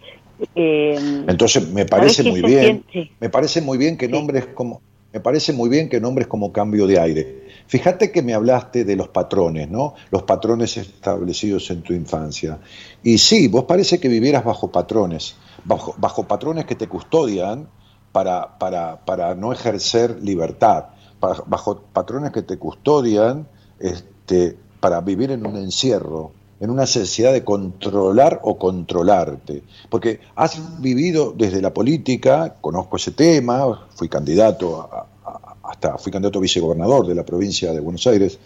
Eh, 0.54 1.24
Entonces 1.26 1.68
me 1.72 1.86
parece 1.86 2.22
muy 2.22 2.40
bien, 2.40 2.84
siente? 2.88 3.10
Me 3.18 3.30
parece 3.30 3.62
muy 3.62 3.78
bien 3.78 3.96
que 3.96 4.06
Sí. 4.06 4.12
nombres 4.12 4.46
como 4.46 4.80
me 5.16 5.20
parece 5.20 5.54
muy 5.54 5.70
bien 5.70 5.88
que 5.88 5.98
nombres 5.98 6.26
como 6.26 6.52
cambio 6.52 6.86
de 6.86 7.00
aire. 7.00 7.48
Fíjate 7.68 8.12
que 8.12 8.20
me 8.20 8.34
hablaste 8.34 8.84
de 8.84 8.96
los 8.96 9.08
patrones, 9.08 9.70
¿no? 9.70 9.94
Los 10.10 10.24
patrones 10.24 10.76
establecidos 10.76 11.70
en 11.70 11.80
tu 11.80 11.94
infancia. 11.94 12.58
Y 13.02 13.16
sí, 13.16 13.48
vos 13.48 13.64
parece 13.64 13.98
que 13.98 14.08
vivieras 14.08 14.44
bajo 14.44 14.70
patrones, 14.70 15.36
bajo, 15.64 16.24
patrones 16.24 16.66
que 16.66 16.74
te 16.74 16.86
custodian 16.86 17.66
para, 18.12 18.58
para, 18.58 19.06
para 19.06 19.34
no 19.34 19.54
ejercer 19.54 20.22
libertad, 20.22 20.88
bajo 21.18 21.80
patrones 21.94 22.30
que 22.30 22.42
te 22.42 22.58
custodian 22.58 23.48
este, 23.80 24.54
para 24.80 25.00
vivir 25.00 25.30
en 25.30 25.46
un 25.46 25.56
encierro, 25.56 26.32
en 26.60 26.70
una 26.70 26.82
necesidad 26.82 27.32
de 27.32 27.44
controlar 27.44 28.40
o 28.42 28.56
controlarte. 28.58 29.62
Porque 29.90 30.20
has 30.36 30.80
vivido 30.80 31.34
desde 31.36 31.60
la 31.60 31.72
política, 31.74 32.54
conozco 32.60 32.96
ese 32.96 33.10
tema, 33.12 33.86
fui 33.94 34.08
candidato 34.08 34.80
a- 34.80 35.06
hasta 35.64 35.98
fui 35.98 36.12
candidato 36.12 36.38
a 36.38 36.42
vicegobernador 36.42 37.06
de 37.06 37.14
la 37.14 37.24
provincia 37.24 37.72
de 37.72 37.80
Buenos 37.80 38.06
Aires, 38.06 38.38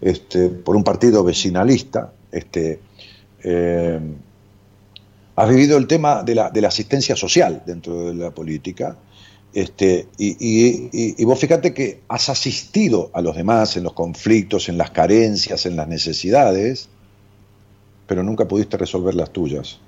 este, 0.00 0.48
por 0.48 0.74
un 0.76 0.82
partido 0.84 1.22
vecinalista, 1.22 2.12
este, 2.32 2.80
eh, 3.44 4.00
has 5.36 5.48
vivido 5.48 5.76
el 5.78 5.86
tema 5.86 6.22
de 6.22 6.34
la, 6.34 6.50
de 6.50 6.60
la 6.60 6.68
asistencia 6.68 7.16
social 7.16 7.62
dentro 7.64 8.06
de 8.08 8.14
la 8.14 8.30
política, 8.32 8.96
este, 9.52 10.08
y, 10.18 10.30
y- 10.38 10.90
y- 10.92 11.14
y 11.16 11.24
vos 11.24 11.38
fíjate 11.38 11.72
que 11.72 12.02
has 12.08 12.28
asistido 12.28 13.10
a 13.14 13.22
los 13.22 13.36
demás 13.36 13.76
en 13.76 13.84
los 13.84 13.92
conflictos, 13.92 14.68
en 14.68 14.76
las 14.78 14.90
carencias, 14.90 15.64
en 15.66 15.76
las 15.76 15.86
necesidades, 15.88 16.88
pero 18.06 18.22
nunca 18.22 18.46
pudiste 18.46 18.76
resolver 18.76 19.14
las 19.14 19.30
tuyas. 19.30 19.78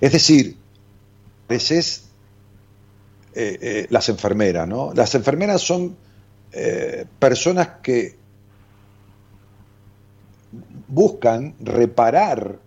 Es 0.00 0.12
decir, 0.12 0.56
pareces 1.46 2.04
eh, 3.34 3.58
eh, 3.60 3.86
las 3.90 4.08
enfermeras, 4.08 4.66
¿no? 4.66 4.92
Las 4.94 5.14
enfermeras 5.14 5.60
son 5.60 5.96
eh, 6.52 7.06
personas 7.18 7.68
que 7.82 8.16
buscan 10.88 11.54
reparar 11.60 12.58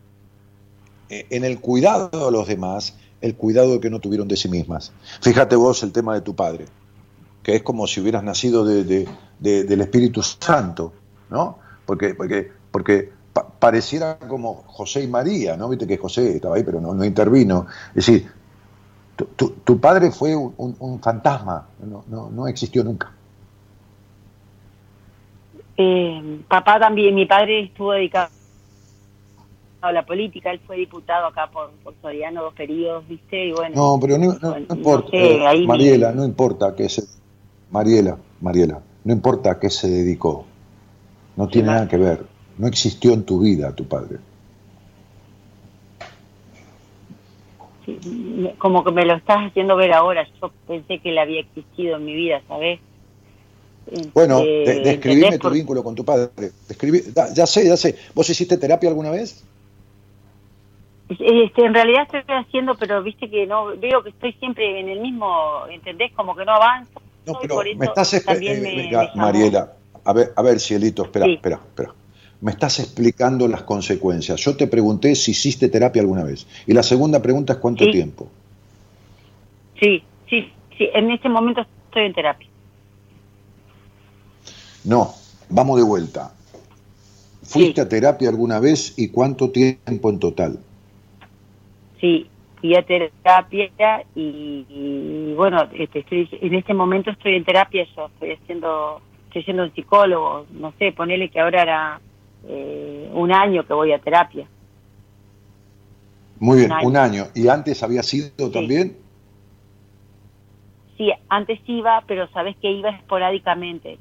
en 1.07 1.43
el 1.43 1.59
cuidado 1.59 2.25
de 2.25 2.31
los 2.31 2.47
demás 2.47 2.95
el 3.21 3.35
cuidado 3.35 3.79
que 3.79 3.91
no 3.91 3.99
tuvieron 3.99 4.27
de 4.27 4.35
sí 4.35 4.49
mismas. 4.49 4.91
Fíjate 5.21 5.55
vos 5.55 5.83
el 5.83 5.91
tema 5.91 6.15
de 6.15 6.21
tu 6.21 6.35
padre, 6.35 6.65
que 7.43 7.55
es 7.55 7.63
como 7.63 7.85
si 7.85 8.01
hubieras 8.01 8.23
nacido 8.23 8.65
de, 8.65 9.07
del 9.39 9.81
Espíritu 9.81 10.23
Santo, 10.23 10.93
¿no? 11.29 11.59
Porque, 11.85 12.15
porque, 12.15 12.51
porque 12.71 13.11
pareciera 13.59 14.17
como 14.17 14.63
José 14.67 15.03
y 15.03 15.07
María, 15.07 15.57
¿no? 15.57 15.69
Viste 15.69 15.87
que 15.87 15.97
José 15.97 16.35
estaba 16.35 16.55
ahí, 16.55 16.63
pero 16.63 16.79
no, 16.79 16.93
no 16.93 17.03
intervino. 17.03 17.67
Es 17.89 18.05
decir, 18.05 18.27
tu, 19.15 19.79
padre 19.79 20.11
fue 20.11 20.35
un, 20.35 20.99
fantasma, 21.01 21.67
no, 22.09 22.47
existió 22.47 22.83
nunca. 22.83 23.11
Eh, 25.77 26.41
papá 26.47 26.79
también, 26.79 27.13
mi 27.15 27.25
padre 27.25 27.63
estuvo 27.63 27.91
dedicado 27.91 28.29
a 29.81 29.91
la 29.91 30.05
política, 30.05 30.51
él 30.51 30.61
fue 30.65 30.77
diputado 30.77 31.27
acá 31.27 31.49
por, 31.51 31.71
por 31.83 31.93
Soriano 32.01 32.43
dos 32.43 32.53
periodos, 32.53 33.07
¿viste? 33.07 33.47
Y 33.47 33.51
bueno, 33.51 33.75
no, 33.75 33.99
pero 33.99 34.17
no, 34.17 34.57
importa, 34.57 35.11
Mariela, 35.65 36.11
no 36.11 36.23
importa 36.23 36.75
que 36.75 36.89
se... 36.89 37.03
Mariela, 37.71 38.17
Mariela, 38.41 38.81
no 39.03 39.13
importa 39.13 39.51
a 39.51 39.59
qué 39.59 39.69
se 39.69 39.89
dedicó, 39.89 40.45
no 41.35 41.47
tiene 41.47 41.67
nada 41.67 41.87
que 41.87 41.97
ver, 41.97 42.25
no 42.57 42.67
existió 42.67 43.13
en 43.13 43.23
tu 43.23 43.39
vida 43.39 43.75
tu 43.75 43.85
padre. 43.87 44.19
como 48.57 48.83
que 48.83 48.91
me 48.91 49.05
lo 49.05 49.15
estás 49.15 49.37
haciendo 49.47 49.75
ver 49.75 49.93
ahora. 49.93 50.27
Yo 50.41 50.51
pensé 50.67 50.99
que 50.99 51.09
él 51.09 51.17
había 51.17 51.41
existido 51.41 51.97
en 51.97 52.05
mi 52.05 52.15
vida, 52.15 52.41
¿sabes? 52.47 52.79
Bueno, 54.13 54.39
este, 54.39 54.79
describime 54.79 55.37
tu 55.37 55.49
vínculo 55.51 55.83
con 55.83 55.93
tu 55.93 56.03
padre. 56.03 56.31
ya, 57.35 57.45
sé, 57.45 57.67
ya 57.67 57.77
sé. 57.77 57.95
¿Vos 58.15 58.29
hiciste 58.29 58.57
terapia 58.57 58.89
alguna 58.89 59.11
vez? 59.11 59.43
Este, 61.09 61.63
en 61.63 61.73
realidad 61.75 62.07
estoy 62.11 62.35
haciendo, 62.35 62.75
pero 62.75 63.03
viste 63.03 63.29
que 63.29 63.45
no 63.45 63.77
veo 63.77 64.01
que 64.01 64.09
estoy 64.09 64.33
siempre 64.33 64.79
en 64.79 64.89
el 64.89 65.01
mismo, 65.01 65.67
¿entendés? 65.69 66.11
Como 66.13 66.35
que 66.35 66.43
no 66.43 66.53
avanzo. 66.53 66.99
No, 67.27 67.33
pero 67.39 67.57
me 67.77 67.85
estás 67.85 68.13
eh, 68.13 68.91
Mariela, 69.15 69.73
a 70.03 70.13
ver, 70.13 70.33
a 70.35 70.41
ver, 70.41 70.59
cielito, 70.59 71.03
espera, 71.03 71.27
espera, 71.27 71.55
espera 71.55 71.93
me 72.41 72.51
estás 72.51 72.79
explicando 72.79 73.47
las 73.47 73.63
consecuencias. 73.63 74.39
Yo 74.41 74.55
te 74.55 74.67
pregunté 74.67 75.15
si 75.15 75.31
hiciste 75.31 75.69
terapia 75.69 76.01
alguna 76.01 76.23
vez. 76.23 76.47
Y 76.67 76.73
la 76.73 76.83
segunda 76.83 77.21
pregunta 77.21 77.53
es 77.53 77.59
cuánto 77.59 77.89
tiempo. 77.89 78.29
Sí, 79.79 80.03
sí, 80.29 80.51
sí. 80.77 80.89
En 80.93 81.11
este 81.11 81.29
momento 81.29 81.65
estoy 81.87 82.05
en 82.05 82.13
terapia. 82.13 82.47
No, 84.83 85.13
vamos 85.49 85.77
de 85.77 85.83
vuelta. 85.83 86.33
¿Fuiste 87.43 87.81
a 87.81 87.89
terapia 87.89 88.29
alguna 88.29 88.59
vez 88.59 88.93
y 88.97 89.09
cuánto 89.09 89.51
tiempo 89.51 90.09
en 90.09 90.19
total? 90.19 90.59
Sí, 92.01 92.27
fui 92.59 92.75
a 92.75 92.83
terapia 92.83 94.03
y, 94.15 95.33
bueno, 95.35 95.67
este, 95.73 95.99
estoy, 95.99 96.27
en 96.41 96.55
este 96.55 96.73
momento 96.73 97.11
estoy 97.11 97.35
en 97.35 97.45
terapia, 97.45 97.85
yo 97.95 98.07
estoy 98.07 98.31
haciendo, 98.31 99.01
estoy 99.27 99.43
siendo 99.43 99.63
un 99.63 99.73
psicólogo, 99.73 100.45
no 100.53 100.73
sé, 100.79 100.91
ponele 100.91 101.29
que 101.29 101.39
ahora 101.39 101.61
era 101.61 102.01
eh, 102.47 103.11
un 103.13 103.31
año 103.31 103.65
que 103.65 103.73
voy 103.73 103.91
a 103.91 103.99
terapia. 103.99 104.47
Muy 106.39 106.59
bien, 106.59 106.71
un 106.83 106.97
año. 106.97 107.27
¿Y 107.33 107.47
antes 107.47 107.81
había 107.81 108.03
sido 108.03 108.51
también? 108.51 108.97
Sí, 110.97 111.11
antes 111.29 111.59
iba, 111.67 112.03
pero 112.07 112.27
sabes 112.31 112.55
que 112.61 112.71
iba 112.71 112.89
esporádicamente. 112.89 113.97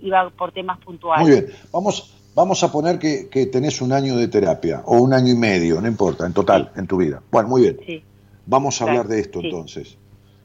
Iba 0.00 0.30
por 0.30 0.52
temas 0.52 0.78
puntuales. 0.80 1.26
Muy 1.26 1.32
bien, 1.32 1.52
vamos, 1.72 2.14
vamos 2.34 2.62
a 2.62 2.72
poner 2.72 2.98
que, 2.98 3.46
tenés 3.46 3.80
un 3.80 3.92
año 3.92 4.16
de 4.16 4.28
terapia, 4.28 4.82
o 4.86 4.98
un 4.98 5.12
año 5.12 5.32
y 5.32 5.36
medio, 5.36 5.80
no 5.80 5.88
importa, 5.88 6.26
en 6.26 6.32
total, 6.32 6.72
en 6.76 6.86
tu 6.86 6.98
vida. 6.98 7.22
Bueno, 7.30 7.48
muy 7.48 7.62
bien. 7.62 8.02
Vamos 8.46 8.80
a 8.80 8.84
hablar 8.84 9.08
de 9.08 9.20
esto 9.20 9.40
entonces. 9.42 9.96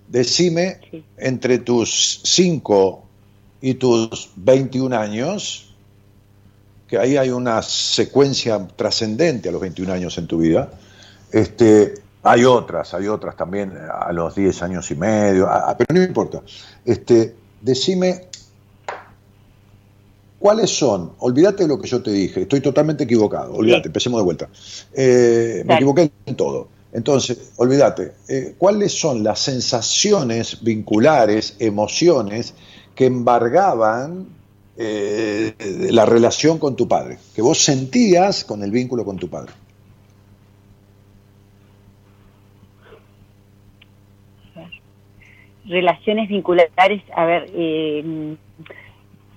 Decime, 0.08 0.80
entre 1.18 1.60
tus 1.60 2.22
5 2.24 3.04
y 3.62 3.74
tus 3.76 4.32
21 4.38 4.97
años, 4.97 5.69
que 6.90 6.98
ahí 6.98 7.18
hay 7.18 7.30
una 7.30 7.62
secuencia 7.62 8.68
trascendente 8.76 9.50
a 9.50 9.52
los 9.52 9.62
21 9.62 9.94
años 9.94 10.18
en 10.18 10.26
tu 10.26 10.40
vida. 10.40 10.72
Este, 11.32 11.94
hay 12.24 12.44
otras, 12.46 12.94
hay 12.96 13.08
otras 13.08 13.36
también 13.38 13.74
a 13.92 14.12
los 14.12 14.34
10 14.34 14.64
años 14.64 14.90
y 14.90 14.96
medio, 14.96 15.48
pero 15.78 15.94
no 15.94 16.04
importa. 16.04 16.42
Este, 16.84 17.36
decime, 17.62 18.26
¿cuáles 20.40 20.72
son? 20.72 21.14
Olvídate 21.20 21.64
de 21.64 21.70
lo 21.70 21.80
que 21.80 21.88
yo 21.88 22.02
te 22.02 22.12
dije, 22.12 22.42
estoy 22.42 22.60
totalmente 22.60 23.04
equivocado, 23.04 23.54
olvídate, 23.54 23.88
empecemos 23.88 24.20
de 24.20 24.24
vuelta. 24.24 24.50
Eh, 24.94 25.64
me 25.66 25.76
equivoqué 25.76 26.12
en 26.26 26.36
todo. 26.36 26.70
Entonces, 26.92 27.52
olvídate, 27.58 28.14
eh, 28.28 28.56
¿cuáles 28.58 29.00
son 29.00 29.24
las 29.24 29.40
sensaciones 29.42 30.64
vinculares, 30.64 31.56
emociones 31.60 32.56
que 32.96 33.06
embargaban 33.06 34.39
eh, 34.82 35.56
la 35.92 36.06
relación 36.06 36.58
con 36.58 36.74
tu 36.78 36.88
padre, 36.88 37.18
que 37.36 37.42
vos 37.42 37.62
sentías 37.62 38.46
con 38.46 38.64
el 38.64 38.72
vínculo 38.72 39.04
con 39.04 39.18
tu 39.18 39.30
padre. 39.30 39.52
Relaciones 45.66 46.30
vinculares, 46.30 47.04
a 47.14 47.26
ver, 47.26 47.52
eh, 47.54 48.36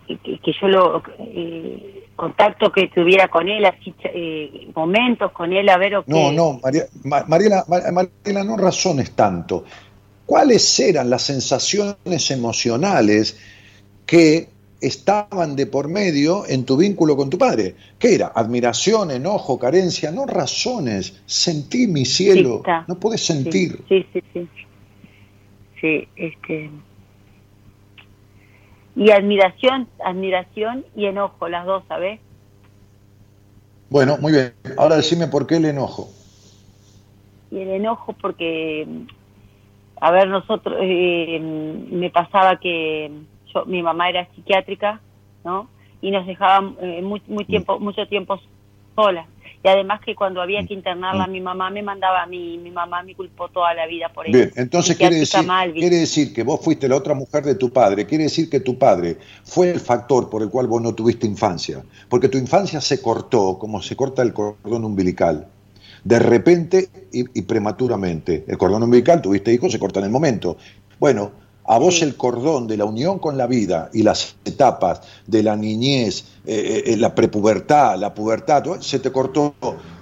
que, 0.07 0.53
yo 0.61 0.69
lo 0.69 1.03
eh, 1.19 2.05
contacto 2.15 2.71
que 2.71 2.87
tuviera 2.87 3.27
con 3.27 3.49
él, 3.49 3.65
así, 3.65 3.93
momentos 4.77 5.33
con 5.33 5.53
él, 5.53 5.69
a 5.69 5.77
ver 5.77 5.97
o 5.97 6.05
No, 6.07 6.31
no, 6.31 6.61
María, 6.63 6.85
Mariela, 7.03 7.65
Mariela, 7.67 8.45
no 8.45 8.57
razones 8.57 9.11
tanto. 9.11 9.65
¿Cuáles 10.25 10.79
eran 10.79 11.11
las 11.11 11.23
sensaciones 11.23 12.31
emocionales 12.31 13.41
que 14.07 14.53
estaban 14.83 15.55
de 15.57 15.67
por 15.67 15.89
medio 15.89 16.45
en 16.47 16.67
tu 16.67 16.77
vínculo 16.77 17.17
con 17.17 17.31
tu 17.31 17.39
padre. 17.39 17.77
¿Qué 17.99 18.17
era? 18.17 18.33
Admiración, 18.35 19.13
enojo, 19.13 19.59
carencia, 19.59 20.11
no 20.11 20.27
razones. 20.27 21.23
Sentí 21.25 21.87
mi 21.87 22.05
cielo. 22.05 22.63
no 22.89 22.97
puedes 22.97 23.25
sentir. 23.25 23.81
Sí, 23.89 24.05
sí, 24.13 24.23
sí. 24.33 24.49
Sí, 25.81 26.09
este. 26.17 26.71
Y 28.95 29.11
admiración, 29.11 29.89
admiración 30.05 30.85
y 30.95 31.07
enojo, 31.07 31.49
las 31.49 31.65
dos, 31.65 31.85
¿sabes? 31.89 32.21
Bueno, 33.89 34.19
muy 34.19 34.33
bien. 34.33 34.55
Ahora 34.77 34.97
decime 34.97 35.29
por 35.29 35.47
qué 35.47 35.57
el 35.57 35.65
enojo. 35.65 36.09
Y 37.51 37.59
el 37.59 37.69
enojo 37.71 38.15
porque, 38.15 38.87
a 40.01 40.11
ver, 40.11 40.29
nosotros, 40.29 40.77
eh, 40.81 41.39
me 41.91 42.11
pasaba 42.11 42.59
que 42.59 43.11
mi 43.67 43.83
mamá 43.83 44.09
era 44.09 44.29
psiquiátrica, 44.35 45.01
¿no? 45.45 45.69
Y 46.01 46.11
nos 46.11 46.27
dejaba 46.27 46.73
eh, 46.81 47.03
muy, 47.03 47.23
muy 47.27 47.45
tiempo, 47.45 47.79
mucho 47.79 48.07
tiempo 48.09 48.41
sola. 48.95 49.27
Y 49.65 49.69
además 49.69 50.01
que 50.05 50.17
cuando 50.17 50.43
había 50.43 50.67
que 50.67 50.75
internarla, 50.75 51.29
mi 51.29 51.41
mamá 51.41 51.71
me 51.71 51.83
mandaba 51.83 52.23
a 52.23 52.27
mí, 52.27 52.59
mi 52.59 52.73
mamá 52.73 53.05
me 53.05 53.15
culpó 53.15 53.49
toda 53.49 53.73
la 53.75 53.87
vida 53.87 54.09
por 54.13 54.27
eso. 54.27 54.37
Bien, 54.37 54.51
entonces 54.57 54.97
quiere 54.97 55.17
decir, 55.17 55.47
quiere 55.73 55.97
decir 55.97 56.35
que 56.35 56.43
vos 56.43 56.61
fuiste 56.61 56.89
la 56.89 56.97
otra 56.97 57.15
mujer 57.15 57.45
de 57.45 57.55
tu 57.55 57.71
padre, 57.71 58.05
quiere 58.05 58.25
decir 58.25 58.51
que 58.51 58.59
tu 58.59 58.77
padre 58.77 59.19
fue 59.45 59.71
el 59.71 59.79
factor 59.79 60.29
por 60.29 60.43
el 60.43 60.51
cual 60.51 60.67
vos 60.67 60.83
no 60.83 60.97
tuviste 60.97 61.29
infancia, 61.29 61.85
porque 62.09 62.29
tu 62.29 62.39
infancia 62.39 62.81
se 62.81 63.01
cortó 63.01 63.57
como 63.57 63.81
se 63.81 63.95
corta 63.95 64.23
el 64.23 64.33
cordón 64.33 64.85
umbilical. 64.85 65.47
De 66.03 66.19
repente 66.19 66.89
y, 67.13 67.39
y 67.39 67.43
prematuramente. 67.43 68.45
El 68.49 68.59
cordón 68.59 68.83
umbilical, 68.83 69.23
tuviste 69.23 69.53
hijos, 69.53 69.71
se 69.71 69.79
corta 69.79 70.01
en 70.01 70.07
el 70.07 70.11
momento. 70.11 70.57
Bueno, 70.99 71.31
a 71.65 71.79
vos 71.79 72.03
el 72.03 72.17
cordón 72.17 72.67
de 72.67 72.77
la 72.77 72.85
unión 72.85 73.19
con 73.19 73.37
la 73.37 73.47
vida 73.47 73.91
y 73.93 74.03
las 74.03 74.37
etapas 74.45 75.01
de 75.27 75.43
la 75.43 75.57
niñez, 75.57 76.25
eh, 76.45 76.83
eh, 76.87 76.97
la 76.97 77.15
prepubertad, 77.15 77.99
la 77.99 78.15
pubertad, 78.15 78.81
se 78.81 78.99
te 78.99 79.13
cortó 79.13 79.55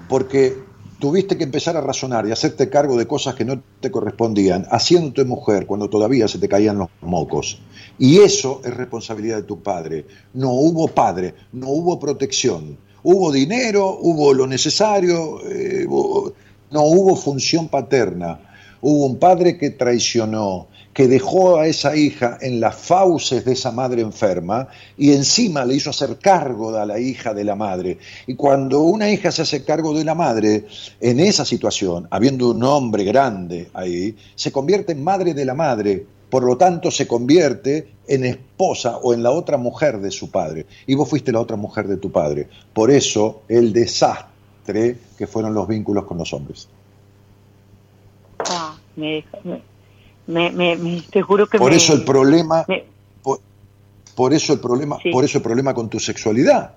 porque 0.08 0.56
tuviste 0.98 1.36
que 1.36 1.44
empezar 1.44 1.76
a 1.76 1.80
razonar 1.80 2.26
y 2.26 2.32
hacerte 2.32 2.68
cargo 2.68 2.96
de 2.96 3.06
cosas 3.06 3.34
que 3.34 3.44
no 3.44 3.62
te 3.80 3.90
correspondían, 3.90 4.66
haciéndote 4.70 5.24
mujer 5.24 5.66
cuando 5.66 5.88
todavía 5.88 6.28
se 6.28 6.38
te 6.38 6.48
caían 6.48 6.78
los 6.78 6.88
mocos. 7.02 7.60
Y 7.98 8.18
eso 8.18 8.62
es 8.64 8.74
responsabilidad 8.74 9.36
de 9.36 9.42
tu 9.42 9.62
padre. 9.62 10.06
No 10.32 10.52
hubo 10.52 10.88
padre, 10.88 11.34
no 11.52 11.68
hubo 11.68 11.98
protección. 11.98 12.78
Hubo 13.02 13.32
dinero, 13.32 13.98
hubo 14.00 14.34
lo 14.34 14.46
necesario, 14.46 15.40
eh, 15.46 15.86
no 16.70 16.82
hubo 16.82 17.16
función 17.16 17.68
paterna 17.68 18.40
hubo 18.80 19.06
un 19.06 19.18
padre 19.18 19.58
que 19.58 19.70
traicionó, 19.70 20.68
que 21.00 21.08
dejó 21.08 21.58
a 21.58 21.66
esa 21.66 21.96
hija 21.96 22.36
en 22.42 22.60
las 22.60 22.76
fauces 22.76 23.42
de 23.46 23.54
esa 23.54 23.72
madre 23.72 24.02
enferma 24.02 24.68
y 24.98 25.14
encima 25.14 25.64
le 25.64 25.76
hizo 25.76 25.88
hacer 25.88 26.18
cargo 26.18 26.72
de 26.72 26.84
la 26.84 27.00
hija 27.00 27.32
de 27.32 27.42
la 27.42 27.56
madre. 27.56 27.96
Y 28.26 28.34
cuando 28.34 28.80
una 28.80 29.08
hija 29.08 29.32
se 29.32 29.40
hace 29.40 29.64
cargo 29.64 29.96
de 29.96 30.04
la 30.04 30.14
madre, 30.14 30.66
en 31.00 31.20
esa 31.20 31.46
situación, 31.46 32.06
habiendo 32.10 32.50
un 32.50 32.62
hombre 32.64 33.04
grande 33.04 33.70
ahí, 33.72 34.14
se 34.34 34.52
convierte 34.52 34.92
en 34.92 35.02
madre 35.02 35.32
de 35.32 35.46
la 35.46 35.54
madre, 35.54 36.04
por 36.28 36.44
lo 36.44 36.58
tanto 36.58 36.90
se 36.90 37.08
convierte 37.08 37.92
en 38.06 38.26
esposa 38.26 38.98
o 38.98 39.14
en 39.14 39.22
la 39.22 39.30
otra 39.30 39.56
mujer 39.56 40.00
de 40.00 40.10
su 40.10 40.30
padre. 40.30 40.66
Y 40.86 40.96
vos 40.96 41.08
fuiste 41.08 41.32
la 41.32 41.40
otra 41.40 41.56
mujer 41.56 41.88
de 41.88 41.96
tu 41.96 42.12
padre. 42.12 42.46
Por 42.74 42.90
eso 42.90 43.40
el 43.48 43.72
desastre 43.72 44.98
que 45.16 45.26
fueron 45.26 45.54
los 45.54 45.66
vínculos 45.66 46.04
con 46.04 46.18
los 46.18 46.30
hombres. 46.34 46.68
Ah, 48.40 48.76
me, 48.96 49.24
me, 49.44 49.62
me, 50.30 51.02
te 51.10 51.22
juro 51.22 51.46
que 51.46 51.58
por 51.58 51.72
eso 51.72 51.92
el 51.92 52.04
problema 52.04 52.64
por, 54.14 54.32
eso 54.34 54.52
el 54.52 54.60
problema 54.60 54.98
por 55.12 55.24
eso 55.24 55.38
el 55.38 55.44
problema 55.44 55.74
con 55.74 55.88
tu 55.88 55.98
sexualidad. 55.98 56.74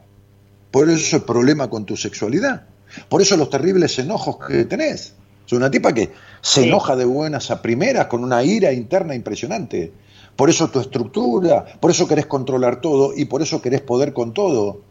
Por 0.71 0.89
eso 0.89 1.17
el 1.17 1.23
problema 1.23 1.69
con 1.69 1.85
tu 1.85 1.95
sexualidad. 1.95 2.63
Por 3.09 3.21
eso 3.21 3.37
los 3.37 3.49
terribles 3.49 3.97
enojos 3.99 4.37
que 4.47 4.65
tenés. 4.65 5.13
Es 5.45 5.53
una 5.53 5.69
tipa 5.69 5.93
que 5.93 6.11
se 6.41 6.67
enoja 6.67 6.95
de 6.95 7.05
buenas 7.05 7.51
a 7.51 7.61
primeras 7.61 8.07
con 8.07 8.23
una 8.23 8.43
ira 8.43 8.71
interna 8.71 9.13
impresionante. 9.13 9.91
Por 10.35 10.49
eso 10.49 10.69
tu 10.69 10.79
estructura 10.79 11.65
por 11.79 11.91
eso 11.91 12.07
querés 12.07 12.25
controlar 12.25 12.81
todo 12.81 13.13
y 13.15 13.25
por 13.25 13.41
eso 13.41 13.61
querés 13.61 13.81
poder 13.81 14.13
con 14.13 14.33
todo. 14.33 14.81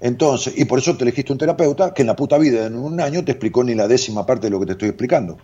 Entonces 0.00 0.54
y 0.56 0.64
por 0.64 0.78
eso 0.78 0.96
te 0.96 1.04
elegiste 1.04 1.32
un 1.32 1.38
terapeuta 1.38 1.92
que 1.92 2.02
en 2.02 2.08
la 2.08 2.16
puta 2.16 2.38
vida 2.38 2.66
en 2.66 2.76
un 2.76 3.00
año 3.00 3.24
te 3.24 3.32
explicó 3.32 3.62
ni 3.62 3.74
la 3.74 3.86
décima 3.86 4.24
parte 4.24 4.46
de 4.46 4.50
lo 4.50 4.60
que 4.60 4.66
te 4.66 4.72
estoy 4.72 4.88
explicando 4.88 5.38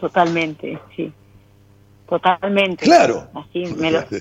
totalmente, 0.00 0.78
sí. 0.96 1.12
Totalmente. 2.10 2.84
Claro. 2.84 3.28
Así 3.34 3.64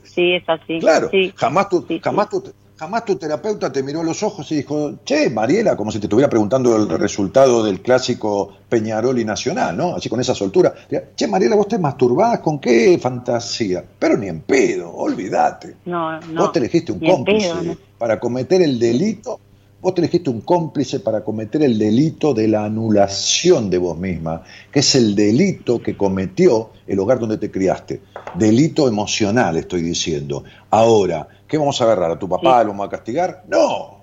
sí, 0.04 0.34
es 0.34 0.48
así. 0.48 0.80
Claro. 0.80 1.10
jamás, 1.36 1.70
tu, 1.70 1.88
jamás, 2.02 2.30
tu, 2.30 2.44
jamás 2.78 3.04
tu 3.04 3.16
terapeuta 3.16 3.72
te 3.72 3.82
miró 3.82 4.02
a 4.02 4.04
los 4.04 4.22
ojos 4.22 4.52
y 4.52 4.58
dijo, 4.58 5.00
che, 5.04 5.32
Mariela, 5.32 5.76
como 5.76 5.92
si 5.92 6.00
te 6.00 6.06
estuviera 6.06 6.30
preguntando 6.30 6.76
el 6.76 6.88
resultado 6.88 7.64
del 7.64 7.82
clásico 7.82 8.54
Peñarol 8.70 9.18
y 9.18 9.26
Nacional, 9.26 9.76
¿no? 9.76 9.96
Así 9.96 10.08
con 10.08 10.22
esa 10.22 10.36
soltura. 10.36 10.72
Che, 11.16 11.28
Mariela, 11.28 11.56
vos 11.56 11.68
te 11.68 11.80
masturbás 11.80 12.40
con 12.40 12.60
qué 12.60 13.00
fantasía. 13.02 13.84
Pero 13.98 14.18
ni 14.18 14.28
en 14.28 14.42
pedo, 14.42 14.94
olvídate. 14.94 15.78
No, 15.86 16.20
no. 16.22 16.42
Vos 16.44 16.52
te 16.52 16.60
elegiste 16.60 16.92
un 16.92 17.00
cómplice 17.00 17.76
para 17.98 18.20
cometer 18.20 18.62
el 18.62 18.78
delito 18.78 19.40
Vos 19.82 19.94
te 19.94 20.02
elegiste 20.02 20.30
un 20.30 20.42
cómplice 20.42 21.00
para 21.00 21.24
cometer 21.24 21.64
el 21.64 21.80
delito 21.80 22.34
de 22.34 22.50
la 22.50 22.66
anulación 22.66 23.70
de 23.70 23.78
vos 23.78 23.98
misma, 23.98 24.44
que 24.74 24.80
es 24.80 24.96
el 24.96 25.16
delito 25.16 25.82
que 25.82 25.96
cometió 25.96 26.72
el 26.86 27.00
hogar 27.00 27.18
donde 27.18 27.38
te 27.38 27.50
criaste. 27.50 28.02
Delito 28.36 28.90
emocional, 28.90 29.56
estoy 29.56 29.82
diciendo. 29.82 30.44
Ahora, 30.70 31.26
¿qué 31.48 31.58
vamos 31.58 31.80
a 31.80 31.86
agarrar? 31.86 32.12
¿A 32.12 32.20
tu 32.20 32.28
papá 32.28 32.62
lo 32.64 32.72
vamos 32.72 32.88
a 32.88 32.90
castigar? 32.90 33.46
No. 33.48 34.00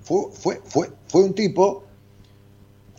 Fue, 0.00 0.30
fue, 0.32 0.60
fue, 0.64 0.88
fue 1.06 1.22
un 1.22 1.34
tipo, 1.34 1.84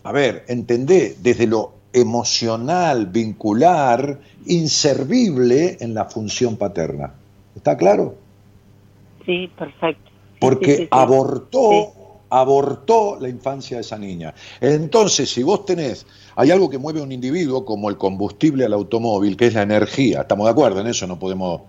a 0.04 0.12
ver, 0.12 0.46
entendé, 0.48 1.16
desde 1.20 1.48
lo 1.48 1.74
emocional, 1.92 3.08
vincular, 3.08 4.20
inservible 4.46 5.78
en 5.80 5.96
la 5.96 6.06
función 6.06 6.56
paterna. 6.56 7.14
¿Está 7.56 7.76
claro? 7.76 8.16
Sí, 9.26 9.50
perfecto 9.58 10.15
porque 10.40 10.88
abortó, 10.92 12.22
abortó 12.30 13.18
la 13.20 13.30
infancia 13.30 13.78
de 13.78 13.82
esa 13.82 13.98
niña. 13.98 14.34
Entonces, 14.62 15.30
si 15.30 15.44
vos 15.44 15.66
tenés, 15.66 16.06
hay 16.36 16.52
algo 16.52 16.70
que 16.70 16.78
mueve 16.78 17.00
a 17.00 17.04
un 17.04 17.12
individuo 17.12 17.66
como 17.66 17.90
el 17.90 17.98
combustible 17.98 18.66
al 18.66 18.74
automóvil, 18.74 19.38
que 19.38 19.48
es 19.48 19.54
la 19.54 19.62
energía, 19.62 20.22
¿estamos 20.22 20.46
de 20.46 20.52
acuerdo 20.52 20.82
en 20.82 20.88
eso? 20.88 21.08
No 21.08 21.18
podemos, 21.18 21.62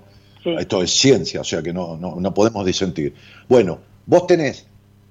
esto 0.44 0.82
es 0.82 0.90
ciencia, 0.90 1.40
o 1.40 1.44
sea 1.44 1.62
que 1.62 1.72
no, 1.72 1.96
no, 1.96 2.16
no 2.16 2.34
podemos 2.34 2.64
disentir. 2.64 3.14
Bueno, 3.48 3.78
vos 4.06 4.26
tenés 4.26 4.66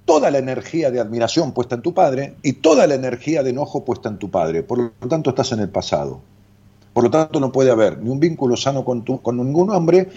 toda 0.06 0.30
la 0.30 0.38
energía 0.38 0.90
de 0.90 1.00
admiración 1.00 1.52
puesta 1.52 1.74
en 1.74 1.82
tu 1.82 1.92
padre 1.92 2.36
y 2.42 2.54
toda 2.54 2.86
la 2.86 2.94
energía 2.94 3.42
de 3.42 3.50
enojo 3.50 3.84
puesta 3.84 4.08
en 4.08 4.18
tu 4.18 4.30
padre. 4.30 4.62
Por 4.62 4.78
lo 4.78 5.08
tanto, 5.08 5.30
estás 5.30 5.52
en 5.52 5.60
el 5.60 5.68
pasado. 5.68 6.20
Por 6.92 7.04
lo 7.04 7.10
tanto, 7.10 7.40
no 7.40 7.52
puede 7.52 7.70
haber 7.70 7.98
ni 7.98 8.08
un 8.08 8.20
vínculo 8.20 8.56
sano 8.56 8.84
con, 8.84 9.04
tu, 9.04 9.20
con 9.20 9.36
ningún 9.36 9.68
hombre 9.70 10.08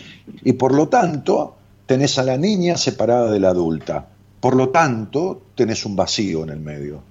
y 0.43 0.53
por 0.53 0.73
lo 0.73 0.87
tanto 0.87 1.55
tenés 1.89 2.19
a 2.19 2.23
la 2.23 2.37
niña 2.37 2.77
separada 2.77 3.31
de 3.31 3.39
la 3.39 3.49
adulta. 3.49 4.05
Por 4.39 4.55
lo 4.55 4.69
tanto, 4.69 5.41
tenés 5.55 5.87
un 5.87 5.95
vacío 5.95 6.43
en 6.43 6.51
el 6.51 6.59
medio. 6.59 7.01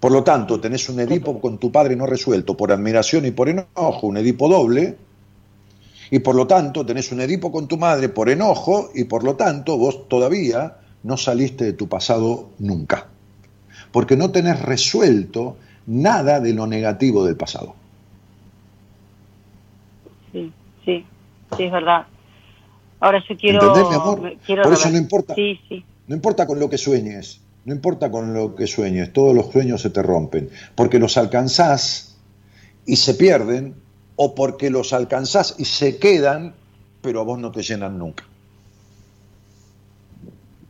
Por 0.00 0.10
lo 0.10 0.24
tanto, 0.24 0.58
tenés 0.58 0.88
un 0.88 0.98
Edipo 0.98 1.40
con 1.40 1.56
tu 1.58 1.70
padre 1.70 1.94
no 1.94 2.04
resuelto 2.04 2.56
por 2.56 2.72
admiración 2.72 3.24
y 3.24 3.30
por 3.30 3.48
enojo, 3.48 4.08
un 4.08 4.16
Edipo 4.16 4.48
doble, 4.48 4.96
y 6.10 6.18
por 6.18 6.34
lo 6.34 6.48
tanto 6.48 6.84
tenés 6.84 7.12
un 7.12 7.20
Edipo 7.20 7.52
con 7.52 7.68
tu 7.68 7.78
madre 7.78 8.08
por 8.08 8.28
enojo, 8.28 8.90
y 8.92 9.04
por 9.04 9.22
lo 9.22 9.36
tanto 9.36 9.78
vos 9.78 10.08
todavía 10.08 10.78
no 11.04 11.16
saliste 11.16 11.64
de 11.64 11.74
tu 11.74 11.88
pasado 11.88 12.48
nunca, 12.58 13.06
porque 13.92 14.16
no 14.16 14.32
tenés 14.32 14.60
resuelto 14.60 15.58
nada 15.86 16.40
de 16.40 16.54
lo 16.54 16.66
negativo 16.66 17.24
del 17.24 17.36
pasado. 17.36 17.76
Sí, 20.32 20.52
sí, 20.84 21.06
sí, 21.56 21.62
es 21.62 21.70
verdad. 21.70 22.06
Ahora 23.02 23.20
yo 23.28 23.36
quiero... 23.36 23.58
¿Entendés, 23.60 23.88
mi 23.88 23.94
amor? 23.96 24.20
Por 24.62 24.72
eso 24.72 24.90
no 24.90 24.96
importa. 24.96 25.34
Sí, 25.34 25.60
sí. 25.68 25.84
No 26.06 26.14
importa 26.14 26.46
con 26.46 26.60
lo 26.60 26.70
que 26.70 26.78
sueñes, 26.78 27.40
no 27.64 27.74
importa 27.74 28.12
con 28.12 28.32
lo 28.32 28.54
que 28.54 28.68
sueñes, 28.68 29.12
todos 29.12 29.34
los 29.34 29.50
sueños 29.50 29.82
se 29.82 29.90
te 29.90 30.02
rompen, 30.02 30.50
porque 30.76 31.00
los 31.00 31.16
alcanzás 31.16 32.16
y 32.86 32.96
se 32.96 33.14
pierden, 33.14 33.74
o 34.14 34.36
porque 34.36 34.70
los 34.70 34.92
alcanzás 34.92 35.56
y 35.58 35.64
se 35.64 35.98
quedan, 35.98 36.54
pero 37.00 37.20
a 37.20 37.24
vos 37.24 37.40
no 37.40 37.50
te 37.50 37.62
llenan 37.62 37.98
nunca. 37.98 38.24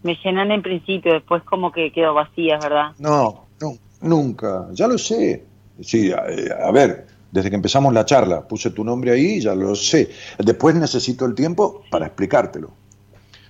Me 0.03 0.17
llenan 0.25 0.51
en 0.53 0.63
principio, 0.63 1.13
después 1.13 1.43
como 1.43 1.71
que 1.71 1.93
quedo 1.93 2.15
vacía, 2.15 2.59
¿verdad? 2.59 2.93
No, 2.99 3.45
no, 3.61 3.77
nunca, 4.01 4.69
ya 4.73 4.87
lo 4.87 4.97
sé. 4.97 5.45
Sí, 5.81 6.11
a 6.13 6.71
ver, 6.71 7.07
desde 7.33 7.51
que 7.51 7.57
empezamos 7.57 7.93
la 7.93 8.05
charla. 8.05 8.47
Puse 8.47 8.71
tu 8.71 8.85
nombre 8.85 9.11
ahí, 9.11 9.41
ya 9.41 9.55
lo 9.55 9.75
sé. 9.75 10.11
Después 10.39 10.77
necesito 10.77 11.25
el 11.25 11.35
tiempo 11.35 11.83
para 11.91 12.07
explicártelo. 12.07 12.71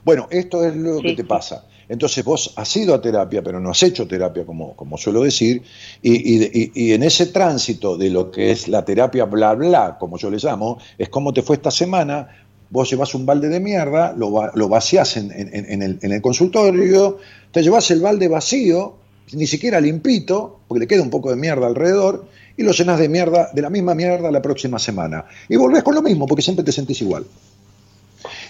Bueno, 0.04 0.28
esto 0.30 0.64
es 0.64 0.74
lo 0.74 1.00
que 1.00 1.14
te 1.14 1.24
pasa. 1.24 1.66
Entonces 1.88 2.24
vos 2.24 2.54
has 2.56 2.74
ido 2.76 2.94
a 2.94 3.02
terapia, 3.02 3.42
pero 3.42 3.60
no 3.60 3.70
has 3.70 3.82
hecho 3.82 4.06
terapia, 4.06 4.46
como, 4.46 4.74
como 4.76 4.96
suelo 4.96 5.22
decir, 5.22 5.62
y, 6.00 6.92
en 6.92 7.02
ese 7.02 7.26
tránsito 7.26 7.98
de 7.98 8.08
lo 8.08 8.30
que 8.30 8.50
es 8.50 8.68
la 8.68 8.84
terapia 8.84 9.26
bla 9.26 9.54
bla, 9.54 9.98
como 9.98 10.16
yo 10.16 10.30
le 10.30 10.38
llamo, 10.38 10.78
es 10.96 11.08
como 11.10 11.34
te 11.34 11.42
fue 11.42 11.56
esta 11.56 11.70
semana, 11.70 12.28
vos 12.70 12.88
llevas 12.88 13.14
un 13.14 13.26
balde 13.26 13.48
de 13.48 13.60
mierda, 13.60 14.14
lo, 14.16 14.50
lo 14.54 14.68
vaciás 14.68 15.16
en, 15.18 15.32
el, 15.32 15.98
en 16.00 16.12
el 16.12 16.22
consultorio, 16.22 17.18
te 17.50 17.62
llevas 17.62 17.90
el 17.90 18.00
balde 18.00 18.28
vacío, 18.28 18.94
ni 19.32 19.46
siquiera 19.46 19.80
limpito, 19.80 20.60
porque 20.68 20.80
le 20.80 20.86
queda 20.86 21.02
un 21.02 21.10
poco 21.10 21.30
de 21.30 21.36
mierda 21.36 21.66
alrededor, 21.66 22.26
y 22.57 22.62
lo 22.62 22.72
llenas 22.72 22.98
de 22.98 23.09
mierda, 23.09 23.50
de 23.53 23.62
la 23.62 23.70
misma 23.70 23.94
mierda 23.94 24.30
la 24.30 24.42
próxima 24.42 24.78
semana. 24.78 25.24
Y 25.48 25.57
volvés 25.57 25.82
con 25.82 25.94
lo 25.94 26.03
mismo, 26.03 26.26
porque 26.26 26.42
siempre 26.42 26.64
te 26.64 26.72
sentís 26.72 27.00
igual. 27.03 27.24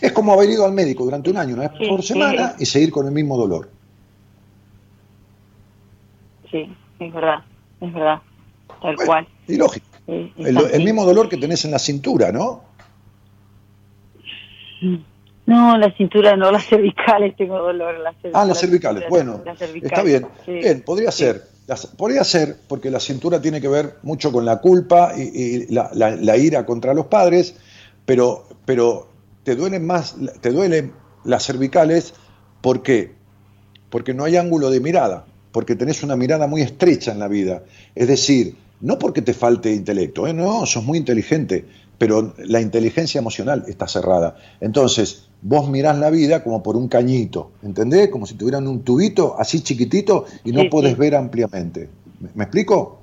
Es 0.00 0.12
como 0.12 0.32
haber 0.32 0.50
ido 0.50 0.64
al 0.66 0.72
médico 0.72 1.04
durante 1.04 1.30
un 1.30 1.36
año, 1.36 1.54
una 1.54 1.68
vez 1.68 1.88
por 1.88 2.02
semana, 2.02 2.56
y 2.58 2.66
seguir 2.66 2.90
con 2.90 3.06
el 3.06 3.12
mismo 3.12 3.36
dolor. 3.36 3.70
Sí, 6.50 6.68
es 6.98 7.12
verdad, 7.12 7.44
es 7.80 7.92
verdad, 7.92 8.20
tal 8.82 8.96
cual. 8.96 9.28
Y 9.48 9.56
lógico. 9.56 9.86
el, 10.06 10.84
mismo 10.84 11.04
dolor 11.04 11.28
que 11.28 11.36
tenés 11.36 11.64
en 11.64 11.70
la 11.70 11.78
cintura, 11.78 12.32
¿no? 12.32 12.62
No, 15.46 15.76
la 15.76 15.90
cintura 15.96 16.36
no, 16.36 16.52
las 16.52 16.66
cervicales 16.66 17.36
tengo 17.36 17.58
dolor. 17.58 17.98
Las 17.98 18.14
ah, 18.32 18.44
las 18.44 18.58
cervicales, 18.58 19.04
bueno, 19.08 19.42
está 19.82 20.02
bien. 20.02 20.26
Bien, 20.46 20.82
podría 20.82 21.10
ser. 21.10 21.42
podría 21.96 22.22
ser, 22.22 22.56
porque 22.68 22.90
la 22.90 23.00
cintura 23.00 23.40
tiene 23.40 23.60
que 23.60 23.68
ver 23.68 23.96
mucho 24.02 24.30
con 24.30 24.44
la 24.44 24.58
culpa 24.58 25.12
y, 25.16 25.66
la, 25.72 26.36
ira 26.36 26.64
contra 26.64 26.94
los 26.94 27.06
padres, 27.06 27.56
pero, 28.06 28.46
pero 28.64 29.08
te 29.42 29.56
duelen 29.56 29.84
más, 29.84 30.16
te 30.40 30.50
duelen 30.50 30.92
las 31.24 31.44
cervicales, 31.44 32.14
¿por 32.60 32.82
qué? 32.82 33.12
Porque 33.90 34.14
no 34.14 34.24
hay 34.24 34.36
ángulo 34.36 34.70
de 34.70 34.80
mirada, 34.80 35.24
porque 35.50 35.74
tenés 35.74 36.02
una 36.04 36.16
mirada 36.16 36.46
muy 36.46 36.62
estrecha 36.62 37.12
en 37.12 37.18
la 37.18 37.28
vida. 37.28 37.64
Es 37.94 38.06
decir, 38.06 38.56
no 38.80 38.98
porque 38.98 39.22
te 39.22 39.34
falte 39.34 39.72
intelecto, 39.72 40.26
¿eh? 40.26 40.34
no, 40.34 40.66
sos 40.66 40.84
muy 40.84 40.98
inteligente, 40.98 41.66
pero 42.02 42.34
la 42.36 42.60
inteligencia 42.60 43.20
emocional 43.20 43.62
está 43.68 43.86
cerrada. 43.86 44.34
Entonces, 44.60 45.28
vos 45.40 45.68
mirás 45.68 45.96
la 45.98 46.10
vida 46.10 46.42
como 46.42 46.60
por 46.60 46.74
un 46.74 46.88
cañito, 46.88 47.52
¿entendés? 47.62 48.08
Como 48.08 48.26
si 48.26 48.34
tuvieran 48.34 48.66
un 48.66 48.82
tubito 48.82 49.36
así 49.38 49.60
chiquitito 49.60 50.24
y 50.42 50.50
no 50.50 50.68
podés 50.68 50.98
ver 50.98 51.14
ampliamente. 51.14 51.88
¿Me, 52.34 52.42
explico? 52.42 53.02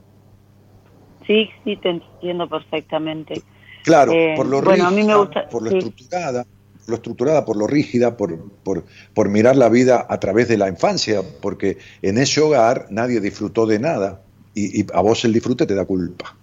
Sí, 1.25 1.47
sí, 1.63 1.77
te 1.77 1.91
entiendo 1.91 2.49
perfectamente. 2.49 3.41
Claro, 3.85 4.11
eh, 4.11 4.33
por 4.35 4.47
lo 4.47 4.59
rígida, 4.59 5.47
por 5.49 5.63
lo 5.63 5.69
estructurada, 5.69 6.45
lo 6.85 6.95
estructurada, 6.95 7.45
por 7.45 7.55
lo 7.55 7.67
rígida, 7.67 8.17
por, 8.17 8.51
por, 8.63 8.83
por 9.13 9.29
mirar 9.29 9.55
la 9.55 9.69
vida 9.69 10.05
a 10.09 10.19
través 10.19 10.49
de 10.49 10.57
la 10.57 10.67
infancia, 10.67 11.21
porque 11.41 11.77
en 12.01 12.17
ese 12.17 12.41
hogar 12.41 12.87
nadie 12.89 13.21
disfrutó 13.21 13.65
de 13.65 13.79
nada. 13.79 14.23
y, 14.53 14.85
a 14.93 14.99
vos 14.99 15.23
el 15.23 15.31
disfrute 15.31 15.65
te 15.65 15.73
da 15.73 15.85
culpa. 15.85 16.35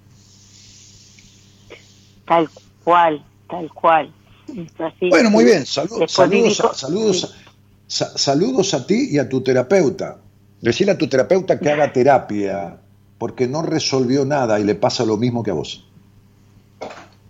Tal 2.27 2.49
cual, 2.85 3.25
tal 3.49 3.73
cual. 3.73 4.13
bueno, 5.11 5.31
muy 5.31 5.45
bien. 5.45 5.65
saludos, 5.65 6.13
saludos, 6.75 7.37
saludos 7.87 8.75
a 8.75 8.87
ti 8.87 9.09
y 9.11 9.19
a 9.19 9.29
tu 9.29 9.43
terapeuta. 9.43 10.19
Decirle 10.61 10.93
a 10.93 10.99
tu 10.99 11.09
terapeuta 11.09 11.59
que 11.59 11.71
haga 11.71 11.93
terapia, 11.93 12.79
porque 13.19 13.47
no 13.47 13.63
resolvió 13.63 14.25
nada 14.25 14.59
y 14.59 14.65
le 14.65 14.75
pasa 14.75 15.05
lo 15.05 15.17
mismo 15.17 15.43
que 15.43 15.51
a 15.51 15.55
vos. 15.55 15.87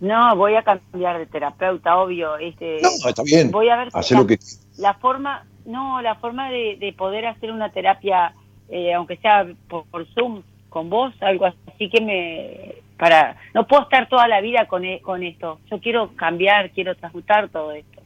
No, 0.00 0.36
voy 0.36 0.54
a 0.54 0.62
cambiar 0.62 1.18
de 1.18 1.26
terapeuta, 1.26 1.96
obvio. 1.98 2.36
Este, 2.36 2.80
no, 2.82 3.08
está 3.08 3.22
bien. 3.22 3.50
Voy 3.50 3.68
a 3.68 3.76
ver 3.76 3.88
lo 4.10 4.26
que... 4.26 4.38
la 4.78 4.94
forma, 4.94 5.46
no, 5.64 6.02
la 6.02 6.16
forma 6.16 6.50
de, 6.50 6.94
poder 6.96 7.26
hacer 7.26 7.50
una 7.50 7.72
terapia, 7.72 8.34
eh, 8.68 8.92
aunque 8.94 9.16
sea 9.16 9.46
por, 9.68 10.06
Zoom, 10.14 10.42
con 10.68 10.90
vos, 10.90 11.14
algo 11.20 11.46
así 11.46 11.88
que 11.90 12.00
me, 12.00 12.74
para, 12.98 13.36
no 13.54 13.66
puedo 13.66 13.82
estar 13.82 14.08
toda 14.08 14.26
la 14.28 14.40
vida 14.40 14.66
con, 14.66 14.84
e, 14.84 15.00
con 15.00 15.22
esto. 15.22 15.60
Yo 15.70 15.80
quiero 15.80 16.14
cambiar, 16.16 16.70
quiero 16.70 16.94
transmutar 16.94 17.48
todo 17.48 17.72
esto. 17.72 18.02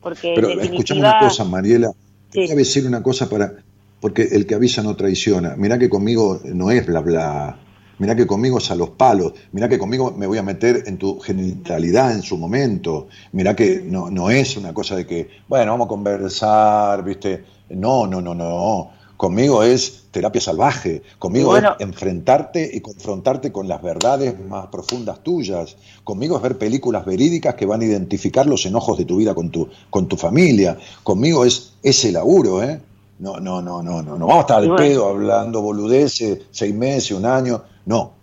Porque 0.00 0.32
Pero 0.34 0.48
escuchame 0.60 1.00
una 1.00 1.18
cosa, 1.18 1.44
Mariela. 1.44 1.90
Sí. 2.30 2.42
Voy 2.42 2.50
a 2.50 2.54
decir 2.56 2.86
una 2.86 3.02
cosa 3.02 3.28
para, 3.28 3.52
porque 4.00 4.22
el 4.22 4.46
que 4.46 4.54
avisa 4.54 4.82
no 4.82 4.94
traiciona. 4.94 5.56
Mirá 5.56 5.78
que 5.78 5.88
conmigo 5.88 6.40
no 6.44 6.70
es 6.70 6.86
bla 6.86 7.00
bla. 7.00 7.58
Mirá 7.98 8.14
que 8.14 8.28
conmigo 8.28 8.58
es 8.58 8.70
a 8.70 8.76
los 8.76 8.90
palos. 8.90 9.32
Mirá 9.50 9.68
que 9.68 9.78
conmigo 9.78 10.12
me 10.16 10.26
voy 10.28 10.38
a 10.38 10.42
meter 10.42 10.84
en 10.86 10.98
tu 10.98 11.18
genitalidad 11.18 12.12
en 12.12 12.22
su 12.22 12.38
momento. 12.38 13.08
Mirá 13.32 13.56
que 13.56 13.82
no, 13.84 14.08
no 14.08 14.30
es 14.30 14.56
una 14.56 14.72
cosa 14.72 14.94
de 14.94 15.04
que, 15.04 15.28
bueno, 15.48 15.72
vamos 15.72 15.86
a 15.86 15.88
conversar, 15.88 17.02
¿viste? 17.02 17.44
No, 17.70 18.06
no, 18.06 18.20
no, 18.20 18.34
no. 18.34 18.92
Conmigo 19.16 19.64
es 19.64 20.07
terapia 20.18 20.40
salvaje. 20.40 21.02
Conmigo 21.16 21.56
es 21.56 21.62
enfrentarte 21.78 22.68
y 22.72 22.80
confrontarte 22.80 23.52
con 23.52 23.68
las 23.68 23.80
verdades 23.80 24.34
más 24.48 24.66
profundas 24.66 25.22
tuyas. 25.22 25.76
Conmigo 26.02 26.34
es 26.36 26.42
ver 26.42 26.58
películas 26.58 27.06
verídicas 27.06 27.54
que 27.54 27.66
van 27.66 27.82
a 27.82 27.84
identificar 27.84 28.44
los 28.46 28.66
enojos 28.66 28.98
de 28.98 29.04
tu 29.04 29.18
vida 29.18 29.32
con 29.32 29.50
tu, 29.50 29.68
con 29.90 30.08
tu 30.08 30.16
familia. 30.16 30.76
Conmigo 31.04 31.44
es 31.44 31.74
ese 31.84 32.10
laburo, 32.10 32.64
¿eh? 32.64 32.80
No, 33.20 33.38
no, 33.38 33.62
no, 33.62 33.80
no, 33.80 34.02
no, 34.02 34.18
no 34.18 34.26
vamos 34.26 34.38
a 34.38 34.40
estar 34.40 34.58
al 34.58 34.74
pedo 34.74 35.08
hablando 35.08 35.62
boludeces, 35.62 36.40
seis 36.50 36.74
meses, 36.74 37.12
un 37.12 37.24
año. 37.24 37.62
No, 37.86 38.14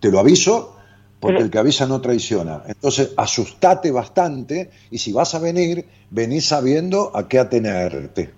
te 0.00 0.10
lo 0.10 0.18
aviso 0.18 0.74
porque 1.20 1.40
el 1.40 1.50
que 1.50 1.58
avisa 1.58 1.86
no 1.86 2.00
traiciona. 2.00 2.64
Entonces, 2.66 3.12
asustate 3.16 3.92
bastante 3.92 4.70
y 4.90 4.98
si 4.98 5.12
vas 5.12 5.36
a 5.36 5.38
venir, 5.38 5.86
venís 6.10 6.46
sabiendo 6.46 7.12
a 7.14 7.28
qué 7.28 7.38
atenerte. 7.38 8.32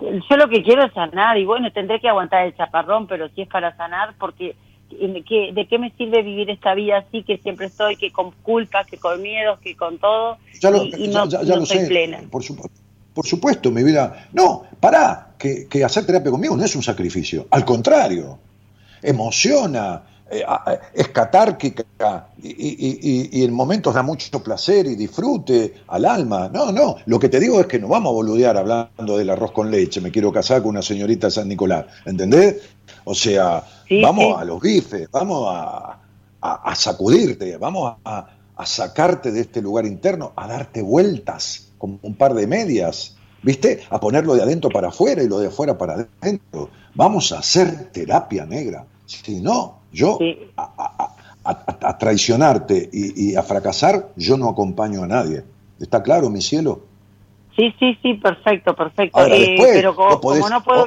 Yo 0.00 0.36
lo 0.36 0.48
que 0.48 0.62
quiero 0.62 0.84
es 0.84 0.92
sanar 0.92 1.36
y 1.38 1.44
bueno, 1.44 1.70
tendré 1.72 2.00
que 2.00 2.08
aguantar 2.08 2.46
el 2.46 2.56
chaparrón, 2.56 3.06
pero 3.06 3.28
si 3.30 3.42
es 3.42 3.48
para 3.48 3.76
sanar, 3.76 4.14
porque 4.18 4.56
¿de 4.90 5.66
qué 5.68 5.78
me 5.78 5.90
sirve 5.92 6.22
vivir 6.22 6.50
esta 6.50 6.74
vida 6.74 6.98
así 6.98 7.22
que 7.22 7.38
siempre 7.38 7.66
estoy, 7.66 7.96
que 7.96 8.10
con 8.10 8.32
culpa, 8.42 8.84
que 8.84 8.98
con 8.98 9.20
miedos, 9.22 9.58
que 9.60 9.76
con 9.76 9.98
todo 9.98 10.38
y, 10.60 11.08
no, 11.08 11.26
lo 11.26 11.66
sé, 11.66 11.86
plena? 11.86 12.20
Por 12.30 12.42
supuesto. 12.42 12.80
Por 13.14 13.26
supuesto, 13.26 13.70
mi 13.70 13.82
vida. 13.82 14.28
No, 14.32 14.62
pará, 14.78 15.34
que, 15.36 15.66
que 15.68 15.84
hacer 15.84 16.06
terapia 16.06 16.30
conmigo 16.30 16.56
no 16.56 16.64
es 16.64 16.74
un 16.76 16.82
sacrificio. 16.82 17.46
Al 17.50 17.64
contrario, 17.64 18.38
emociona, 19.02 20.02
es 20.30 21.08
catárquica 21.08 22.28
y, 22.40 23.42
en 23.42 23.52
momentos 23.52 23.94
da 23.94 24.02
mucho 24.02 24.42
placer 24.42 24.86
y 24.86 24.94
disfrute 24.94 25.74
al 25.88 26.04
alma. 26.04 26.48
No, 26.52 26.70
no, 26.70 26.96
lo 27.06 27.18
que 27.18 27.28
te 27.28 27.40
digo 27.40 27.60
es 27.60 27.66
que 27.66 27.78
no 27.78 27.88
vamos 27.88 28.10
a 28.10 28.14
boludear 28.14 28.56
hablando 28.56 29.18
del 29.18 29.30
arroz 29.30 29.50
con 29.50 29.70
leche, 29.70 30.00
me 30.00 30.10
quiero 30.10 30.32
casar 30.32 30.62
con 30.62 30.70
una 30.70 30.82
señorita 30.82 31.26
de 31.26 31.30
San 31.32 31.48
Nicolás, 31.48 31.86
¿entendés? 32.04 32.62
O 33.04 33.14
sea, 33.14 33.64
vamos 34.02 34.40
a 34.40 34.44
los 34.44 34.60
bifes, 34.60 35.10
vamos 35.10 35.48
a, 35.50 36.74
sacudirte, 36.74 37.56
vamos 37.56 37.96
a, 38.04 38.26
sacarte 38.64 39.32
de 39.32 39.40
este 39.40 39.62
lugar 39.62 39.86
interno, 39.86 40.32
a 40.36 40.46
darte 40.46 40.82
vueltas 40.82 41.72
como 41.78 41.98
un 42.02 42.14
par 42.14 42.34
de 42.34 42.46
medias, 42.46 43.16
¿viste? 43.42 43.80
A 43.88 43.98
ponerlo 43.98 44.34
de 44.34 44.42
adentro 44.42 44.70
para 44.70 44.88
afuera 44.88 45.22
y 45.22 45.28
lo 45.28 45.38
de 45.38 45.48
afuera 45.48 45.76
para 45.78 46.06
adentro. 46.20 46.68
Vamos 46.94 47.32
a 47.32 47.38
hacer 47.38 47.90
terapia 47.90 48.44
negra. 48.44 48.84
Si 49.06 49.40
no, 49.40 49.79
yo 49.92 50.18
a, 50.56 51.98
traicionarte 51.98 52.90
y, 52.92 53.34
a 53.34 53.42
fracasar, 53.42 54.10
yo 54.16 54.36
no 54.36 54.48
acompaño 54.48 55.02
a 55.02 55.06
nadie. 55.06 55.42
¿Está 55.80 56.02
claro, 56.02 56.28
mi 56.30 56.42
cielo? 56.42 56.82
Sí, 57.56 57.74
sí, 57.78 57.98
sí, 58.02 58.14
perfecto, 58.14 58.74
perfecto. 58.74 59.20
Eh, 59.26 59.56
pero 59.58 59.94
como, 59.94 60.48
no 60.48 60.62
puedo... 60.62 60.86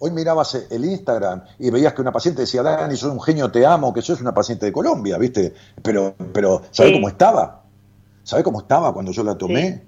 Hoy, 0.00 0.12
mirabas 0.12 0.54
el 0.70 0.84
Instagram 0.84 1.42
y 1.58 1.70
veías 1.70 1.92
que 1.92 2.00
una 2.00 2.12
paciente 2.12 2.42
decía, 2.42 2.62
Dani, 2.62 2.96
sos 2.96 3.12
un 3.12 3.20
genio, 3.20 3.50
te 3.50 3.66
amo, 3.66 3.92
que 3.92 4.00
sos 4.00 4.20
una 4.20 4.32
paciente 4.32 4.66
de 4.66 4.70
Colombia, 4.72 5.18
¿viste? 5.18 5.52
Pero, 5.82 6.14
pero 6.32 6.62
¿sabes 6.70 6.92
cómo 6.92 7.08
estaba? 7.08 7.64
¿Sabes 8.22 8.44
cómo 8.44 8.60
estaba 8.60 8.94
cuando 8.94 9.10
yo 9.10 9.24
la 9.24 9.36
tomé? 9.36 9.82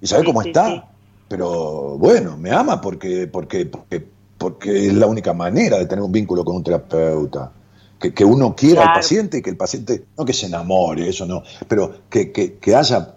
¿Y 0.00 0.06
sabe 0.08 0.24
cómo 0.24 0.42
está? 0.42 0.88
Pero 1.28 1.96
bueno, 1.96 2.36
me 2.36 2.50
ama 2.50 2.80
porque, 2.80 3.28
porque, 3.28 3.66
porque 3.66 4.04
porque 4.42 4.88
es 4.88 4.94
la 4.94 5.06
única 5.06 5.32
manera 5.32 5.78
de 5.78 5.86
tener 5.86 6.02
un 6.02 6.10
vínculo 6.10 6.44
con 6.44 6.56
un 6.56 6.64
terapeuta. 6.64 7.52
Que, 8.00 8.24
uno 8.24 8.56
quiera 8.56 8.82
al 8.82 8.94
paciente 8.94 9.38
y 9.38 9.42
que 9.42 9.50
el 9.50 9.56
paciente, 9.56 10.06
no 10.18 10.24
que 10.24 10.32
se 10.32 10.46
enamore, 10.46 11.08
eso 11.08 11.24
no, 11.24 11.44
pero 11.68 12.00
que, 12.10 12.32
que, 12.32 12.74
haya... 12.74 13.14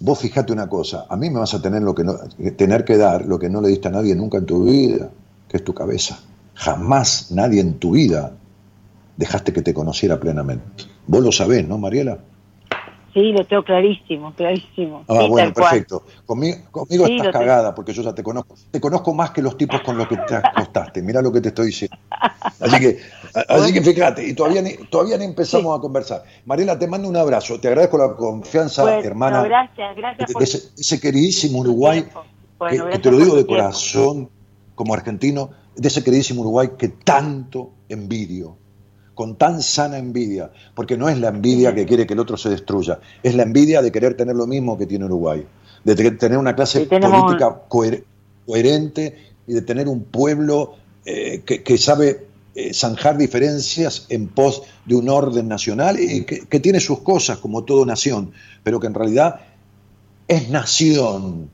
Vos 0.00 0.18
fijate 0.18 0.52
una 0.52 0.68
cosa, 0.68 1.06
a 1.08 1.16
mí 1.16 1.30
me 1.30 1.38
vas 1.38 1.54
a 1.54 1.62
tener, 1.62 1.82
lo 1.82 1.94
que 1.94 2.02
no, 2.02 2.16
tener 2.56 2.84
que 2.84 2.96
dar 2.96 3.24
lo 3.24 3.38
que 3.38 3.48
no 3.48 3.60
le 3.60 3.68
diste 3.68 3.86
a 3.86 3.92
nadie 3.92 4.16
nunca 4.16 4.38
en 4.38 4.44
tu 4.44 4.64
vida, 4.64 5.08
que 5.48 5.58
es 5.58 5.64
tu 5.64 5.72
cabeza. 5.72 6.18
Jamás 6.54 7.30
nadie 7.30 7.60
en 7.60 7.78
tu 7.78 7.92
vida 7.92 8.32
dejaste 9.16 9.52
que 9.52 9.62
te 9.62 9.72
conociera 9.72 10.18
plenamente. 10.18 10.84
Vos 11.06 11.22
lo 11.22 11.30
sabés, 11.30 11.66
¿no, 11.66 11.78
Mariela? 11.78 12.18
Sí, 13.16 13.32
lo 13.32 13.46
tengo 13.46 13.62
clarísimo, 13.62 14.34
clarísimo. 14.34 15.02
Ah, 15.08 15.26
bueno, 15.26 15.54
perfecto. 15.54 16.02
Conmigo, 16.26 16.58
conmigo 16.70 17.06
estás 17.06 17.32
cagada 17.32 17.74
porque 17.74 17.94
yo 17.94 18.02
ya 18.02 18.14
te 18.14 18.22
conozco. 18.22 18.56
Te 18.70 18.78
conozco 18.78 19.14
más 19.14 19.30
que 19.30 19.40
los 19.40 19.56
tipos 19.56 19.80
con 19.80 19.96
los 19.96 20.06
que 20.06 20.18
te 20.18 20.36
acostaste. 20.36 21.00
Mira 21.00 21.22
lo 21.22 21.32
que 21.32 21.40
te 21.40 21.48
estoy 21.48 21.68
diciendo. 21.68 21.96
Así 22.10 22.78
que, 22.78 22.98
así 23.48 23.72
que 23.72 23.80
fíjate, 23.80 24.22
y 24.22 24.34
todavía 24.34 24.60
ni, 24.60 24.74
todavía 24.90 25.16
ni 25.16 25.24
empezamos 25.24 25.78
a 25.78 25.80
conversar. 25.80 26.24
Mariela, 26.44 26.78
te 26.78 26.86
mando 26.86 27.08
un 27.08 27.16
abrazo. 27.16 27.58
Te 27.58 27.68
agradezco 27.68 27.96
la 27.96 28.14
confianza, 28.14 28.98
hermana. 28.98 29.42
gracias, 29.44 29.96
gracias. 29.96 30.28
De, 30.28 30.44
ese, 30.82 31.00
queridísimo 31.00 31.60
Uruguay, 31.60 32.04
que, 32.68 32.98
te 32.98 33.10
lo 33.10 33.16
digo 33.16 33.34
de 33.34 33.46
corazón, 33.46 34.28
como 34.74 34.92
argentino, 34.92 35.52
de 35.74 35.88
ese 35.88 36.04
queridísimo 36.04 36.42
Uruguay 36.42 36.72
que 36.76 36.88
tanto 36.88 37.70
envidio 37.88 38.58
con 39.16 39.36
tan 39.36 39.62
sana 39.62 39.96
envidia, 39.96 40.50
porque 40.74 40.98
no 40.98 41.08
es 41.08 41.18
la 41.18 41.28
envidia 41.28 41.74
que 41.74 41.86
quiere 41.86 42.06
que 42.06 42.12
el 42.12 42.20
otro 42.20 42.36
se 42.36 42.50
destruya, 42.50 43.00
es 43.22 43.34
la 43.34 43.44
envidia 43.44 43.80
de 43.80 43.90
querer 43.90 44.14
tener 44.14 44.36
lo 44.36 44.46
mismo 44.46 44.76
que 44.76 44.84
tiene 44.84 45.06
Uruguay, 45.06 45.42
de 45.82 46.10
tener 46.12 46.36
una 46.36 46.54
clase 46.54 46.84
política 46.84 47.62
coherente 47.66 49.16
y 49.46 49.54
de 49.54 49.62
tener 49.62 49.88
un 49.88 50.04
pueblo 50.04 50.74
eh, 51.06 51.40
que, 51.46 51.78
sabe 51.78 52.26
eh, 52.54 52.74
zanjar 52.74 53.16
diferencias 53.16 54.04
en 54.10 54.28
pos 54.28 54.64
de 54.84 54.96
un 54.96 55.08
orden 55.08 55.48
nacional 55.48 55.98
y 55.98 56.24
que, 56.24 56.60
tiene 56.60 56.78
sus 56.78 56.98
cosas 56.98 57.38
como 57.38 57.64
toda 57.64 57.86
nación, 57.86 58.32
pero 58.62 58.78
que 58.80 58.86
en 58.86 58.94
realidad 58.94 59.40
es 60.28 60.50
nación, 60.50 61.48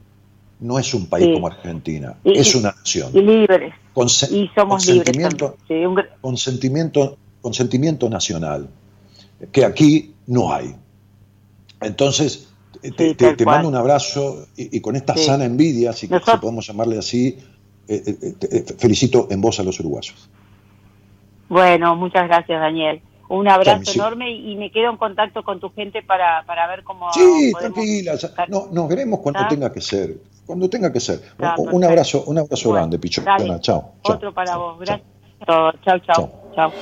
no 0.58 0.80
es 0.80 0.92
un 0.94 1.06
país 1.06 1.28
como 1.32 1.46
Argentina, 1.46 2.16
es 2.24 2.56
una 2.56 2.72
nación. 2.72 3.12
Y 3.14 3.20
libres. 3.20 3.72
y 4.32 4.50
somos 4.52 4.84
libres. 4.84 5.16
Con 6.20 6.36
sentimiento 6.36 7.18
consentimiento 7.42 8.08
nacional, 8.08 8.70
que 9.50 9.64
aquí 9.64 10.14
no 10.26 10.52
hay. 10.52 10.74
Entonces, 11.82 12.48
te, 12.80 13.44
mando 13.44 13.68
un 13.68 13.74
abrazo 13.74 14.46
y, 14.56 14.80
con 14.80 14.96
esta 14.96 15.16
sana 15.16 15.44
envidia, 15.44 15.92
si, 15.92 16.08
podemos 16.08 16.66
llamarle 16.66 16.98
así, 16.98 17.38
eh, 17.88 18.02
eh, 18.06 18.34
eh, 18.40 18.64
felicito 18.78 19.28
en 19.30 19.40
voz 19.40 19.60
a 19.60 19.62
los 19.62 19.78
uruguayos. 19.80 20.30
Bueno, 21.48 21.96
muchas 21.96 22.26
gracias, 22.28 22.60
Daniel. 22.60 23.02
Un 23.28 23.48
abrazo 23.48 23.92
enorme 23.92 24.30
y 24.30 24.56
me 24.56 24.70
quedo 24.70 24.90
en 24.90 24.96
contacto 24.96 25.42
con 25.42 25.58
tu 25.58 25.70
gente 25.70 26.02
para, 26.02 26.44
para 26.44 26.66
ver 26.66 26.84
cómo. 26.84 27.12
Sí, 27.12 27.52
tranquila. 27.58 28.14
No, 28.48 28.68
nos 28.70 28.88
veremos 28.88 29.20
cuando 29.20 29.40
¿Ah? 29.40 29.48
tenga 29.48 29.72
que 29.72 29.80
ser. 29.80 30.16
Cuando 30.44 30.68
tenga 30.68 30.92
que 30.92 31.00
ser. 31.00 31.20
un, 31.38 31.84
abrazo, 31.84 32.24
un 32.26 32.38
abrazo 32.38 32.72
grande, 32.72 32.98
Pichona. 32.98 33.60
Chao. 33.60 33.94
Otro 34.02 34.34
para 34.34 34.56
vos. 34.56 34.78
Gracias. 34.80 35.08
Chao, 35.46 35.72
chao. 35.82 35.98
chao. 36.00 36.41
Chao. 36.54 36.72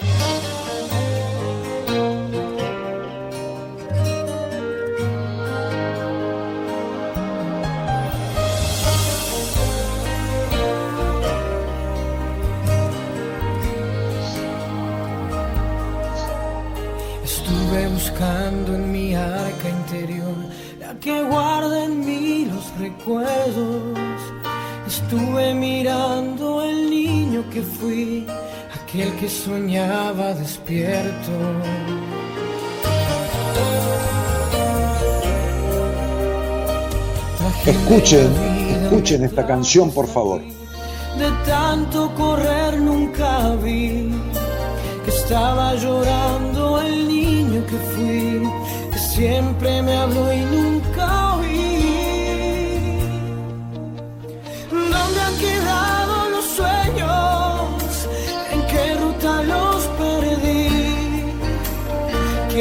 buscando 18.21 18.75
en 18.75 18.93
mi 18.93 19.15
arca 19.15 19.69
interior 19.69 20.35
la 20.79 20.95
que 21.01 21.23
guarda 21.23 21.85
en 21.85 22.01
mí 22.01 22.47
los 22.47 22.67
recuerdos. 22.79 23.99
Estuve 24.87 25.55
mirando 25.55 26.63
el 26.63 26.91
niño 26.91 27.45
que 27.51 27.63
fui, 27.63 28.27
aquel 28.91 29.15
que 29.17 29.29
soñaba 29.29 30.35
despierto. 30.35 31.33
Escuchen, 37.67 38.31
escuchen 38.83 39.25
esta 39.25 39.47
canción, 39.47 39.93
por 39.93 40.09
favor. 40.09 40.41
De 41.19 41.31
tanto 41.47 42.13
correr 42.17 42.81
nunca 42.81 43.55
vi 43.63 44.11
que 45.05 45.11
estaba 45.11 45.75
llorando 45.75 46.81
el 46.81 47.07
niño 47.07 47.65
que 47.67 47.77
fui, 47.93 48.43
que 48.91 48.99
siempre 48.99 49.83
me 49.83 49.97
habló 49.97 50.33
y 50.33 50.41
nunca 50.57 51.00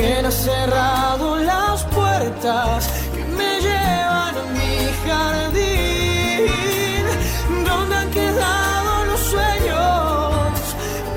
¿Quién 0.02 0.26
ha 0.26 0.32
cerrado 0.32 1.36
las 1.39 1.84
puertas 1.95 2.88
que 3.14 3.24
me 3.38 3.60
llevan 3.60 4.34
a 4.38 4.45
mi 4.56 4.74
jardín? 5.06 6.45
¿Dónde 7.68 7.95
han 7.97 8.10
quedado 8.10 9.06
los 9.10 9.20
sueños? 9.20 10.54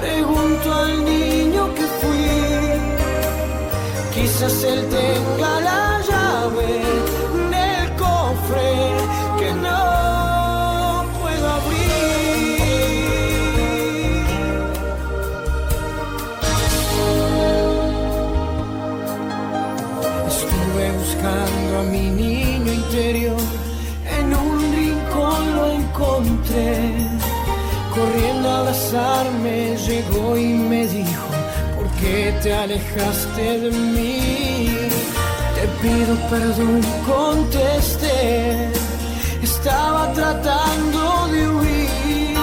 Pregunto 0.01 0.74
al 0.74 1.05
niño 1.05 1.72
que 1.76 1.87
fui. 2.01 2.26
Quizás 4.14 4.64
él 4.64 4.89
tenga 4.89 5.61
¿por 32.33 32.41
qué 32.41 32.49
te 32.49 32.53
alejaste 32.55 33.61
de 33.61 33.70
mí? 33.70 34.89
Te 35.55 35.68
pido 35.80 36.16
perdón, 36.30 36.80
contesté. 37.07 38.70
Estaba 39.43 40.12
tratando 40.12 41.28
de 41.33 41.49
huir, 41.49 42.37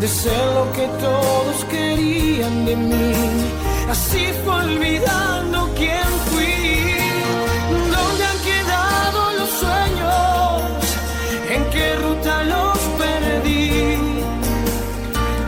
de 0.00 0.08
ser 0.08 0.46
lo 0.54 0.72
que 0.72 0.86
todos 1.00 1.64
querían 1.70 2.64
de 2.64 2.76
mí. 2.76 3.12
Así 3.90 4.32
fue 4.44 4.54
olvidando 4.54 5.70
quién 5.76 6.08
fui. 6.30 6.96
¿Dónde 7.94 8.24
han 8.24 8.38
quedado 8.50 9.20
los 9.38 9.50
sueños? 9.62 10.62
¿En 11.50 11.64
qué 11.70 11.96
ruta 11.96 12.44
los 12.44 12.78
perdí? 13.02 13.96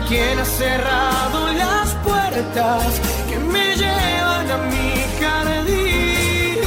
¿Quién 0.07 0.39
ha 0.39 0.45
cerrado 0.45 1.53
las 1.53 1.89
puertas 2.05 3.16
me 3.47 3.75
llevan 3.75 4.51
a 4.51 4.57
mi 4.71 4.89
jardín? 5.19 6.59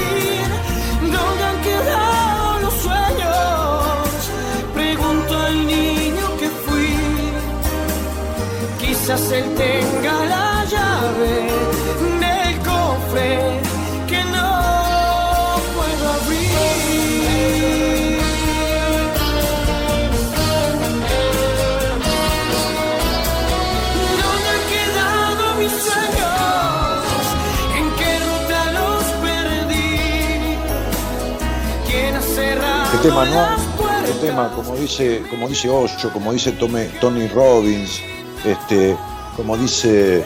¿Dónde 1.00 1.44
han 1.50 1.60
quedado 1.62 2.60
los 2.60 2.74
sueños? 2.74 4.30
Pregunto 4.74 5.38
al 5.38 5.66
niño 5.66 6.26
que 6.38 6.48
fui. 6.64 6.96
Quizás 8.78 9.30
él 9.32 9.46
tenga 9.56 10.24
la 10.24 10.64
llave 10.64 11.69
Qué 33.02 33.08
tema, 33.08 33.24
¿no? 33.24 33.76
puertas? 33.78 34.20
tema, 34.20 34.52
como 34.54 34.76
dice, 34.76 35.22
como 35.30 35.48
dice 35.48 35.68
Osho, 35.70 36.12
como 36.12 36.32
dice 36.32 36.52
Tome- 36.58 36.90
Tony 37.00 37.28
Robbins, 37.28 38.00
este, 38.44 38.96
como 39.36 39.56
dice, 39.56 40.24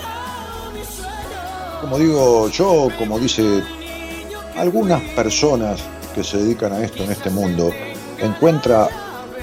como 1.80 1.98
digo 1.98 2.48
yo, 2.48 2.88
como 2.98 3.18
dice 3.18 3.62
algunas 4.56 5.00
personas 5.14 5.80
que 6.14 6.24
se 6.24 6.38
dedican 6.38 6.72
a 6.72 6.80
esto 6.82 7.04
en 7.04 7.12
este 7.12 7.30
mundo, 7.30 7.70
encuentra 8.20 8.88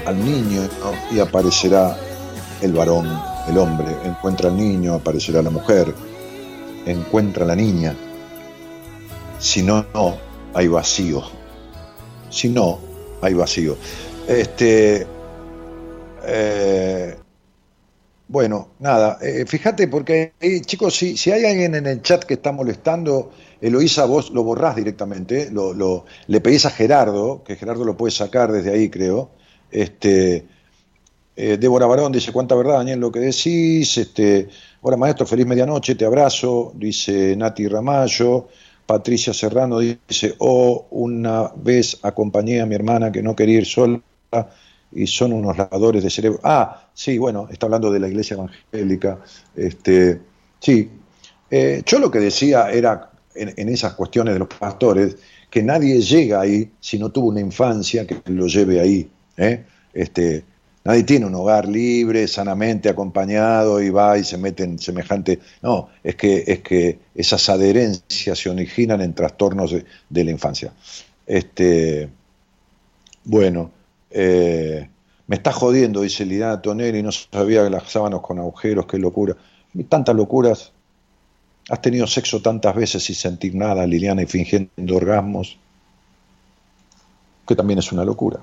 al 0.04 0.22
niño 0.22 0.68
y 1.10 1.20
aparecerá 1.20 1.96
el 2.60 2.72
varón, 2.72 3.08
el 3.48 3.56
hombre, 3.56 3.86
encuentra 4.04 4.50
al 4.50 4.56
niño, 4.56 4.94
aparecerá 4.94 5.40
la 5.42 5.50
mujer, 5.50 5.94
encuentra 6.84 7.44
a 7.44 7.48
la 7.48 7.56
niña. 7.56 7.94
Si 9.38 9.62
no, 9.62 9.86
no, 9.94 10.16
hay 10.54 10.68
vacío. 10.68 11.22
Si 12.30 12.48
no, 12.48 12.78
hay 13.22 13.34
vacío. 13.34 13.76
Este, 14.26 15.06
eh, 16.24 17.16
bueno, 18.28 18.70
nada, 18.78 19.18
eh, 19.20 19.44
fíjate 19.46 19.88
porque, 19.88 20.34
eh, 20.40 20.62
chicos, 20.62 20.96
si, 20.96 21.16
si 21.18 21.30
hay 21.30 21.44
alguien 21.44 21.74
en 21.74 21.86
el 21.86 22.00
chat 22.02 22.24
que 22.24 22.34
está 22.34 22.50
molestando, 22.50 23.30
Eloísa, 23.60 24.06
vos 24.06 24.30
lo 24.30 24.42
borrás 24.42 24.76
directamente, 24.76 25.50
lo, 25.50 25.74
lo- 25.74 26.06
le 26.28 26.40
pedís 26.40 26.64
a 26.64 26.70
Gerardo, 26.70 27.42
que 27.44 27.56
Gerardo 27.56 27.84
lo 27.84 27.96
puede 27.96 28.10
sacar 28.12 28.50
desde 28.50 28.72
ahí, 28.72 28.88
creo. 28.88 29.30
Este, 29.70 30.46
eh, 31.36 31.58
Débora 31.58 31.86
Barón 31.86 32.12
dice, 32.12 32.32
cuánta 32.32 32.54
verdad, 32.56 32.78
Daniel, 32.78 33.00
lo 33.00 33.12
que 33.12 33.20
decís. 33.20 33.98
Este, 33.98 34.48
hola, 34.82 34.96
maestro, 34.98 35.26
feliz 35.26 35.46
medianoche, 35.46 35.94
te 35.96 36.04
abrazo, 36.06 36.72
dice 36.76 37.36
Nati 37.36 37.68
Ramallo. 37.68 38.48
Patricia 38.86 39.32
Serrano 39.32 39.78
dice, 39.78 40.34
oh, 40.38 40.86
una 40.90 41.50
vez 41.56 41.98
acompañé 42.02 42.60
a 42.60 42.66
mi 42.66 42.74
hermana 42.74 43.10
que 43.12 43.22
no 43.22 43.34
quería 43.36 43.58
ir 43.58 43.66
sola 43.66 44.00
y 44.90 45.06
son 45.06 45.32
unos 45.32 45.56
lavadores 45.56 46.02
de 46.02 46.10
cerebro. 46.10 46.40
Ah, 46.42 46.88
sí, 46.94 47.18
bueno, 47.18 47.48
está 47.50 47.66
hablando 47.66 47.90
de 47.90 48.00
la 48.00 48.08
iglesia 48.08 48.34
evangélica. 48.36 49.20
Este, 49.56 50.20
sí, 50.60 50.90
Eh, 51.50 51.82
yo 51.84 51.98
lo 51.98 52.10
que 52.10 52.18
decía 52.18 52.70
era, 52.70 53.10
en, 53.34 53.52
en 53.56 53.68
esas 53.68 53.92
cuestiones 53.94 54.32
de 54.34 54.38
los 54.40 54.48
pastores, 54.48 55.16
que 55.50 55.62
nadie 55.62 56.00
llega 56.00 56.40
ahí 56.40 56.72
si 56.80 56.98
no 56.98 57.10
tuvo 57.12 57.28
una 57.28 57.40
infancia 57.40 58.06
que 58.06 58.22
lo 58.26 58.46
lleve 58.46 58.80
ahí. 58.80 59.10
¿eh? 59.36 59.64
Este, 59.92 60.44
nadie 60.84 61.04
tiene 61.04 61.26
un 61.26 61.34
hogar 61.34 61.68
libre, 61.68 62.26
sanamente 62.28 62.88
acompañado 62.88 63.80
y 63.80 63.90
va 63.90 64.18
y 64.18 64.24
se 64.24 64.38
mete 64.38 64.64
en 64.64 64.78
semejante... 64.78 65.38
No, 65.62 65.88
es 66.02 66.16
que, 66.16 66.44
es 66.46 66.60
que 66.60 66.98
esas 67.14 67.48
adherencias 67.48 68.38
se 68.38 68.50
originan 68.50 69.00
en 69.00 69.14
trastornos 69.14 69.72
de, 69.72 70.24
la 70.24 70.30
infancia. 70.30 70.72
Este, 71.26 72.08
bueno, 73.24 73.70
eh, 74.10 74.88
me 75.26 75.36
está 75.36 75.52
jodiendo, 75.52 76.02
dice 76.02 76.26
Liliana 76.26 76.60
Toneri, 76.60 77.02
no 77.02 77.12
sabía 77.12 77.64
que 77.64 77.70
las 77.70 77.90
sábanas 77.90 78.20
con 78.20 78.38
agujeros, 78.38 78.86
qué 78.86 78.98
locura. 78.98 79.36
Tantas 79.88 80.14
locuras. 80.14 80.72
Has 81.68 81.80
tenido 81.80 82.08
sexo 82.08 82.42
tantas 82.42 82.74
veces 82.74 83.04
sin 83.04 83.14
sentir 83.14 83.54
nada, 83.54 83.86
Liliana, 83.86 84.22
y 84.22 84.26
fingiendo 84.26 84.96
orgasmos, 84.96 85.56
que 87.46 87.54
también 87.54 87.78
es 87.78 87.92
una 87.92 88.04
locura. 88.04 88.40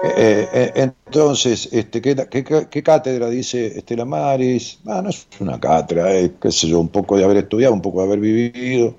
Eh, 0.00 0.48
eh, 0.52 0.72
entonces, 0.76 1.68
este, 1.72 2.00
¿qué, 2.00 2.14
qué, 2.30 2.68
qué 2.70 2.82
cátedra 2.82 3.28
dice 3.28 3.78
Estela 3.78 4.04
Maris? 4.04 4.78
Ah, 4.86 5.02
no 5.02 5.10
es 5.10 5.26
una 5.40 5.58
cátedra, 5.58 6.12
es, 6.14 6.30
sé 6.50 6.68
yo, 6.68 6.78
un 6.78 6.88
poco 6.88 7.16
de 7.16 7.24
haber 7.24 7.38
estudiado, 7.38 7.74
un 7.74 7.82
poco 7.82 8.00
de 8.00 8.06
haber 8.06 8.20
vivido, 8.20 8.94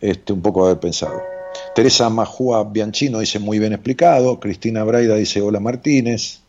este, 0.00 0.32
un 0.32 0.42
poco 0.42 0.64
de 0.64 0.70
haber 0.70 0.80
pensado. 0.80 1.20
Teresa 1.74 2.08
Majúa 2.10 2.64
Bianchino 2.64 3.18
dice 3.18 3.38
muy 3.40 3.58
bien 3.58 3.72
explicado, 3.72 4.38
Cristina 4.38 4.84
Braida 4.84 5.16
dice 5.16 5.40
hola 5.40 5.58
Martínez, 5.58 6.42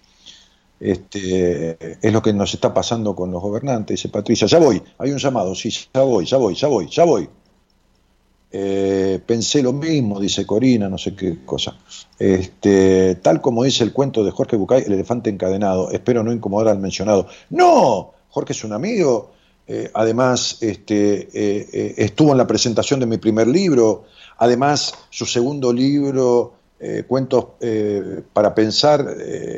este, 0.79 1.77
es 2.05 2.13
lo 2.13 2.21
que 2.21 2.33
nos 2.33 2.53
está 2.53 2.73
pasando 2.73 3.15
con 3.15 3.31
los 3.31 3.41
gobernantes, 3.41 3.95
dice 3.95 4.09
Patricia, 4.09 4.47
ya 4.47 4.59
voy, 4.59 4.81
hay 4.99 5.11
un 5.11 5.17
llamado, 5.17 5.55
sí, 5.55 5.71
ya 5.93 6.01
voy, 6.01 6.25
ya 6.25 6.37
voy, 6.37 6.53
ya 6.53 6.67
voy, 6.67 6.87
ya 6.87 7.03
voy. 7.03 7.29
Eh, 8.51 9.19
pensé 9.27 9.61
lo 9.61 9.73
mismo, 9.73 10.19
dice 10.19 10.45
Corina, 10.45 10.89
no 10.89 10.97
sé 10.97 11.15
qué 11.15 11.37
cosa. 11.45 11.77
Este, 12.17 13.15
tal 13.15 13.41
como 13.41 13.63
dice 13.63 13.83
el 13.83 13.93
cuento 13.93 14.23
de 14.23 14.31
Jorge 14.31 14.55
Bucay, 14.55 14.83
el 14.87 14.93
elefante 14.93 15.29
encadenado, 15.29 15.91
espero 15.91 16.23
no 16.23 16.33
incomodar 16.33 16.69
al 16.69 16.79
mencionado. 16.79 17.27
No, 17.51 18.13
Jorge 18.29 18.53
es 18.53 18.63
un 18.63 18.73
amigo, 18.73 19.31
eh, 19.67 19.91
además 19.93 20.57
este, 20.61 21.29
eh, 21.31 21.93
estuvo 21.97 22.31
en 22.31 22.39
la 22.39 22.47
presentación 22.47 22.99
de 22.99 23.05
mi 23.05 23.17
primer 23.17 23.47
libro, 23.47 24.05
además 24.37 24.95
su 25.09 25.25
segundo 25.25 25.71
libro 25.71 26.53
cuentos 27.09 27.45
para 28.31 28.55
pensar. 28.55 29.05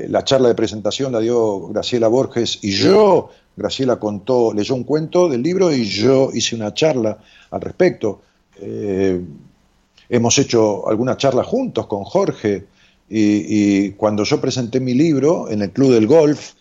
la 0.07 0.23
charla 0.23 0.47
de 0.47 0.55
presentación 0.55 1.11
la 1.11 1.19
dio 1.19 1.68
Graciela 1.68 2.07
Borges 2.07 2.57
y 2.63 2.72
yo. 2.72 3.30
Graciela 3.55 3.99
contó, 3.99 4.51
leyó 4.51 4.73
un 4.73 4.85
cuento 4.85 5.30
del 5.30 5.43
libro 5.43 5.72
y 5.72 5.84
yo 5.84 6.31
hice 6.34 6.55
una 6.55 6.73
charla 6.73 7.19
al 7.51 7.61
respecto. 7.61 8.22
Hemos 8.62 10.38
hecho 10.38 10.88
algunas 10.88 11.18
charlas 11.18 11.48
juntos 11.48 11.88
con 11.88 12.04
Jorge 12.04 12.66
y, 13.14 13.92
cuando 13.92 14.24
yo 14.24 14.40
presenté 14.40 14.80
mi 14.80 14.94
libro 14.94 15.50
en 15.50 15.62
el 15.62 15.72
Club 15.72 15.92
del 15.92 16.08
Golf 16.08 16.54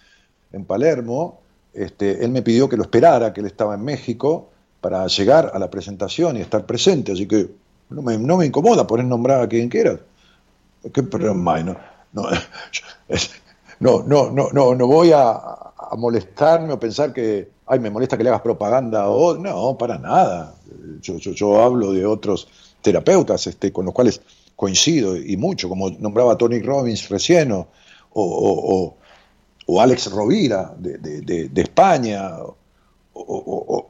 en 0.52 0.64
Palermo, 0.64 1.40
este, 1.72 2.24
él 2.24 2.32
me 2.32 2.42
pidió 2.42 2.68
que 2.68 2.76
lo 2.76 2.82
esperara, 2.82 3.32
que 3.32 3.40
él 3.40 3.46
estaba 3.46 3.74
en 3.74 3.84
México, 3.84 4.48
para 4.80 5.06
llegar 5.06 5.52
a 5.54 5.58
la 5.60 5.70
presentación 5.70 6.36
y 6.36 6.40
estar 6.40 6.66
presente. 6.66 7.12
Así 7.12 7.26
que 7.26 7.50
no 7.90 8.02
me, 8.02 8.18
no 8.18 8.36
me 8.36 8.46
incomoda 8.46 8.86
poner 8.86 9.06
nombrar 9.06 9.42
a 9.42 9.48
quien 9.48 9.68
quiera. 9.68 10.00
¿Qué 10.92 11.02
problema 11.04 11.62
no, 11.62 11.76
no, 13.80 14.02
no, 14.02 14.30
no, 14.30 14.48
no, 14.52 14.74
no 14.74 14.86
voy 14.86 15.12
a, 15.12 15.30
a, 15.30 15.96
molestarme 15.96 16.72
o 16.72 16.80
pensar 16.80 17.12
que, 17.12 17.48
ay, 17.66 17.78
me 17.78 17.90
molesta 17.90 18.16
que 18.16 18.24
le 18.24 18.30
hagas 18.30 18.42
propaganda 18.42 19.08
o 19.08 19.36
no, 19.36 19.76
para 19.78 19.98
nada. 19.98 20.54
Yo, 21.00 21.18
yo, 21.18 21.32
yo 21.32 21.62
hablo 21.62 21.92
de 21.92 22.04
otros 22.06 22.48
terapeutas 22.82 23.46
este, 23.46 23.72
con 23.72 23.84
los 23.84 23.94
cuales 23.94 24.20
coincido 24.56 25.16
y 25.16 25.36
mucho, 25.36 25.68
como 25.68 25.90
nombraba 25.90 26.36
Tony 26.36 26.60
Robbins 26.60 27.08
recién, 27.08 27.50
o, 27.52 27.66
o, 28.12 28.96
Alex 29.80 30.10
Rovira 30.10 30.74
de, 30.76 30.98
de, 30.98 31.62
España, 31.62 32.32
o, 33.14 33.88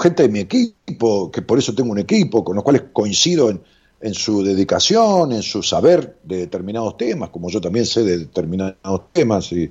gente 0.00 0.22
de 0.24 0.28
mi 0.28 0.38
equipo, 0.40 1.32
que 1.32 1.42
por 1.42 1.58
eso 1.58 1.74
tengo 1.74 1.90
un 1.90 1.98
equipo, 1.98 2.44
con 2.44 2.54
los 2.54 2.62
cuales 2.62 2.84
coincido 2.92 3.50
en, 3.50 3.60
en 4.00 4.14
su 4.14 4.44
dedicación, 4.44 5.32
en 5.32 5.42
su 5.42 5.62
saber 5.62 6.18
de 6.22 6.36
determinados 6.38 6.96
temas, 6.96 7.30
como 7.30 7.48
yo 7.48 7.60
también 7.60 7.86
sé 7.86 8.04
de 8.04 8.18
determinados 8.18 9.12
temas, 9.12 9.50
y 9.50 9.64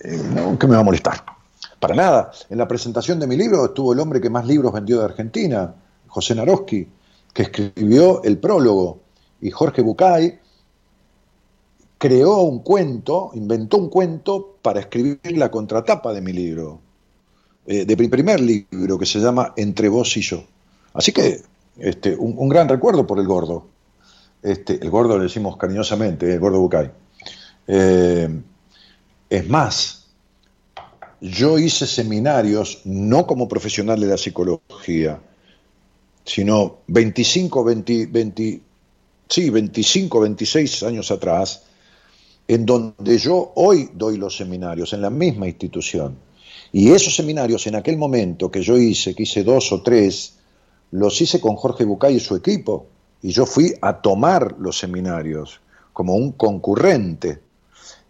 eh, 0.00 0.22
no, 0.34 0.58
¿qué 0.58 0.66
me 0.66 0.74
va 0.74 0.80
a 0.80 0.84
molestar? 0.84 1.33
Para 1.84 1.96
nada. 1.96 2.30
En 2.48 2.56
la 2.56 2.66
presentación 2.66 3.20
de 3.20 3.26
mi 3.26 3.36
libro 3.36 3.66
estuvo 3.66 3.92
el 3.92 4.00
hombre 4.00 4.18
que 4.18 4.30
más 4.30 4.46
libros 4.46 4.72
vendió 4.72 5.00
de 5.00 5.04
Argentina, 5.04 5.74
José 6.06 6.34
Naroski, 6.34 6.88
que 7.30 7.42
escribió 7.42 8.22
el 8.22 8.38
prólogo, 8.38 9.00
y 9.42 9.50
Jorge 9.50 9.82
Bucay, 9.82 10.38
creó 11.98 12.40
un 12.40 12.60
cuento, 12.60 13.32
inventó 13.34 13.76
un 13.76 13.90
cuento 13.90 14.56
para 14.62 14.80
escribir 14.80 15.36
la 15.36 15.50
contratapa 15.50 16.14
de 16.14 16.22
mi 16.22 16.32
libro, 16.32 16.80
eh, 17.66 17.84
de 17.84 17.96
mi 17.96 18.08
primer 18.08 18.40
libro 18.40 18.98
que 18.98 19.04
se 19.04 19.18
llama 19.18 19.52
Entre 19.54 19.90
vos 19.90 20.16
y 20.16 20.22
yo. 20.22 20.42
Así 20.94 21.12
que 21.12 21.42
este, 21.76 22.16
un, 22.16 22.48
gran 22.48 22.66
recuerdo 22.66 23.06
por 23.06 23.18
el 23.18 23.26
gordo. 23.26 23.66
Este, 24.42 24.82
el 24.82 24.88
gordo 24.88 25.18
le 25.18 25.24
decimos 25.24 25.58
cariñosamente, 25.58 26.32
el 26.32 26.40
gordo 26.40 26.60
Bucay. 26.60 26.90
Eh, 27.66 28.40
es 29.28 29.48
más, 29.50 30.03
yo 31.24 31.58
hice 31.58 31.86
seminarios 31.86 32.82
no 32.84 33.26
como 33.26 33.48
profesional 33.48 33.98
de 33.98 34.08
la 34.08 34.18
psicología, 34.18 35.18
sino 36.22 36.80
25, 36.88 37.64
20, 37.64 38.06
20, 38.06 38.60
sí, 39.26 39.48
25, 39.48 40.20
26 40.20 40.82
años 40.82 41.10
atrás, 41.10 41.62
en 42.46 42.66
donde 42.66 43.16
yo 43.16 43.52
hoy 43.54 43.88
doy 43.94 44.18
los 44.18 44.36
seminarios, 44.36 44.92
en 44.92 45.00
la 45.00 45.08
misma 45.08 45.46
institución. 45.46 46.18
Y 46.72 46.90
esos 46.90 47.16
seminarios 47.16 47.66
en 47.66 47.76
aquel 47.76 47.96
momento 47.96 48.50
que 48.50 48.60
yo 48.60 48.76
hice, 48.76 49.14
que 49.14 49.22
hice 49.22 49.44
dos 49.44 49.72
o 49.72 49.80
tres, 49.80 50.34
los 50.90 51.18
hice 51.22 51.40
con 51.40 51.56
Jorge 51.56 51.84
Bucay 51.84 52.16
y 52.16 52.20
su 52.20 52.36
equipo. 52.36 52.86
Y 53.22 53.30
yo 53.30 53.46
fui 53.46 53.72
a 53.80 54.02
tomar 54.02 54.56
los 54.58 54.76
seminarios 54.76 55.60
como 55.94 56.16
un 56.16 56.32
concurrente. 56.32 57.40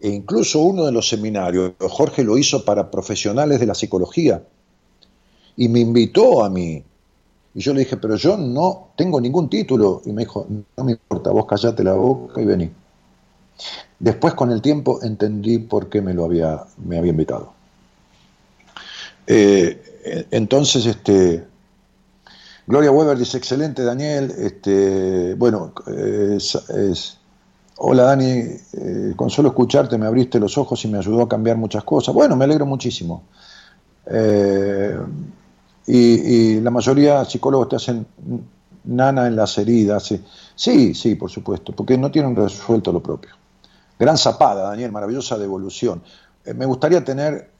E 0.04 0.10
incluso 0.10 0.60
uno 0.60 0.84
de 0.84 0.92
los 0.92 1.08
seminarios, 1.08 1.72
Jorge 1.80 2.22
lo 2.24 2.36
hizo 2.36 2.62
para 2.62 2.90
profesionales 2.90 3.58
de 3.58 3.64
la 3.64 3.74
psicología. 3.74 4.42
Y 5.56 5.66
me 5.70 5.80
invitó 5.80 6.44
a 6.44 6.50
mí. 6.50 6.84
Y 7.54 7.60
yo 7.60 7.72
le 7.72 7.80
dije, 7.80 7.96
pero 7.96 8.16
yo 8.16 8.36
no 8.36 8.90
tengo 8.98 9.18
ningún 9.18 9.48
título. 9.48 10.02
Y 10.04 10.12
me 10.12 10.24
dijo, 10.24 10.46
no 10.76 10.84
me 10.84 10.92
importa, 10.92 11.30
vos 11.30 11.46
callate 11.46 11.82
la 11.82 11.94
boca 11.94 12.38
y 12.38 12.44
vení. 12.44 12.70
Después 13.98 14.34
con 14.34 14.52
el 14.52 14.60
tiempo 14.60 15.02
entendí 15.02 15.56
por 15.56 15.88
qué 15.88 16.02
me 16.02 16.12
lo 16.12 16.26
había, 16.26 16.64
me 16.84 16.98
había 16.98 17.12
invitado. 17.12 17.54
Eh, 19.26 20.26
entonces, 20.30 20.84
este, 20.84 21.46
Gloria 22.66 22.90
Weber 22.90 23.16
dice, 23.16 23.38
excelente 23.38 23.82
Daniel, 23.82 24.34
este, 24.36 25.32
bueno, 25.32 25.72
es, 25.86 27.18
hola 27.76 28.04
Dani, 28.04 28.30
eh, 28.72 29.12
con 29.16 29.30
solo 29.30 29.48
escucharte 29.48 29.98
me 29.98 30.06
abriste 30.06 30.38
los 30.38 30.56
ojos 30.58 30.84
y 30.84 30.88
me 30.88 30.98
ayudó 30.98 31.22
a 31.22 31.28
cambiar 31.28 31.56
muchas 31.56 31.84
cosas. 31.84 32.14
Bueno, 32.14 32.36
me 32.36 32.44
alegro 32.44 32.66
muchísimo. 32.66 33.24
Eh, 34.06 34.98
y, 35.86 36.60
la 36.60 36.70
mayoría 36.70 37.20
de 37.20 37.24
psicólogos 37.26 37.68
te 37.68 37.76
hacen 37.76 38.06
nana 38.84 39.26
en 39.26 39.36
las 39.36 39.58
heridas. 39.58 40.14
Sí, 40.54 40.94
sí, 40.94 41.14
por 41.14 41.30
supuesto, 41.30 41.72
porque 41.72 41.98
no 41.98 42.10
tienen 42.10 42.34
resuelto 42.34 42.92
lo 42.92 43.02
propio. 43.02 43.30
Gran 43.98 44.16
zapada, 44.16 44.70
Daniel, 44.70 44.92
maravillosa 44.92 45.38
devolución. 45.38 46.02
Eh, 46.44 46.54
me 46.54 46.66
gustaría 46.66 47.04
tener, 47.04 47.50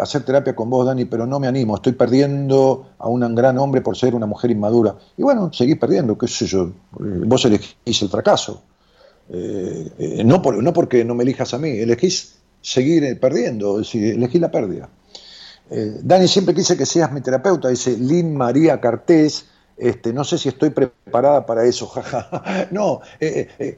hacer 0.00 0.24
terapia 0.24 0.54
con 0.54 0.70
vos, 0.70 0.86
Dani, 0.86 1.04
pero 1.06 1.26
no 1.26 1.40
me 1.40 1.48
animo. 1.48 1.76
Estoy 1.76 1.92
perdiendo 1.92 2.86
a 2.98 3.08
un 3.08 3.34
gran 3.34 3.58
hombre 3.58 3.80
por 3.80 3.96
ser 3.96 4.14
una 4.14 4.26
mujer 4.26 4.50
inmadura. 4.50 4.94
Y 5.16 5.22
bueno, 5.22 5.52
seguís 5.52 5.78
perdiendo, 5.78 6.16
qué 6.16 6.28
sé 6.28 6.46
yo. 6.46 6.70
Vos 6.92 7.44
elegís 7.44 8.02
el 8.02 8.08
fracaso. 8.08 8.62
No, 10.24 10.42
por, 10.42 10.62
no 10.62 10.72
porque 10.72 11.04
no 11.04 11.14
me 11.14 11.22
elijas 11.22 11.54
a 11.54 11.58
mí, 11.58 11.70
elegís 11.70 12.36
seguir 12.60 13.18
perdiendo, 13.18 13.80
es 13.80 13.94
elegís 13.94 14.40
la 14.40 14.50
pérdida. 14.50 14.88
Dani 15.70 16.28
siempre 16.28 16.54
quise 16.54 16.76
que 16.76 16.84
seas 16.84 17.12
mi 17.12 17.20
terapeuta, 17.20 17.68
dice 17.68 17.96
Lynn 17.96 18.36
María 18.36 18.80
Cartés. 18.80 19.46
Este, 19.74 20.12
no 20.12 20.22
sé 20.22 20.36
si 20.36 20.50
estoy 20.50 20.70
preparada 20.70 21.46
para 21.46 21.64
eso, 21.64 21.86
jaja. 21.88 22.68
no, 22.70 23.00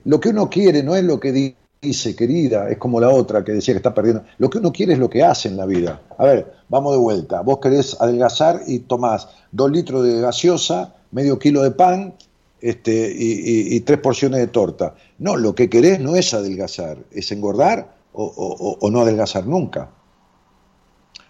lo 0.04 0.20
que 0.20 0.30
uno 0.30 0.50
quiere 0.50 0.82
no 0.82 0.96
es 0.96 1.04
lo 1.04 1.20
que 1.20 1.32
dice 1.32 1.56
dice, 1.84 2.16
querida, 2.16 2.68
es 2.68 2.78
como 2.78 2.98
la 2.98 3.10
otra 3.10 3.44
que 3.44 3.52
decía 3.52 3.74
que 3.74 3.78
está 3.78 3.94
perdiendo. 3.94 4.24
Lo 4.38 4.50
que 4.50 4.58
uno 4.58 4.72
quiere 4.72 4.94
es 4.94 4.98
lo 4.98 5.08
que 5.08 5.22
hace 5.22 5.48
en 5.48 5.56
la 5.56 5.66
vida. 5.66 6.00
A 6.18 6.24
ver, 6.24 6.52
vamos 6.68 6.92
de 6.94 6.98
vuelta. 6.98 7.42
Vos 7.42 7.58
querés 7.60 8.00
adelgazar 8.00 8.62
y 8.66 8.80
tomás 8.80 9.28
dos 9.52 9.70
litros 9.70 10.04
de 10.04 10.20
gaseosa, 10.20 10.94
medio 11.12 11.38
kilo 11.38 11.62
de 11.62 11.70
pan 11.70 12.14
este, 12.60 13.14
y, 13.16 13.78
tres 13.80 13.98
porciones 13.98 14.40
de 14.40 14.46
torta. 14.48 14.94
No, 15.18 15.36
lo 15.36 15.54
que 15.54 15.70
querés 15.70 16.00
no 16.00 16.16
es 16.16 16.34
adelgazar, 16.34 16.98
es 17.10 17.30
engordar 17.30 17.96
o, 18.12 18.88
no 18.90 19.00
adelgazar 19.00 19.46
nunca. 19.46 19.90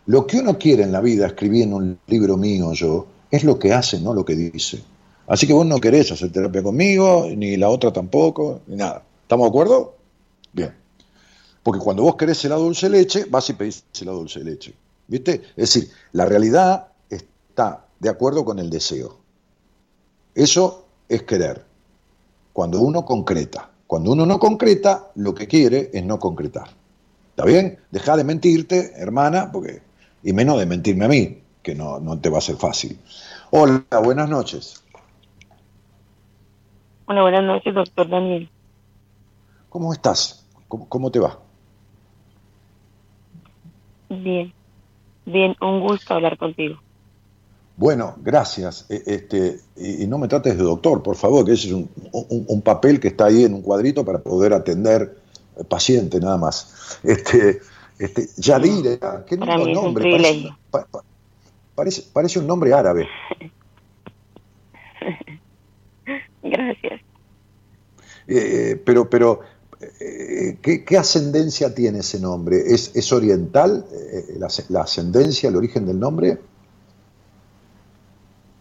Lo 0.07 0.27
que 0.27 0.39
uno 0.39 0.59
quiere 0.59 0.83
en 0.83 0.93
la 0.93 1.01
vida, 1.01 1.27
escribí 1.27 1.63
en 1.63 1.73
un 1.73 1.99
libro 2.07 2.37
mío 2.37 2.73
yo, 2.73 3.07
es 3.31 3.45
lo 3.45 3.59
que 3.59 3.73
hace, 3.73 4.01
no 4.01 4.15
lo 4.15 4.25
que 4.25 4.35
dice. 4.35 4.83
Así 5.27 5.47
que 5.47 5.55
vos 5.55 5.67
no 5.67 5.81
querés 5.81 6.13
hacer 6.13 6.31
terapia 6.31 6.63
conmigo, 6.63 7.27
ni 7.35 7.57
la 7.57 7.71
otra 7.71 7.93
tampoco, 7.93 8.61
ni 8.67 8.77
nada. 8.77 9.03
¿Estamos 9.23 9.47
de 9.47 9.49
acuerdo? 9.49 9.97
Bien. 10.53 10.75
Porque 11.63 11.81
cuando 11.81 12.03
vos 12.03 12.17
querés 12.17 12.45
la 12.45 12.57
dulce 12.57 12.91
leche, 12.91 13.25
vas 13.31 13.49
y 13.49 13.55
pedís 13.55 13.85
la 14.03 14.13
dulce 14.13 14.45
leche. 14.45 14.75
¿Viste? 15.09 15.43
Es 15.57 15.73
decir, 15.73 15.91
la 16.13 16.27
realidad 16.27 16.89
está 17.09 17.87
de 17.99 18.09
acuerdo 18.11 18.45
con 18.45 18.59
el 18.59 18.69
deseo. 18.69 19.19
Eso 20.35 20.87
es 21.09 21.23
querer. 21.23 21.65
Cuando 22.53 22.81
uno 22.81 23.05
concreta. 23.05 23.71
Cuando 23.95 24.11
uno 24.11 24.27
no 24.27 24.41
concreta, 24.41 25.13
lo 25.15 25.37
que 25.37 25.47
quiere 25.47 25.91
es 25.95 26.05
no 26.05 26.19
concretar. 26.19 26.67
¿Está 27.31 27.45
bien? 27.45 27.79
Deja 27.93 28.17
de 28.17 28.25
mentirte, 28.25 28.91
hermana, 28.97 29.53
porque 29.53 29.83
y 30.25 30.33
menos 30.33 30.59
de 30.59 30.67
mentirme 30.67 31.05
a 31.05 31.09
mí, 31.09 31.39
que 31.63 31.77
no, 31.77 32.01
no 32.01 32.19
te 32.19 32.29
va 32.29 32.39
a 32.39 32.41
ser 32.41 32.57
fácil. 32.57 32.99
Hola, 33.53 33.85
buenas 34.03 34.29
noches. 34.29 34.85
Hola, 37.05 37.23
buenas 37.23 37.45
noches, 37.45 37.73
doctor 37.73 38.09
Daniel. 38.09 38.51
¿Cómo 39.69 39.93
estás? 39.93 40.45
¿Cómo, 40.67 41.13
te 41.13 41.21
va? 41.21 41.39
Bien, 44.09 44.53
bien, 45.25 45.55
un 45.61 45.79
gusto 45.79 46.15
hablar 46.15 46.37
contigo. 46.37 46.81
Bueno, 47.77 48.17
gracias. 48.23 48.87
E, 48.89 49.03
este, 49.07 49.59
y, 49.77 50.07
no 50.07 50.19
me 50.19 50.29
trates 50.29 50.57
de 50.57 50.63
doctor, 50.63 51.03
por 51.03 51.17
favor, 51.17 51.45
que 51.45 51.53
ese 51.53 51.69
es 51.69 51.73
un, 51.73 52.63
papel 52.63 53.01
que 53.01 53.09
está 53.09 53.27
ahí 53.27 53.45
en 53.45 53.55
un 53.55 53.63
cuadrito 53.63 54.05
para 54.05 54.21
poder 54.21 54.53
atender 54.53 55.17
paciente 55.69 56.21
nada 56.21 56.37
más. 56.37 56.99
Este, 57.03 57.61
este, 57.99 58.29
Yadira, 58.37 59.25
qué 59.27 59.37
nombre. 59.37 60.55
Parece, 61.75 62.05
parece, 62.13 62.39
un 62.39 62.47
nombre 62.47 62.73
árabe. 62.73 63.09
Gracias. 66.43 67.01
Eh, 68.27 68.81
pero, 68.85 69.11
pero 69.11 69.41
eh, 70.01 70.59
¿qué, 70.63 70.97
ascendencia 70.97 71.75
tiene 71.75 71.99
ese 72.01 72.21
nombre? 72.21 72.59
¿Es, 72.67 73.13
oriental 73.13 73.85
eh, 73.93 74.39
la, 74.69 74.81
ascendencia, 74.81 75.49
el 75.49 75.57
origen 75.57 75.87
del 75.87 75.99
nombre? 75.99 76.39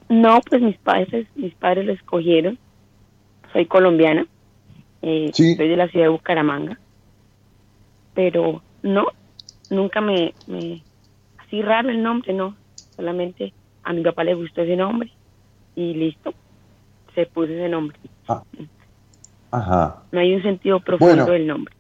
No, 0.10 0.40
pues 0.42 0.62
mis 0.62 0.78
padres, 0.78 1.28
mis 1.36 1.54
padres 1.56 1.86
lo 1.86 1.94
escogieron. 1.94 2.58
Soy 3.52 3.66
colombiana. 3.66 4.26
Eh, 5.02 5.32
Sí. 5.34 5.56
Soy 5.56 5.68
de 5.68 5.78
la 5.78 5.88
ciudad 5.88 6.06
de 6.06 6.10
Bucaramanga. 6.10 6.80
Pero 8.14 8.62
no, 8.84 9.06
nunca 9.70 10.02
me, 10.02 10.34
me... 10.48 10.84
Así 11.40 11.62
raro 11.62 11.90
el 11.90 12.02
nombre, 12.04 12.34
no. 12.34 12.56
Solamente 12.96 13.54
a 13.84 13.94
mi 13.94 14.02
papá 14.04 14.24
le 14.24 14.34
gustó 14.36 14.62
ese 14.62 14.76
nombre 14.76 15.12
y 15.76 15.94
listo. 15.94 16.34
Se 17.16 17.26
puso 17.26 17.52
ese 17.52 17.70
nombre. 17.70 17.98
Ajá. 19.52 20.04
No 20.12 20.20
hay 20.20 20.34
un 20.36 20.42
sentido 20.42 20.80
profundo 20.80 21.16
Bueno. 21.16 21.32
del 21.32 21.48
nombre. 21.48 21.76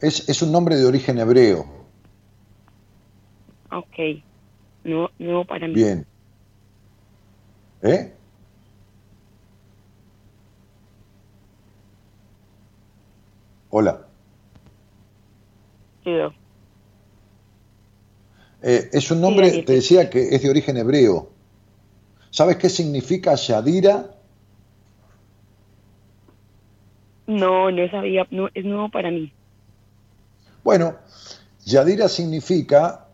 Es, 0.00 0.28
es 0.28 0.42
un 0.42 0.52
nombre 0.52 0.76
de 0.76 0.86
origen 0.86 1.18
hebreo. 1.18 1.64
Ok. 3.70 4.22
No, 4.84 5.10
no 5.18 5.44
para 5.44 5.66
mí. 5.68 5.74
Bien. 5.74 6.06
¿Eh? 7.82 8.12
Hola. 13.70 14.06
Eh, 18.62 18.90
es 18.92 19.10
un 19.10 19.20
nombre, 19.20 19.62
te 19.62 19.72
decía 19.74 20.10
que 20.10 20.34
es 20.34 20.42
de 20.42 20.50
origen 20.50 20.76
hebreo. 20.76 21.30
¿Sabes 22.30 22.56
qué 22.56 22.68
significa 22.68 23.34
Yadira? 23.34 24.10
No, 27.26 27.70
no 27.70 27.90
sabía. 27.90 28.26
No, 28.30 28.48
es 28.52 28.64
nuevo 28.64 28.90
para 28.90 29.10
mí. 29.10 29.32
Bueno, 30.62 30.96
Yadira 31.64 32.08
significa 32.08 33.06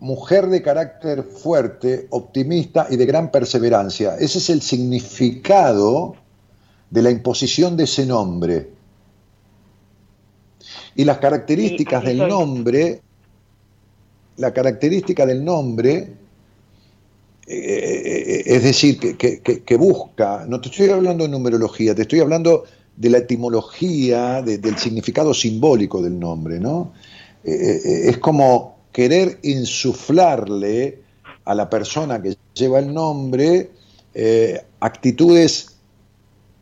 mujer 0.00 0.46
de 0.48 0.62
carácter 0.62 1.24
fuerte, 1.24 2.06
optimista 2.10 2.86
y 2.88 2.96
de 2.96 3.06
gran 3.06 3.30
perseverancia. 3.30 4.16
Ese 4.16 4.38
es 4.38 4.50
el 4.50 4.62
significado 4.62 6.14
de 6.90 7.02
la 7.02 7.10
imposición 7.10 7.76
de 7.76 7.84
ese 7.84 8.06
nombre. 8.06 8.70
Y 10.94 11.04
las 11.04 11.18
características 11.18 12.02
Sí, 12.02 12.06
del 12.08 12.18
soy. 12.18 12.28
nombre, 12.30 13.02
la 14.36 14.52
característica 14.52 15.26
del 15.26 15.44
nombre, 15.44 16.12
eh, 17.46 18.42
es 18.46 18.62
decir, 18.62 18.98
que, 18.98 19.16
que- 19.16 19.40
que- 19.40 19.62
que 19.62 19.76
busca, 19.76 20.44
no 20.48 20.60
te 20.60 20.68
estoy 20.68 20.90
hablando 20.90 21.24
de 21.24 21.30
numerología, 21.30 21.94
te 21.94 22.02
estoy 22.02 22.20
hablando 22.20 22.64
de 22.96 23.10
la 23.10 23.18
etimología, 23.18 24.42
de- 24.42 24.58
del 24.58 24.76
significado 24.76 25.32
simbólico 25.32 26.02
del 26.02 26.18
nombre, 26.18 26.58
¿no? 26.60 26.92
Eh, 27.44 27.80
eh, 27.84 28.08
es 28.10 28.18
como 28.18 28.77
querer 28.92 29.38
insuflarle 29.42 31.02
a 31.44 31.54
la 31.54 31.70
persona 31.70 32.20
que 32.20 32.36
lleva 32.54 32.78
el 32.78 32.92
nombre 32.92 33.70
eh, 34.14 34.60
actitudes 34.80 35.78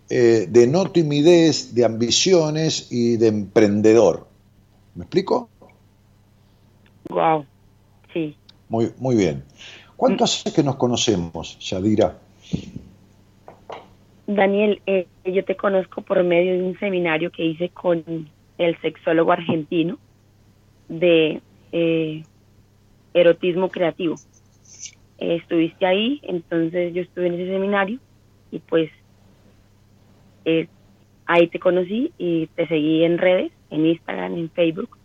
eh, 0.09 0.47
de 0.49 0.67
no 0.67 0.91
timidez, 0.91 1.75
de 1.75 1.85
ambiciones 1.85 2.89
y 2.91 3.17
de 3.17 3.29
emprendedor. 3.29 4.27
¿Me 4.95 5.05
explico? 5.05 5.49
Wow. 7.09 7.45
Sí. 8.13 8.37
Muy, 8.69 8.93
muy 8.99 9.17
bien. 9.17 9.45
¿Cuánto 9.97 10.25
hace 10.25 10.53
que 10.53 10.63
nos 10.63 10.77
conocemos, 10.77 11.59
Yadira? 11.59 12.19
Daniel, 14.27 14.81
eh, 14.87 15.07
yo 15.25 15.45
te 15.45 15.57
conozco 15.57 16.03
por 16.03 16.23
medio 16.25 16.53
de 16.53 16.63
un 16.63 16.79
seminario 16.79 17.31
que 17.31 17.45
hice 17.45 17.69
con 17.71 18.05
el 18.59 18.81
sexólogo 18.81 19.33
argentino 19.33 19.99
de 20.89 21.41
eh, 21.73 22.25
erotismo 23.15 23.69
creativo. 23.71 24.17
Eh, 25.19 25.37
estuviste 25.37 25.87
ahí, 25.87 26.21
entonces 26.25 26.93
yo 26.95 27.03
estuve 27.03 27.29
en 27.29 27.35
ese 27.35 27.51
seminario 27.51 27.99
y 28.51 28.59
pues 28.59 28.91
eh, 30.45 30.69
ahí 31.27 31.49
te 31.49 31.59
conocí 31.59 32.13
y 32.19 32.47
te 32.49 32.67
seguí 32.69 33.05
en 33.05 33.19
redes, 33.19 33.53
en 33.71 33.87
Instagram, 33.87 34.35
en 34.35 34.51
Facebook. 34.51 34.97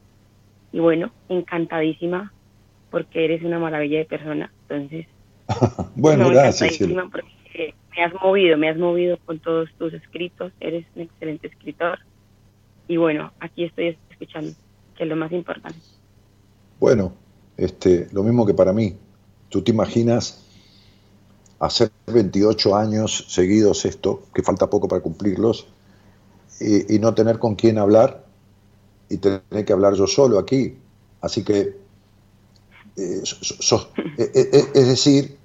Y 0.71 0.79
bueno, 0.79 1.11
encantadísima 1.29 2.33
porque 2.89 3.25
eres 3.25 3.43
una 3.43 3.59
maravilla 3.59 3.99
de 3.99 4.05
persona. 4.05 4.51
Entonces, 4.63 5.07
Bueno, 5.95 6.25
no, 6.25 6.29
gracias. 6.31 6.77
porque 7.11 7.73
me 7.95 8.03
has 8.03 8.13
movido, 8.13 8.57
me 8.57 8.69
has 8.69 8.77
movido 8.77 9.17
con 9.25 9.39
todos 9.39 9.69
tus 9.77 9.93
escritos, 9.93 10.51
eres 10.59 10.85
un 10.95 11.03
excelente 11.03 11.47
escritor. 11.47 11.99
Y 12.87 12.97
bueno, 12.97 13.31
aquí 13.39 13.63
estoy 13.63 13.97
escuchando, 14.09 14.51
que 14.95 15.03
es 15.03 15.09
lo 15.09 15.15
más 15.15 15.31
importante. 15.31 15.79
Bueno, 16.81 17.13
este, 17.57 18.07
lo 18.11 18.23
mismo 18.23 18.43
que 18.43 18.55
para 18.55 18.73
mí. 18.73 18.97
¿Tú 19.49 19.61
te 19.61 19.69
imaginas 19.69 20.39
hacer 21.59 21.91
28 22.07 22.75
años 22.75 23.27
seguidos 23.29 23.85
esto, 23.85 24.23
que 24.33 24.41
falta 24.41 24.67
poco 24.67 24.87
para 24.87 25.03
cumplirlos, 25.03 25.67
y, 26.59 26.95
y 26.95 26.97
no 26.97 27.13
tener 27.13 27.37
con 27.37 27.53
quién 27.53 27.77
hablar 27.77 28.25
y 29.09 29.17
tener 29.17 29.63
que 29.63 29.73
hablar 29.73 29.93
yo 29.93 30.07
solo 30.07 30.39
aquí? 30.39 30.75
Así 31.21 31.43
que, 31.43 31.77
eh, 32.97 33.21
eh, 34.17 34.31
eh, 34.33 34.65
es 34.73 34.87
decir, 34.87 35.37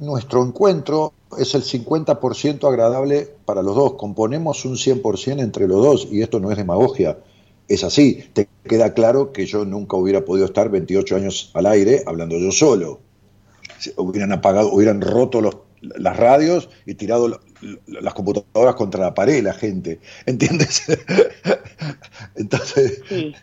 nuestro 0.00 0.44
encuentro 0.44 1.12
es 1.38 1.54
el 1.54 1.62
50% 1.62 2.66
agradable 2.66 3.36
para 3.44 3.62
los 3.62 3.76
dos, 3.76 3.94
componemos 3.94 4.64
un 4.64 4.76
100% 4.76 5.40
entre 5.40 5.68
los 5.68 5.80
dos, 5.80 6.08
y 6.10 6.22
esto 6.22 6.40
no 6.40 6.50
es 6.50 6.56
demagogia, 6.56 7.18
es 7.68 7.84
así. 7.84 8.24
Te 8.32 8.48
queda 8.64 8.94
claro 8.94 9.32
que 9.32 9.46
yo 9.46 9.64
nunca 9.64 9.96
hubiera 9.96 10.24
podido 10.24 10.46
estar 10.46 10.70
28 10.70 11.16
años 11.16 11.50
al 11.54 11.66
aire 11.66 12.02
hablando 12.06 12.38
yo 12.38 12.52
solo. 12.52 13.00
Hubieran 13.96 14.32
apagado, 14.32 14.72
hubieran 14.72 15.00
roto 15.00 15.40
los- 15.40 15.58
las 15.80 16.16
radios 16.16 16.68
y 16.86 16.94
tirado 16.94 17.28
la- 17.28 17.40
la- 17.86 18.00
las 18.00 18.14
computadoras 18.14 18.74
contra 18.74 19.00
la 19.02 19.14
pared 19.14 19.42
la 19.42 19.54
gente. 19.54 20.00
¿Entiendes? 20.26 20.82
Entonces, 22.34 23.02
Sí, 23.08 23.34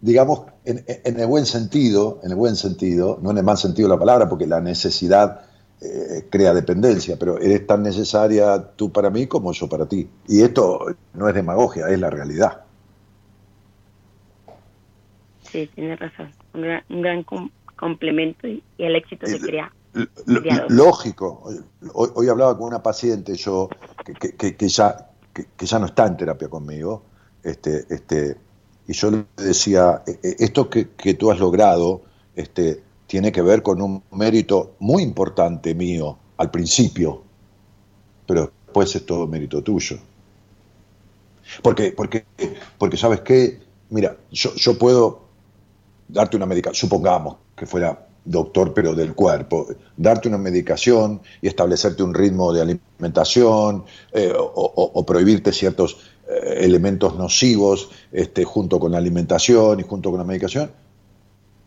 digamos, 0.00 0.42
en, 0.64 0.84
en 0.86 1.20
el 1.20 1.26
buen 1.26 1.46
sentido, 1.46 2.20
en 2.24 2.30
el 2.30 2.36
buen 2.36 2.56
sentido, 2.56 3.18
no 3.22 3.30
en 3.30 3.38
el 3.38 3.44
mal 3.44 3.56
sentido 3.58 3.88
de 3.88 3.94
la 3.94 3.98
palabra, 4.00 4.28
porque 4.28 4.46
la 4.46 4.60
necesidad 4.60 5.42
eh, 5.80 6.26
crea 6.30 6.54
dependencia, 6.54 7.16
pero 7.18 7.38
eres 7.38 7.66
tan 7.66 7.82
necesaria 7.82 8.70
tú 8.76 8.90
para 8.92 9.10
mí 9.10 9.26
como 9.26 9.52
yo 9.52 9.68
para 9.68 9.86
ti. 9.86 10.08
Y 10.28 10.42
esto 10.42 10.86
no 11.14 11.28
es 11.28 11.34
demagogia, 11.34 11.88
es 11.88 11.98
la 12.00 12.10
realidad. 12.10 12.63
Sí, 15.54 15.70
tienes 15.74 15.98
razón. 16.00 16.32
Un 16.52 16.62
gran, 16.62 16.82
un 16.90 17.00
gran 17.02 17.22
com- 17.22 17.50
complemento 17.76 18.48
y, 18.48 18.62
y 18.76 18.84
el 18.84 18.96
éxito 18.96 19.26
se 19.26 19.38
crea. 19.38 19.72
Lógico. 20.68 21.48
Hoy, 21.92 22.10
hoy 22.14 22.28
hablaba 22.28 22.58
con 22.58 22.66
una 22.66 22.82
paciente 22.82 23.36
yo 23.36 23.68
que, 24.04 24.12
que- 24.14 24.32
que- 24.34 24.56
que 24.56 24.68
ya, 24.68 25.10
que, 25.32 25.46
ya 25.64 25.78
no 25.78 25.86
está 25.86 26.06
en 26.08 26.16
terapia 26.16 26.48
conmigo, 26.48 27.04
este, 27.44 27.86
este, 27.88 28.36
y 28.88 28.92
yo 28.92 29.10
le 29.12 29.24
decía, 29.36 30.02
"E- 30.06 30.18
e- 30.22 30.36
esto 30.40 30.68
que, 30.68 30.90
que 30.90 31.14
tú 31.14 31.30
has 31.30 31.38
logrado 31.38 32.02
este, 32.34 32.82
tiene 33.06 33.30
que 33.30 33.42
ver 33.42 33.62
con 33.62 33.80
un 33.80 34.02
mérito 34.10 34.74
muy 34.80 35.02
importante 35.04 35.72
mío 35.76 36.18
al 36.36 36.50
principio, 36.50 37.22
pero 38.26 38.52
después 38.66 38.96
es 38.96 39.06
todo 39.06 39.28
mérito 39.28 39.62
tuyo. 39.62 39.98
Porque, 41.62 41.92
porque, 41.92 42.24
porque 42.78 42.96
sabes 42.96 43.20
qué, 43.20 43.60
mira, 43.90 44.16
yo, 44.32 44.52
yo 44.56 44.76
puedo 44.78 45.23
darte 46.08 46.36
una 46.36 46.46
medicación, 46.46 46.88
supongamos 46.88 47.36
que 47.56 47.66
fuera 47.66 48.06
doctor 48.24 48.72
pero 48.72 48.94
del 48.94 49.14
cuerpo, 49.14 49.66
darte 49.96 50.28
una 50.28 50.38
medicación 50.38 51.20
y 51.42 51.48
establecerte 51.48 52.02
un 52.02 52.14
ritmo 52.14 52.52
de 52.54 52.62
alimentación 52.62 53.84
eh, 54.12 54.32
o, 54.34 54.42
o- 54.44 54.90
o 54.94 55.06
prohibirte 55.06 55.52
ciertos 55.52 55.98
eh, 56.28 56.58
elementos 56.60 57.16
nocivos 57.16 57.90
este, 58.12 58.44
junto 58.44 58.80
con 58.80 58.92
la 58.92 58.98
alimentación 58.98 59.80
y 59.80 59.82
junto 59.82 60.10
con 60.10 60.18
la 60.18 60.24
medicación, 60.24 60.70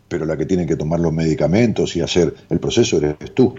pero 0.08 0.26
la 0.26 0.36
que 0.38 0.46
tiene 0.48 0.66
que 0.66 0.76
tomar 0.76 1.00
los 1.00 1.14
medicamentos 1.14 1.96
y 1.96 2.02
hacer 2.02 2.34
el 2.50 2.60
proceso 2.60 2.98
eres 2.98 3.34
tú. 3.36 3.54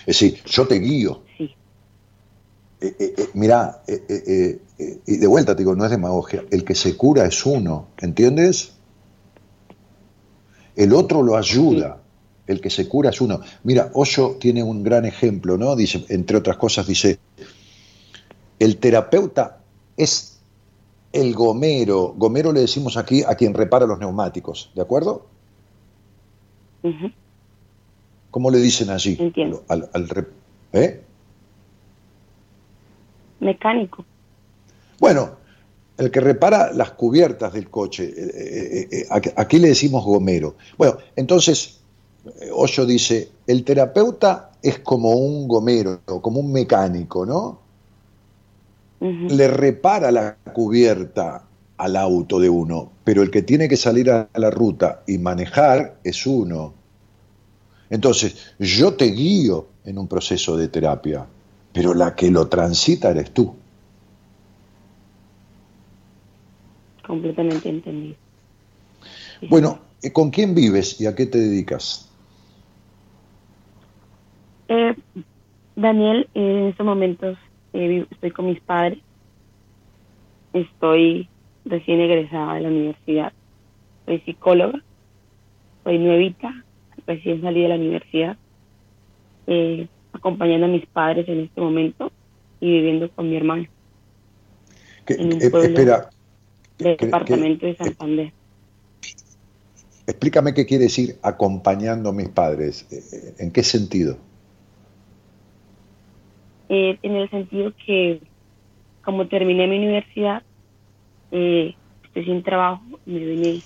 Es 0.00 0.06
decir, 0.20 0.42
yo 0.44 0.66
te 0.66 0.78
guío. 0.78 1.22
Sí, 1.38 1.54
Eh, 2.80 3.30
mirá, 3.32 3.82
y 3.88 5.16
de 5.16 5.26
vuelta 5.26 5.54
te 5.56 5.62
digo, 5.62 5.74
no 5.74 5.84
es 5.86 5.90
demagogia, 5.90 6.44
el 6.50 6.62
que 6.64 6.74
se 6.74 6.94
cura 6.96 7.24
es 7.24 7.46
uno, 7.46 7.88
¿entiendes? 7.98 8.75
El 10.76 10.92
otro 10.92 11.22
lo 11.22 11.36
ayuda, 11.36 11.98
el 12.46 12.60
que 12.60 12.70
se 12.70 12.88
cura 12.88 13.10
es 13.10 13.20
uno. 13.20 13.40
Mira, 13.64 13.90
Osho 13.94 14.36
tiene 14.38 14.62
un 14.62 14.84
gran 14.84 15.04
ejemplo, 15.04 15.56
¿no? 15.56 15.74
Dice, 15.74 16.04
entre 16.10 16.36
otras 16.36 16.56
cosas, 16.58 16.86
dice, 16.86 17.18
el 18.58 18.76
terapeuta 18.76 19.58
es 19.96 20.38
el 21.12 21.34
gomero, 21.34 22.14
gomero 22.16 22.52
le 22.52 22.60
decimos 22.60 22.96
aquí 22.96 23.22
a 23.26 23.34
quien 23.34 23.54
repara 23.54 23.86
los 23.86 23.98
neumáticos, 23.98 24.70
¿de 24.74 24.82
acuerdo? 24.82 25.26
¿Cómo 28.30 28.50
le 28.50 28.58
dicen 28.58 28.90
allí? 28.90 29.16
Entiendo. 29.18 29.64
Al, 29.66 29.88
¿eh? 30.72 31.02
mecánico. 33.40 34.04
Bueno, 34.98 35.36
el 35.98 36.10
que 36.10 36.20
repara 36.20 36.72
las 36.72 36.90
cubiertas 36.92 37.52
del 37.52 37.70
coche, 37.70 38.04
eh, 38.04 38.88
eh, 38.92 39.06
eh, 39.10 39.32
aquí- 39.36 39.58
le 39.58 39.68
decimos 39.68 40.04
gomero. 40.04 40.56
Bueno, 40.76 40.98
entonces, 41.16 41.78
Osho 42.52 42.84
dice, 42.84 43.28
el 43.46 43.64
terapeuta 43.64 44.50
es 44.62 44.80
como 44.80 45.12
un 45.12 45.46
gomero, 45.48 46.00
como 46.20 46.40
un 46.40 46.52
mecánico, 46.52 47.24
¿no? 47.24 47.60
le 49.36 49.48
repara 49.48 50.10
la 50.10 50.36
cubierta 50.52 51.42
al 51.76 51.96
auto 51.96 52.40
de 52.40 52.48
uno, 52.48 52.90
pero 53.04 53.22
el 53.22 53.30
que 53.30 53.42
tiene 53.42 53.68
que 53.68 53.76
salir 53.76 54.10
a 54.10 54.28
la 54.34 54.50
ruta 54.50 55.02
y 55.06 55.18
manejar 55.18 55.96
es 56.02 56.26
uno. 56.26 56.72
Entonces, 57.90 58.34
yo 58.58 58.94
te 58.94 59.06
guío 59.06 59.66
en 59.84 59.98
un 59.98 60.08
proceso 60.08 60.56
de 60.56 60.68
terapia, 60.68 61.26
pero 61.72 61.94
la 61.94 62.14
que 62.14 62.30
lo 62.30 62.48
transita 62.48 63.10
eres 63.10 63.30
tú. 63.32 63.54
Completamente 67.06 67.68
entendido. 67.68 68.16
Bueno, 69.48 69.80
¿con 70.12 70.30
quién 70.30 70.54
vives 70.54 71.00
y 71.00 71.06
a 71.06 71.14
qué 71.14 71.26
te 71.26 71.38
dedicas? 71.38 72.10
Eh, 74.68 74.94
Daniel, 75.76 76.28
en 76.34 76.68
estos 76.68 76.84
momentos 76.84 77.38
eh, 77.72 78.06
estoy 78.10 78.30
con 78.30 78.46
mis 78.46 78.60
padres. 78.60 78.98
Estoy 80.52 81.28
recién 81.64 82.00
egresada 82.00 82.54
de 82.54 82.60
la 82.62 82.68
universidad. 82.68 83.32
Soy 84.06 84.20
psicóloga. 84.20 84.82
Soy 85.84 85.98
nuevita, 85.98 86.52
recién 87.06 87.42
salí 87.42 87.62
de 87.62 87.68
la 87.68 87.76
universidad. 87.76 88.36
Eh, 89.46 89.86
acompañando 90.12 90.66
a 90.66 90.70
mis 90.70 90.86
padres 90.86 91.28
en 91.28 91.40
este 91.40 91.60
momento 91.60 92.10
y 92.58 92.72
viviendo 92.72 93.08
con 93.10 93.30
mi 93.30 93.36
hermano. 93.36 93.66
pueblo 95.06 95.60
espera, 95.60 96.10
del 96.78 96.96
departamento 96.96 97.66
de 97.66 97.76
Santander. 97.76 98.32
Explícame 100.06 100.54
qué 100.54 100.66
quiere 100.66 100.84
decir 100.84 101.16
acompañando 101.22 102.10
a 102.10 102.12
mis 102.12 102.28
padres. 102.28 102.86
¿En 103.38 103.50
qué 103.50 103.62
sentido? 103.62 104.16
Eh, 106.68 106.98
en 107.02 107.16
el 107.16 107.30
sentido 107.30 107.72
que 107.84 108.20
como 109.06 109.28
terminé 109.28 109.68
mi 109.68 109.78
universidad, 109.78 110.42
eh, 111.30 111.76
estoy 112.02 112.24
sin 112.24 112.42
trabajo, 112.42 112.82
me 113.04 113.20
vine 113.20 113.62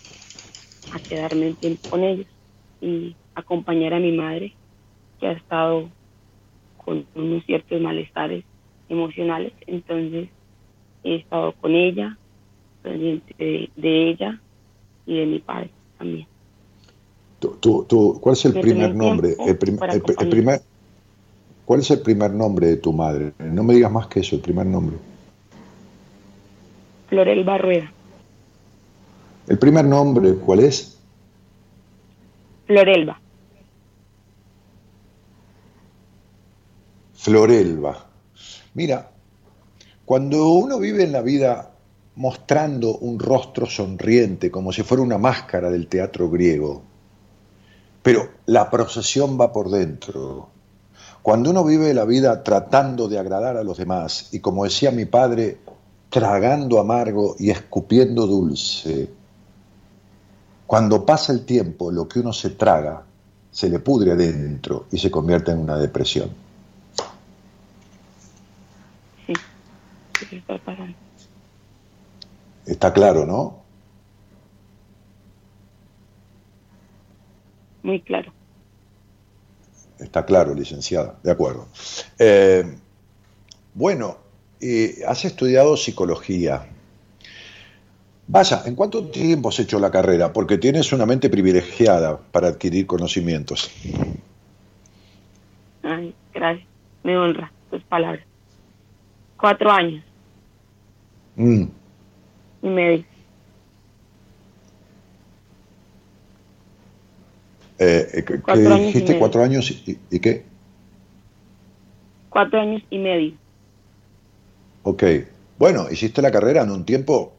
a 0.91 1.01
quedarme 1.01 1.49
un 1.49 1.57
tiempo 1.57 1.83
con 1.89 2.05
ellos 2.05 2.27
y 2.81 3.17
acompañar 3.35 3.95
a 3.95 4.01
mi 4.01 4.13
madre, 4.13 4.55
que 5.19 5.29
ha 5.29 5.33
estado 5.33 5.91
con 6.77 7.07
unos 7.15 7.45
ciertos 7.47 7.81
malestares 7.81 8.45
emocionales, 8.89 9.55
entonces 9.67 10.29
he 11.05 11.17
estado 11.17 11.55
con 11.55 11.75
ella, 11.75 12.20
pendiente 12.83 13.35
de, 13.77 14.11
ella 14.11 14.41
y 15.07 15.19
de 15.19 15.27
mi 15.27 15.39
padre 15.41 15.71
también. 15.99 16.27
¿Cuál 18.21 18.33
es 18.35 18.45
el 18.45 18.61
primer 18.61 18.95
nombre? 18.95 19.37
el 19.47 19.57
primer, 19.57 20.61
¿Cuál 21.65 21.81
es 21.81 21.91
el 21.91 22.01
primer 22.01 22.33
nombre 22.33 22.67
de 22.67 22.77
tu 22.77 22.93
madre? 22.93 23.33
No 23.39 23.63
me 23.63 23.75
digas 23.75 23.93
más 23.93 24.07
que 24.09 24.21
eso, 24.21 24.37
el 24.37 24.43
primer 24.43 24.67
nombre. 24.67 24.97
Florelba 27.09 27.59
Rueda. 27.59 27.93
¿El 29.49 29.59
primer 29.59 29.85
nombre 29.85 30.35
cuál 30.35 30.61
es? 30.61 30.99
Florelba. 32.67 33.21
Florelba. 37.15 38.07
Mira, 38.75 39.11
cuando 40.05 40.49
uno 40.51 40.79
vive 40.79 41.05
en 41.05 41.13
la 41.13 41.21
vida 41.23 41.70
mostrando 42.21 42.99
un 42.99 43.19
rostro 43.19 43.65
sonriente, 43.65 44.51
como 44.51 44.73
si 44.73 44.83
fuera 44.83 45.03
una 45.03 45.17
máscara 45.17 45.71
del 45.71 45.87
teatro 45.87 46.29
griego, 46.29 46.83
pero 48.03 48.29
la 48.45 48.69
procesión 48.69 49.41
va 49.41 49.51
por 49.51 49.71
dentro, 49.71 50.51
cuando 51.23 51.49
uno 51.49 51.65
vive 51.65 51.95
la 51.95 52.05
vida 52.05 52.43
tratando 52.45 53.09
de 53.09 53.19
agradar 53.19 53.57
a 53.57 53.65
los 53.65 53.79
demás 53.79 54.29
y 54.33 54.41
como 54.41 54.65
decía 54.65 54.91
mi 54.91 55.07
padre, 55.07 55.61
tragando 56.11 56.79
amargo 56.79 57.37
y 57.39 57.49
escupiendo 57.49 58.27
dulce, 58.27 59.09
cuando 60.67 61.07
pasa 61.07 61.33
el 61.33 61.47
tiempo 61.47 61.91
lo 61.91 62.07
que 62.07 62.21
uno 62.21 62.35
se 62.35 62.51
traga 62.51 63.03
se 63.51 63.71
le 63.71 63.79
pudre 63.79 64.13
adentro 64.13 64.85
y 64.93 64.99
se 64.99 65.11
convierte 65.11 65.53
en 65.53 65.59
una 65.59 65.79
depresión. 65.79 66.29
Sí, 69.27 69.41
está 72.67 72.93
claro, 72.93 73.27
¿no? 73.27 73.61
Muy 77.83 78.01
claro. 78.01 78.33
Está 79.99 80.25
claro, 80.25 80.55
licenciada, 80.55 81.19
de 81.23 81.31
acuerdo. 81.31 81.69
Eh, 82.19 82.65
bueno, 83.75 84.19
has 85.07 85.25
estudiado 85.25 85.77
psicología. 85.77 86.67
Vaya, 88.27 88.63
¿en 88.65 88.77
cuánto 88.77 89.07
tiempo 89.07 89.49
has 89.49 89.59
hecho 89.59 89.81
la 89.81 89.91
carrera? 89.91 90.33
Porque 90.33 90.57
tienes 90.57 90.93
una 90.93 91.05
mente 91.05 91.29
privilegiada 91.29 92.17
para 92.17 92.49
adquirir 92.49 92.87
conocimientos. 92.87 93.71
Ay, 95.83 96.15
gracias. 96.33 96.69
Me 97.03 97.17
honra 97.17 97.53
tus 97.71 97.83
palabras. 97.85 98.25
Cuatro 99.37 99.71
años. 99.71 100.05
Mm. 101.35 101.65
Y 102.63 102.69
medio. 102.69 103.05
Eh, 107.79 108.09
eh 108.13 108.25
¿Qué 108.25 108.57
dijiste? 108.57 109.19
¿Cuatro 109.19 109.43
años 109.43 109.71
y, 109.71 110.19
qué? 110.21 110.45
Cuatro 112.29 112.61
años 112.61 112.83
y 112.91 112.99
medio. 112.99 113.33
Ok. 114.83 115.03
Bueno, 115.59 115.91
hiciste 115.91 116.21
la 116.23 116.31
carrera 116.31 116.63
en 116.63 116.71
un 116.71 116.85
tiempo 116.85 117.35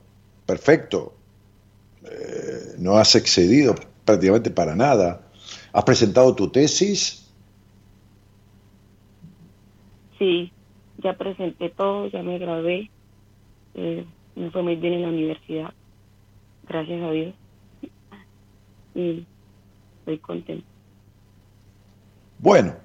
perfecto. 0.45 1.13
Eh, 2.03 2.75
no 2.79 2.97
has 2.97 3.15
excedido 3.15 3.75
prácticamente 4.03 4.49
para 4.49 4.75
nada. 4.75 5.21
¿Has 5.73 5.83
presentado 5.83 6.35
tu 6.35 6.49
tesis? 6.49 7.31
Sí, 10.17 10.51
ya 10.97 11.13
presenté 11.13 11.69
todo, 11.69 12.07
ya 12.07 12.21
me 12.23 12.37
gradué. 12.37 12.89
Eh, 13.75 14.05
me 14.35 14.51
fue 14.51 14.63
muy 14.63 14.75
bien 14.75 14.93
en 14.93 15.01
la 15.03 15.09
universidad. 15.09 15.73
Gracias 16.67 17.01
a 17.01 17.11
Dios. 17.11 17.35
Y 18.95 19.25
estoy 19.99 20.17
contento. 20.19 20.65
Bueno, 22.39 22.75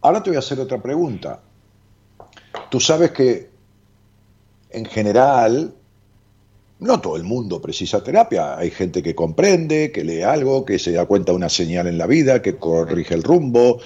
ahora 0.00 0.22
te 0.22 0.30
voy 0.30 0.36
a 0.36 0.40
hacer 0.40 0.60
otra 0.60 0.80
pregunta. 0.80 1.40
Tú 2.70 2.80
sabes 2.80 3.10
que 3.10 3.50
en 4.70 4.84
general 4.84 5.74
no 6.78 7.00
todo 7.00 7.16
el 7.16 7.24
mundo 7.24 7.60
precisa 7.60 8.02
terapia. 8.02 8.56
Hay 8.56 8.70
gente 8.70 9.02
que 9.02 9.14
comprende, 9.14 9.92
que 9.92 10.04
lee 10.04 10.22
algo, 10.22 10.64
que 10.64 10.78
se 10.78 10.92
da 10.92 11.06
cuenta 11.06 11.32
de 11.32 11.36
una 11.36 11.48
señal 11.48 11.86
en 11.86 11.98
la 11.98 12.06
vida, 12.06 12.40
que 12.40 12.56
corrige 12.56 13.14
el 13.14 13.22
rumbo. 13.22 13.80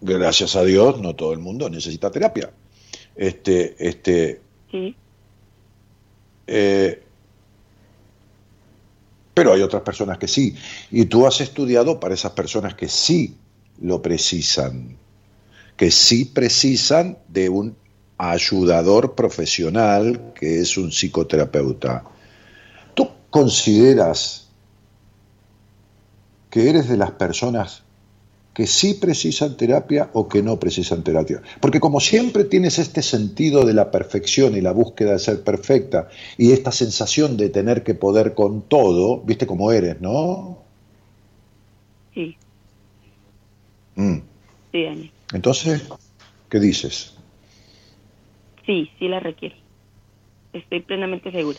Gracias 0.00 0.56
a 0.56 0.64
Dios, 0.64 1.00
no 1.00 1.14
todo 1.14 1.32
el 1.32 1.38
mundo 1.38 1.70
necesita 1.70 2.10
terapia. 2.10 2.50
Este, 3.14 3.76
este. 3.78 4.40
Sí. 4.70 4.94
Eh, 6.46 7.02
pero 9.34 9.52
hay 9.52 9.62
otras 9.62 9.82
personas 9.82 10.18
que 10.18 10.28
sí. 10.28 10.54
Y 10.90 11.04
tú 11.06 11.26
has 11.26 11.40
estudiado 11.40 12.00
para 12.00 12.14
esas 12.14 12.32
personas 12.32 12.74
que 12.74 12.88
sí 12.88 13.36
lo 13.80 14.00
precisan, 14.00 14.96
que 15.76 15.90
sí 15.90 16.24
precisan 16.24 17.18
de 17.28 17.48
un 17.48 17.76
ayudador 18.18 19.14
profesional 19.14 20.32
que 20.34 20.60
es 20.60 20.78
un 20.78 20.90
psicoterapeuta. 20.90 22.04
¿Tú 22.94 23.10
consideras 23.28 24.48
que 26.48 26.70
eres 26.70 26.88
de 26.88 26.96
las 26.96 27.10
personas 27.10 27.82
que 28.56 28.66
sí 28.66 28.94
precisan 28.94 29.54
terapia 29.54 30.08
o 30.14 30.26
que 30.28 30.42
no 30.42 30.58
precisan 30.58 31.04
terapia. 31.04 31.42
Porque 31.60 31.78
como 31.78 32.00
siempre 32.00 32.44
tienes 32.44 32.78
este 32.78 33.02
sentido 33.02 33.66
de 33.66 33.74
la 33.74 33.90
perfección 33.90 34.56
y 34.56 34.62
la 34.62 34.72
búsqueda 34.72 35.12
de 35.12 35.18
ser 35.18 35.44
perfecta 35.44 36.08
y 36.38 36.52
esta 36.52 36.72
sensación 36.72 37.36
de 37.36 37.50
tener 37.50 37.82
que 37.82 37.94
poder 37.94 38.32
con 38.32 38.62
todo, 38.62 39.20
viste 39.20 39.46
cómo 39.46 39.72
eres, 39.72 40.00
¿no? 40.00 40.56
Sí. 42.14 42.34
Mm. 43.96 44.20
Sí, 44.72 44.86
Ani. 44.86 45.12
Entonces, 45.34 45.82
¿qué 46.48 46.58
dices? 46.58 47.14
Sí, 48.64 48.90
sí 48.98 49.06
la 49.06 49.20
requiere. 49.20 49.56
Estoy 50.54 50.80
plenamente 50.80 51.30
segura. 51.30 51.58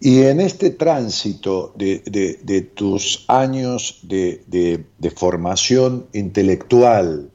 Y 0.00 0.22
en 0.22 0.40
este 0.40 0.70
tránsito 0.70 1.72
de, 1.76 2.70
tus 2.74 3.24
años 3.28 4.00
de, 4.02 4.84
formación 5.16 6.06
intelectual, 6.12 7.30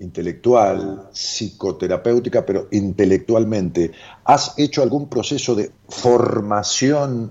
intelectual, 0.00 1.08
psicoterapéutica, 1.12 2.44
pero 2.44 2.66
intelectualmente, 2.72 3.92
¿has 4.24 4.58
hecho 4.58 4.82
algún 4.82 5.08
proceso 5.08 5.54
de 5.54 5.70
formación 5.88 7.30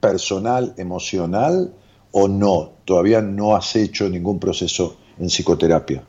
personal, 0.00 0.74
emocional 0.76 1.72
o 2.12 2.28
no? 2.28 2.72
¿Todavía 2.84 3.22
no 3.22 3.56
has 3.56 3.74
hecho 3.74 4.06
ningún 4.10 4.38
proceso 4.38 4.98
en 5.18 5.30
psicoterapia? 5.30 6.04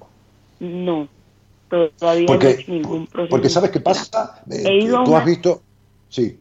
No, 0.59 1.07
todavía 1.69 2.27
Porque- 2.27 2.45
no 2.45 2.51
he 2.51 2.61
hecho 2.61 2.71
ningún 2.73 3.07
proceso. 3.07 3.29
Porque 3.29 3.49
¿sabes 3.49 3.71
qué 3.71 3.79
pasa? 3.79 4.43
Eh, 4.51 4.63
He 4.65 4.83
ido 4.83 4.99
a 4.99 5.03
Tú 5.05 5.15
has 5.15 5.25
visto... 5.25 5.61
Sí, 6.09 6.37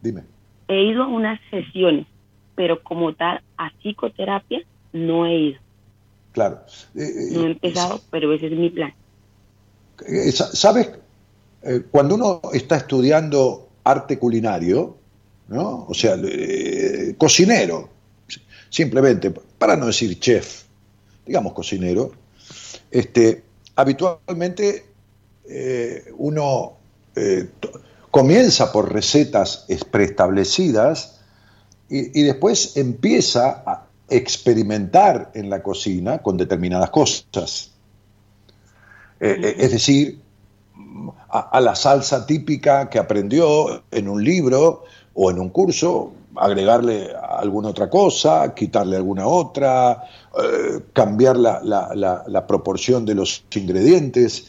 dime. 0.00 0.31
He 0.72 0.84
ido 0.90 1.02
a 1.04 1.08
unas 1.08 1.40
sesiones, 1.50 2.06
pero 2.54 2.82
como 2.82 3.14
tal, 3.14 3.40
a 3.56 3.70
psicoterapia 3.80 4.60
no 4.92 5.26
he 5.26 5.34
ido. 5.38 5.60
Claro. 6.32 6.60
Eh, 6.94 7.30
No 7.32 7.42
he 7.42 7.44
eh, 7.48 7.50
empezado, 7.52 8.00
pero 8.10 8.32
ese 8.32 8.46
es 8.46 8.52
mi 8.52 8.70
plan. 8.70 8.92
Eh, 10.06 10.32
sa- 10.32 10.54
¿Sabes? 10.54 10.90
Eh, 11.62 11.82
cuando 11.90 12.14
uno 12.14 12.40
está 12.52 12.76
estudiando 12.76 13.68
arte 13.84 14.18
culinario, 14.18 14.96
¿no? 15.48 15.86
O 15.88 15.94
sea, 15.94 16.16
eh, 16.22 17.14
cocinero, 17.18 17.88
simplemente, 18.70 19.30
para 19.30 19.76
no 19.76 19.86
decir 19.86 20.18
chef, 20.18 20.64
digamos 21.26 21.52
cocinero, 21.52 22.12
este, 22.90 23.42
habitualmente 23.76 24.86
eh, 25.48 26.04
uno 26.16 26.72
eh, 27.14 27.48
comienza 28.12 28.70
por 28.70 28.92
recetas 28.92 29.64
es- 29.68 29.84
preestablecidas 29.84 31.18
y, 31.88 32.20
y 32.20 32.22
después 32.22 32.76
empieza 32.76 33.62
a 33.66 33.86
experimentar 34.08 35.32
en 35.34 35.50
la 35.50 35.62
cocina 35.62 36.18
con 36.22 36.36
determinadas 36.36 36.90
cosas. 36.90 37.72
Eh, 39.18 39.36
eh, 39.42 39.54
es 39.58 39.72
decir, 39.72 40.20
a, 41.30 41.40
a 41.40 41.60
la 41.60 41.74
salsa 41.74 42.26
típica 42.26 42.88
que 42.90 42.98
aprendió 42.98 43.82
en 43.90 44.08
un 44.08 44.22
libro 44.22 44.84
o 45.14 45.30
en 45.30 45.38
un 45.38 45.48
curso, 45.50 46.12
agregarle 46.36 47.10
alguna 47.14 47.68
otra 47.68 47.88
cosa, 47.88 48.54
quitarle 48.54 48.96
alguna 48.96 49.26
otra, 49.26 50.04
eh, 50.38 50.80
cambiar 50.92 51.36
la, 51.36 51.60
la- 51.62 51.90
la- 51.94 52.24
la 52.26 52.46
proporción 52.46 53.04
de 53.06 53.14
los 53.14 53.44
ingredientes. 53.54 54.46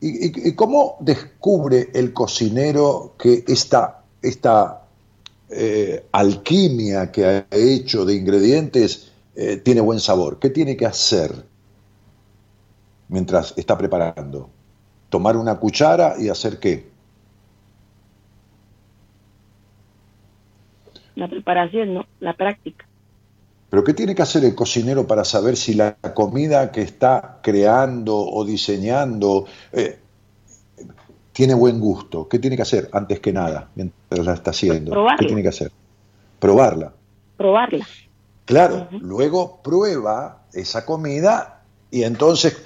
¿Y, 0.00 0.48
y- 0.48 0.54
cómo 0.54 0.96
descubre 1.00 1.88
el 1.92 2.12
cocinero 2.12 3.14
que 3.18 3.44
esta, 3.48 4.04
esta 4.22 4.82
eh, 5.50 6.04
alquimia 6.12 7.10
que 7.10 7.24
ha 7.26 7.46
hecho 7.50 8.04
de 8.04 8.14
ingredientes 8.14 9.12
eh, 9.34 9.56
tiene 9.56 9.80
buen 9.80 10.00
sabor? 10.00 10.38
¿Qué 10.38 10.50
tiene 10.50 10.76
que 10.76 10.86
hacer 10.86 11.32
mientras 13.08 13.54
está 13.56 13.76
preparando? 13.76 14.50
¿Tomar 15.10 15.36
una 15.36 15.58
cuchara 15.58 16.16
y 16.18 16.28
hacer 16.28 16.58
qué? 16.60 16.86
La 21.16 21.28
preparación, 21.28 21.92
no, 21.92 22.06
la 22.18 22.32
práctica. 22.34 22.87
¿Pero 23.70 23.84
qué 23.84 23.92
tiene 23.92 24.14
que 24.14 24.22
hacer 24.22 24.44
el 24.44 24.54
cocinero 24.54 25.06
para 25.06 25.24
saber 25.24 25.56
si 25.56 25.74
la 25.74 25.94
comida 26.14 26.72
que 26.72 26.80
está 26.80 27.40
creando 27.42 28.16
o 28.16 28.44
diseñando 28.44 29.44
eh, 29.72 29.98
tiene 31.32 31.54
buen 31.54 31.78
gusto? 31.78 32.28
¿Qué 32.28 32.38
tiene 32.38 32.56
que 32.56 32.62
hacer 32.62 32.88
antes 32.92 33.20
que 33.20 33.32
nada 33.32 33.68
mientras 33.74 34.24
la 34.24 34.34
está 34.34 34.50
haciendo? 34.50 34.92
Probarla. 34.92 35.18
¿Qué 35.18 35.26
tiene 35.26 35.42
que 35.42 35.48
hacer? 35.48 35.70
Probarla. 36.38 36.92
Probarla. 37.36 37.86
Claro, 38.46 38.88
luego 38.90 39.60
prueba 39.62 40.44
esa 40.54 40.86
comida 40.86 41.62
y 41.90 42.04
entonces 42.04 42.56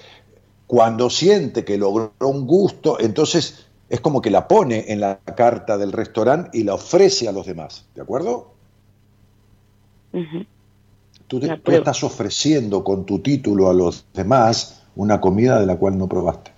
cuando 0.69 1.11
siente 1.11 1.65
que 1.65 1.77
logró 1.77 2.13
un 2.21 2.47
gusto, 2.47 3.01
entonces 3.01 3.67
es 3.89 4.01
como 4.01 4.23
que 4.23 4.31
la 4.31 4.49
pone 4.49 4.93
en 4.93 5.01
la 5.01 5.19
carta 5.19 5.77
del 5.77 5.93
restaurante 5.93 6.57
y 6.57 6.63
la 6.63 6.75
ofrece 6.75 7.29
a 7.29 7.33
los 7.33 7.45
demás, 7.45 7.85
¿de 7.95 8.01
acuerdo? 8.01 8.55
Tú, 11.33 11.41
te- 11.41 11.57
tú 11.57 11.73
estás 11.73 12.05
ofreciendo 12.05 12.85
con 12.85 13.07
tu 13.07 13.21
título 13.21 13.71
a 13.71 13.73
los 13.73 14.07
demás 14.13 14.87
una 14.97 15.19
comida 15.19 15.59
de 15.59 15.65
la 15.65 15.77
cual 15.77 15.97
no 15.97 16.07
probaste. 16.07 16.51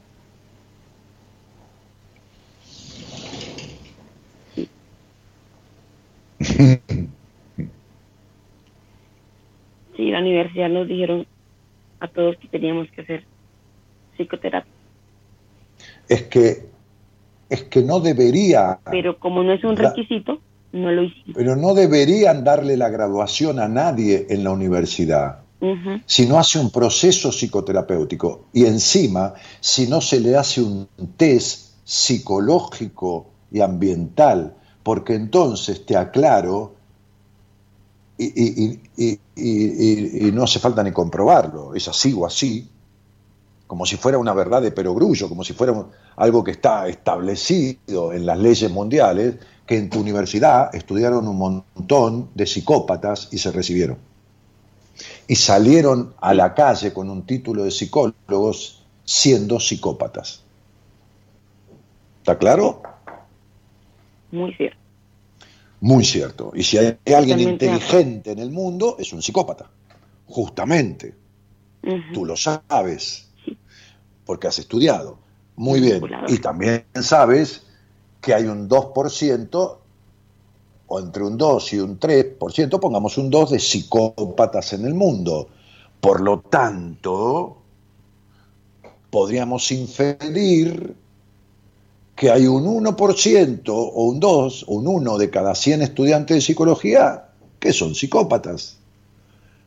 Sí, 9.96 10.10
la 10.10 10.18
universidad 10.18 10.68
nos 10.70 10.88
dijeron 10.88 11.24
a 12.00 12.08
todos 12.08 12.36
que 12.40 12.48
teníamos 12.48 12.88
que 12.90 13.02
hacer 13.02 13.28
psicoterapia. 14.16 14.72
Es 16.08 16.24
que, 16.24 16.64
es 17.48 17.62
que 17.62 17.80
no 17.82 18.00
debería, 18.00 18.80
Pero 18.90 19.20
como 19.20 19.44
no 19.44 19.52
es 19.52 19.62
un 19.62 19.76
requisito, 19.76 20.42
no 20.74 20.90
lo 20.92 21.04
hicimos. 21.04 21.34
pero 21.34 21.56
no 21.56 21.72
deberían 21.74 22.44
darle 22.44 22.76
la 22.76 22.88
graduación 22.90 23.58
a 23.60 23.68
nadie 23.68 24.26
en 24.28 24.44
la 24.44 24.50
universidad. 24.50 25.38
Si 26.04 26.26
no 26.26 26.38
hace 26.38 26.58
un 26.58 26.70
proceso 26.70 27.32
psicoterapéutico 27.32 28.48
y 28.52 28.66
encima 28.66 29.32
si 29.60 29.86
no 29.86 30.02
se 30.02 30.20
le 30.20 30.36
hace 30.36 30.60
un 30.60 30.86
test 31.16 31.70
psicológico 31.84 33.26
y 33.50 33.60
ambiental, 33.62 34.52
porque 34.82 35.14
entonces 35.14 35.86
te 35.86 35.96
aclaro 35.96 36.74
y, 38.18 38.24
y- 38.26 38.80
y- 38.96 39.06
y- 39.06 39.18
y- 39.36 40.28
y 40.28 40.32
no 40.32 40.44
hace 40.44 40.58
falta 40.58 40.82
ni 40.82 40.92
comprobarlo, 40.92 41.74
es 41.74 41.88
así 41.88 42.12
o 42.12 42.26
así, 42.26 42.68
como 43.66 43.86
si 43.86 43.96
fuera 43.96 44.18
una 44.18 44.34
verdad 44.34 44.60
de 44.60 44.70
perogrullo, 44.70 45.28
como 45.30 45.42
si 45.44 45.54
fuera 45.54 45.72
un- 45.72 45.86
algo 46.16 46.44
que 46.44 46.50
está 46.52 46.86
establecido 46.88 48.12
en 48.12 48.26
las 48.26 48.38
leyes 48.38 48.70
mundiales, 48.70 49.36
que 49.66 49.78
en 49.78 49.90
tu 49.90 50.00
universidad 50.00 50.74
estudiaron 50.74 51.26
un 51.26 51.36
montón 51.36 52.30
de 52.34 52.46
psicópatas 52.46 53.28
y 53.32 53.38
se 53.38 53.50
recibieron 53.50 53.98
y 55.26 55.36
salieron 55.36 56.14
a 56.20 56.34
la 56.34 56.54
calle 56.54 56.92
con 56.92 57.10
un 57.10 57.24
título 57.26 57.64
de 57.64 57.70
psicólogos 57.70 58.84
siendo 59.04 59.60
psicópatas. 59.60 60.42
¿Está 62.18 62.38
claro? 62.38 62.82
Muy 64.30 64.54
cierto. 64.54 64.78
Muy 65.80 66.04
cierto. 66.04 66.52
Y 66.54 66.62
si 66.62 66.78
hay 66.78 66.98
alguien 67.14 67.40
inteligente 67.40 68.32
en 68.32 68.38
el 68.38 68.50
mundo, 68.50 68.96
es 68.98 69.12
un 69.12 69.22
psicópata. 69.22 69.70
Justamente. 70.26 71.14
Tú 72.14 72.24
lo 72.24 72.36
sabes. 72.36 73.28
Porque 74.24 74.46
has 74.46 74.58
estudiado. 74.58 75.18
Muy 75.56 75.80
bien. 75.80 76.02
Y 76.28 76.38
también 76.38 76.86
sabes 76.94 77.63
que 78.24 78.32
hay 78.32 78.44
un 78.44 78.68
2%, 78.68 79.76
o 80.86 80.98
entre 80.98 81.22
un 81.22 81.36
2 81.36 81.72
y 81.74 81.78
un 81.78 82.00
3%, 82.00 82.80
pongamos 82.80 83.18
un 83.18 83.28
2 83.28 83.50
de 83.50 83.58
psicópatas 83.58 84.72
en 84.72 84.86
el 84.86 84.94
mundo. 84.94 85.48
Por 86.00 86.20
lo 86.22 86.40
tanto, 86.40 87.58
podríamos 89.10 89.70
inferir 89.72 90.96
que 92.16 92.30
hay 92.30 92.46
un 92.46 92.64
1% 92.64 93.68
o 93.68 94.04
un 94.04 94.20
2 94.20 94.64
o 94.68 94.74
un 94.74 94.88
1 94.88 95.18
de 95.18 95.30
cada 95.30 95.54
100 95.54 95.82
estudiantes 95.82 96.36
de 96.36 96.40
psicología 96.40 97.28
que 97.58 97.72
son 97.72 97.94
psicópatas. 97.94 98.78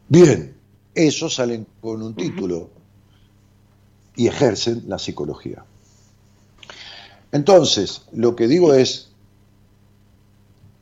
Bien, 0.08 0.56
esos 0.96 1.36
salen 1.36 1.68
con 1.82 2.02
un 2.02 2.16
título 2.16 2.70
y 4.16 4.28
ejercen 4.28 4.84
la 4.88 4.98
psicología. 4.98 5.64
Entonces, 7.32 8.08
lo 8.14 8.36
que 8.36 8.48
digo 8.48 8.74
es, 8.74 9.12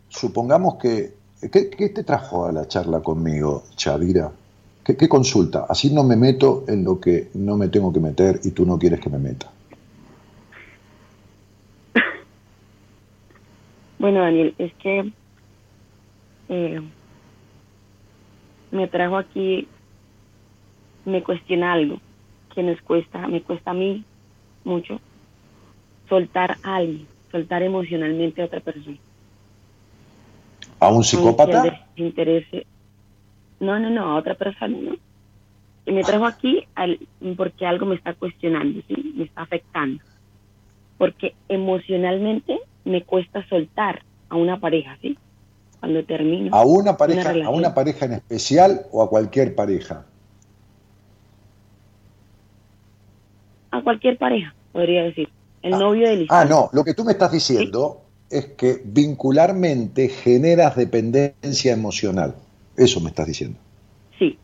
supongamos 0.09 0.75
que, 0.75 1.13
¿qué, 1.51 1.89
te 1.89 2.03
trajo 2.03 2.45
a 2.45 2.51
la 2.51 2.67
charla 2.67 3.01
conmigo, 3.01 3.63
Chavira? 3.75 4.31
¿Qué, 4.83 4.95
qué 4.95 5.09
consulta? 5.09 5.65
Así 5.67 5.91
no 5.91 6.03
me 6.03 6.15
meto 6.15 6.63
en 6.67 6.83
lo 6.83 6.99
que 6.99 7.29
no 7.33 7.57
me 7.57 7.69
tengo 7.69 7.91
que 7.91 7.99
meter 7.99 8.39
y 8.43 8.51
tú 8.51 8.65
no 8.65 8.77
quieres 8.77 8.99
que 8.99 9.09
me 9.09 9.19
meta. 9.19 9.51
Bueno, 13.97 14.19
Daniel, 14.19 14.53
es 14.59 14.71
que 14.75 15.11
eh, 16.49 16.81
me 18.69 18.87
trajo 18.87 19.17
aquí, 19.17 19.67
me 21.05 21.23
cuestiona 21.23 21.73
algo 21.73 21.99
que 22.53 22.61
nos 22.61 22.79
cuesta, 22.81 23.27
me 23.27 23.41
cuesta 23.41 23.71
a 23.71 23.73
mí 23.73 24.05
mucho 24.63 24.99
soltar 26.07 26.57
a 26.63 26.75
alguien, 26.77 27.07
soltar 27.31 27.63
emocionalmente 27.63 28.41
a 28.41 28.45
otra 28.45 28.59
persona. 28.59 28.97
¿A 30.79 30.87
un 30.87 30.95
Aunque 30.95 31.07
psicópata? 31.07 31.79
No, 33.59 33.79
no, 33.79 33.89
no, 33.89 34.11
a 34.11 34.15
otra 34.17 34.35
persona, 34.35 34.77
¿no? 34.77 34.95
Y 35.85 35.91
me 35.91 36.03
trajo 36.03 36.25
aquí 36.25 36.65
al- 36.75 36.99
porque 37.37 37.65
algo 37.65 37.85
me 37.85 37.95
está 37.95 38.13
cuestionando, 38.13 38.81
¿sí? 38.87 39.13
Me 39.15 39.25
está 39.25 39.43
afectando. 39.43 40.03
Porque 40.97 41.35
emocionalmente 41.47 42.59
me 42.83 43.03
cuesta 43.03 43.45
soltar 43.47 44.03
a 44.29 44.35
una 44.35 44.59
pareja, 44.59 44.97
¿sí? 45.01 45.17
Cuando 45.79 46.03
termino. 46.03 46.55
¿A 46.55 46.63
una 46.65 46.97
pareja, 46.97 47.33
a 47.45 47.49
una 47.49 47.73
pareja 47.73 48.05
en 48.05 48.13
especial 48.13 48.81
o 48.91 49.03
a 49.03 49.09
cualquier 49.09 49.55
pareja? 49.55 50.05
A 53.71 53.81
cualquier 53.81 54.17
pareja, 54.17 54.55
podría 54.71 55.03
decir. 55.03 55.29
El 55.65 55.71
novio 55.79 56.07
de 56.07 56.15
Lisa. 56.17 56.41
Ah, 56.41 56.45
no, 56.45 56.69
lo 56.73 56.83
que 56.83 56.93
tú 56.93 57.03
me 57.03 57.11
estás 57.13 57.31
diciendo 57.31 58.01
es 58.29 58.45
que 58.53 58.81
vincularmente 58.85 60.09
generas 60.09 60.75
dependencia 60.75 61.73
emocional. 61.73 62.35
Eso 62.77 62.99
me 63.01 63.09
estás 63.09 63.25
diciendo. 63.25 63.57
Sí. 64.19 64.37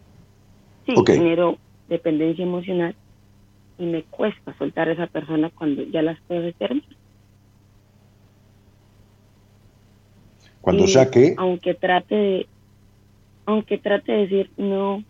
Sí, 0.87 0.93
Ok. 0.97 1.11
genero 1.11 1.57
dependencia 1.87 2.43
emocional. 2.43 2.95
y 3.77 3.85
me 3.85 4.03
cuesta 4.03 4.55
soltar 4.59 4.89
a 4.89 4.93
esa 4.93 5.07
persona 5.07 5.49
cuando 5.57 5.81
ya 5.83 6.03
las 6.03 6.19
cosas 6.27 6.53
terminan. 6.57 6.87
Cuando 10.61 10.83
Y 10.83 10.87
ya 10.87 11.09
que, 11.09 11.33
Aunque 11.37 11.73
trate 11.73 12.15
de, 12.15 12.49
aunque 13.47 13.77
trate 13.79 14.11
de 14.11 14.17
decir 14.19 14.51
no, 14.57 14.97
o 14.97 15.03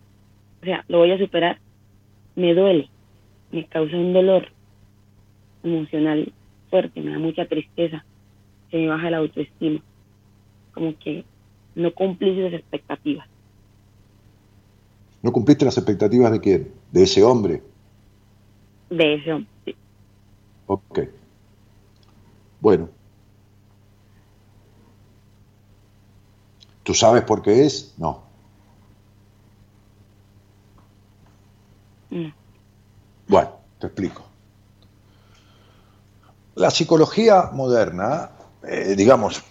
sea, 0.63 0.85
lo 0.87 0.99
voy 0.99 1.11
a 1.11 1.17
superar, 1.17 1.59
me 2.35 2.53
duele, 2.53 2.89
me 3.51 3.65
causa 3.67 3.97
un 3.97 4.13
dolor 4.13 4.47
emocional 5.63 6.31
fuerte, 6.69 7.01
me 7.01 7.11
da 7.11 7.19
mucha 7.19 7.45
tristeza, 7.45 8.03
se 8.69 8.77
me 8.77 8.87
baja 8.87 9.09
la 9.09 9.17
autoestima, 9.17 9.81
como 10.73 10.97
que 10.97 11.25
no 11.75 11.93
cumplí 11.93 12.35
sus 12.35 12.53
expectativas. 12.53 13.27
¿no 15.21 15.31
cumpliste 15.31 15.65
las 15.65 15.77
expectativas 15.77 16.31
de 16.31 16.39
quién? 16.39 16.71
De 16.91 17.03
ese 17.03 17.23
hombre. 17.23 17.61
De 18.89 19.15
ese 19.15 19.33
hombre. 19.33 19.49
sí. 19.65 19.75
Ok. 20.67 20.99
Bueno. 22.59 22.89
¿Tú 26.83 26.93
sabes 26.93 27.23
por 27.23 27.41
qué 27.41 27.65
es? 27.65 27.93
No. 27.97 28.23
Mm. 32.09 32.33
Bueno, 33.27 33.51
te 33.79 33.87
explico. 33.87 34.30
La 36.55 36.69
psicología 36.69 37.49
moderna, 37.53 38.31
eh, 38.67 38.95
digamos, 38.97 39.41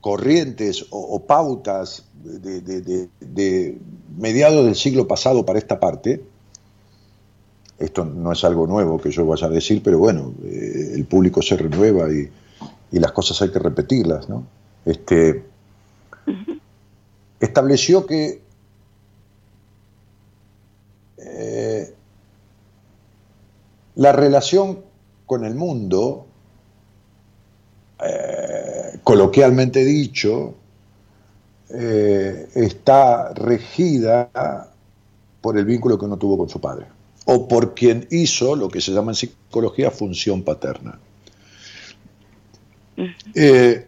corrientes 0.00 0.86
o, 0.90 1.24
pautas 1.26 2.04
de, 2.14 2.60
de- 2.60 2.80
de- 2.82 3.08
de 3.20 3.78
mediados 4.18 4.64
del 4.64 4.74
siglo 4.76 5.06
pasado 5.08 5.44
para 5.44 5.58
esta 5.58 5.78
parte, 5.80 6.22
esto 7.78 8.04
no 8.04 8.32
es 8.32 8.44
algo 8.44 8.66
nuevo 8.66 9.00
que 9.00 9.10
yo 9.10 9.24
vaya 9.26 9.46
a 9.46 9.50
decir, 9.50 9.82
pero 9.82 9.98
bueno, 9.98 10.34
eh, 10.44 10.92
el 10.94 11.06
público 11.06 11.40
se 11.42 11.56
renueva 11.56 12.10
y, 12.12 12.30
y 12.92 12.98
las 12.98 13.12
cosas 13.12 13.40
hay 13.42 13.50
que 13.50 13.58
repetirlas, 13.58 14.28
¿no? 14.28 14.44
Este, 14.84 15.44
estableció 17.40 18.06
que 18.06 18.42
eh, 21.18 21.94
la 23.94 24.12
relación 24.12 24.80
con 25.30 25.44
el 25.44 25.54
mundo, 25.54 26.26
eh, 28.04 28.98
coloquialmente 29.04 29.84
dicho, 29.84 30.56
eh, 31.68 32.48
está 32.52 33.32
regida 33.32 34.68
por 35.40 35.56
el 35.56 35.64
vínculo 35.66 35.96
que 35.96 36.06
uno 36.06 36.16
tuvo 36.16 36.36
con 36.36 36.48
su 36.48 36.60
padre 36.60 36.86
o 37.26 37.46
por 37.46 37.74
quien 37.74 38.08
hizo 38.10 38.56
lo 38.56 38.68
que 38.68 38.80
se 38.80 38.90
llama 38.90 39.12
en 39.12 39.14
psicología 39.14 39.92
función 39.92 40.42
paterna. 40.42 40.98
Eh, 43.32 43.86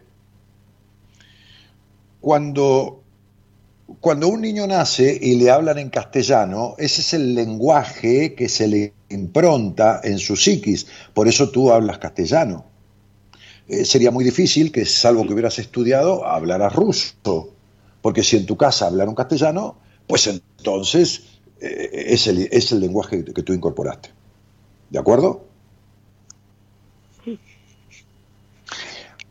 cuando, 2.21 3.03
cuando 3.99 4.29
un 4.29 4.43
niño 4.43 4.69
nace 4.69 5.19
y 5.21 5.35
le 5.35 5.51
hablan 5.51 5.79
en 5.79 5.91
castellano, 5.91 6.77
ese 6.79 7.01
es 7.01 7.15
el 7.15 7.35
lenguaje 7.35 8.37
que 8.37 8.49
se 8.49 8.69
le 8.69 8.93
impronta 9.13 10.01
en 10.03 10.19
su 10.19 10.37
psiquis, 10.37 10.87
por 11.15 11.29
eso 11.29 11.51
tú 11.51 11.73
hablas 11.73 11.99
castellano. 11.99 12.65
Eh, 13.69 13.85
sería 13.85 14.11
muy 14.11 14.25
difícil 14.25 14.73
que, 14.73 14.85
salvo 14.85 15.27
que 15.27 15.33
hubieras 15.33 15.59
estudiado, 15.59 16.27
hablaras 16.27 16.75
ruso, 16.75 17.51
porque 18.01 18.23
si 18.23 18.37
en 18.37 18.47
tu 18.47 18.57
casa 18.57 18.87
hablaron 18.87 19.15
castellano, 19.15 19.77
pues 20.07 20.27
entonces 20.27 21.23
eh, 21.61 22.07
es, 22.09 22.27
el, 22.27 22.49
es 22.51 22.73
el 22.73 22.81
lenguaje 22.81 23.25
que 23.25 23.43
tú 23.43 23.53
incorporaste. 23.53 24.11
¿De 24.91 24.99
acuerdo? 24.99 25.47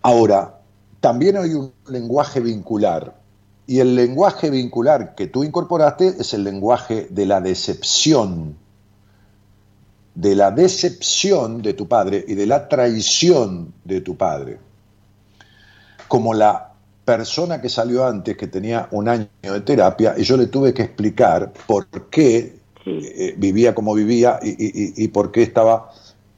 Ahora, 0.02 0.60
también 1.00 1.38
hay 1.38 1.54
un 1.54 1.74
lenguaje 1.88 2.40
vincular. 2.40 3.20
Y 3.68 3.80
el 3.80 3.96
lenguaje 3.96 4.50
vincular 4.50 5.16
que 5.16 5.28
tú 5.28 5.44
incorporaste 5.44 6.08
es 6.20 6.34
el 6.34 6.44
lenguaje 6.44 7.08
de 7.10 7.26
la 7.26 7.42
decepción. 7.42 8.58
De 10.14 10.36
la 10.36 10.52
decepción 10.52 11.62
de 11.62 11.74
tu 11.74 11.88
padre 11.88 12.24
y 12.28 12.36
de 12.36 12.46
la 12.46 12.68
traición 12.68 13.74
de 13.86 14.02
tu 14.02 14.16
padre. 14.18 14.60
Como 16.08 16.34
la 16.34 16.74
persona 17.06 17.62
que 17.62 17.70
salió 17.70 18.06
antes, 18.06 18.36
que 18.38 18.48
tenía 18.48 18.88
un 18.92 19.08
año 19.08 19.28
de 19.42 19.62
terapia, 19.62 20.14
y 20.18 20.24
yo 20.24 20.38
le 20.38 20.48
tuve 20.48 20.74
que 20.74 20.84
explicar 20.84 21.52
por 21.66 21.88
qué 22.10 22.60
eh, 22.86 23.36
vivía 23.38 23.74
como 23.74 23.94
vivía 23.94 24.40
y, 24.42 24.50
y- 24.50 24.56
y- 24.58 25.04
y 25.06 25.08
por 25.08 25.32
qué 25.32 25.44
estaba 25.44 25.92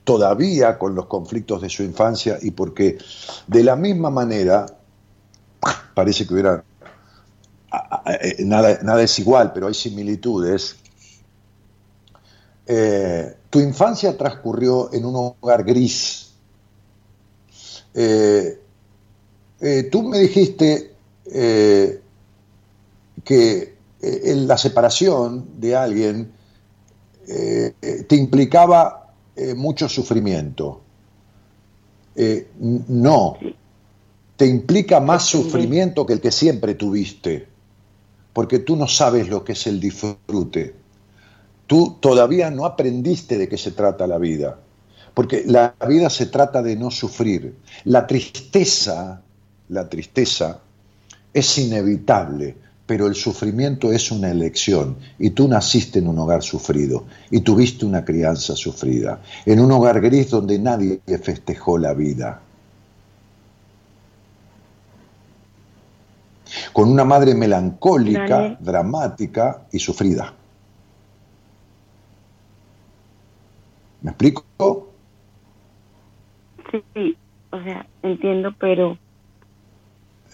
todavía 0.03 0.77
con 0.77 0.93
los 0.95 1.05
conflictos 1.07 1.61
de 1.61 1.69
su 1.69 1.81
infancia 1.83 2.37
y 2.41 2.51
porque 2.51 2.97
de 3.47 3.63
la 3.63 3.75
misma 3.75 4.09
manera 4.09 4.65
parece 5.95 6.27
que 6.27 6.33
hubiera 6.33 6.63
eh, 8.21 8.35
nada, 8.45 8.79
nada 8.83 9.01
es 9.03 9.17
igual, 9.19 9.51
pero 9.53 9.67
hay 9.67 9.73
similitudes. 9.73 10.75
Eh, 12.65 13.35
tu 13.49 13.59
infancia 13.59 14.17
transcurrió 14.17 14.93
en 14.93 15.05
un 15.05 15.15
hogar 15.41 15.63
gris. 15.63 16.31
Eh, 17.93 18.59
eh, 19.59 19.83
tú 19.91 20.03
me 20.03 20.19
dijiste 20.19 20.91
que 23.23 23.73
en 24.01 24.47
la 24.47 24.57
separación 24.57 25.59
de 25.59 25.75
alguien 25.75 26.31
te 27.25 28.15
implicaba 28.15 29.13
mucho 29.55 29.87
sufrimiento. 29.87 30.81
No, 32.59 33.37
te 34.35 34.45
implica 34.45 34.99
más 34.99 35.23
sufrimiento 35.23 36.05
que 36.05 36.13
el 36.13 36.21
que 36.21 36.31
siempre 36.31 36.75
tuviste, 36.75 37.47
porque 38.33 38.59
tú 38.59 38.75
no 38.75 38.87
sabes 38.87 39.29
lo 39.29 39.45
que 39.45 39.53
es 39.53 39.65
el 39.67 39.79
disfrute. 39.79 40.82
Tú 41.67 41.97
todavía 41.99 42.51
no 42.51 42.65
aprendiste 42.65 43.37
de 43.37 43.47
qué 43.47 43.57
se 43.57 43.71
trata 43.71 44.05
la 44.05 44.17
vida, 44.17 44.59
porque 45.13 45.43
la 45.45 45.75
vida 45.87 46.09
se 46.09 46.25
trata 46.25 46.61
de 46.61 46.75
no 46.75 46.91
sufrir. 46.91 47.55
La 47.85 48.05
tristeza, 48.05 49.21
la 49.69 49.87
tristeza 49.87 50.59
es 51.33 51.57
inevitable, 51.57 52.55
pero 52.85 53.07
el 53.07 53.15
sufrimiento 53.15 53.91
es 53.91 54.11
una 54.11 54.29
elección. 54.29 54.97
Y 55.17 55.31
tú 55.31 55.47
naciste 55.47 55.99
en 55.99 56.07
un 56.07 56.19
hogar 56.19 56.43
sufrido 56.43 57.05
y 57.31 57.41
tuviste 57.41 57.85
una 57.85 58.03
crianza 58.03 58.55
sufrida, 58.55 59.21
en 59.45 59.59
un 59.59 59.71
hogar 59.71 60.01
gris 60.01 60.29
donde 60.29 60.59
nadie 60.59 60.99
festejó 61.21 61.77
la 61.77 61.93
vida. 61.93 62.41
Con 66.71 66.89
una 66.89 67.05
madre 67.05 67.33
melancólica, 67.33 68.57
dramática 68.59 69.65
y 69.71 69.79
sufrida. 69.79 70.33
¿Me 74.03 74.11
explico? 74.11 74.45
Sí, 76.93 77.15
o 77.51 77.63
sea, 77.63 77.85
entiendo, 78.01 78.53
pero 78.59 78.97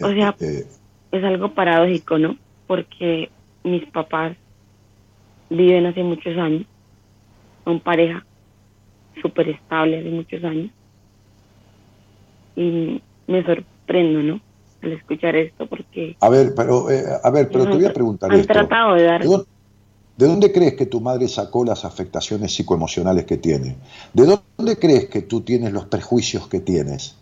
O 0.01 0.09
sea, 0.09 0.35
Eh, 0.39 0.65
es 1.11 1.23
algo 1.23 1.53
paradójico, 1.53 2.17
¿no? 2.17 2.35
Porque 2.67 3.29
mis 3.63 3.85
papás 3.91 4.35
viven 5.49 5.85
hace 5.85 6.03
muchos 6.03 6.37
años, 6.37 6.65
son 7.63 7.79
pareja 7.79 8.25
súper 9.21 9.49
estable 9.49 9.99
hace 9.99 10.09
muchos 10.09 10.43
años. 10.43 10.71
Y 12.55 13.01
me 13.27 13.43
sorprendo, 13.45 14.23
¿no? 14.23 14.41
Al 14.81 14.93
escuchar 14.93 15.35
esto, 15.35 15.67
porque 15.67 16.15
a 16.21 16.29
ver, 16.29 16.53
pero, 16.55 16.89
eh, 16.89 17.03
a 17.23 17.29
ver, 17.29 17.49
pero 17.51 17.65
te 17.69 17.75
voy 17.75 17.85
a 17.85 17.93
preguntar 17.93 18.31
han 18.31 18.39
esto. 18.39 18.53
tratado 18.53 18.95
de 18.95 19.03
dar 19.03 19.21
¿De 19.21 19.27
dónde, 19.27 19.45
de 20.19 20.27
dónde 20.27 20.51
crees 20.51 20.73
que 20.73 20.85
tu 20.85 20.99
madre 20.99 21.29
sacó 21.29 21.63
las 21.63 21.85
afectaciones 21.85 22.53
psicoemocionales 22.53 23.23
que 23.23 23.37
tiene? 23.37 23.77
¿De 24.13 24.25
dónde 24.57 24.77
crees 24.77 25.07
que 25.07 25.21
tú 25.21 25.39
tienes 25.41 25.71
los 25.71 25.85
prejuicios 25.85 26.49
que 26.49 26.59
tienes? 26.59 27.15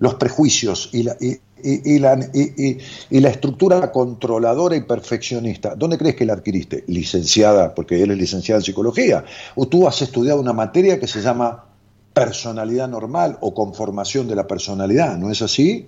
Los 0.00 0.14
prejuicios 0.14 0.90
y 0.92 1.04
la, 1.04 1.16
y, 1.20 1.38
y- 1.62 1.94
y 1.94 1.98
la, 2.00 2.18
y- 2.34 2.64
y- 2.66 2.78
y 3.10 3.20
la 3.20 3.28
estructura 3.28 3.92
controladora 3.92 4.74
y 4.74 4.80
perfeccionista. 4.80 5.76
¿Dónde 5.76 5.98
crees 5.98 6.16
que 6.16 6.26
la 6.26 6.32
adquiriste? 6.32 6.82
Licenciada, 6.88 7.72
porque 7.72 8.02
él 8.02 8.10
es 8.10 8.18
licenciada 8.18 8.58
en 8.58 8.64
psicología. 8.64 9.24
O 9.54 9.68
tú 9.68 9.86
has 9.86 10.02
estudiado 10.02 10.40
una 10.40 10.52
materia 10.52 10.98
que 10.98 11.06
se 11.06 11.22
llama 11.22 11.64
personalidad 12.12 12.88
normal 12.88 13.38
o 13.40 13.54
conformación 13.54 14.26
de 14.26 14.34
la 14.34 14.48
personalidad, 14.48 15.16
¿no 15.16 15.30
es 15.30 15.42
así? 15.42 15.86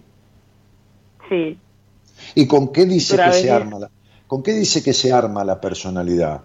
Sí, 1.28 1.58
¿Y 2.36 2.46
con 2.46 2.68
qué 2.72 2.86
dice 2.86 3.16
Pero 3.16 3.32
que 3.32 3.38
se 3.40 3.50
arma 3.50 3.80
la, 3.80 3.90
con 4.28 4.42
qué 4.44 4.52
dice 4.52 4.82
que 4.84 4.92
se 4.92 5.12
arma 5.12 5.42
la 5.44 5.60
personalidad? 5.60 6.42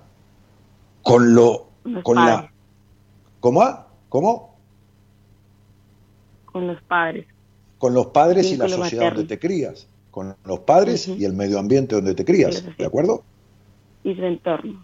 Con 1.03 1.35
lo 1.35 1.67
Los 1.83 2.03
con 2.03 2.15
padres. 2.15 2.35
la 2.45 2.51
¿Cómo? 3.39 3.61
¿Cómo? 4.09 4.53
con 6.45 6.67
los 6.67 6.81
padres. 6.83 7.27
Con 7.77 7.93
los 7.93 8.07
padres 8.07 8.51
y 8.51 8.57
la 8.57 8.69
sociedad 8.69 9.03
materno. 9.05 9.19
donde 9.19 9.35
te 9.35 9.39
crías, 9.39 9.87
con 10.11 10.35
los 10.45 10.59
padres 10.59 11.07
y 11.07 11.25
el 11.25 11.33
medio 11.33 11.59
ambiente 11.59 11.95
donde 11.95 12.15
te 12.15 12.23
crías. 12.23 12.63
¿de 12.77 12.85
acuerdo? 12.85 13.23
y 14.03 14.15
su 14.15 14.23
entorno. 14.23 14.83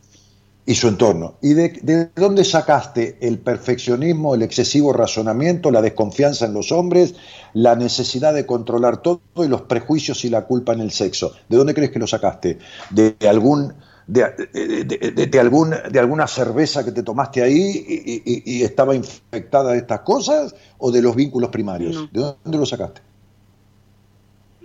Y 0.69 0.75
su 0.75 0.87
entorno. 0.87 1.33
¿Y 1.41 1.55
de, 1.55 1.69
de, 1.81 2.09
dónde 2.15 2.43
sacaste 2.43 3.17
el 3.21 3.39
perfeccionismo, 3.39 4.35
el 4.35 4.43
excesivo 4.43 4.93
razonamiento, 4.93 5.71
la 5.71 5.81
desconfianza 5.81 6.45
en 6.45 6.53
los 6.53 6.71
hombres, 6.71 7.15
la 7.55 7.75
necesidad 7.75 8.35
de 8.35 8.45
controlar 8.45 9.01
todo 9.01 9.19
y 9.37 9.47
los 9.47 9.63
prejuicios 9.63 10.23
y 10.25 10.29
la 10.29 10.45
culpa 10.45 10.73
en 10.73 10.81
el 10.81 10.91
sexo? 10.91 11.33
¿De 11.49 11.57
dónde 11.57 11.73
crees 11.73 11.89
que 11.89 11.97
lo 11.97 12.05
sacaste? 12.05 12.59
¿De 12.91 13.15
algún... 13.27 13.73
De, 14.05 14.25
de, 14.53 15.27
de 15.27 15.39
algún, 15.39 15.73
de 15.91 15.99
alguna 15.99 16.27
cerveza 16.27 16.85
que 16.85 16.91
te 16.91 17.01
tomaste 17.01 17.41
ahí 17.41 17.83
y, 17.87 18.23
y, 18.23 18.57
y, 18.57 18.63
estaba 18.63 18.95
infectada 18.95 19.71
de 19.71 19.79
estas 19.79 20.01
cosas 20.01 20.55
o 20.79 20.91
de 20.91 21.01
los 21.01 21.15
vínculos 21.15 21.49
primarios? 21.49 21.95
No. 21.95 22.09
¿De 22.11 22.35
dónde 22.43 22.57
lo 22.57 22.65
sacaste? 22.65 23.01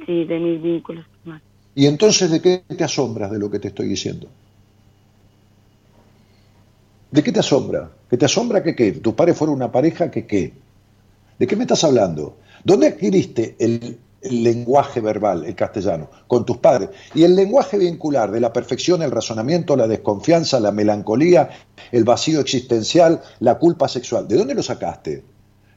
Sí, 0.05 0.25
de 0.25 0.39
mis 0.39 0.63
vínculos 0.63 1.07
primarios. 1.23 1.49
¿Y 1.75 1.87
entonces 1.87 2.31
de 2.31 2.41
qué 2.41 2.65
te 2.75 2.85
asombras 2.85 3.31
de 3.31 3.39
lo 3.39 3.51
que 3.51 3.59
te 3.59 3.69
estoy 3.69 3.87
diciendo? 3.87 4.29
¿De 7.15 7.23
qué 7.23 7.31
te 7.31 7.39
asombra? 7.39 7.93
¿Que 8.11 8.17
te 8.17 8.25
asombra 8.25 8.61
que 8.61 8.75
qué? 8.75 8.91
¿Tus 8.91 9.15
padres 9.15 9.37
fueron 9.37 9.55
una 9.55 9.71
pareja 9.71 10.11
que 10.11 10.27
qué? 10.27 10.53
¿De 11.39 11.47
qué 11.47 11.55
me 11.55 11.63
estás 11.63 11.85
hablando? 11.85 12.39
¿Dónde 12.65 12.89
adquiriste 12.89 13.55
el, 13.61 14.01
lenguaje 14.23 15.01
verbal, 15.01 15.45
el 15.45 15.55
castellano? 15.55 16.11
Con 16.27 16.45
tus 16.45 16.57
padres. 16.57 16.89
Y 17.15 17.23
el 17.23 17.37
lenguaje 17.37 17.79
vincular 17.79 18.33
de 18.33 18.41
la 18.41 18.53
perfección, 18.53 19.01
el 19.01 19.13
razonamiento, 19.13 19.77
la 19.77 19.87
desconfianza, 19.87 20.59
la 20.59 20.73
melancolía, 20.73 21.51
el 21.93 22.03
vacío 22.03 22.41
existencial, 22.41 23.23
la 23.39 23.61
culpa 23.61 23.87
sexual. 23.87 24.27
¿De 24.27 24.37
dónde 24.37 24.57
lo 24.57 24.65
sacaste? 24.65 25.23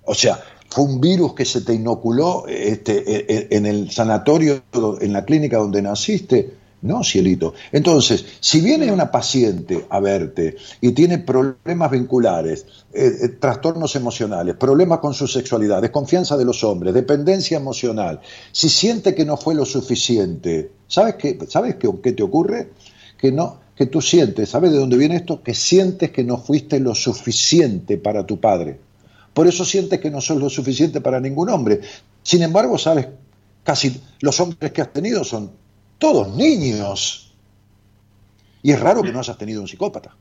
O 0.05 0.15
sea, 0.15 0.39
fue 0.72 0.85
un 0.85 0.99
virus 0.99 1.35
que 1.35 1.45
se 1.45 1.61
te 1.61 1.76
inoculó 1.76 2.47
este, 2.47 3.55
en 3.55 3.68
el 3.68 3.91
sanatorio, 3.91 4.64
en 5.01 5.14
la 5.14 5.23
clínica 5.23 5.57
donde 5.57 5.84
naciste. 5.84 6.51
No, 6.82 7.04
cielito. 7.04 7.56
Entonces, 7.72 8.24
si 8.40 8.62
viene 8.62 8.91
una 8.91 9.10
paciente 9.10 9.88
a 9.90 9.99
verte 9.99 10.58
y 10.80 10.91
tiene 10.91 11.18
problemas 11.18 11.90
vinculares, 11.90 12.66
eh, 12.94 13.12
eh, 13.24 13.28
trastornos 13.40 13.95
emocionales, 13.95 14.56
problemas 14.56 14.99
con 14.99 15.16
su 15.16 15.28
sexualidad, 15.28 15.82
desconfianza 15.82 16.38
de 16.38 16.45
los 16.45 16.64
hombres, 16.64 16.94
dependencia 16.94 17.58
emocional, 17.58 18.22
si 18.52 18.70
siente 18.70 19.16
que 19.16 19.26
no 19.26 19.38
fue 19.38 19.56
lo 19.56 19.66
suficiente, 19.66 20.72
¿sabes 20.88 21.16
qué, 21.16 21.40
¿sabes 21.49 21.76
qué, 21.78 21.90
qué 22.02 22.12
te 22.12 22.22
ocurre? 22.22 22.70
Que 23.18 23.32
no, 23.32 23.60
que 23.76 23.88
tú 23.88 23.99
sientes, 23.99 24.49
¿sabes 24.49 24.72
de 24.72 24.78
dónde 24.78 24.98
viene 24.98 25.16
esto? 25.16 25.41
Que 25.41 25.56
sientes 25.56 26.12
que 26.12 26.24
no 26.24 26.38
fuiste 26.38 26.80
lo 26.80 26.94
suficiente 26.94 27.98
para 27.98 28.24
tu 28.28 28.40
padre. 28.40 28.80
Por 29.34 29.48
eso 29.48 29.66
sientes 29.66 29.99
que 29.99 30.12
no 30.12 30.22
sos 30.22 30.38
lo 30.38 30.49
suficiente 30.49 31.02
para 31.02 31.20
ningún 31.20 31.49
hombre. 31.49 31.82
Sin 32.22 32.44
embargo, 32.44 32.78
sabes, 32.78 33.08
casi 33.64 33.99
los 34.22 34.40
hombres 34.40 34.72
que 34.72 34.82
has 34.82 34.94
tenido 34.94 35.24
son 35.24 35.52
todos 35.98 36.36
niños. 36.36 37.36
Y 38.61 38.72
es 38.72 38.80
raro 38.80 39.02
que 39.02 39.11
no 39.11 39.19
hayas 39.19 39.38
tenido 39.38 39.61
un 39.61 39.68
psicópata. 39.68 40.15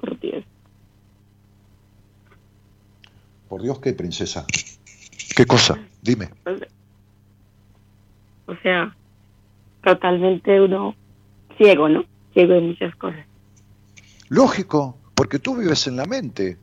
Por 0.00 0.18
Dios. 0.20 0.44
Por 3.48 3.62
Dios, 3.62 3.78
¿qué, 3.80 3.92
princesa? 3.92 4.46
¿Qué 5.34 5.46
cosa? 5.46 5.78
Dime. 6.02 6.30
O 8.46 8.54
sea, 8.62 8.94
totalmente 9.82 10.60
uno 10.60 10.94
ciego, 11.56 11.88
¿no? 11.88 12.04
Ciego 12.32 12.54
en 12.54 12.68
muchas 12.68 12.94
cosas. 12.96 13.26
Lógico, 14.28 14.98
porque 15.14 15.38
tú 15.38 15.56
vives 15.56 15.86
en 15.86 15.96
la 15.96 16.06
mente. 16.06 16.58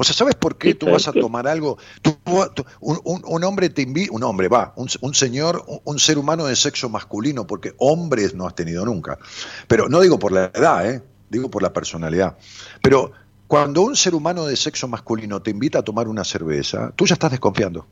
O 0.00 0.04
sea, 0.04 0.14
¿sabes 0.14 0.36
por 0.36 0.56
qué 0.56 0.74
tú 0.74 0.86
vas 0.86 1.08
a 1.08 1.12
tomar 1.12 1.48
algo? 1.48 1.76
Tú, 2.02 2.16
tú, 2.54 2.64
un, 2.80 3.44
hombre 3.44 3.68
te 3.68 3.82
invita, 3.82 4.12
un 4.12 4.22
hombre 4.22 4.46
va, 4.46 4.72
un, 4.76 4.88
un 5.00 5.12
señor, 5.12 5.64
un, 5.84 5.98
ser 5.98 6.18
humano 6.18 6.46
de 6.46 6.54
sexo 6.54 6.88
masculino, 6.88 7.48
porque 7.48 7.74
hombres 7.78 8.32
no 8.32 8.46
has 8.46 8.54
tenido 8.54 8.84
nunca. 8.84 9.18
Pero 9.66 9.88
no 9.88 10.00
digo 10.00 10.16
por 10.16 10.30
la 10.30 10.52
edad, 10.54 10.88
¿eh? 10.88 11.02
digo 11.28 11.50
por 11.50 11.62
la 11.62 11.72
personalidad. 11.72 12.38
Pero 12.80 13.10
cuando 13.48 13.82
un 13.82 13.96
ser 13.96 14.14
humano 14.14 14.46
de 14.46 14.54
sexo 14.54 14.86
masculino 14.86 15.42
te 15.42 15.50
invita 15.50 15.80
a 15.80 15.82
tomar 15.82 16.06
una 16.06 16.22
cerveza, 16.22 16.92
tú 16.94 17.04
ya 17.04 17.14
estás 17.14 17.32
desconfiando. 17.32 17.84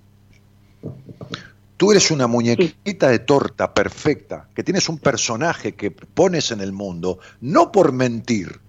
Tú 1.77 1.91
eres 1.91 2.13
una 2.13 2.29
muñequita 2.29 3.09
de 3.09 3.19
torta 3.19 3.75
perfecta, 3.75 4.49
que 4.55 4.63
tienes 4.63 4.89
un 4.89 4.99
personaje 4.99 5.75
que 5.75 5.91
pones 5.91 6.53
en 6.53 6.61
el 6.61 6.73
mundo, 6.73 7.19
no 7.41 7.73
por 7.73 7.91
mentir, 7.91 8.61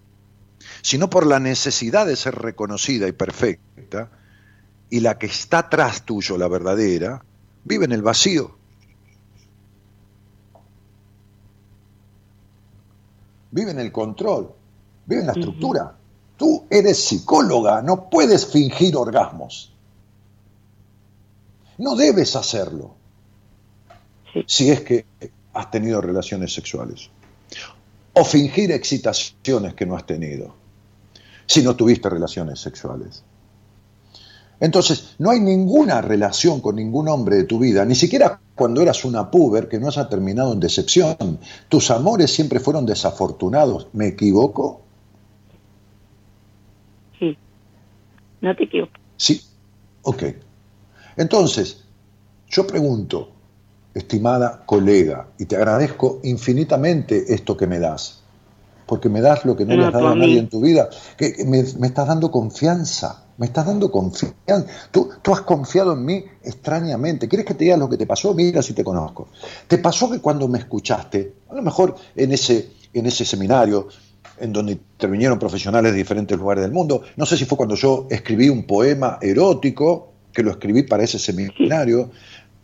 sino 0.88 1.10
por 1.10 1.28
la 1.28 1.42
necesidad 1.42 2.06
de 2.06 2.16
ser 2.16 2.36
reconocida 2.36 3.10
y 3.10 3.12
perfecta, 3.12 4.10
y 4.90 5.02
la 5.02 5.18
que 5.20 5.26
está 5.26 5.60
atrás 5.60 6.04
tuyo, 6.06 6.38
la 6.38 6.48
verdadera, 6.48 7.22
vive 7.66 7.84
en 7.84 7.92
el 7.92 8.02
vacío. 8.02 8.56
Vive 13.52 13.72
en 13.72 13.80
el 13.80 13.92
control, 13.92 14.54
vive 15.06 15.20
en 15.20 15.28
la 15.28 15.34
estructura. 15.34 15.84
Uh 15.84 15.88
-huh. 15.88 16.38
Tú 16.38 16.68
eres 16.70 17.04
psicóloga, 17.04 17.82
no 17.82 18.10
puedes 18.10 18.46
fingir 18.46 18.96
orgasmos. 18.96 19.74
No 21.80 21.98
debes 21.98 22.34
hacerlo. 22.38 22.96
Sí. 24.32 24.44
Si 24.48 24.72
es 24.72 24.80
que 24.84 25.06
has 25.54 25.70
tenido 25.70 26.00
relaciones 26.00 26.54
sexuales. 26.54 27.10
O 28.14 28.24
fingir 28.24 28.72
excitaciones 28.72 29.74
que 29.74 29.86
no 29.86 29.98
has 29.98 30.06
tenido 30.06 30.57
si 31.48 31.64
no 31.64 31.76
tuviste 31.76 32.10
relaciones 32.10 32.60
sexuales. 32.60 33.24
Entonces, 34.60 35.16
no 35.20 35.30
hay 35.30 35.40
ninguna 35.40 36.02
relación 36.02 36.62
con 36.62 36.76
ningún 36.76 37.08
hombre 37.08 37.38
de 37.38 37.44
tu 37.44 37.60
vida, 37.60 37.86
ni 37.86 37.96
siquiera 37.96 38.40
cuando 38.56 38.82
eras 38.82 39.06
una 39.06 39.30
puber 39.30 39.68
que 39.70 39.80
no 39.80 39.88
haya 39.88 40.10
terminado 40.10 40.54
en 40.54 40.60
decepción. 40.60 41.40
Tus 41.70 41.92
amores 41.92 42.34
siempre 42.34 42.60
fueron 42.60 42.86
desafortunados. 42.86 43.88
¿Me 43.94 44.08
equivoco? 44.08 44.82
Sí, 47.20 47.38
no 48.42 48.56
te 48.56 48.64
equivoco. 48.64 48.94
Sí, 49.16 49.42
ok. 50.02 50.24
Entonces, 51.18 51.84
yo 52.50 52.66
pregunto, 52.66 53.30
estimada 53.94 54.64
colega, 54.66 55.28
y 55.38 55.46
te 55.46 55.56
agradezco 55.56 56.20
infinitamente 56.24 57.32
esto 57.34 57.56
que 57.56 57.68
me 57.68 57.80
das 57.80 58.24
porque 58.88 59.10
me 59.10 59.22
das 59.22 59.46
lo 59.46 59.56
que 59.56 59.66
no, 59.66 59.76
le 59.76 59.86
has 59.86 59.94
dado 59.94 60.08
a 60.08 60.16
nadie 60.16 60.40
en 60.40 60.50
tu 60.50 60.62
vida, 60.62 60.90
que, 61.18 61.34
que 61.34 61.46
me, 61.46 61.64
me, 61.78 61.88
estás 61.88 62.08
dando 62.08 62.32
confianza, 62.32 63.26
me 63.38 63.46
estás 63.46 63.66
dando 63.66 63.92
confianza. 63.92 64.66
Tú, 64.92 65.10
tú, 65.22 65.34
has 65.34 65.42
confiado 65.42 65.94
en 65.94 66.06
mí 66.06 66.24
extrañamente. 66.44 67.28
¿Quieres 67.28 67.46
que 67.46 67.54
te 67.54 67.66
diga 67.66 67.78
lo 67.78 67.90
que 67.90 67.98
te 67.98 68.08
pasó? 68.08 68.34
Mira 68.34 68.62
si 68.62 68.74
te 68.74 68.84
conozco. 68.84 69.28
Te 69.68 69.78
pasó 69.78 70.10
que 70.10 70.20
cuando 70.20 70.48
me 70.48 70.60
escuchaste, 70.60 71.34
a 71.50 71.56
lo 71.56 71.62
mejor 71.62 71.96
en 72.16 72.32
ese, 72.32 72.72
en 72.94 73.06
ese 73.06 73.26
seminario, 73.26 73.90
en 74.40 74.54
donde 74.54 74.74
intervinieron 74.74 75.38
profesionales 75.38 75.92
de 75.92 75.98
diferentes 75.98 76.38
lugares 76.38 76.64
del 76.64 76.72
mundo, 76.72 77.02
no 77.16 77.26
sé 77.26 77.38
si 77.38 77.46
fue 77.46 77.58
cuando 77.58 77.76
yo 77.76 78.08
escribí 78.10 78.50
un 78.50 78.64
poema 78.64 79.20
erótico, 79.22 80.14
que 80.32 80.44
lo 80.44 80.52
escribí 80.52 80.84
para 80.84 81.04
ese 81.04 81.20
seminario, 81.20 82.12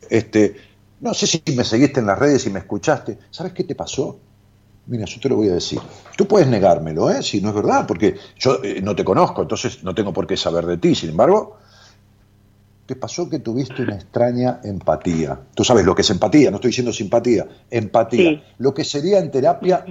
este, 0.10 0.56
no 1.02 1.14
sé 1.14 1.28
si 1.28 1.42
me 1.56 1.64
seguiste 1.64 2.00
en 2.00 2.06
las 2.06 2.18
redes 2.18 2.46
y 2.46 2.50
me 2.50 2.60
escuchaste. 2.60 3.18
¿Sabes 3.32 3.54
qué 3.54 3.64
te 3.64 3.76
pasó? 3.76 4.20
Mira, 4.86 5.06
yo 5.06 5.20
te 5.20 5.30
lo 5.30 5.38
voy 5.38 5.50
a 5.50 5.54
decir. 5.54 5.80
Tú 6.18 6.28
puedes 6.28 6.48
negármelo, 6.48 7.10
¿eh? 7.10 7.24
si 7.24 7.40
no 7.40 7.50
es 7.50 7.56
verdad, 7.56 7.88
porque 7.88 8.18
yo 8.38 8.62
eh, 8.64 8.82
no 8.82 8.96
te 8.96 9.06
conozco, 9.06 9.42
entonces 9.42 9.84
no 9.84 9.96
tengo 9.96 10.12
por 10.12 10.28
qué 10.28 10.36
saber 10.36 10.66
de 10.66 10.78
ti. 10.78 10.94
Sin 10.94 11.12
embargo, 11.12 11.58
te 12.86 12.96
pasó 12.96 13.30
que 13.30 13.40
tuviste 13.40 13.82
una 13.82 13.96
extraña 13.96 14.60
empatía. 14.64 15.40
Tú 15.56 15.64
sabes 15.64 15.86
lo 15.86 15.96
que 15.96 16.02
es 16.02 16.10
empatía, 16.10 16.52
no 16.52 16.58
estoy 16.58 16.70
diciendo 16.70 16.92
simpatía, 16.92 17.48
empatía. 17.70 18.30
Sí. 18.32 18.44
Lo 18.58 18.74
que 18.74 18.84
sería 18.84 19.20
en 19.20 19.32
terapia 19.32 19.86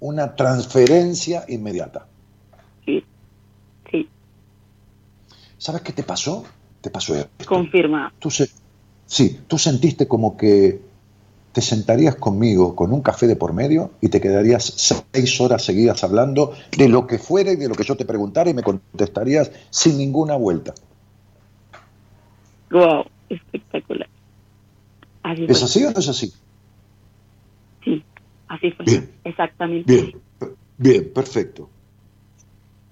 una 0.00 0.34
transferencia 0.34 1.44
inmediata. 1.48 2.06
Sí, 2.84 3.02
sí. 3.90 4.08
¿Sabes 5.56 5.80
qué 5.80 5.92
te 5.92 6.02
pasó? 6.02 6.44
Te 6.80 6.90
pasó 6.90 7.14
esto. 7.14 7.46
Confirma. 7.46 8.12
Tú 8.18 8.30
se... 8.30 8.50
Sí, 9.06 9.40
tú 9.46 9.58
sentiste 9.58 10.06
como 10.06 10.36
que 10.36 10.91
te 11.52 11.60
sentarías 11.60 12.16
conmigo 12.16 12.74
con 12.74 12.92
un 12.92 13.02
café 13.02 13.26
de 13.26 13.36
por 13.36 13.52
medio 13.52 13.92
y 14.00 14.08
te 14.08 14.20
quedarías 14.20 14.64
seis 14.64 15.40
horas 15.40 15.64
seguidas 15.64 16.02
hablando 16.02 16.54
de 16.76 16.88
lo 16.88 17.06
que 17.06 17.18
fuera 17.18 17.52
y 17.52 17.56
de 17.56 17.68
lo 17.68 17.74
que 17.74 17.84
yo 17.84 17.96
te 17.96 18.04
preguntara 18.04 18.50
y 18.50 18.54
me 18.54 18.62
contestarías 18.62 19.50
sin 19.70 19.98
ninguna 19.98 20.36
vuelta. 20.36 20.74
Wow, 22.70 23.04
espectacular. 23.28 24.08
Así 25.22 25.46
¿Es 25.48 25.62
así 25.62 25.84
o 25.84 25.90
no 25.90 25.98
es 25.98 26.08
así? 26.08 26.32
Sí, 27.84 28.02
así 28.48 28.70
fue. 28.72 28.86
Bien. 28.86 29.10
Exactamente. 29.24 29.92
Bien, 29.92 30.12
bien, 30.78 31.12
perfecto. 31.12 31.68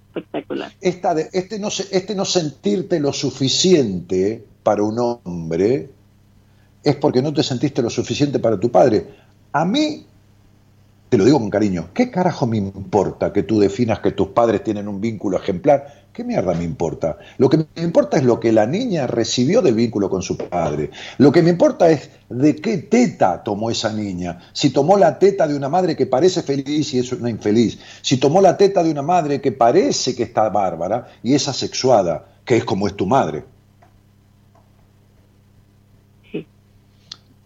Espectacular. 0.08 0.70
Esta 0.80 1.14
de, 1.14 1.30
este, 1.32 1.58
no, 1.58 1.68
este 1.68 2.14
no 2.14 2.24
sentirte 2.24 3.00
lo 3.00 3.12
suficiente 3.12 4.44
para 4.62 4.82
un 4.82 4.98
hombre 4.98 5.88
es 6.82 6.96
porque 6.96 7.22
no 7.22 7.32
te 7.32 7.42
sentiste 7.42 7.82
lo 7.82 7.90
suficiente 7.90 8.38
para 8.38 8.58
tu 8.58 8.70
padre. 8.70 9.06
A 9.52 9.64
mí 9.64 10.06
te 11.10 11.18
lo 11.18 11.24
digo 11.24 11.40
con 11.40 11.50
cariño, 11.50 11.88
¿qué 11.92 12.08
carajo 12.08 12.46
me 12.46 12.56
importa 12.56 13.32
que 13.32 13.42
tú 13.42 13.58
definas 13.58 13.98
que 13.98 14.12
tus 14.12 14.28
padres 14.28 14.62
tienen 14.62 14.86
un 14.86 15.00
vínculo 15.00 15.36
ejemplar? 15.36 16.04
¿Qué 16.12 16.22
mierda 16.22 16.54
me 16.54 16.62
importa? 16.62 17.18
Lo 17.36 17.48
que 17.48 17.56
me 17.56 17.82
importa 17.82 18.16
es 18.16 18.22
lo 18.22 18.38
que 18.38 18.52
la 18.52 18.64
niña 18.64 19.08
recibió 19.08 19.60
del 19.60 19.74
vínculo 19.74 20.08
con 20.08 20.22
su 20.22 20.36
padre. 20.36 20.90
Lo 21.18 21.32
que 21.32 21.42
me 21.42 21.50
importa 21.50 21.90
es 21.90 22.10
de 22.28 22.54
qué 22.54 22.78
teta 22.78 23.42
tomó 23.42 23.72
esa 23.72 23.92
niña. 23.92 24.38
Si 24.52 24.70
tomó 24.70 24.96
la 24.96 25.18
teta 25.18 25.48
de 25.48 25.56
una 25.56 25.68
madre 25.68 25.96
que 25.96 26.06
parece 26.06 26.42
feliz 26.42 26.94
y 26.94 27.00
es 27.00 27.12
una 27.12 27.28
infeliz. 27.28 27.80
Si 28.02 28.18
tomó 28.18 28.40
la 28.40 28.56
teta 28.56 28.84
de 28.84 28.92
una 28.92 29.02
madre 29.02 29.40
que 29.40 29.50
parece 29.50 30.14
que 30.14 30.22
está 30.22 30.48
bárbara 30.48 31.08
y 31.24 31.34
es 31.34 31.48
asexuada, 31.48 32.24
que 32.44 32.56
es 32.56 32.64
como 32.64 32.86
es 32.86 32.94
tu 32.94 33.06
madre. 33.06 33.42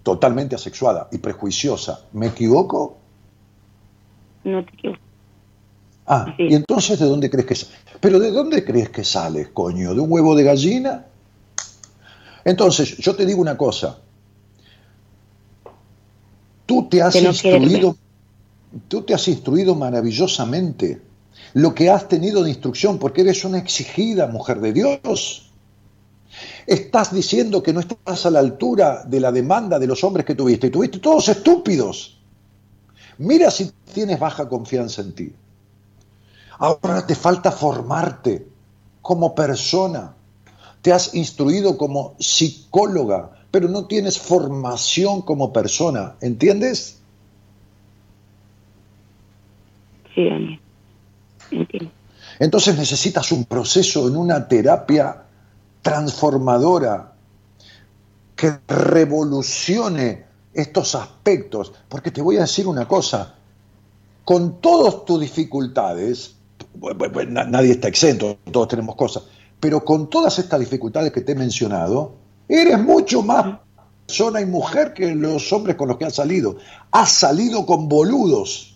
Totalmente 0.04 0.54
asexuada 0.54 1.08
y 1.10 1.18
prejuiciosa. 1.18 2.04
¿Me 2.12 2.28
equivoco? 2.28 2.98
No 4.44 4.64
te 4.64 4.70
equivoco. 4.74 5.00
Ah, 6.06 6.34
¿y 6.38 6.54
entonces 6.54 6.98
de 6.98 7.06
dónde 7.06 7.30
crees 7.30 7.46
que 7.46 7.54
sale? 7.54 7.74
Pero 7.98 8.20
¿de 8.20 8.30
dónde 8.30 8.62
crees 8.62 8.90
que 8.90 9.02
sales, 9.02 9.48
coño? 9.48 9.94
¿De 9.94 10.00
un 10.00 10.12
huevo 10.12 10.36
de 10.36 10.44
gallina? 10.44 11.06
Entonces, 12.44 12.98
yo 12.98 13.16
te 13.16 13.24
digo 13.24 13.40
una 13.40 13.56
cosa. 13.56 13.98
Tú 16.66 16.88
te 16.88 17.00
has 17.00 17.16
instruido, 17.16 17.96
tú 18.88 19.02
te 19.02 19.14
has 19.14 19.26
instruido 19.28 19.74
maravillosamente. 19.74 21.00
Lo 21.54 21.74
que 21.74 21.88
has 21.88 22.08
tenido 22.08 22.42
de 22.42 22.50
instrucción, 22.50 22.98
porque 22.98 23.22
eres 23.22 23.44
una 23.44 23.58
exigida 23.58 24.26
mujer 24.26 24.60
de 24.60 24.72
Dios. 24.74 25.50
Estás 26.66 27.12
diciendo 27.12 27.62
que 27.62 27.72
no 27.72 27.80
estás 27.80 28.26
a 28.26 28.30
la 28.30 28.40
altura 28.40 29.04
de 29.04 29.20
la 29.20 29.32
demanda 29.32 29.78
de 29.78 29.86
los 29.86 30.02
hombres 30.04 30.24
que 30.24 30.34
tuviste. 30.34 30.68
Y 30.68 30.70
tuviste 30.70 30.98
todos 30.98 31.28
estúpidos. 31.28 32.18
Mira 33.18 33.50
si 33.50 33.70
tienes 33.92 34.18
baja 34.18 34.48
confianza 34.48 35.02
en 35.02 35.12
ti. 35.14 35.32
Ahora 36.58 37.06
te 37.06 37.14
falta 37.14 37.52
formarte 37.52 38.46
como 39.02 39.34
persona. 39.34 40.14
Te 40.82 40.92
has 40.92 41.14
instruido 41.14 41.76
como 41.76 42.14
psicóloga, 42.18 43.30
pero 43.50 43.68
no 43.68 43.86
tienes 43.86 44.18
formación 44.18 45.22
como 45.22 45.52
persona. 45.52 46.16
¿Entiendes? 46.20 47.00
Sí, 50.14 50.28
Daniel. 50.28 50.60
Entiendo. 51.50 51.90
Entonces 52.38 52.76
necesitas 52.76 53.30
un 53.32 53.44
proceso 53.44 54.08
en 54.08 54.16
una 54.16 54.48
terapia 54.48 55.23
transformadora 55.84 57.12
que 58.34 58.58
revolucione 58.66 60.24
estos 60.54 60.94
aspectos. 60.94 61.72
Porque 61.88 62.10
te 62.10 62.22
voy 62.22 62.38
a 62.38 62.40
decir 62.40 62.66
una 62.66 62.88
cosa, 62.88 63.34
con 64.24 64.60
todas 64.60 65.04
tus 65.04 65.20
dificultades, 65.20 66.36
nadie 67.28 67.72
está 67.72 67.88
exento, 67.88 68.38
todos 68.50 68.68
tenemos 68.68 68.96
cosas, 68.96 69.24
pero 69.60 69.84
con 69.84 70.08
todas 70.08 70.38
estas 70.38 70.58
dificultades 70.58 71.12
que 71.12 71.20
te 71.20 71.32
he 71.32 71.36
mencionado, 71.36 72.14
eres 72.48 72.80
mucho 72.80 73.22
más 73.22 73.58
persona 74.06 74.40
y 74.40 74.46
mujer 74.46 74.94
que 74.94 75.14
los 75.14 75.52
hombres 75.52 75.76
con 75.76 75.88
los 75.88 75.98
que 75.98 76.06
has 76.06 76.14
salido. 76.14 76.56
Has 76.90 77.12
salido 77.12 77.66
con 77.66 77.88
boludos, 77.90 78.74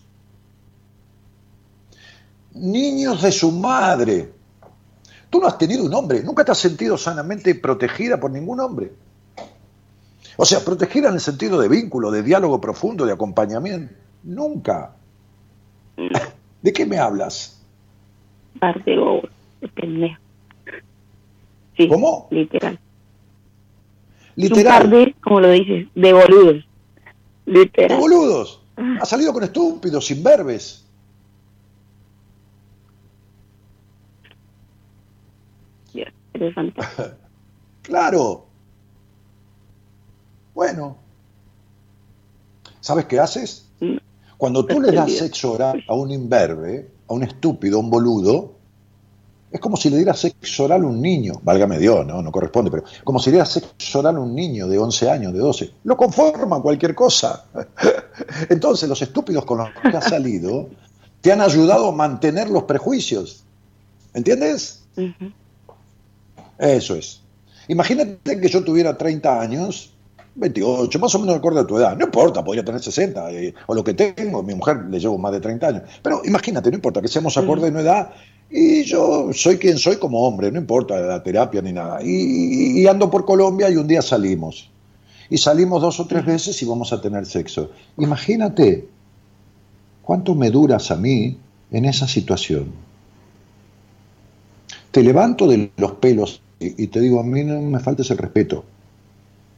niños 2.52 3.22
de 3.22 3.32
su 3.32 3.50
madre. 3.50 4.37
Tú 5.30 5.40
no 5.40 5.46
has 5.46 5.58
tenido 5.58 5.84
un 5.84 5.94
hombre, 5.94 6.22
nunca 6.22 6.44
te 6.44 6.52
has 6.52 6.58
sentido 6.58 6.96
sanamente 6.96 7.54
protegida 7.54 8.18
por 8.18 8.30
ningún 8.30 8.60
hombre. 8.60 8.92
O 10.36 10.44
sea, 10.44 10.60
protegida 10.60 11.08
en 11.08 11.14
el 11.14 11.20
sentido 11.20 11.60
de 11.60 11.68
vínculo, 11.68 12.10
de 12.10 12.22
diálogo 12.22 12.60
profundo, 12.60 13.04
de 13.04 13.12
acompañamiento. 13.12 13.92
Nunca. 14.22 14.94
¿De 16.62 16.72
qué 16.72 16.86
me 16.86 16.98
hablas? 16.98 17.60
Parte 18.58 18.92
de 18.92 19.68
pendejo. 19.68 20.20
Sí, 21.76 21.88
¿Cómo? 21.88 22.28
Literal. 22.30 22.78
Literal. 24.36 24.84
Un 24.84 24.90
par 24.90 24.98
de, 24.98 25.14
como 25.20 25.40
lo 25.40 25.50
dices, 25.50 25.88
de 25.94 26.12
boludos. 26.12 26.64
Literal. 27.46 27.88
¿De 27.88 27.96
boludos? 27.96 28.62
Ha 29.00 29.04
salido 29.04 29.32
con 29.32 29.42
estúpidos, 29.42 30.10
imberbes. 30.10 30.87
Dios, 30.87 30.87
claro. 37.82 38.46
Bueno. 40.54 40.96
¿Sabes 42.80 43.06
qué 43.06 43.18
haces? 43.20 43.68
No. 43.80 43.98
Cuando 44.36 44.64
tú 44.64 44.80
le 44.80 44.92
das 44.92 45.12
sexo 45.12 45.52
oral 45.52 45.82
a 45.88 45.94
un 45.94 46.12
imberbe, 46.12 46.88
a 47.08 47.12
un 47.12 47.24
estúpido, 47.24 47.78
a 47.78 47.80
un 47.80 47.90
boludo, 47.90 48.54
es 49.50 49.60
como 49.60 49.76
si 49.76 49.88
le 49.88 49.96
dieras 49.96 50.20
sexo 50.20 50.64
oral 50.64 50.82
a 50.82 50.86
un 50.86 51.00
niño, 51.00 51.40
válgame 51.42 51.78
Dios, 51.78 52.06
no, 52.06 52.20
no 52.20 52.30
corresponde, 52.30 52.70
pero 52.70 52.84
como 53.02 53.18
si 53.18 53.30
le 53.30 53.36
dieras 53.36 53.50
sexo 53.50 53.98
oral 54.00 54.16
a 54.16 54.20
un 54.20 54.34
niño 54.34 54.68
de 54.68 54.78
11 54.78 55.10
años, 55.10 55.32
de 55.32 55.38
12, 55.38 55.72
lo 55.84 55.96
conforma 55.96 56.60
cualquier 56.60 56.94
cosa. 56.94 57.46
Entonces 58.48 58.88
los 58.88 59.00
estúpidos 59.00 59.44
con 59.44 59.58
los 59.58 59.70
que 59.70 59.96
has 59.96 60.08
salido 60.08 60.68
te 61.20 61.32
han 61.32 61.40
ayudado 61.40 61.88
a 61.88 61.92
mantener 61.92 62.50
los 62.50 62.64
prejuicios, 62.64 63.42
¿entiendes? 64.12 64.84
Eso 66.58 66.96
es. 66.96 67.20
Imagínate 67.68 68.40
que 68.40 68.48
yo 68.48 68.64
tuviera 68.64 68.96
30 68.96 69.40
años, 69.40 69.92
28, 70.34 70.98
más 70.98 71.14
o 71.14 71.18
menos 71.18 71.36
acorde 71.36 71.60
a 71.60 71.66
tu 71.66 71.76
edad. 71.76 71.96
No 71.96 72.06
importa, 72.06 72.44
podría 72.44 72.64
tener 72.64 72.80
60 72.80 73.30
eh, 73.32 73.54
o 73.66 73.74
lo 73.74 73.84
que 73.84 73.94
tengo. 73.94 74.42
Mi 74.42 74.54
mujer 74.54 74.84
le 74.88 74.98
llevo 74.98 75.18
más 75.18 75.32
de 75.32 75.40
30 75.40 75.66
años. 75.66 75.82
Pero 76.02 76.22
imagínate, 76.24 76.70
no 76.70 76.76
importa 76.76 77.02
que 77.02 77.08
seamos 77.08 77.36
acorde 77.36 77.68
en 77.68 77.76
edad. 77.76 78.10
Y 78.50 78.84
yo 78.84 79.30
soy 79.32 79.58
quien 79.58 79.76
soy 79.76 79.96
como 79.96 80.26
hombre, 80.26 80.50
no 80.50 80.58
importa 80.58 80.98
la 80.98 81.22
terapia 81.22 81.60
ni 81.60 81.72
nada. 81.72 82.02
Y, 82.02 82.80
y 82.80 82.86
ando 82.86 83.10
por 83.10 83.24
Colombia 83.26 83.68
y 83.68 83.76
un 83.76 83.86
día 83.86 84.00
salimos. 84.00 84.70
Y 85.28 85.36
salimos 85.36 85.82
dos 85.82 86.00
o 86.00 86.06
tres 86.06 86.24
veces 86.24 86.60
y 86.62 86.64
vamos 86.64 86.92
a 86.92 87.00
tener 87.00 87.26
sexo. 87.26 87.70
Imagínate 87.98 88.88
cuánto 90.02 90.34
me 90.34 90.50
duras 90.50 90.90
a 90.90 90.96
mí 90.96 91.36
en 91.70 91.84
esa 91.84 92.08
situación. 92.08 92.72
Te 94.90 95.02
levanto 95.02 95.46
de 95.46 95.70
los 95.76 95.92
pelos 95.92 96.40
y, 96.60 96.84
y 96.84 96.86
te 96.88 97.00
digo, 97.00 97.20
a 97.20 97.22
mí 97.22 97.44
no 97.44 97.60
me 97.60 97.80
faltes 97.80 98.10
el 98.10 98.18
respeto. 98.18 98.64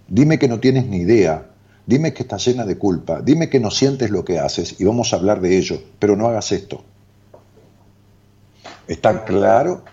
Dime 0.08 0.38
que 0.38 0.48
no 0.48 0.58
tienes 0.60 0.86
ni 0.86 0.98
idea. 0.98 1.46
Dime 1.86 2.12
que 2.12 2.22
estás 2.22 2.44
llena 2.46 2.66
de 2.66 2.78
culpa. 2.78 3.20
Dime 3.22 3.48
que 3.48 3.60
no 3.60 3.70
sientes 3.70 4.10
lo 4.10 4.24
que 4.24 4.38
haces 4.38 4.80
y 4.80 4.84
vamos 4.84 5.12
a 5.12 5.16
hablar 5.16 5.40
de 5.40 5.56
ello. 5.56 5.80
Pero 5.98 6.16
no 6.16 6.28
hagas 6.28 6.52
esto. 6.52 6.82
¿Está 8.86 9.24
claro? 9.24 9.84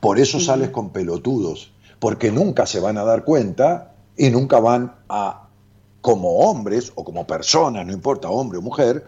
Por 0.00 0.18
eso 0.18 0.40
sales 0.40 0.70
con 0.70 0.90
pelotudos. 0.90 1.72
Porque 1.98 2.30
nunca 2.30 2.66
se 2.66 2.80
van 2.80 2.98
a 2.98 3.04
dar 3.04 3.24
cuenta 3.24 3.94
y 4.16 4.30
nunca 4.30 4.60
van 4.60 4.92
a, 5.08 5.48
como 6.00 6.38
hombres 6.38 6.92
o 6.94 7.04
como 7.04 7.26
personas, 7.26 7.86
no 7.86 7.92
importa 7.92 8.28
hombre 8.28 8.58
o 8.58 8.62
mujer, 8.62 9.06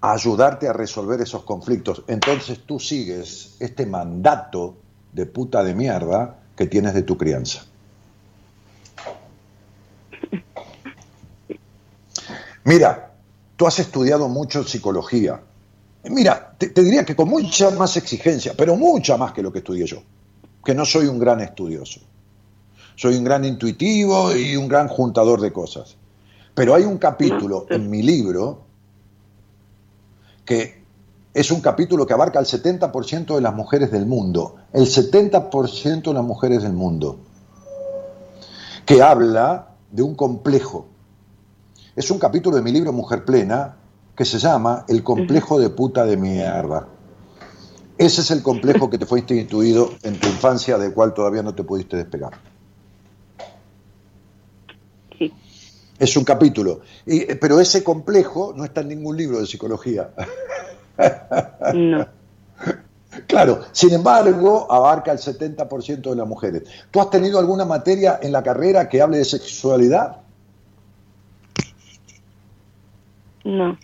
a 0.00 0.12
ayudarte 0.12 0.68
a 0.68 0.72
resolver 0.72 1.20
esos 1.20 1.42
conflictos. 1.44 2.02
Entonces 2.08 2.60
tú 2.64 2.78
sigues 2.78 3.56
este 3.60 3.86
mandato 3.86 4.76
de 5.18 5.26
puta 5.26 5.64
de 5.64 5.74
mierda 5.74 6.38
que 6.56 6.66
tienes 6.66 6.94
de 6.94 7.02
tu 7.02 7.18
crianza. 7.18 7.64
Mira, 12.64 13.12
tú 13.56 13.66
has 13.66 13.80
estudiado 13.80 14.28
mucho 14.28 14.62
psicología. 14.62 15.40
Mira, 16.04 16.54
te, 16.56 16.68
diría 16.68 17.04
que 17.04 17.16
con 17.16 17.28
mucha 17.28 17.70
más 17.70 17.96
exigencia, 17.96 18.54
pero 18.56 18.76
mucha 18.76 19.16
más 19.16 19.32
que 19.32 19.42
lo 19.42 19.52
que 19.52 19.58
estudié 19.58 19.86
yo, 19.86 20.02
que 20.64 20.74
no 20.74 20.84
soy 20.84 21.06
un 21.06 21.18
gran 21.18 21.40
estudioso. 21.40 22.00
Soy 22.94 23.16
un 23.16 23.24
gran 23.24 23.44
intuitivo 23.44 24.34
y 24.36 24.56
un 24.56 24.68
gran 24.68 24.86
juntador 24.86 25.40
de 25.40 25.52
cosas. 25.52 25.96
Pero 26.54 26.74
hay 26.74 26.84
un 26.84 26.98
capítulo 26.98 27.66
en 27.70 27.90
mi 27.90 28.02
libro 28.02 28.62
que 30.44 30.77
es 31.38 31.52
un 31.52 31.60
capítulo 31.60 32.04
que 32.04 32.14
abarca 32.14 32.40
el 32.40 32.46
70% 32.46 33.36
de 33.36 33.40
las 33.40 33.54
mujeres 33.54 33.92
del 33.92 34.06
mundo, 34.06 34.56
el 34.72 34.86
70% 34.86 36.02
de 36.02 36.12
las 36.12 36.24
mujeres 36.24 36.64
del 36.64 36.72
mundo, 36.72 37.20
que 38.84 39.00
habla 39.00 39.68
de 39.88 40.02
un 40.02 40.16
complejo. 40.16 40.88
Es 41.94 42.10
un 42.10 42.18
capítulo 42.18 42.56
de 42.56 42.62
mi 42.62 42.72
libro 42.72 42.92
Mujer 42.92 43.24
Plena 43.24 43.76
que 44.16 44.24
se 44.24 44.40
llama 44.40 44.84
El 44.88 45.04
complejo 45.04 45.60
de 45.60 45.70
puta 45.70 46.04
de 46.04 46.16
mierda. 46.16 46.88
Ese 47.96 48.22
es 48.22 48.32
el 48.32 48.42
complejo 48.42 48.90
que 48.90 48.98
te 48.98 49.06
fue 49.06 49.20
instituido 49.20 49.90
en 50.02 50.18
tu 50.18 50.26
infancia, 50.26 50.76
del 50.76 50.92
cual 50.92 51.14
todavía 51.14 51.44
no 51.44 51.54
te 51.54 51.62
pudiste 51.62 51.96
despegar. 51.96 52.32
Sí. 55.16 55.32
Es 56.00 56.16
un 56.16 56.24
capítulo. 56.24 56.80
Y, 57.06 57.26
pero 57.36 57.60
ese 57.60 57.84
complejo 57.84 58.52
no 58.56 58.64
está 58.64 58.80
en 58.80 58.88
ningún 58.88 59.16
libro 59.16 59.38
de 59.38 59.46
psicología. 59.46 60.10
No. 61.74 62.06
Claro, 63.26 63.60
sin 63.72 63.92
embargo, 63.94 64.70
abarca 64.70 65.10
el 65.12 65.18
70% 65.18 66.10
de 66.10 66.16
las 66.16 66.26
mujeres. 66.26 66.62
¿Tú 66.90 67.00
has 67.00 67.10
tenido 67.10 67.38
alguna 67.38 67.64
materia 67.64 68.20
en 68.22 68.32
la 68.32 68.42
carrera 68.42 68.88
que 68.88 69.00
hable 69.02 69.18
de 69.18 69.24
sexualidad? 69.24 70.18
No. 73.44 73.78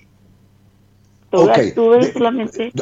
Tuve, 1.31 1.43
Ok, 1.51 1.75
tuve 1.75 2.13
solamente 2.13 2.73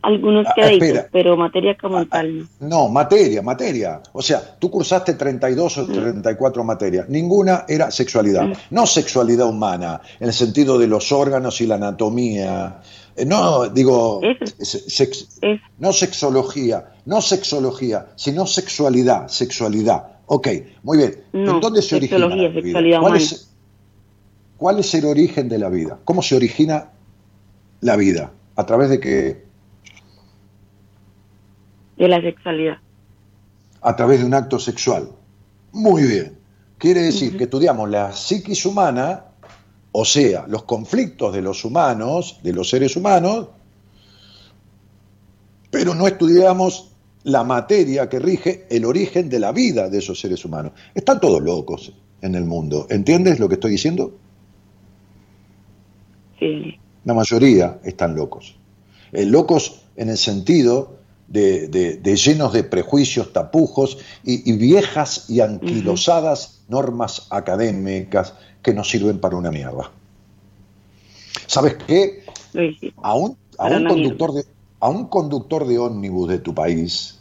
algunos 0.00 0.46
Ah, 0.46 0.52
créditos, 0.54 0.88
espera. 0.88 1.08
pero 1.12 1.36
materia 1.36 1.76
como 1.76 2.06
tal 2.06 2.38
no. 2.38 2.46
No, 2.60 2.88
materia, 2.88 3.42
materia. 3.42 4.00
O 4.12 4.22
sea, 4.22 4.40
tú 4.58 4.70
cursaste 4.70 5.14
32 5.14 5.78
o 5.78 5.86
34 5.86 6.64
materias. 6.64 7.08
Ninguna 7.08 7.64
era 7.68 7.90
sexualidad. 7.90 8.46
No 8.70 8.86
sexualidad 8.86 9.48
humana, 9.48 10.00
en 10.20 10.28
el 10.28 10.32
sentido 10.34 10.78
de 10.78 10.86
los 10.86 11.10
órganos 11.12 11.60
y 11.60 11.66
la 11.66 11.74
anatomía. 11.74 12.80
Eh, 13.18 13.24
No, 13.26 13.68
digo, 13.68 14.20
sex- 14.60 15.38
Es 15.42 15.60
no 15.78 15.92
sexología, 15.92 16.92
no 17.04 17.20
sexología, 17.20 18.06
sino 18.16 18.46
sexualidad, 18.46 19.28
sexualidad. 19.28 20.18
Ok, 20.26 20.48
muy 20.82 20.98
bien. 20.98 21.24
No, 21.32 21.54
¿En 21.56 21.60
dónde 21.60 21.82
se 21.82 21.96
origina 21.96 22.18
la 22.26 22.34
vida? 22.34 23.00
¿Cuál 23.00 23.16
es, 23.16 23.50
¿Cuál 24.56 24.78
es 24.80 24.94
el 24.94 25.04
origen 25.06 25.48
de 25.48 25.58
la 25.58 25.68
vida? 25.68 25.98
¿Cómo 26.04 26.22
se 26.22 26.36
origina 26.36 26.90
la 27.80 27.96
vida? 27.96 28.32
¿A 28.56 28.66
través 28.66 28.90
de 28.90 29.00
qué? 29.00 29.48
de 31.96 32.06
la 32.08 32.20
sexualidad. 32.20 32.78
a 33.80 33.96
través 33.96 34.20
de 34.20 34.26
un 34.26 34.34
acto 34.34 34.58
sexual. 34.60 35.08
Muy 35.72 36.02
bien. 36.02 36.38
Quiere 36.78 37.02
decir 37.02 37.36
que 37.36 37.44
estudiamos 37.44 37.88
la 37.90 38.12
psiquis 38.12 38.64
humana, 38.66 39.24
o 39.92 40.04
sea, 40.04 40.46
los 40.48 40.64
conflictos 40.64 41.32
de 41.34 41.42
los 41.42 41.64
humanos, 41.64 42.38
de 42.42 42.52
los 42.52 42.68
seres 42.68 42.96
humanos, 42.96 43.48
pero 45.70 45.94
no 45.94 46.06
estudiamos 46.06 46.90
la 47.24 47.44
materia 47.44 48.08
que 48.08 48.18
rige 48.18 48.66
el 48.70 48.84
origen 48.84 49.28
de 49.28 49.38
la 49.38 49.52
vida 49.52 49.88
de 49.88 49.98
esos 49.98 50.18
seres 50.20 50.44
humanos. 50.44 50.72
Están 50.94 51.20
todos 51.20 51.42
locos 51.42 51.92
en 52.22 52.34
el 52.34 52.44
mundo. 52.44 52.86
¿Entiendes 52.90 53.38
lo 53.38 53.48
que 53.48 53.54
estoy 53.54 53.72
diciendo? 53.72 54.14
Sí, 56.38 56.78
La 57.04 57.14
mayoría 57.14 57.78
están 57.84 58.14
locos. 58.14 58.56
Eh, 59.12 59.24
locos 59.24 59.82
en 59.96 60.08
el 60.10 60.16
sentido 60.18 60.98
de, 61.26 61.68
de- 61.68 61.96
de 61.96 62.16
llenos 62.16 62.52
de 62.52 62.64
prejuicios, 62.64 63.32
tapujos 63.32 63.98
y, 64.24 64.50
y 64.50 64.56
viejas 64.56 65.28
y 65.28 65.40
anquilosadas 65.40 66.60
normas 66.68 67.26
académicas 67.30 68.34
que 68.68 68.74
no 68.74 68.84
sirven 68.84 69.18
para 69.18 69.34
una 69.34 69.50
mierda. 69.50 69.90
¿Sabes 71.46 71.78
qué? 71.86 72.22
A 73.02 73.14
un, 73.14 73.34
a 73.58 73.70
conductor 73.70 74.34
de, 74.34 74.44
a 74.78 74.90
un 74.90 75.06
conductor 75.06 75.66
de 75.66 75.78
ómnibus 75.78 76.28
de 76.28 76.38
tu 76.38 76.54
país 76.54 77.18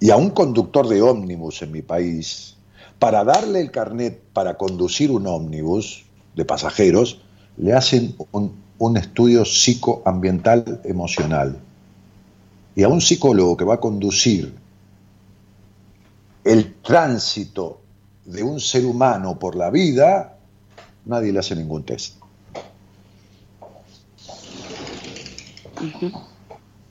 y 0.00 0.08
a 0.08 0.16
un 0.16 0.30
conductor 0.30 0.88
de 0.88 1.02
ómnibus 1.02 1.60
en 1.60 1.72
mi 1.72 1.82
país, 1.82 2.56
para 2.98 3.24
darle 3.24 3.60
el 3.60 3.70
carnet 3.70 4.22
para 4.32 4.56
conducir 4.56 5.10
un 5.10 5.26
ómnibus 5.26 6.06
de 6.34 6.46
pasajeros, 6.46 7.20
le 7.58 7.74
hacen 7.74 8.16
un, 8.32 8.54
un 8.78 8.96
estudio 8.96 9.44
psicoambiental 9.44 10.80
emocional. 10.84 11.58
Y 12.74 12.84
a 12.84 12.88
un 12.88 13.02
psicólogo 13.02 13.54
que 13.58 13.64
va 13.66 13.74
a 13.74 13.80
conducir 13.80 14.54
el 16.42 16.74
tránsito 16.76 17.80
de 18.24 18.42
un 18.42 18.60
ser 18.60 18.86
humano 18.86 19.38
por 19.38 19.56
la 19.56 19.68
vida, 19.68 20.35
nadie 21.06 21.32
le 21.32 21.38
hace 21.38 21.56
ningún 21.56 21.84
test. 21.84 22.16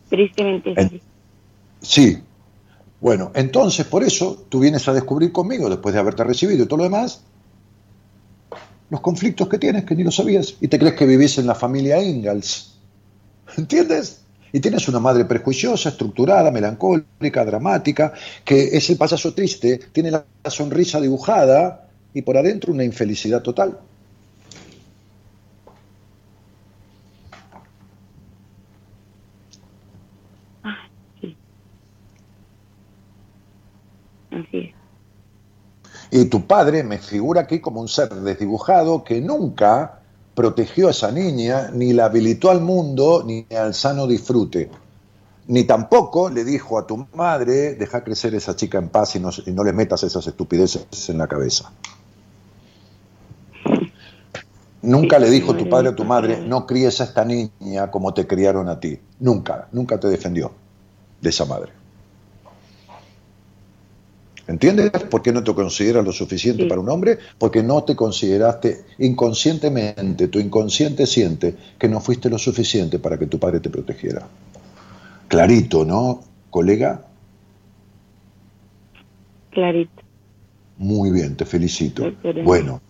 Tristemente 0.10 0.72
En- 0.72 0.86
así. 0.86 1.02
Sí. 1.82 2.24
Bueno, 3.00 3.32
entonces 3.36 3.86
por 3.86 4.04
eso 4.04 4.46
tú 4.50 4.60
vienes 4.60 4.88
a 4.88 4.94
descubrir 4.94 5.32
conmigo, 5.32 5.70
después 5.70 5.94
de 5.94 6.00
haberte 6.00 6.24
recibido 6.24 6.64
y 6.64 6.68
todo 6.68 6.78
lo 6.78 6.84
demás, 6.86 7.22
los 8.90 9.02
conflictos 9.02 9.50
que 9.50 9.58
tienes, 9.58 9.86
que 9.86 9.96
ni 9.96 10.04
lo 10.04 10.12
sabías, 10.12 10.56
y 10.62 10.68
te 10.68 10.80
crees 10.80 10.96
que 10.96 11.06
vivís 11.06 11.38
en 11.38 11.48
la 11.48 11.56
familia 11.56 12.02
Ingalls. 12.02 12.80
¿Entiendes? 13.58 14.22
Y 14.54 14.60
tienes 14.60 14.88
una 14.88 15.00
madre 15.00 15.26
prejuiciosa, 15.26 15.90
estructurada, 15.90 16.50
melancólica, 16.50 17.44
dramática, 17.44 18.14
que 18.46 18.78
es 18.78 18.90
el 18.90 18.98
payaso 18.98 19.34
triste, 19.34 19.80
tiene 19.92 20.12
la 20.12 20.26
sonrisa 20.50 21.02
dibujada 21.02 21.90
y 22.14 22.22
por 22.22 22.38
adentro 22.38 22.72
una 22.72 22.86
infelicidad 22.86 23.42
total. 23.42 23.78
Así 34.36 34.58
es. 34.58 34.76
Y 36.12 36.26
tu 36.26 36.46
padre 36.46 36.84
me 36.84 36.98
figura 36.98 37.42
aquí 37.42 37.60
como 37.60 37.82
un 37.82 37.88
ser 37.88 38.10
desdibujado 38.10 39.04
que 39.04 39.22
nunca 39.22 40.02
protegió 40.36 40.88
a 40.88 40.92
esa 40.92 41.12
niña, 41.12 41.72
ni 41.74 41.94
la 41.94 42.06
habilitó 42.06 42.52
al 42.52 42.62
mundo, 42.62 43.24
ni 43.26 43.46
al 43.56 43.74
sano 43.74 44.06
disfrute. 44.06 44.70
Ni 45.48 45.64
tampoco 45.64 46.30
le 46.30 46.44
dijo 46.44 46.78
a 46.78 46.86
tu 46.86 47.08
madre, 47.14 47.76
deja 47.76 48.04
crecer 48.04 48.36
esa 48.36 48.56
chica 48.56 48.78
en 48.78 48.90
paz 48.90 49.16
y 49.16 49.20
no, 49.20 49.30
y 49.46 49.52
no 49.52 49.64
le 49.64 49.74
metas 49.74 50.04
esas 50.04 50.28
estupideces 50.28 51.10
en 51.10 51.18
la 51.18 51.28
cabeza. 51.28 51.72
Nunca 54.82 55.18
le 55.18 55.30
dijo 55.30 55.56
tu 55.56 55.68
padre 55.68 55.90
o 55.90 55.96
tu 55.96 56.04
madre, 56.04 56.46
no 56.46 56.68
críes 56.68 57.02
a 57.02 57.06
esta 57.06 57.26
niña 57.26 57.90
como 57.90 58.14
te 58.14 58.28
criaron 58.28 58.70
a 58.70 58.80
ti. 58.80 59.00
Nunca, 59.20 59.68
nunca 59.72 60.00
te 60.00 60.08
defendió 60.08 60.52
de 61.22 61.30
esa 61.30 61.46
madre. 61.46 61.85
¿Entiendes 64.48 64.92
por 65.10 65.24
qué 65.24 65.32
no 65.32 65.44
te 65.44 65.54
consideras 65.56 66.06
lo 66.06 66.12
suficiente 66.12 66.64
Sí. 66.64 66.70
para 66.70 66.80
un 66.82 66.90
hombre? 66.90 67.18
Porque 67.40 67.64
no 67.64 67.84
te 67.84 67.96
consideraste 67.96 68.86
inconscientemente, 69.00 70.28
tu 70.28 70.40
inconsciente 70.40 71.08
siente 71.08 71.56
que 71.80 71.90
no 71.90 72.00
fuiste 72.00 72.30
lo 72.30 72.38
suficiente 72.38 73.00
para 73.00 73.18
que 73.18 73.26
tu 73.26 73.40
padre 73.40 73.60
te 73.60 73.72
protegiera. 73.72 74.28
Clarito, 75.28 75.84
¿no, 75.84 76.24
colega? 76.52 77.06
Clarito. 79.52 80.04
Muy 80.78 81.10
bien, 81.12 81.36
te 81.36 81.46
felicito. 81.46 82.04
Bueno, 82.44 82.82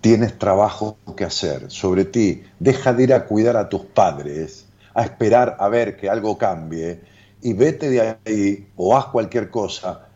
tienes 0.00 0.38
trabajo 0.38 0.98
que 1.16 1.24
hacer 1.24 1.70
sobre 1.70 2.04
ti. 2.04 2.42
Deja 2.58 2.92
de 2.92 3.04
ir 3.04 3.14
a 3.14 3.24
cuidar 3.24 3.56
a 3.56 3.68
tus 3.68 3.82
padres, 3.82 4.66
a 4.92 5.04
esperar 5.04 5.56
a 5.58 5.68
ver 5.68 5.96
que 5.96 6.10
algo 6.10 6.36
cambie 6.36 7.00
y 7.40 7.54
vete 7.54 7.88
de 7.88 8.16
ahí 8.26 8.66
o 8.76 8.96
haz 8.96 9.06
cualquier 9.06 9.48
cosa, 9.50 10.08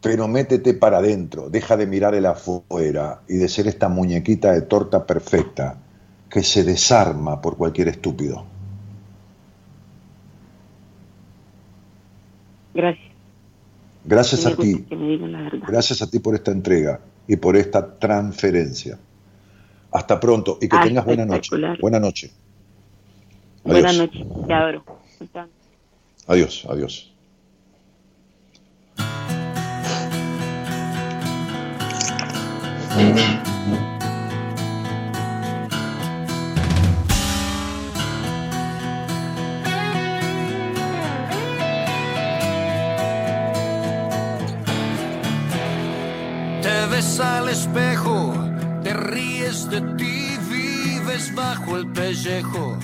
pero 0.00 0.28
métete 0.28 0.74
para 0.74 0.98
adentro. 0.98 1.50
Deja 1.50 1.76
de 1.76 1.86
mirar 1.86 2.14
el 2.14 2.26
afuera 2.26 3.22
y 3.28 3.36
de 3.36 3.48
ser 3.48 3.66
esta 3.66 3.88
muñequita 3.88 4.52
de 4.52 4.62
torta 4.62 5.06
perfecta 5.06 5.78
que 6.30 6.42
se 6.42 6.62
desarma 6.64 7.40
por 7.40 7.56
cualquier 7.56 7.88
estúpido. 7.88 8.44
Gracias. 12.74 13.08
Gracias 14.04 14.46
a 14.46 14.56
ti. 14.56 14.86
Gracias 15.66 16.00
a 16.02 16.10
ti 16.10 16.18
por 16.18 16.34
esta 16.34 16.50
entrega 16.52 17.00
y 17.26 17.36
por 17.36 17.56
esta 17.56 17.98
transferencia. 17.98 18.98
Hasta 19.90 20.20
pronto 20.20 20.58
y 20.60 20.68
que 20.68 20.76
Ah, 20.76 20.84
tengas 20.84 21.04
buena 21.04 21.26
noche. 21.26 21.56
Buena 21.80 21.98
noche. 21.98 22.30
Buenas 23.64 23.96
noches. 23.96 24.26
Te 24.46 24.52
adoro. 24.52 24.84
Adiós, 26.26 26.66
adiós. 26.68 27.12
Te 32.98 33.04
ves 46.90 47.20
al 47.20 47.48
espejo, 47.48 48.34
te 48.82 48.92
ríes 48.92 49.70
de 49.70 49.80
ti, 49.96 50.36
vives 50.50 51.32
bajo 51.36 51.76
el 51.76 51.86
pellejo 51.92 52.76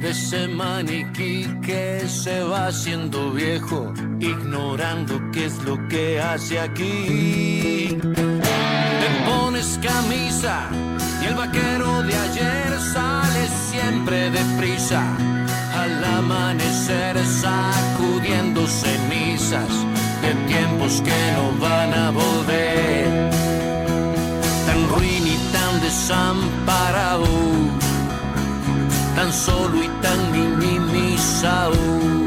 de 0.00 0.10
ese 0.10 0.46
maniquí 0.46 1.44
que 1.62 2.06
se 2.06 2.44
va 2.44 2.68
haciendo 2.68 3.32
viejo, 3.32 3.92
ignorando 4.20 5.20
qué 5.32 5.46
es 5.46 5.58
lo 5.64 5.76
que 5.88 6.20
hace 6.20 6.60
aquí. 6.60 7.98
Pones 9.24 9.78
camisa 9.82 10.68
y 11.22 11.26
el 11.26 11.34
vaquero 11.34 12.02
de 12.02 12.14
ayer 12.14 12.78
sale 12.92 13.48
siempre 13.70 14.30
deprisa. 14.30 15.02
Al 15.74 16.04
amanecer 16.04 17.16
sacudiendo 17.24 18.66
cenizas 18.66 19.68
de 20.22 20.34
tiempos 20.46 21.02
que 21.02 21.32
no 21.36 21.52
van 21.60 21.94
a 21.94 22.10
volver. 22.10 23.30
Tan 24.66 24.88
ruin 24.88 25.26
y 25.26 25.38
tan 25.52 25.80
desamparado, 25.80 27.26
tan 29.14 29.32
solo 29.32 29.82
y 29.82 29.88
tan 30.02 30.32
minimizado. 30.32 32.25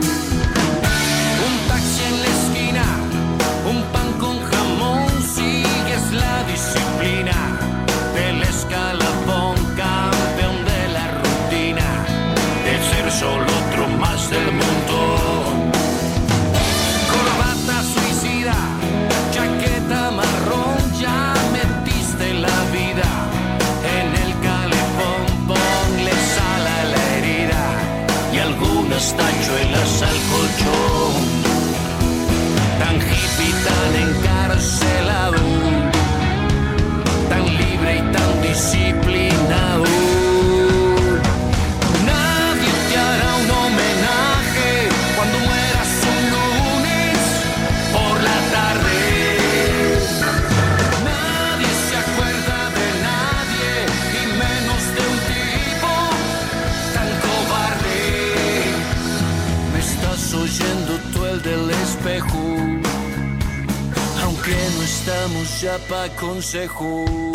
Pa' 66.00 66.08
consejos. 66.16 67.29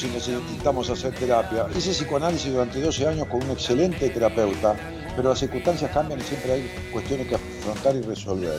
Si 0.00 0.08
necesitamos 0.08 0.88
hacer 0.88 1.14
terapia? 1.14 1.66
Hice 1.76 1.90
psicoanálisis 1.90 2.50
durante 2.50 2.80
12 2.80 3.06
años 3.06 3.26
con 3.28 3.42
un 3.44 3.50
excelente 3.50 4.08
terapeuta, 4.08 4.74
pero 5.14 5.28
las 5.28 5.38
circunstancias 5.38 5.90
cambian 5.92 6.20
y 6.20 6.22
siempre 6.22 6.52
hay 6.52 6.70
cuestiones 6.90 7.26
que 7.26 7.34
afrontar 7.34 7.96
y 7.96 8.00
resolver. 8.00 8.58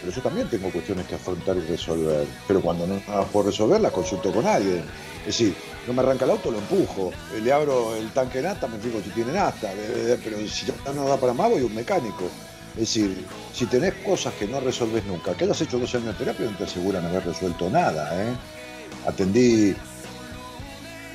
Pero, 0.00 0.12
yo 0.14 0.20
también 0.20 0.48
tengo 0.48 0.70
cuestiones 0.70 1.06
que 1.06 1.14
afrontar 1.14 1.56
y 1.56 1.60
resolver, 1.60 2.26
pero 2.46 2.60
cuando 2.60 2.86
no 2.86 2.94
las 2.94 3.28
puedo 3.28 3.46
resolver 3.46 3.80
las 3.80 3.92
consulto 3.92 4.30
con 4.30 4.46
alguien. 4.46 4.84
Es 5.20 5.38
decir, 5.38 5.54
no 5.86 5.94
me 5.94 6.02
arranca 6.02 6.26
el 6.26 6.32
auto, 6.32 6.50
lo 6.50 6.58
empujo, 6.58 7.10
le 7.42 7.52
abro 7.52 7.96
el 7.96 8.10
tanque 8.10 8.42
de 8.42 8.48
nafta, 8.48 8.66
me 8.66 8.78
fijo 8.78 9.00
si 9.02 9.10
tiene 9.10 9.32
nafta, 9.32 9.72
eh, 9.72 10.18
pero 10.22 10.36
si 10.48 10.66
ya 10.66 10.92
no 10.92 11.04
da 11.08 11.16
para 11.16 11.32
más 11.32 11.48
voy 11.48 11.62
a 11.62 11.66
un 11.66 11.74
mecánico. 11.74 12.24
Es 12.74 12.80
decir, 12.80 13.24
si 13.54 13.66
tenés 13.66 13.94
cosas 14.04 14.34
que 14.34 14.46
no 14.46 14.60
resolves 14.60 15.04
nunca, 15.04 15.34
que 15.34 15.44
hayas 15.44 15.60
hecho 15.60 15.78
12 15.78 15.98
años 15.98 16.18
de 16.18 16.24
terapia 16.24 16.50
no 16.50 16.56
te 16.56 16.64
aseguran 16.64 17.04
haber 17.06 17.24
resuelto 17.24 17.70
nada. 17.70 18.10
¿eh? 18.22 18.34
Atendí 19.06 19.74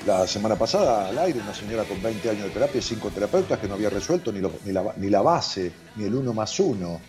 la 0.05 0.25
semana 0.25 0.55
pasada 0.55 1.09
al 1.09 1.17
aire 1.17 1.39
una 1.39 1.53
señora 1.53 1.83
con 1.83 2.01
20 2.01 2.29
años 2.29 2.43
de 2.45 2.49
terapia 2.49 2.79
y 2.79 2.81
cinco 2.81 3.09
terapeutas 3.09 3.59
que 3.59 3.67
no 3.67 3.73
había 3.73 3.89
resuelto 3.89 4.31
ni, 4.31 4.39
ni 4.39 5.09
la, 5.09 5.21
base, 5.21 5.71
ni 5.95 6.05
el 6.05 6.15
uno 6.15 6.33
más 6.33 6.59
uno. 6.59 6.99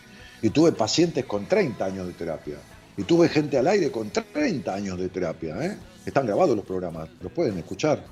Y 0.43 0.51
tuve 0.51 0.73
pacientes 0.73 1.25
con 1.25 1.47
30 1.47 1.85
años 1.85 2.07
de 2.07 2.13
terapia. 2.13 2.57
Y 2.97 3.05
tuve 3.05 3.29
gente 3.29 3.59
al 3.59 3.67
aire 3.69 3.91
con 3.91 4.11
30 4.11 4.73
años 4.73 4.99
de 4.99 5.09
terapia. 5.09 5.57
¿eh? 5.65 5.79
Están 6.05 6.27
grabados 6.27 6.57
los 6.57 6.65
programas, 6.65 7.09
los 7.21 7.31
pueden 7.33 7.57
escuchar. 7.59 8.03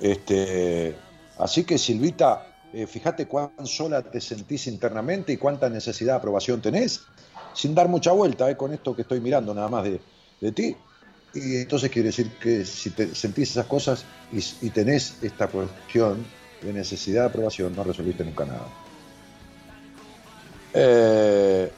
Este, 0.00 0.96
así 1.38 1.64
que 1.64 1.78
Silvita, 1.78 2.46
eh, 2.72 2.86
fíjate 2.86 3.26
cuán 3.26 3.50
sola 3.64 4.02
te 4.02 4.20
sentís 4.20 4.66
internamente 4.66 5.32
y 5.32 5.36
cuánta 5.36 5.68
necesidad 5.68 6.14
de 6.14 6.18
aprobación 6.18 6.60
tenés, 6.60 7.02
sin 7.52 7.74
dar 7.74 7.88
mucha 7.88 8.12
vuelta 8.12 8.50
eh, 8.50 8.56
con 8.56 8.72
esto 8.72 8.94
que 8.96 9.02
estoy 9.02 9.20
mirando 9.20 9.54
nada 9.54 9.68
más 9.68 9.84
de, 9.84 10.00
de 10.42 10.52
ti. 10.52 10.76
Y 11.34 11.56
entonces 11.56 11.90
quiere 11.90 12.08
decir 12.08 12.30
que 12.38 12.64
si 12.66 12.90
te 12.90 13.14
sentís 13.14 13.52
esas 13.52 13.66
cosas 13.66 14.04
y, 14.30 14.68
tenés 14.68 15.16
esta 15.22 15.46
cuestión 15.46 16.24
de 16.60 16.72
necesidad 16.74 17.22
de 17.22 17.28
aprobación, 17.28 17.74
no 17.74 17.84
resolviste 17.84 18.22
nunca 18.24 18.44
nada. 18.44 18.66
Eh, 20.74 21.70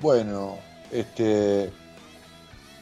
bueno, 0.00 0.58
este, 0.90 1.70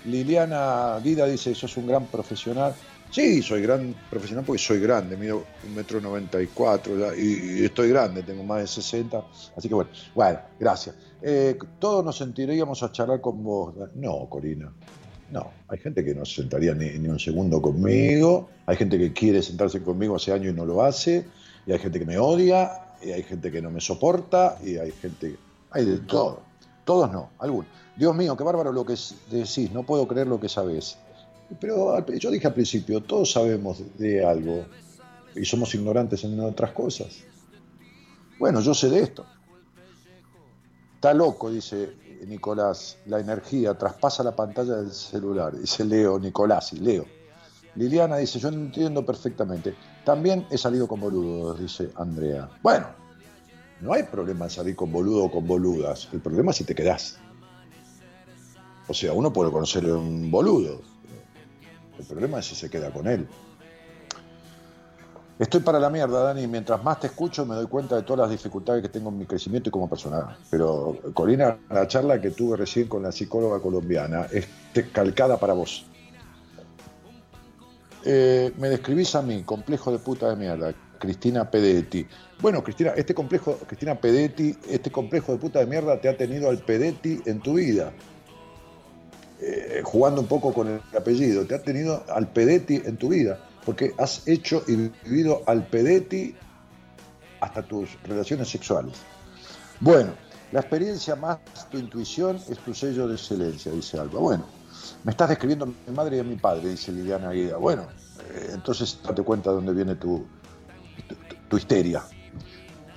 Liliana 0.06 0.98
Guida 1.02 1.26
dice, 1.26 1.54
sos 1.54 1.76
un 1.76 1.86
gran 1.86 2.06
profesional. 2.06 2.74
Sí, 3.10 3.42
soy 3.42 3.60
gran 3.62 3.94
profesional 4.08 4.44
porque 4.46 4.62
soy 4.62 4.80
grande, 4.80 5.16
mido 5.16 5.44
un 5.66 5.74
metro 5.74 6.00
noventa 6.00 6.40
y 6.40 6.46
cuatro 6.46 7.14
y 7.14 7.64
estoy 7.64 7.88
grande, 7.88 8.22
tengo 8.22 8.44
más 8.44 8.60
de 8.60 8.66
60, 8.68 9.24
así 9.56 9.68
que 9.68 9.74
bueno, 9.74 9.90
bueno, 10.14 10.38
gracias. 10.60 10.94
Eh, 11.20 11.58
todos 11.78 12.04
nos 12.04 12.16
sentiríamos 12.16 12.82
a 12.84 12.92
charlar 12.92 13.20
con 13.20 13.42
vos. 13.42 13.74
No, 13.96 14.28
Corina, 14.30 14.72
no, 15.30 15.50
hay 15.68 15.78
gente 15.78 16.04
que 16.04 16.14
no 16.14 16.24
se 16.24 16.36
sentaría 16.36 16.74
ni, 16.74 16.98
ni 16.98 17.08
un 17.08 17.18
segundo 17.18 17.60
conmigo, 17.62 18.48
hay 18.66 18.76
gente 18.76 18.98
que 18.98 19.12
quiere 19.12 19.42
sentarse 19.42 19.82
conmigo 19.82 20.16
hace 20.16 20.32
años 20.32 20.52
y 20.52 20.56
no 20.56 20.64
lo 20.64 20.82
hace, 20.82 21.26
y 21.66 21.72
hay 21.72 21.78
gente 21.78 21.98
que 21.98 22.06
me 22.06 22.18
odia, 22.18 22.70
y 23.02 23.12
hay 23.12 23.22
gente 23.22 23.50
que 23.50 23.62
no 23.62 23.70
me 23.70 23.80
soporta, 23.80 24.58
y 24.64 24.76
hay 24.76 24.92
gente, 24.92 25.36
hay 25.70 25.84
de 25.84 25.98
todo. 25.98 26.42
Todos 26.84 27.12
no, 27.12 27.30
algunos. 27.38 27.70
Dios 27.96 28.16
mío, 28.16 28.36
qué 28.36 28.44
bárbaro 28.44 28.72
lo 28.72 28.84
que 28.84 28.94
decís, 29.30 29.70
no 29.72 29.84
puedo 29.84 30.08
creer 30.08 30.26
lo 30.26 30.40
que 30.40 30.48
sabés. 30.48 30.96
Pero 31.60 32.04
yo 32.06 32.30
dije 32.30 32.46
al 32.46 32.54
principio, 32.54 33.02
todos 33.02 33.32
sabemos 33.32 33.82
de 33.98 34.24
algo 34.24 34.64
y 35.34 35.44
somos 35.44 35.74
ignorantes 35.74 36.24
en 36.24 36.38
otras 36.40 36.72
cosas. 36.72 37.18
Bueno, 38.38 38.60
yo 38.60 38.72
sé 38.72 38.88
de 38.88 39.00
esto. 39.00 39.26
Está 40.94 41.12
loco, 41.12 41.50
dice 41.50 41.90
Nicolás, 42.26 42.98
la 43.06 43.18
energía 43.18 43.74
traspasa 43.74 44.22
la 44.22 44.34
pantalla 44.34 44.76
del 44.76 44.92
celular, 44.92 45.56
dice 45.56 45.84
Leo, 45.84 46.18
Nicolás 46.18 46.72
y 46.72 46.80
Leo. 46.80 47.04
Liliana 47.76 48.16
dice, 48.16 48.38
yo 48.38 48.48
entiendo 48.48 49.04
perfectamente. 49.06 49.74
También 50.04 50.46
he 50.50 50.58
salido 50.58 50.88
con 50.88 51.00
boludos, 51.00 51.58
dice 51.60 51.90
Andrea. 51.94 52.48
Bueno, 52.62 52.86
no 53.80 53.92
hay 53.92 54.02
problema 54.02 54.46
en 54.46 54.50
salir 54.50 54.76
con 54.76 54.92
boludo 54.92 55.24
o 55.24 55.30
con 55.30 55.46
boludas. 55.46 56.08
El 56.12 56.20
problema 56.20 56.50
es 56.50 56.58
si 56.58 56.64
te 56.64 56.74
quedás. 56.74 57.18
O 58.88 58.94
sea, 58.94 59.12
uno 59.12 59.32
puede 59.32 59.52
conocer 59.52 59.86
un 59.86 60.30
boludo. 60.30 60.80
El 61.98 62.04
problema 62.06 62.40
es 62.40 62.46
si 62.46 62.54
se 62.54 62.68
queda 62.68 62.92
con 62.92 63.06
él. 63.06 63.28
Estoy 65.40 65.60
para 65.60 65.80
la 65.80 65.88
mierda, 65.88 66.22
Dani. 66.22 66.46
Mientras 66.46 66.84
más 66.84 67.00
te 67.00 67.06
escucho, 67.06 67.46
me 67.46 67.54
doy 67.54 67.66
cuenta 67.66 67.96
de 67.96 68.02
todas 68.02 68.28
las 68.28 68.30
dificultades 68.30 68.82
que 68.82 68.90
tengo 68.90 69.08
en 69.08 69.16
mi 69.16 69.24
crecimiento 69.24 69.70
y 69.70 69.72
como 69.72 69.88
persona. 69.88 70.36
Pero, 70.50 70.98
Corina, 71.14 71.56
la 71.70 71.88
charla 71.88 72.20
que 72.20 72.30
tuve 72.30 72.58
recién 72.58 72.88
con 72.88 73.02
la 73.02 73.10
psicóloga 73.10 73.58
colombiana 73.58 74.26
es 74.30 74.46
calcada 74.92 75.40
para 75.40 75.54
vos. 75.54 75.86
Eh, 78.04 78.52
me 78.58 78.68
describís 78.68 79.14
a 79.14 79.22
mí, 79.22 79.42
complejo 79.42 79.90
de 79.90 79.98
puta 79.98 80.28
de 80.28 80.36
mierda, 80.36 80.74
Cristina 80.98 81.50
Pedetti. 81.50 82.06
Bueno, 82.42 82.62
Cristina, 82.62 82.90
este 82.94 83.14
complejo, 83.14 83.56
Cristina 83.66 83.94
Pedetti, 83.94 84.54
este 84.68 84.92
complejo 84.92 85.32
de 85.32 85.38
puta 85.38 85.60
de 85.60 85.66
mierda 85.66 85.98
te 86.02 86.10
ha 86.10 86.18
tenido 86.18 86.50
al 86.50 86.58
Pedetti 86.58 87.22
en 87.24 87.40
tu 87.40 87.54
vida. 87.54 87.94
Eh, 89.40 89.80
jugando 89.84 90.20
un 90.20 90.26
poco 90.26 90.52
con 90.52 90.68
el 90.68 90.80
apellido, 90.94 91.46
te 91.46 91.54
ha 91.54 91.62
tenido 91.62 92.04
al 92.10 92.28
Pedetti 92.28 92.82
en 92.84 92.98
tu 92.98 93.08
vida, 93.08 93.40
porque 93.70 93.94
has 93.98 94.26
hecho 94.26 94.64
y 94.66 94.74
vivido 95.04 95.44
al 95.46 95.64
Pedetti 95.64 96.34
hasta 97.40 97.62
tus 97.62 98.02
relaciones 98.02 98.48
sexuales. 98.48 98.94
Bueno, 99.78 100.10
la 100.50 100.58
experiencia 100.58 101.14
más 101.14 101.38
tu 101.70 101.78
intuición 101.78 102.40
es 102.48 102.58
tu 102.58 102.74
sello 102.74 103.06
de 103.06 103.14
excelencia, 103.14 103.70
dice 103.70 103.96
Alba. 104.00 104.18
Bueno, 104.18 104.44
me 105.04 105.12
estás 105.12 105.28
describiendo 105.28 105.66
a 105.66 105.68
mi 105.68 105.96
madre 105.96 106.16
y 106.16 106.18
a 106.18 106.24
mi 106.24 106.34
padre, 106.34 106.70
dice 106.70 106.90
Liliana 106.90 107.30
Guida. 107.30 107.58
Bueno, 107.58 107.82
eh, 108.32 108.50
entonces 108.54 108.98
date 109.04 109.22
cuenta 109.22 109.50
de 109.50 109.56
dónde 109.56 109.72
viene 109.72 109.94
tu, 109.94 110.26
tu, 111.48 111.56
histeria, 111.56 112.02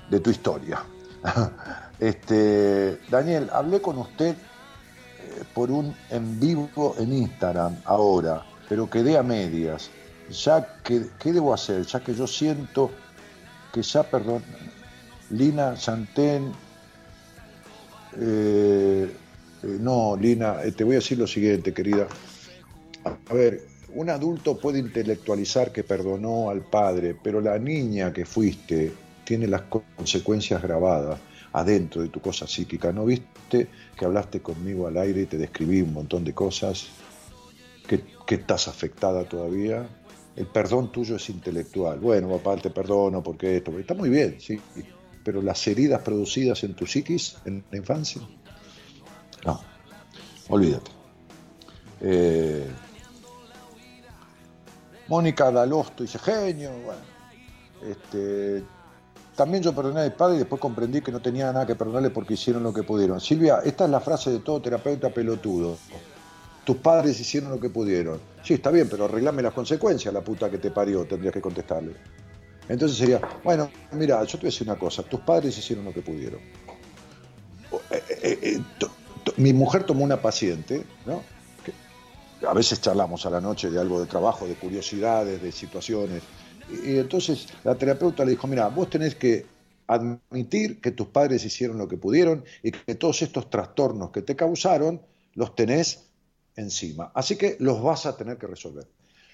de 0.09 0.19
tu 0.21 0.31
historia. 0.31 0.83
este, 1.99 2.99
Daniel, 3.11 3.47
hablé 3.53 3.79
con 3.79 3.99
usted 3.99 4.35
eh, 4.35 5.43
por 5.53 5.69
un 5.69 5.95
en 6.09 6.39
vivo 6.39 6.95
en 6.97 7.13
Instagram 7.13 7.75
ahora, 7.85 8.43
pero 8.67 8.89
quedé 8.89 9.19
a 9.19 9.21
medias. 9.21 9.91
Ya 10.29 10.79
que, 10.83 11.07
¿Qué 11.19 11.31
debo 11.31 11.53
hacer? 11.53 11.85
Ya 11.85 11.99
que 11.99 12.13
yo 12.13 12.27
siento 12.27 12.91
que 13.73 13.81
ya, 13.81 14.03
perdón, 14.03 14.43
Lina 15.31 15.73
Chantén, 15.75 16.51
eh, 18.19 19.11
eh, 19.63 19.77
no, 19.79 20.15
Lina, 20.15 20.63
eh, 20.63 20.71
te 20.71 20.83
voy 20.83 20.95
a 20.95 20.99
decir 20.99 21.17
lo 21.17 21.27
siguiente, 21.27 21.73
querida. 21.73 22.07
A, 23.03 23.17
a 23.29 23.33
ver, 23.33 23.61
un 23.95 24.09
adulto 24.09 24.57
puede 24.57 24.79
intelectualizar 24.79 25.71
que 25.71 25.83
perdonó 25.83 26.49
al 26.49 26.61
padre, 26.61 27.15
pero 27.21 27.41
la 27.41 27.57
niña 27.57 28.13
que 28.13 28.25
fuiste 28.25 28.93
tiene 29.23 29.47
las 29.47 29.63
consecuencias 29.63 30.61
grabadas 30.61 31.19
adentro 31.53 32.01
de 32.01 32.09
tu 32.09 32.19
cosa 32.19 32.47
psíquica. 32.47 32.91
¿No 32.91 33.05
viste 33.05 33.67
que 33.97 34.05
hablaste 34.05 34.41
conmigo 34.41 34.87
al 34.87 34.97
aire 34.97 35.21
y 35.21 35.25
te 35.25 35.37
describí 35.37 35.81
un 35.81 35.93
montón 35.93 36.23
de 36.23 36.33
cosas? 36.33 36.87
¿Que, 37.87 38.03
que 38.25 38.35
estás 38.35 38.67
afectada 38.67 39.23
todavía? 39.23 39.87
El 40.35 40.47
perdón 40.47 40.91
tuyo 40.91 41.15
es 41.17 41.29
intelectual. 41.29 41.99
Bueno, 41.99 42.29
papá, 42.29 42.59
te 42.59 42.69
perdono 42.69 43.21
porque 43.21 43.57
esto. 43.57 43.77
Está 43.77 43.93
muy 43.93 44.09
bien, 44.09 44.37
sí. 44.39 44.59
Pero 45.23 45.41
las 45.41 45.65
heridas 45.67 46.01
producidas 46.01 46.63
en 46.63 46.73
tu 46.73 46.85
psiquis 46.85 47.37
en 47.45 47.63
la 47.71 47.77
infancia, 47.77 48.21
no. 49.45 49.61
Olvídate. 50.49 50.91
Eh, 52.01 52.67
Mónica 55.07 55.51
Dalosto 55.51 56.03
dice, 56.03 56.19
genio. 56.19 56.71
Bueno, 56.83 57.01
este, 57.89 58.63
también 59.35 59.63
yo 59.63 59.73
perdoné 59.73 60.01
al 60.01 60.13
padre 60.13 60.35
y 60.35 60.39
después 60.39 60.59
comprendí 60.59 61.01
que 61.01 61.11
no 61.11 61.21
tenía 61.21 61.51
nada 61.51 61.65
que 61.65 61.75
perdonarle 61.75 62.09
porque 62.09 62.33
hicieron 62.33 62.63
lo 62.63 62.73
que 62.73 62.83
pudieron. 62.83 63.21
Silvia, 63.21 63.59
esta 63.63 63.85
es 63.85 63.89
la 63.89 63.99
frase 63.99 64.31
de 64.31 64.39
todo 64.39 64.61
terapeuta 64.61 65.09
pelotudo. 65.09 65.77
Tus 66.65 66.77
padres 66.77 67.19
hicieron 67.19 67.51
lo 67.51 67.59
que 67.59 67.69
pudieron. 67.69 68.19
Sí, 68.43 68.55
está 68.55 68.71
bien, 68.71 68.87
pero 68.89 69.05
arreglame 69.05 69.41
las 69.41 69.53
consecuencias, 69.53 70.13
la 70.13 70.21
puta 70.21 70.49
que 70.49 70.57
te 70.57 70.69
parió, 70.69 71.05
tendrías 71.05 71.33
que 71.33 71.41
contestarle. 71.41 71.93
Entonces 72.67 72.97
sería, 72.97 73.21
bueno, 73.43 73.69
mira, 73.93 74.23
yo 74.23 74.31
te 74.31 74.37
voy 74.37 74.47
a 74.47 74.51
decir 74.51 74.67
una 74.67 74.77
cosa, 74.77 75.03
tus 75.03 75.21
padres 75.21 75.57
hicieron 75.57 75.85
lo 75.85 75.93
que 75.93 76.01
pudieron. 76.01 76.39
Eh, 77.89 78.03
eh, 78.21 78.39
eh, 78.41 78.61
mi 79.37 79.53
mujer 79.53 79.83
tomó 79.83 80.03
una 80.03 80.21
paciente, 80.21 80.83
¿no? 81.05 81.21
a 82.47 82.53
veces 82.53 82.81
charlamos 82.81 83.25
a 83.25 83.29
la 83.29 83.39
noche 83.39 83.69
de 83.69 83.79
algo 83.79 83.99
de 83.99 84.05
trabajo, 84.05 84.47
de 84.47 84.55
curiosidades, 84.55 85.41
de 85.41 85.51
situaciones. 85.51 86.23
Y, 86.85 86.97
entonces 86.97 87.47
la 87.63 87.75
terapeuta 87.75 88.25
le 88.25 88.31
dijo, 88.31 88.47
mira, 88.47 88.67
vos 88.67 88.89
tenés 88.89 89.15
que 89.15 89.45
admitir 89.87 90.81
que 90.81 90.91
tus 90.91 91.07
padres 91.07 91.45
hicieron 91.45 91.77
lo 91.77 91.87
que 91.87 91.97
pudieron 91.97 92.43
y 92.61 92.71
que 92.71 92.95
todos 92.95 93.21
estos 93.21 93.49
trastornos 93.49 94.11
que 94.11 94.21
te 94.21 94.35
causaron 94.35 95.01
los 95.35 95.55
tenés 95.55 96.05
encima. 96.55 97.11
Así 97.13 97.35
que 97.37 97.57
los 97.59 97.81
vas 97.81 98.05
a 98.05 98.15
tener 98.15 98.37
que 98.37 98.47
resolver. 98.47 98.87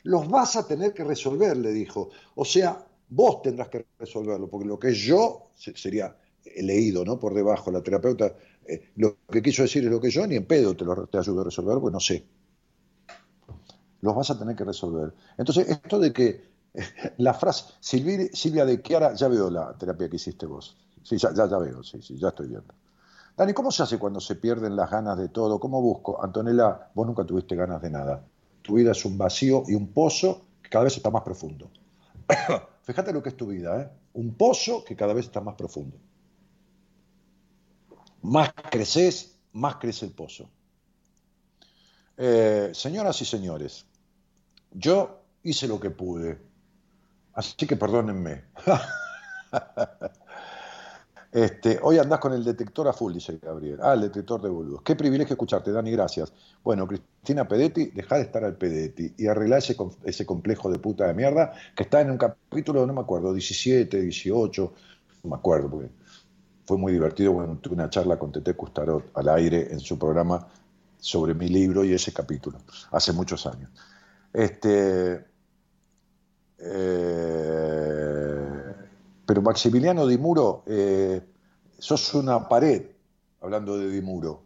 Los 0.04 0.30
vas 0.30 0.56
a 0.56 0.68
tener 0.68 0.94
que 0.94 1.04
resolver, 1.04 1.58
le 1.58 1.72
dijo. 1.72 2.10
O 2.36 2.46
sea, 2.46 2.86
vos 3.10 3.42
tendrás 3.42 3.70
que 3.70 3.86
resolverlo, 3.98 4.50
porque 4.50 4.68
lo 4.68 4.80
que 4.80 4.94
yo 4.94 5.52
sería 5.56 6.16
leído 6.58 7.04
¿no? 7.04 7.20
por 7.20 7.34
debajo, 7.34 7.72
la 7.72 7.82
terapeuta, 7.82 8.34
eh, 8.66 8.92
lo 8.96 9.18
que 9.30 9.42
quiso 9.42 9.64
decir 9.64 9.84
es 9.84 9.92
lo 9.92 10.00
que 10.00 10.10
yo 10.10 10.26
ni 10.26 10.36
en 10.36 10.46
pedo 10.46 10.76
te, 10.76 10.86
lo, 10.86 11.08
te 11.08 11.18
ayudo 11.18 11.42
a 11.42 11.46
resolver, 11.46 11.80
pues 11.80 11.94
no 11.94 12.00
sé. 12.00 12.26
Los 14.02 14.16
vas 14.16 14.30
a 14.30 14.40
tener 14.40 14.56
que 14.56 14.64
resolver. 14.64 15.14
Entonces, 15.38 15.68
esto 15.70 16.00
de 16.00 16.14
que 16.14 16.50
la 17.18 17.34
frase, 17.34 17.66
Silvia, 17.80 18.66
de 18.66 18.82
Chiara, 18.82 19.14
ya 19.14 19.28
veo 19.28 19.50
la 19.50 19.78
terapia 19.78 20.10
que 20.10 20.16
hiciste 20.16 20.46
vos. 20.46 20.78
Sí, 21.04 21.18
ya, 21.18 21.34
ya, 21.34 21.46
veo, 21.46 21.84
sí, 21.84 22.02
sí, 22.02 22.18
ya 22.18 22.30
estoy 22.30 22.48
viendo. 22.48 22.74
Dani, 23.40 23.54
¿cómo 23.54 23.72
se 23.72 23.84
hace 23.84 23.98
cuando 23.98 24.20
se 24.20 24.36
pierden 24.36 24.76
las 24.76 24.92
ganas 24.92 25.18
de 25.18 25.30
todo? 25.30 25.62
¿Cómo 25.62 25.82
busco? 25.82 26.22
Antonella, 26.22 26.90
vos 26.94 27.08
nunca 27.08 27.24
tuviste 27.24 27.56
ganas 27.56 27.82
de 27.82 27.90
nada. 27.90 28.22
Tu 28.62 28.74
vida 28.74 28.92
es 28.92 29.06
un 29.06 29.18
vacío 29.18 29.64
y 29.66 29.76
un 29.76 29.94
pozo 29.94 30.46
que 30.62 30.70
cada 30.70 30.84
vez 30.84 30.98
está 30.98 31.10
más 31.10 31.24
profundo. 31.24 31.72
Fíjate 32.84 33.14
lo 33.14 33.24
que 33.24 33.30
es 33.30 33.38
tu 33.38 33.48
vida, 33.48 33.82
¿eh? 33.82 33.90
Un 34.16 34.34
pozo 34.34 34.84
que 34.84 34.94
cada 34.94 35.14
vez 35.14 35.28
está 35.28 35.40
más 35.40 35.56
profundo. 35.56 35.96
Más 38.24 38.52
creces, 38.70 39.38
más 39.54 39.78
crece 39.78 40.08
el 40.08 40.12
pozo. 40.12 40.50
Eh, 42.18 42.72
señoras 42.74 43.22
y 43.22 43.26
señores, 43.26 43.86
yo 44.74 45.22
hice 45.44 45.66
lo 45.66 45.80
que 45.80 45.92
pude 45.92 46.42
Así 47.36 47.56
que 47.66 47.78
perdónenme. 47.78 48.44
Este, 51.32 51.78
hoy 51.84 52.00
andás 52.00 52.20
con 52.20 52.34
el 52.34 52.44
detector 52.44 52.88
a 52.88 52.94
full, 52.94 53.14
dice 53.14 53.38
Gabriel. 53.40 53.78
Ah, 53.84 53.94
el 53.94 54.02
detector 54.02 54.42
de 54.42 54.50
boludos. 54.50 54.82
Qué 54.82 54.96
privilegio 54.96 55.34
escucharte, 55.34 55.72
Dani, 55.72 55.92
gracias. 55.92 56.34
Bueno, 56.64 56.88
Cristina 56.88 57.48
Pedetti, 57.48 57.92
deja 57.92 58.16
de 58.16 58.24
estar 58.24 58.44
al 58.44 58.56
Pedetti 58.56 59.14
y 59.16 59.28
arregla 59.28 59.60
ese, 59.60 60.26
complejo 60.26 60.72
de 60.72 60.80
puta 60.80 61.06
de 61.06 61.14
mierda 61.14 61.54
que 61.76 61.84
está 61.84 62.02
en 62.02 62.12
un 62.12 62.18
capítulo, 62.18 62.86
no 62.88 62.94
me 62.94 63.02
acuerdo, 63.02 63.32
17, 63.32 64.02
18, 64.02 64.74
no 65.24 65.30
me 65.30 65.36
acuerdo, 65.36 65.70
porque 65.70 65.90
fue 66.66 66.78
muy 66.78 66.94
divertido 66.94 67.34
cuando 67.34 67.58
tuve 67.58 67.76
una 67.76 67.92
charla 67.92 68.18
con 68.18 68.32
Tete 68.32 68.56
Custarot 68.56 69.12
al 69.14 69.30
aire 69.30 69.72
en 69.72 69.80
su 69.80 70.00
programa 70.00 70.48
sobre 71.00 71.36
mi 71.36 71.48
libro 71.48 71.84
y 71.84 71.94
ese 71.94 72.12
capítulo, 72.12 72.58
hace 72.92 73.14
muchos 73.14 73.46
años. 73.46 73.70
Este, 74.34 75.26
eh, 76.58 78.19
pero 79.30 79.44
Maximiliano 79.44 80.08
Di 80.08 80.18
Muro, 80.18 80.64
eh, 80.66 81.22
sos 81.78 82.16
una 82.16 82.50
pared, 82.50 82.82
hablando 83.42 83.78
de 83.78 83.88
Di 83.92 84.02
Muro. 84.02 84.42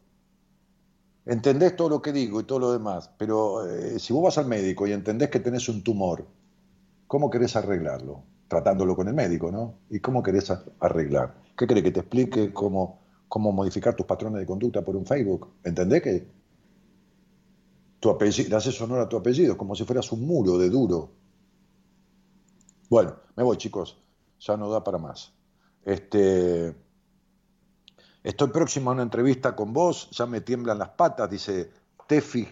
Entendés 1.25 1.77
todo 1.77 1.87
lo 1.87 2.01
que 2.01 2.11
digo 2.11 2.41
y 2.41 2.43
todo 2.43 2.59
lo 2.59 2.73
demás, 2.73 3.09
pero 3.17 3.65
eh, 3.65 3.97
si 3.97 4.11
vos 4.11 4.23
vas 4.23 4.37
al 4.37 4.47
médico 4.47 4.85
y 4.85 4.91
entendés 4.91 5.29
que 5.29 5.39
tenés 5.39 5.69
un 5.69 5.85
tumor, 5.85 6.27
¿cómo 7.07 7.29
querés 7.29 7.55
arreglarlo? 7.55 8.23
Tratándolo 8.49 8.93
con 8.93 9.07
el 9.07 9.13
médico, 9.13 9.53
¿no? 9.53 9.75
¿Y 9.89 10.01
cómo 10.01 10.21
querés 10.21 10.51
arreglar? 10.81 11.33
¿Qué 11.57 11.65
querés 11.65 11.83
que 11.83 11.91
te 11.91 12.01
explique 12.01 12.51
cómo, 12.51 12.99
cómo 13.29 13.53
modificar 13.53 13.95
tus 13.95 14.05
patrones 14.05 14.41
de 14.41 14.45
conducta 14.45 14.81
por 14.81 14.97
un 14.97 15.05
Facebook? 15.05 15.47
¿Entendés 15.63 16.01
que 16.01 16.27
tu 18.01 18.09
apellido, 18.09 18.49
le 18.49 18.55
haces 18.57 18.81
honor 18.81 18.99
a 18.99 19.07
tu 19.07 19.15
apellido, 19.15 19.57
como 19.57 19.75
si 19.75 19.85
fueras 19.85 20.11
un 20.11 20.27
muro 20.27 20.57
de 20.57 20.69
duro? 20.69 21.09
Bueno, 22.89 23.15
me 23.37 23.43
voy, 23.43 23.55
chicos. 23.55 24.02
Ya 24.45 24.57
no 24.57 24.69
da 24.69 24.83
para 24.83 24.97
más. 24.97 25.31
Este, 25.85 26.75
estoy 28.23 28.49
próximo 28.49 28.89
a 28.89 28.93
una 28.93 29.03
entrevista 29.03 29.55
con 29.55 29.71
vos, 29.71 30.09
ya 30.11 30.25
me 30.25 30.41
tiemblan 30.41 30.79
las 30.79 30.89
patas, 30.89 31.29
dice 31.29 31.71
Tefi. 32.07 32.47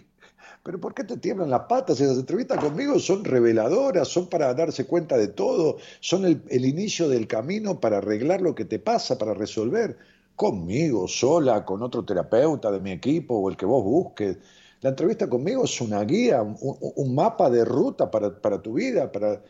Pero 0.62 0.80
¿por 0.80 0.94
qué 0.94 1.04
te 1.04 1.16
tiemblan 1.16 1.50
las 1.50 1.62
patas? 1.62 2.00
Esas 2.00 2.18
entrevistas 2.18 2.58
conmigo 2.58 2.98
son 2.98 3.24
reveladoras, 3.24 4.08
son 4.08 4.28
para 4.28 4.54
darse 4.54 4.86
cuenta 4.86 5.18
de 5.18 5.28
todo, 5.28 5.76
son 6.00 6.24
el, 6.24 6.64
inicio 6.64 7.08
del 7.08 7.26
camino 7.26 7.80
para 7.80 7.98
arreglar 7.98 8.40
lo 8.40 8.54
que 8.54 8.64
te 8.64 8.78
pasa, 8.78 9.18
para 9.18 9.34
resolver. 9.34 9.98
Conmigo, 10.36 11.08
sola, 11.08 11.64
con 11.64 11.82
otro 11.82 12.04
terapeuta 12.04 12.70
de 12.70 12.80
mi 12.80 12.92
equipo 12.92 13.34
o 13.34 13.50
el 13.50 13.56
que 13.56 13.66
vos 13.66 13.84
busques. 13.84 14.38
La 14.80 14.90
entrevista 14.90 15.28
conmigo 15.28 15.64
es 15.64 15.80
una 15.80 16.02
guía, 16.04 16.42
un, 16.42 17.14
mapa 17.14 17.50
de 17.50 17.64
ruta 17.64 18.10
para, 18.10 18.40
para 18.40 18.62
tu 18.62 18.74
vida, 18.74 19.12
para, 19.12 19.42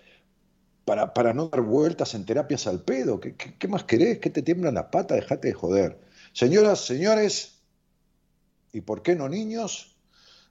para, 0.92 1.14
para, 1.14 1.32
no 1.32 1.48
dar 1.48 1.62
vueltas 1.62 2.14
en 2.14 2.26
terapias 2.26 2.66
al 2.66 2.82
pedo. 2.82 3.18
¿Qué, 3.18 3.34
qué, 3.34 3.66
más 3.66 3.84
querés? 3.84 4.18
¿Qué 4.18 4.28
te 4.28 4.42
tiemblan 4.42 4.74
las 4.74 4.88
patas? 4.92 5.16
Dejate 5.16 5.48
de 5.48 5.54
joder. 5.54 5.98
Señoras, 6.34 6.84
señores, 6.84 7.62
¿y 8.74 8.82
por 8.82 9.00
qué 9.00 9.16
no 9.16 9.26
niños? 9.26 9.96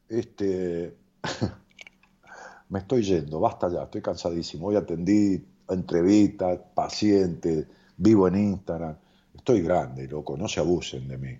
Este, 0.09 0.97
me 2.69 2.79
estoy 2.79 3.03
yendo, 3.03 3.39
basta 3.39 3.69
ya, 3.71 3.83
estoy 3.83 4.01
cansadísimo. 4.01 4.69
Hoy 4.69 4.77
atendí 4.77 5.45
entrevistas, 5.69 6.59
pacientes, 6.73 7.67
vivo 7.97 8.27
en 8.27 8.37
Instagram. 8.37 8.97
Estoy 9.35 9.61
grande, 9.61 10.07
loco, 10.07 10.35
no 10.37 10.47
se 10.47 10.59
abusen 10.59 11.07
de 11.07 11.17
mí. 11.19 11.37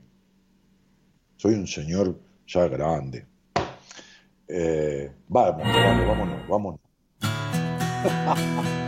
Soy 1.37 1.55
un 1.55 1.65
señor 1.65 2.19
ya 2.45 2.67
grande. 2.67 3.25
Eh, 4.47 5.11
vamos, 5.27 5.63
vamos, 5.63 6.07
vámonos, 6.07 6.47
vámonos. 6.47 6.79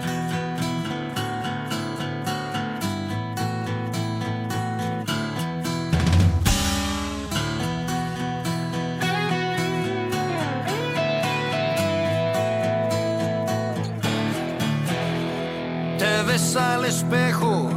al 16.84 16.90
espejo, 16.90 17.70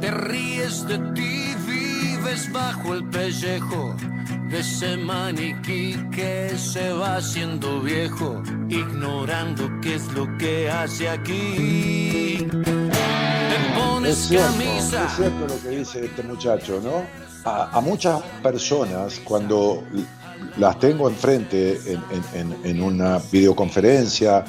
te 0.00 0.10
ríes 0.10 0.86
de 0.86 0.96
ti, 1.14 1.54
vives 1.66 2.50
bajo 2.50 2.94
el 2.94 3.04
pellejo 3.10 3.94
de 4.48 4.60
ese 4.60 4.96
maniquí 4.96 5.96
que 6.10 6.56
se 6.56 6.92
va 6.92 7.16
haciendo 7.16 7.80
viejo, 7.80 8.42
ignorando 8.70 9.68
qué 9.82 9.96
es 9.96 10.06
lo 10.14 10.26
que 10.38 10.70
hace 10.70 11.10
aquí. 11.10 12.46
Te 12.50 13.78
pones 13.78 14.12
es 14.12 14.28
cierto, 14.28 14.52
camisa. 14.52 15.06
Es 15.06 15.12
cierto 15.16 15.46
lo 15.46 15.62
que 15.62 15.68
dice 15.68 16.04
este 16.06 16.22
muchacho, 16.22 16.80
¿no? 16.82 17.02
A, 17.44 17.76
a 17.76 17.80
muchas 17.82 18.22
personas, 18.42 19.20
cuando 19.24 19.84
las 20.56 20.78
tengo 20.78 21.08
enfrente 21.08 21.80
en, 21.86 22.02
en, 22.32 22.56
en 22.64 22.82
una 22.82 23.20
videoconferencia 23.30 24.44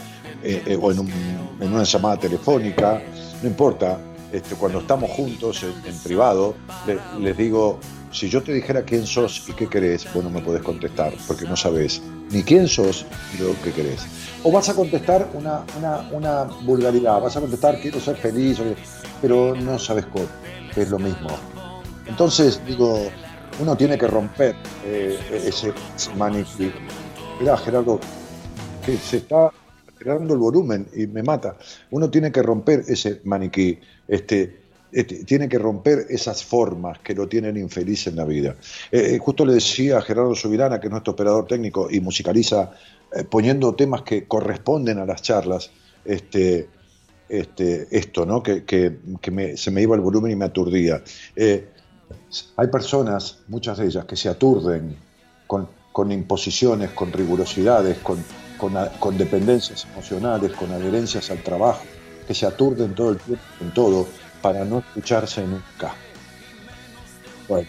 eh, 0.47 0.61
eh, 0.67 0.77
o 0.79 0.91
en, 0.91 0.99
un, 0.99 1.11
en, 1.59 1.73
una 1.73 1.83
llamada 1.83 2.17
telefónica, 2.17 3.01
no 3.45 3.51
importa, 3.51 3.99
este, 4.31 4.55
cuando 4.55 4.79
estamos 4.79 5.11
juntos 5.11 5.63
en, 5.63 5.99
privado, 5.99 6.55
le, 6.87 6.97
les 7.21 7.37
digo, 7.37 7.79
si 8.11 8.27
yo 8.27 8.41
te 8.41 8.51
dijera 8.51 8.81
quién 8.81 9.05
sos 9.05 9.47
y 9.47 9.53
qué 9.53 9.67
querés, 9.67 10.11
vos 10.15 10.23
no 10.23 10.31
me 10.31 10.41
podés 10.41 10.63
contestar, 10.63 11.13
porque 11.27 11.45
no 11.45 11.55
sabés 11.55 12.01
ni 12.31 12.41
quién 12.41 12.67
sos 12.67 13.05
ni 13.31 13.45
lo 13.45 13.53
que 13.61 13.71
querés. 13.71 14.03
O 14.41 14.51
vas 14.51 14.67
a 14.69 14.73
contestar 14.73 15.29
una, 15.35 15.63
una, 15.77 16.09
una 16.11 16.43
vulgaridad, 16.63 17.21
vas 17.21 17.37
a 17.37 17.41
contestar 17.41 17.79
quiero 17.79 17.99
ser 17.99 18.15
feliz, 18.15 18.57
pero 19.21 19.53
no 19.53 19.77
sabes 19.77 20.07
cómo, 20.07 20.25
es 20.75 20.89
lo 20.89 20.97
mismo. 20.97 21.29
Entonces, 22.07 22.59
digo, 22.65 22.99
uno 23.59 23.77
tiene 23.77 23.95
que 23.95 24.07
romper 24.07 24.55
eh, 24.83 25.19
ese 25.45 25.71
maniquí. 26.17 26.73
Mirá, 27.39 27.55
Gerardo, 27.57 27.99
que 28.83 28.97
se 28.97 29.17
está 29.17 29.51
creando 29.97 30.33
el 30.33 30.39
volumen 30.39 30.87
y 30.95 31.07
me 31.07 31.23
mata. 31.23 31.57
Uno 31.91 32.09
tiene 32.09 32.31
que 32.31 32.41
romper 32.41 32.83
ese 32.87 33.21
maniquí. 33.23 33.79
Este, 34.07 34.65
tiene 35.25 35.49
que 35.49 35.59
romper 35.59 36.05
esas 36.09 36.43
formas 36.43 36.99
que 36.99 37.13
lo 37.13 37.27
tienen 37.27 37.57
infeliz 37.57 38.07
en 38.07 38.15
la 38.15 38.25
vida. 38.25 38.55
Eh, 38.91 39.17
justo 39.19 39.45
le 39.45 39.53
decía 39.53 39.97
a 39.97 40.01
Gerardo 40.01 40.35
Subirana, 40.35 40.79
que 40.79 40.87
es 40.87 40.91
nuestro 40.91 41.13
operador 41.13 41.47
técnico 41.47 41.89
y 41.91 41.99
musicaliza 41.99 42.71
eh, 43.13 43.23
poniendo 43.23 43.75
temas 43.75 44.03
que 44.03 44.25
corresponden 44.25 44.99
a 44.99 45.05
las 45.05 45.21
charlas, 45.21 45.71
este, 46.05 46.69
este, 47.27 47.87
esto, 47.91 48.25
¿no? 48.25 48.41
que, 48.41 48.63
que, 48.63 48.97
que 49.21 49.31
me, 49.31 49.57
se 49.57 49.71
me 49.71 49.81
iba 49.81 49.95
el 49.95 50.01
volumen 50.01 50.31
y 50.31 50.35
me 50.35 50.45
aturdía. 50.45 51.03
Eh, 51.35 51.67
hay 52.55 52.67
personas, 52.67 53.39
muchas 53.47 53.77
de 53.77 53.87
ellas, 53.87 54.05
que 54.05 54.15
se 54.15 54.29
aturden 54.29 54.95
con, 55.47 55.67
con 55.91 56.11
imposiciones, 56.11 56.91
con 56.91 57.11
rigurosidades, 57.11 57.97
con, 57.99 58.23
con, 58.57 58.73
con 58.99 59.17
dependencias 59.17 59.85
emocionales, 59.91 60.51
con 60.53 60.71
adherencias 60.71 61.29
al 61.31 61.41
trabajo, 61.43 61.83
que 62.27 62.33
se 62.33 62.45
aturden 62.45 62.93
todo 62.95 63.11
el 63.11 63.17
tiempo 63.17 63.43
en 63.61 63.73
todo 63.73 64.07
para 64.41 64.63
no 64.65 64.79
escucharse 64.79 65.41
nunca. 65.41 65.95
Bueno. 67.47 67.67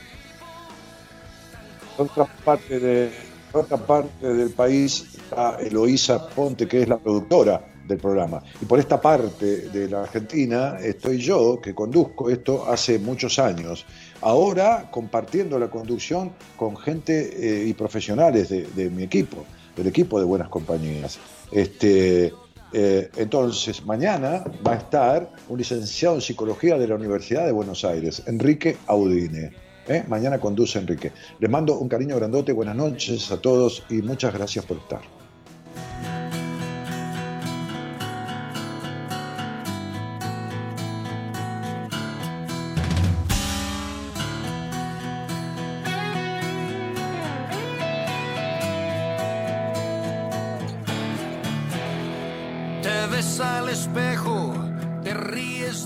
Otra 1.98 2.26
parte, 2.44 3.10
otra 3.52 3.78
parte 3.78 4.34
del 4.34 4.50
país 4.50 5.14
está 5.16 5.56
Eloísa 5.58 6.28
Ponte, 6.28 6.68
que 6.68 6.82
es 6.82 6.88
la 6.88 6.98
productora 6.98 7.62
del 7.86 7.96
programa. 7.98 8.42
Y 8.60 8.66
por 8.66 8.78
esta 8.78 9.00
parte 9.00 9.68
de 9.70 9.88
la 9.88 10.02
Argentina 10.02 10.76
estoy 10.78 11.18
yo, 11.18 11.58
que 11.60 11.74
conduzco 11.74 12.28
esto 12.28 12.66
hace 12.68 12.98
muchos 12.98 13.38
años. 13.38 13.86
Ahora 14.20 14.88
compartiendo 14.90 15.58
la 15.58 15.68
conducción 15.68 16.32
con 16.56 16.76
gente 16.76 17.62
eh, 17.62 17.66
y 17.66 17.72
profesionales 17.72 18.50
de 18.50 18.90
mi 18.90 19.04
equipo, 19.04 19.46
del 19.76 19.86
equipo 19.86 20.18
de 20.18 20.24
Buenas 20.24 20.48
Compañías. 20.48 21.18
Este, 21.52 22.32
eh, 22.72 23.10
entonces, 23.16 23.84
mañana 23.84 24.44
va 24.66 24.72
a 24.72 24.76
estar 24.76 25.30
un 25.48 25.58
licenciado 25.58 26.16
en 26.16 26.20
psicología 26.20 26.78
de 26.78 26.88
la 26.88 26.96
Universidad 26.96 27.46
de 27.46 27.52
Buenos 27.52 27.84
Aires, 27.84 28.22
Enrique 28.26 28.76
Audine. 28.86 29.52
¿eh? 29.88 30.04
Mañana 30.08 30.38
conduce 30.38 30.78
Enrique. 30.78 31.12
Les 31.38 31.50
mando 31.50 31.78
un 31.78 31.88
cariño 31.88 32.16
grandote, 32.16 32.52
buenas 32.52 32.76
noches 32.76 33.30
a 33.30 33.40
todos 33.40 33.84
y 33.88 34.02
muchas 34.02 34.34
gracias 34.34 34.64
por 34.64 34.78
estar. 34.78 35.15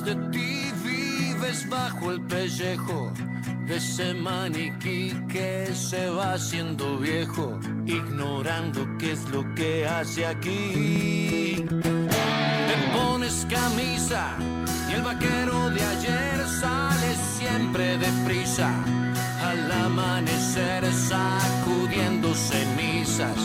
De 0.05 0.15
ti, 0.31 0.73
vives 0.85 1.69
bajo 1.69 2.13
el 2.13 2.21
pellejo 2.23 3.13
de 3.67 3.77
ese 3.77 4.15
maniquí 4.15 5.13
que 5.29 5.71
se 5.75 6.09
va 6.11 6.35
haciendo 6.35 6.99
viejo, 6.99 7.59
ignorando 7.87 8.87
qué 8.99 9.13
es 9.13 9.29
lo 9.31 9.43
que 9.55 9.87
hace 9.87 10.27
aquí. 10.27 11.65
Te 11.69 12.77
pones 12.97 13.47
camisa 13.49 14.37
y 14.89 14.95
el 14.95 15.03
vaquero 15.03 15.71
de 15.71 15.83
ayer 15.83 16.47
sale 16.61 17.15
siempre 17.39 17.99
deprisa. 17.99 18.71
Al 19.45 19.71
amanecer 19.73 20.85
sacudiendo 20.93 22.35
cenizas 22.35 23.37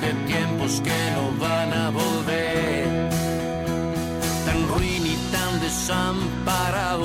de 0.00 0.12
tiempos 0.26 0.80
que 0.80 1.10
no 1.14 1.32
van 1.38 1.72
a 1.72 1.90
volver. 1.90 3.01
Desamparado, 5.82 7.04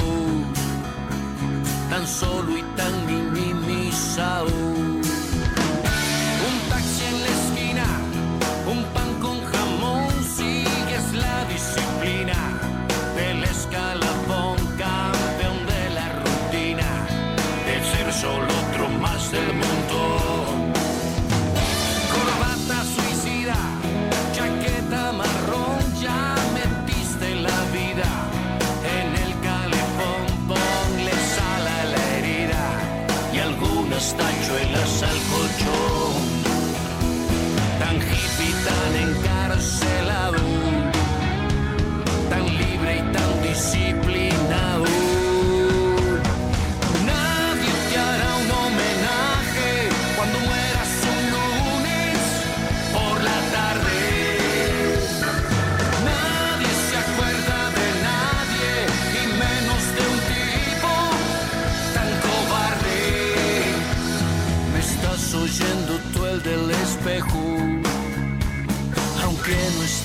tan 1.90 2.08
solo 2.08 2.56
y 2.56 2.62
tan 2.76 3.08
minimizado. 3.08 4.77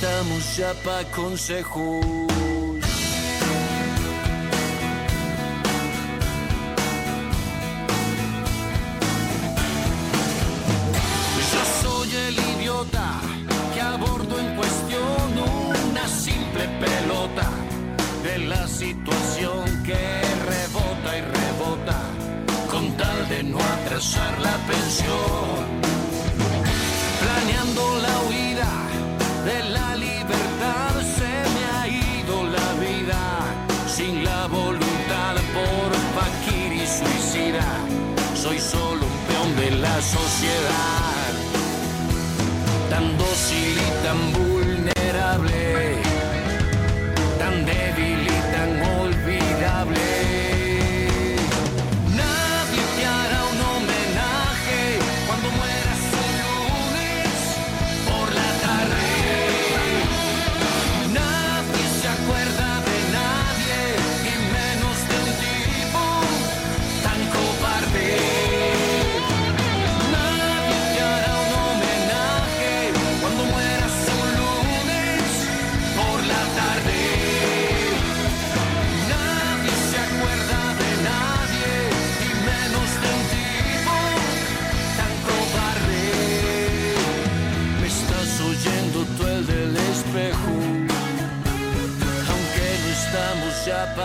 Estamos 0.03 0.57
ya 0.57 0.75
pa' 0.85 1.05
consejos. 1.15 2.05
Yo 11.53 11.63
soy 11.83 12.11
el 12.27 12.37
idiota 12.57 13.21
que 13.73 13.81
abordo 13.81 14.41
en 14.41 14.57
cuestión 14.57 15.29
una 15.95 16.09
simple 16.09 16.65
pelota 16.85 17.49
de 18.25 18.39
la 18.39 18.67
situación 18.67 19.65
que 19.85 20.03
rebota 20.51 21.11
y 21.19 21.23
rebota 21.39 22.01
con 22.73 22.97
tal 22.97 23.29
de 23.29 23.45
no 23.45 23.59
atrasar 23.59 24.41
la 24.41 24.57
pensión. 24.67 25.72
Sociedad, 40.13 41.33
tan 42.91 43.17
dócil 43.17 43.79
y 43.79 44.05
tan 44.05 44.33
vulnerable, 44.33 44.52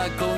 espejo, 0.05 0.37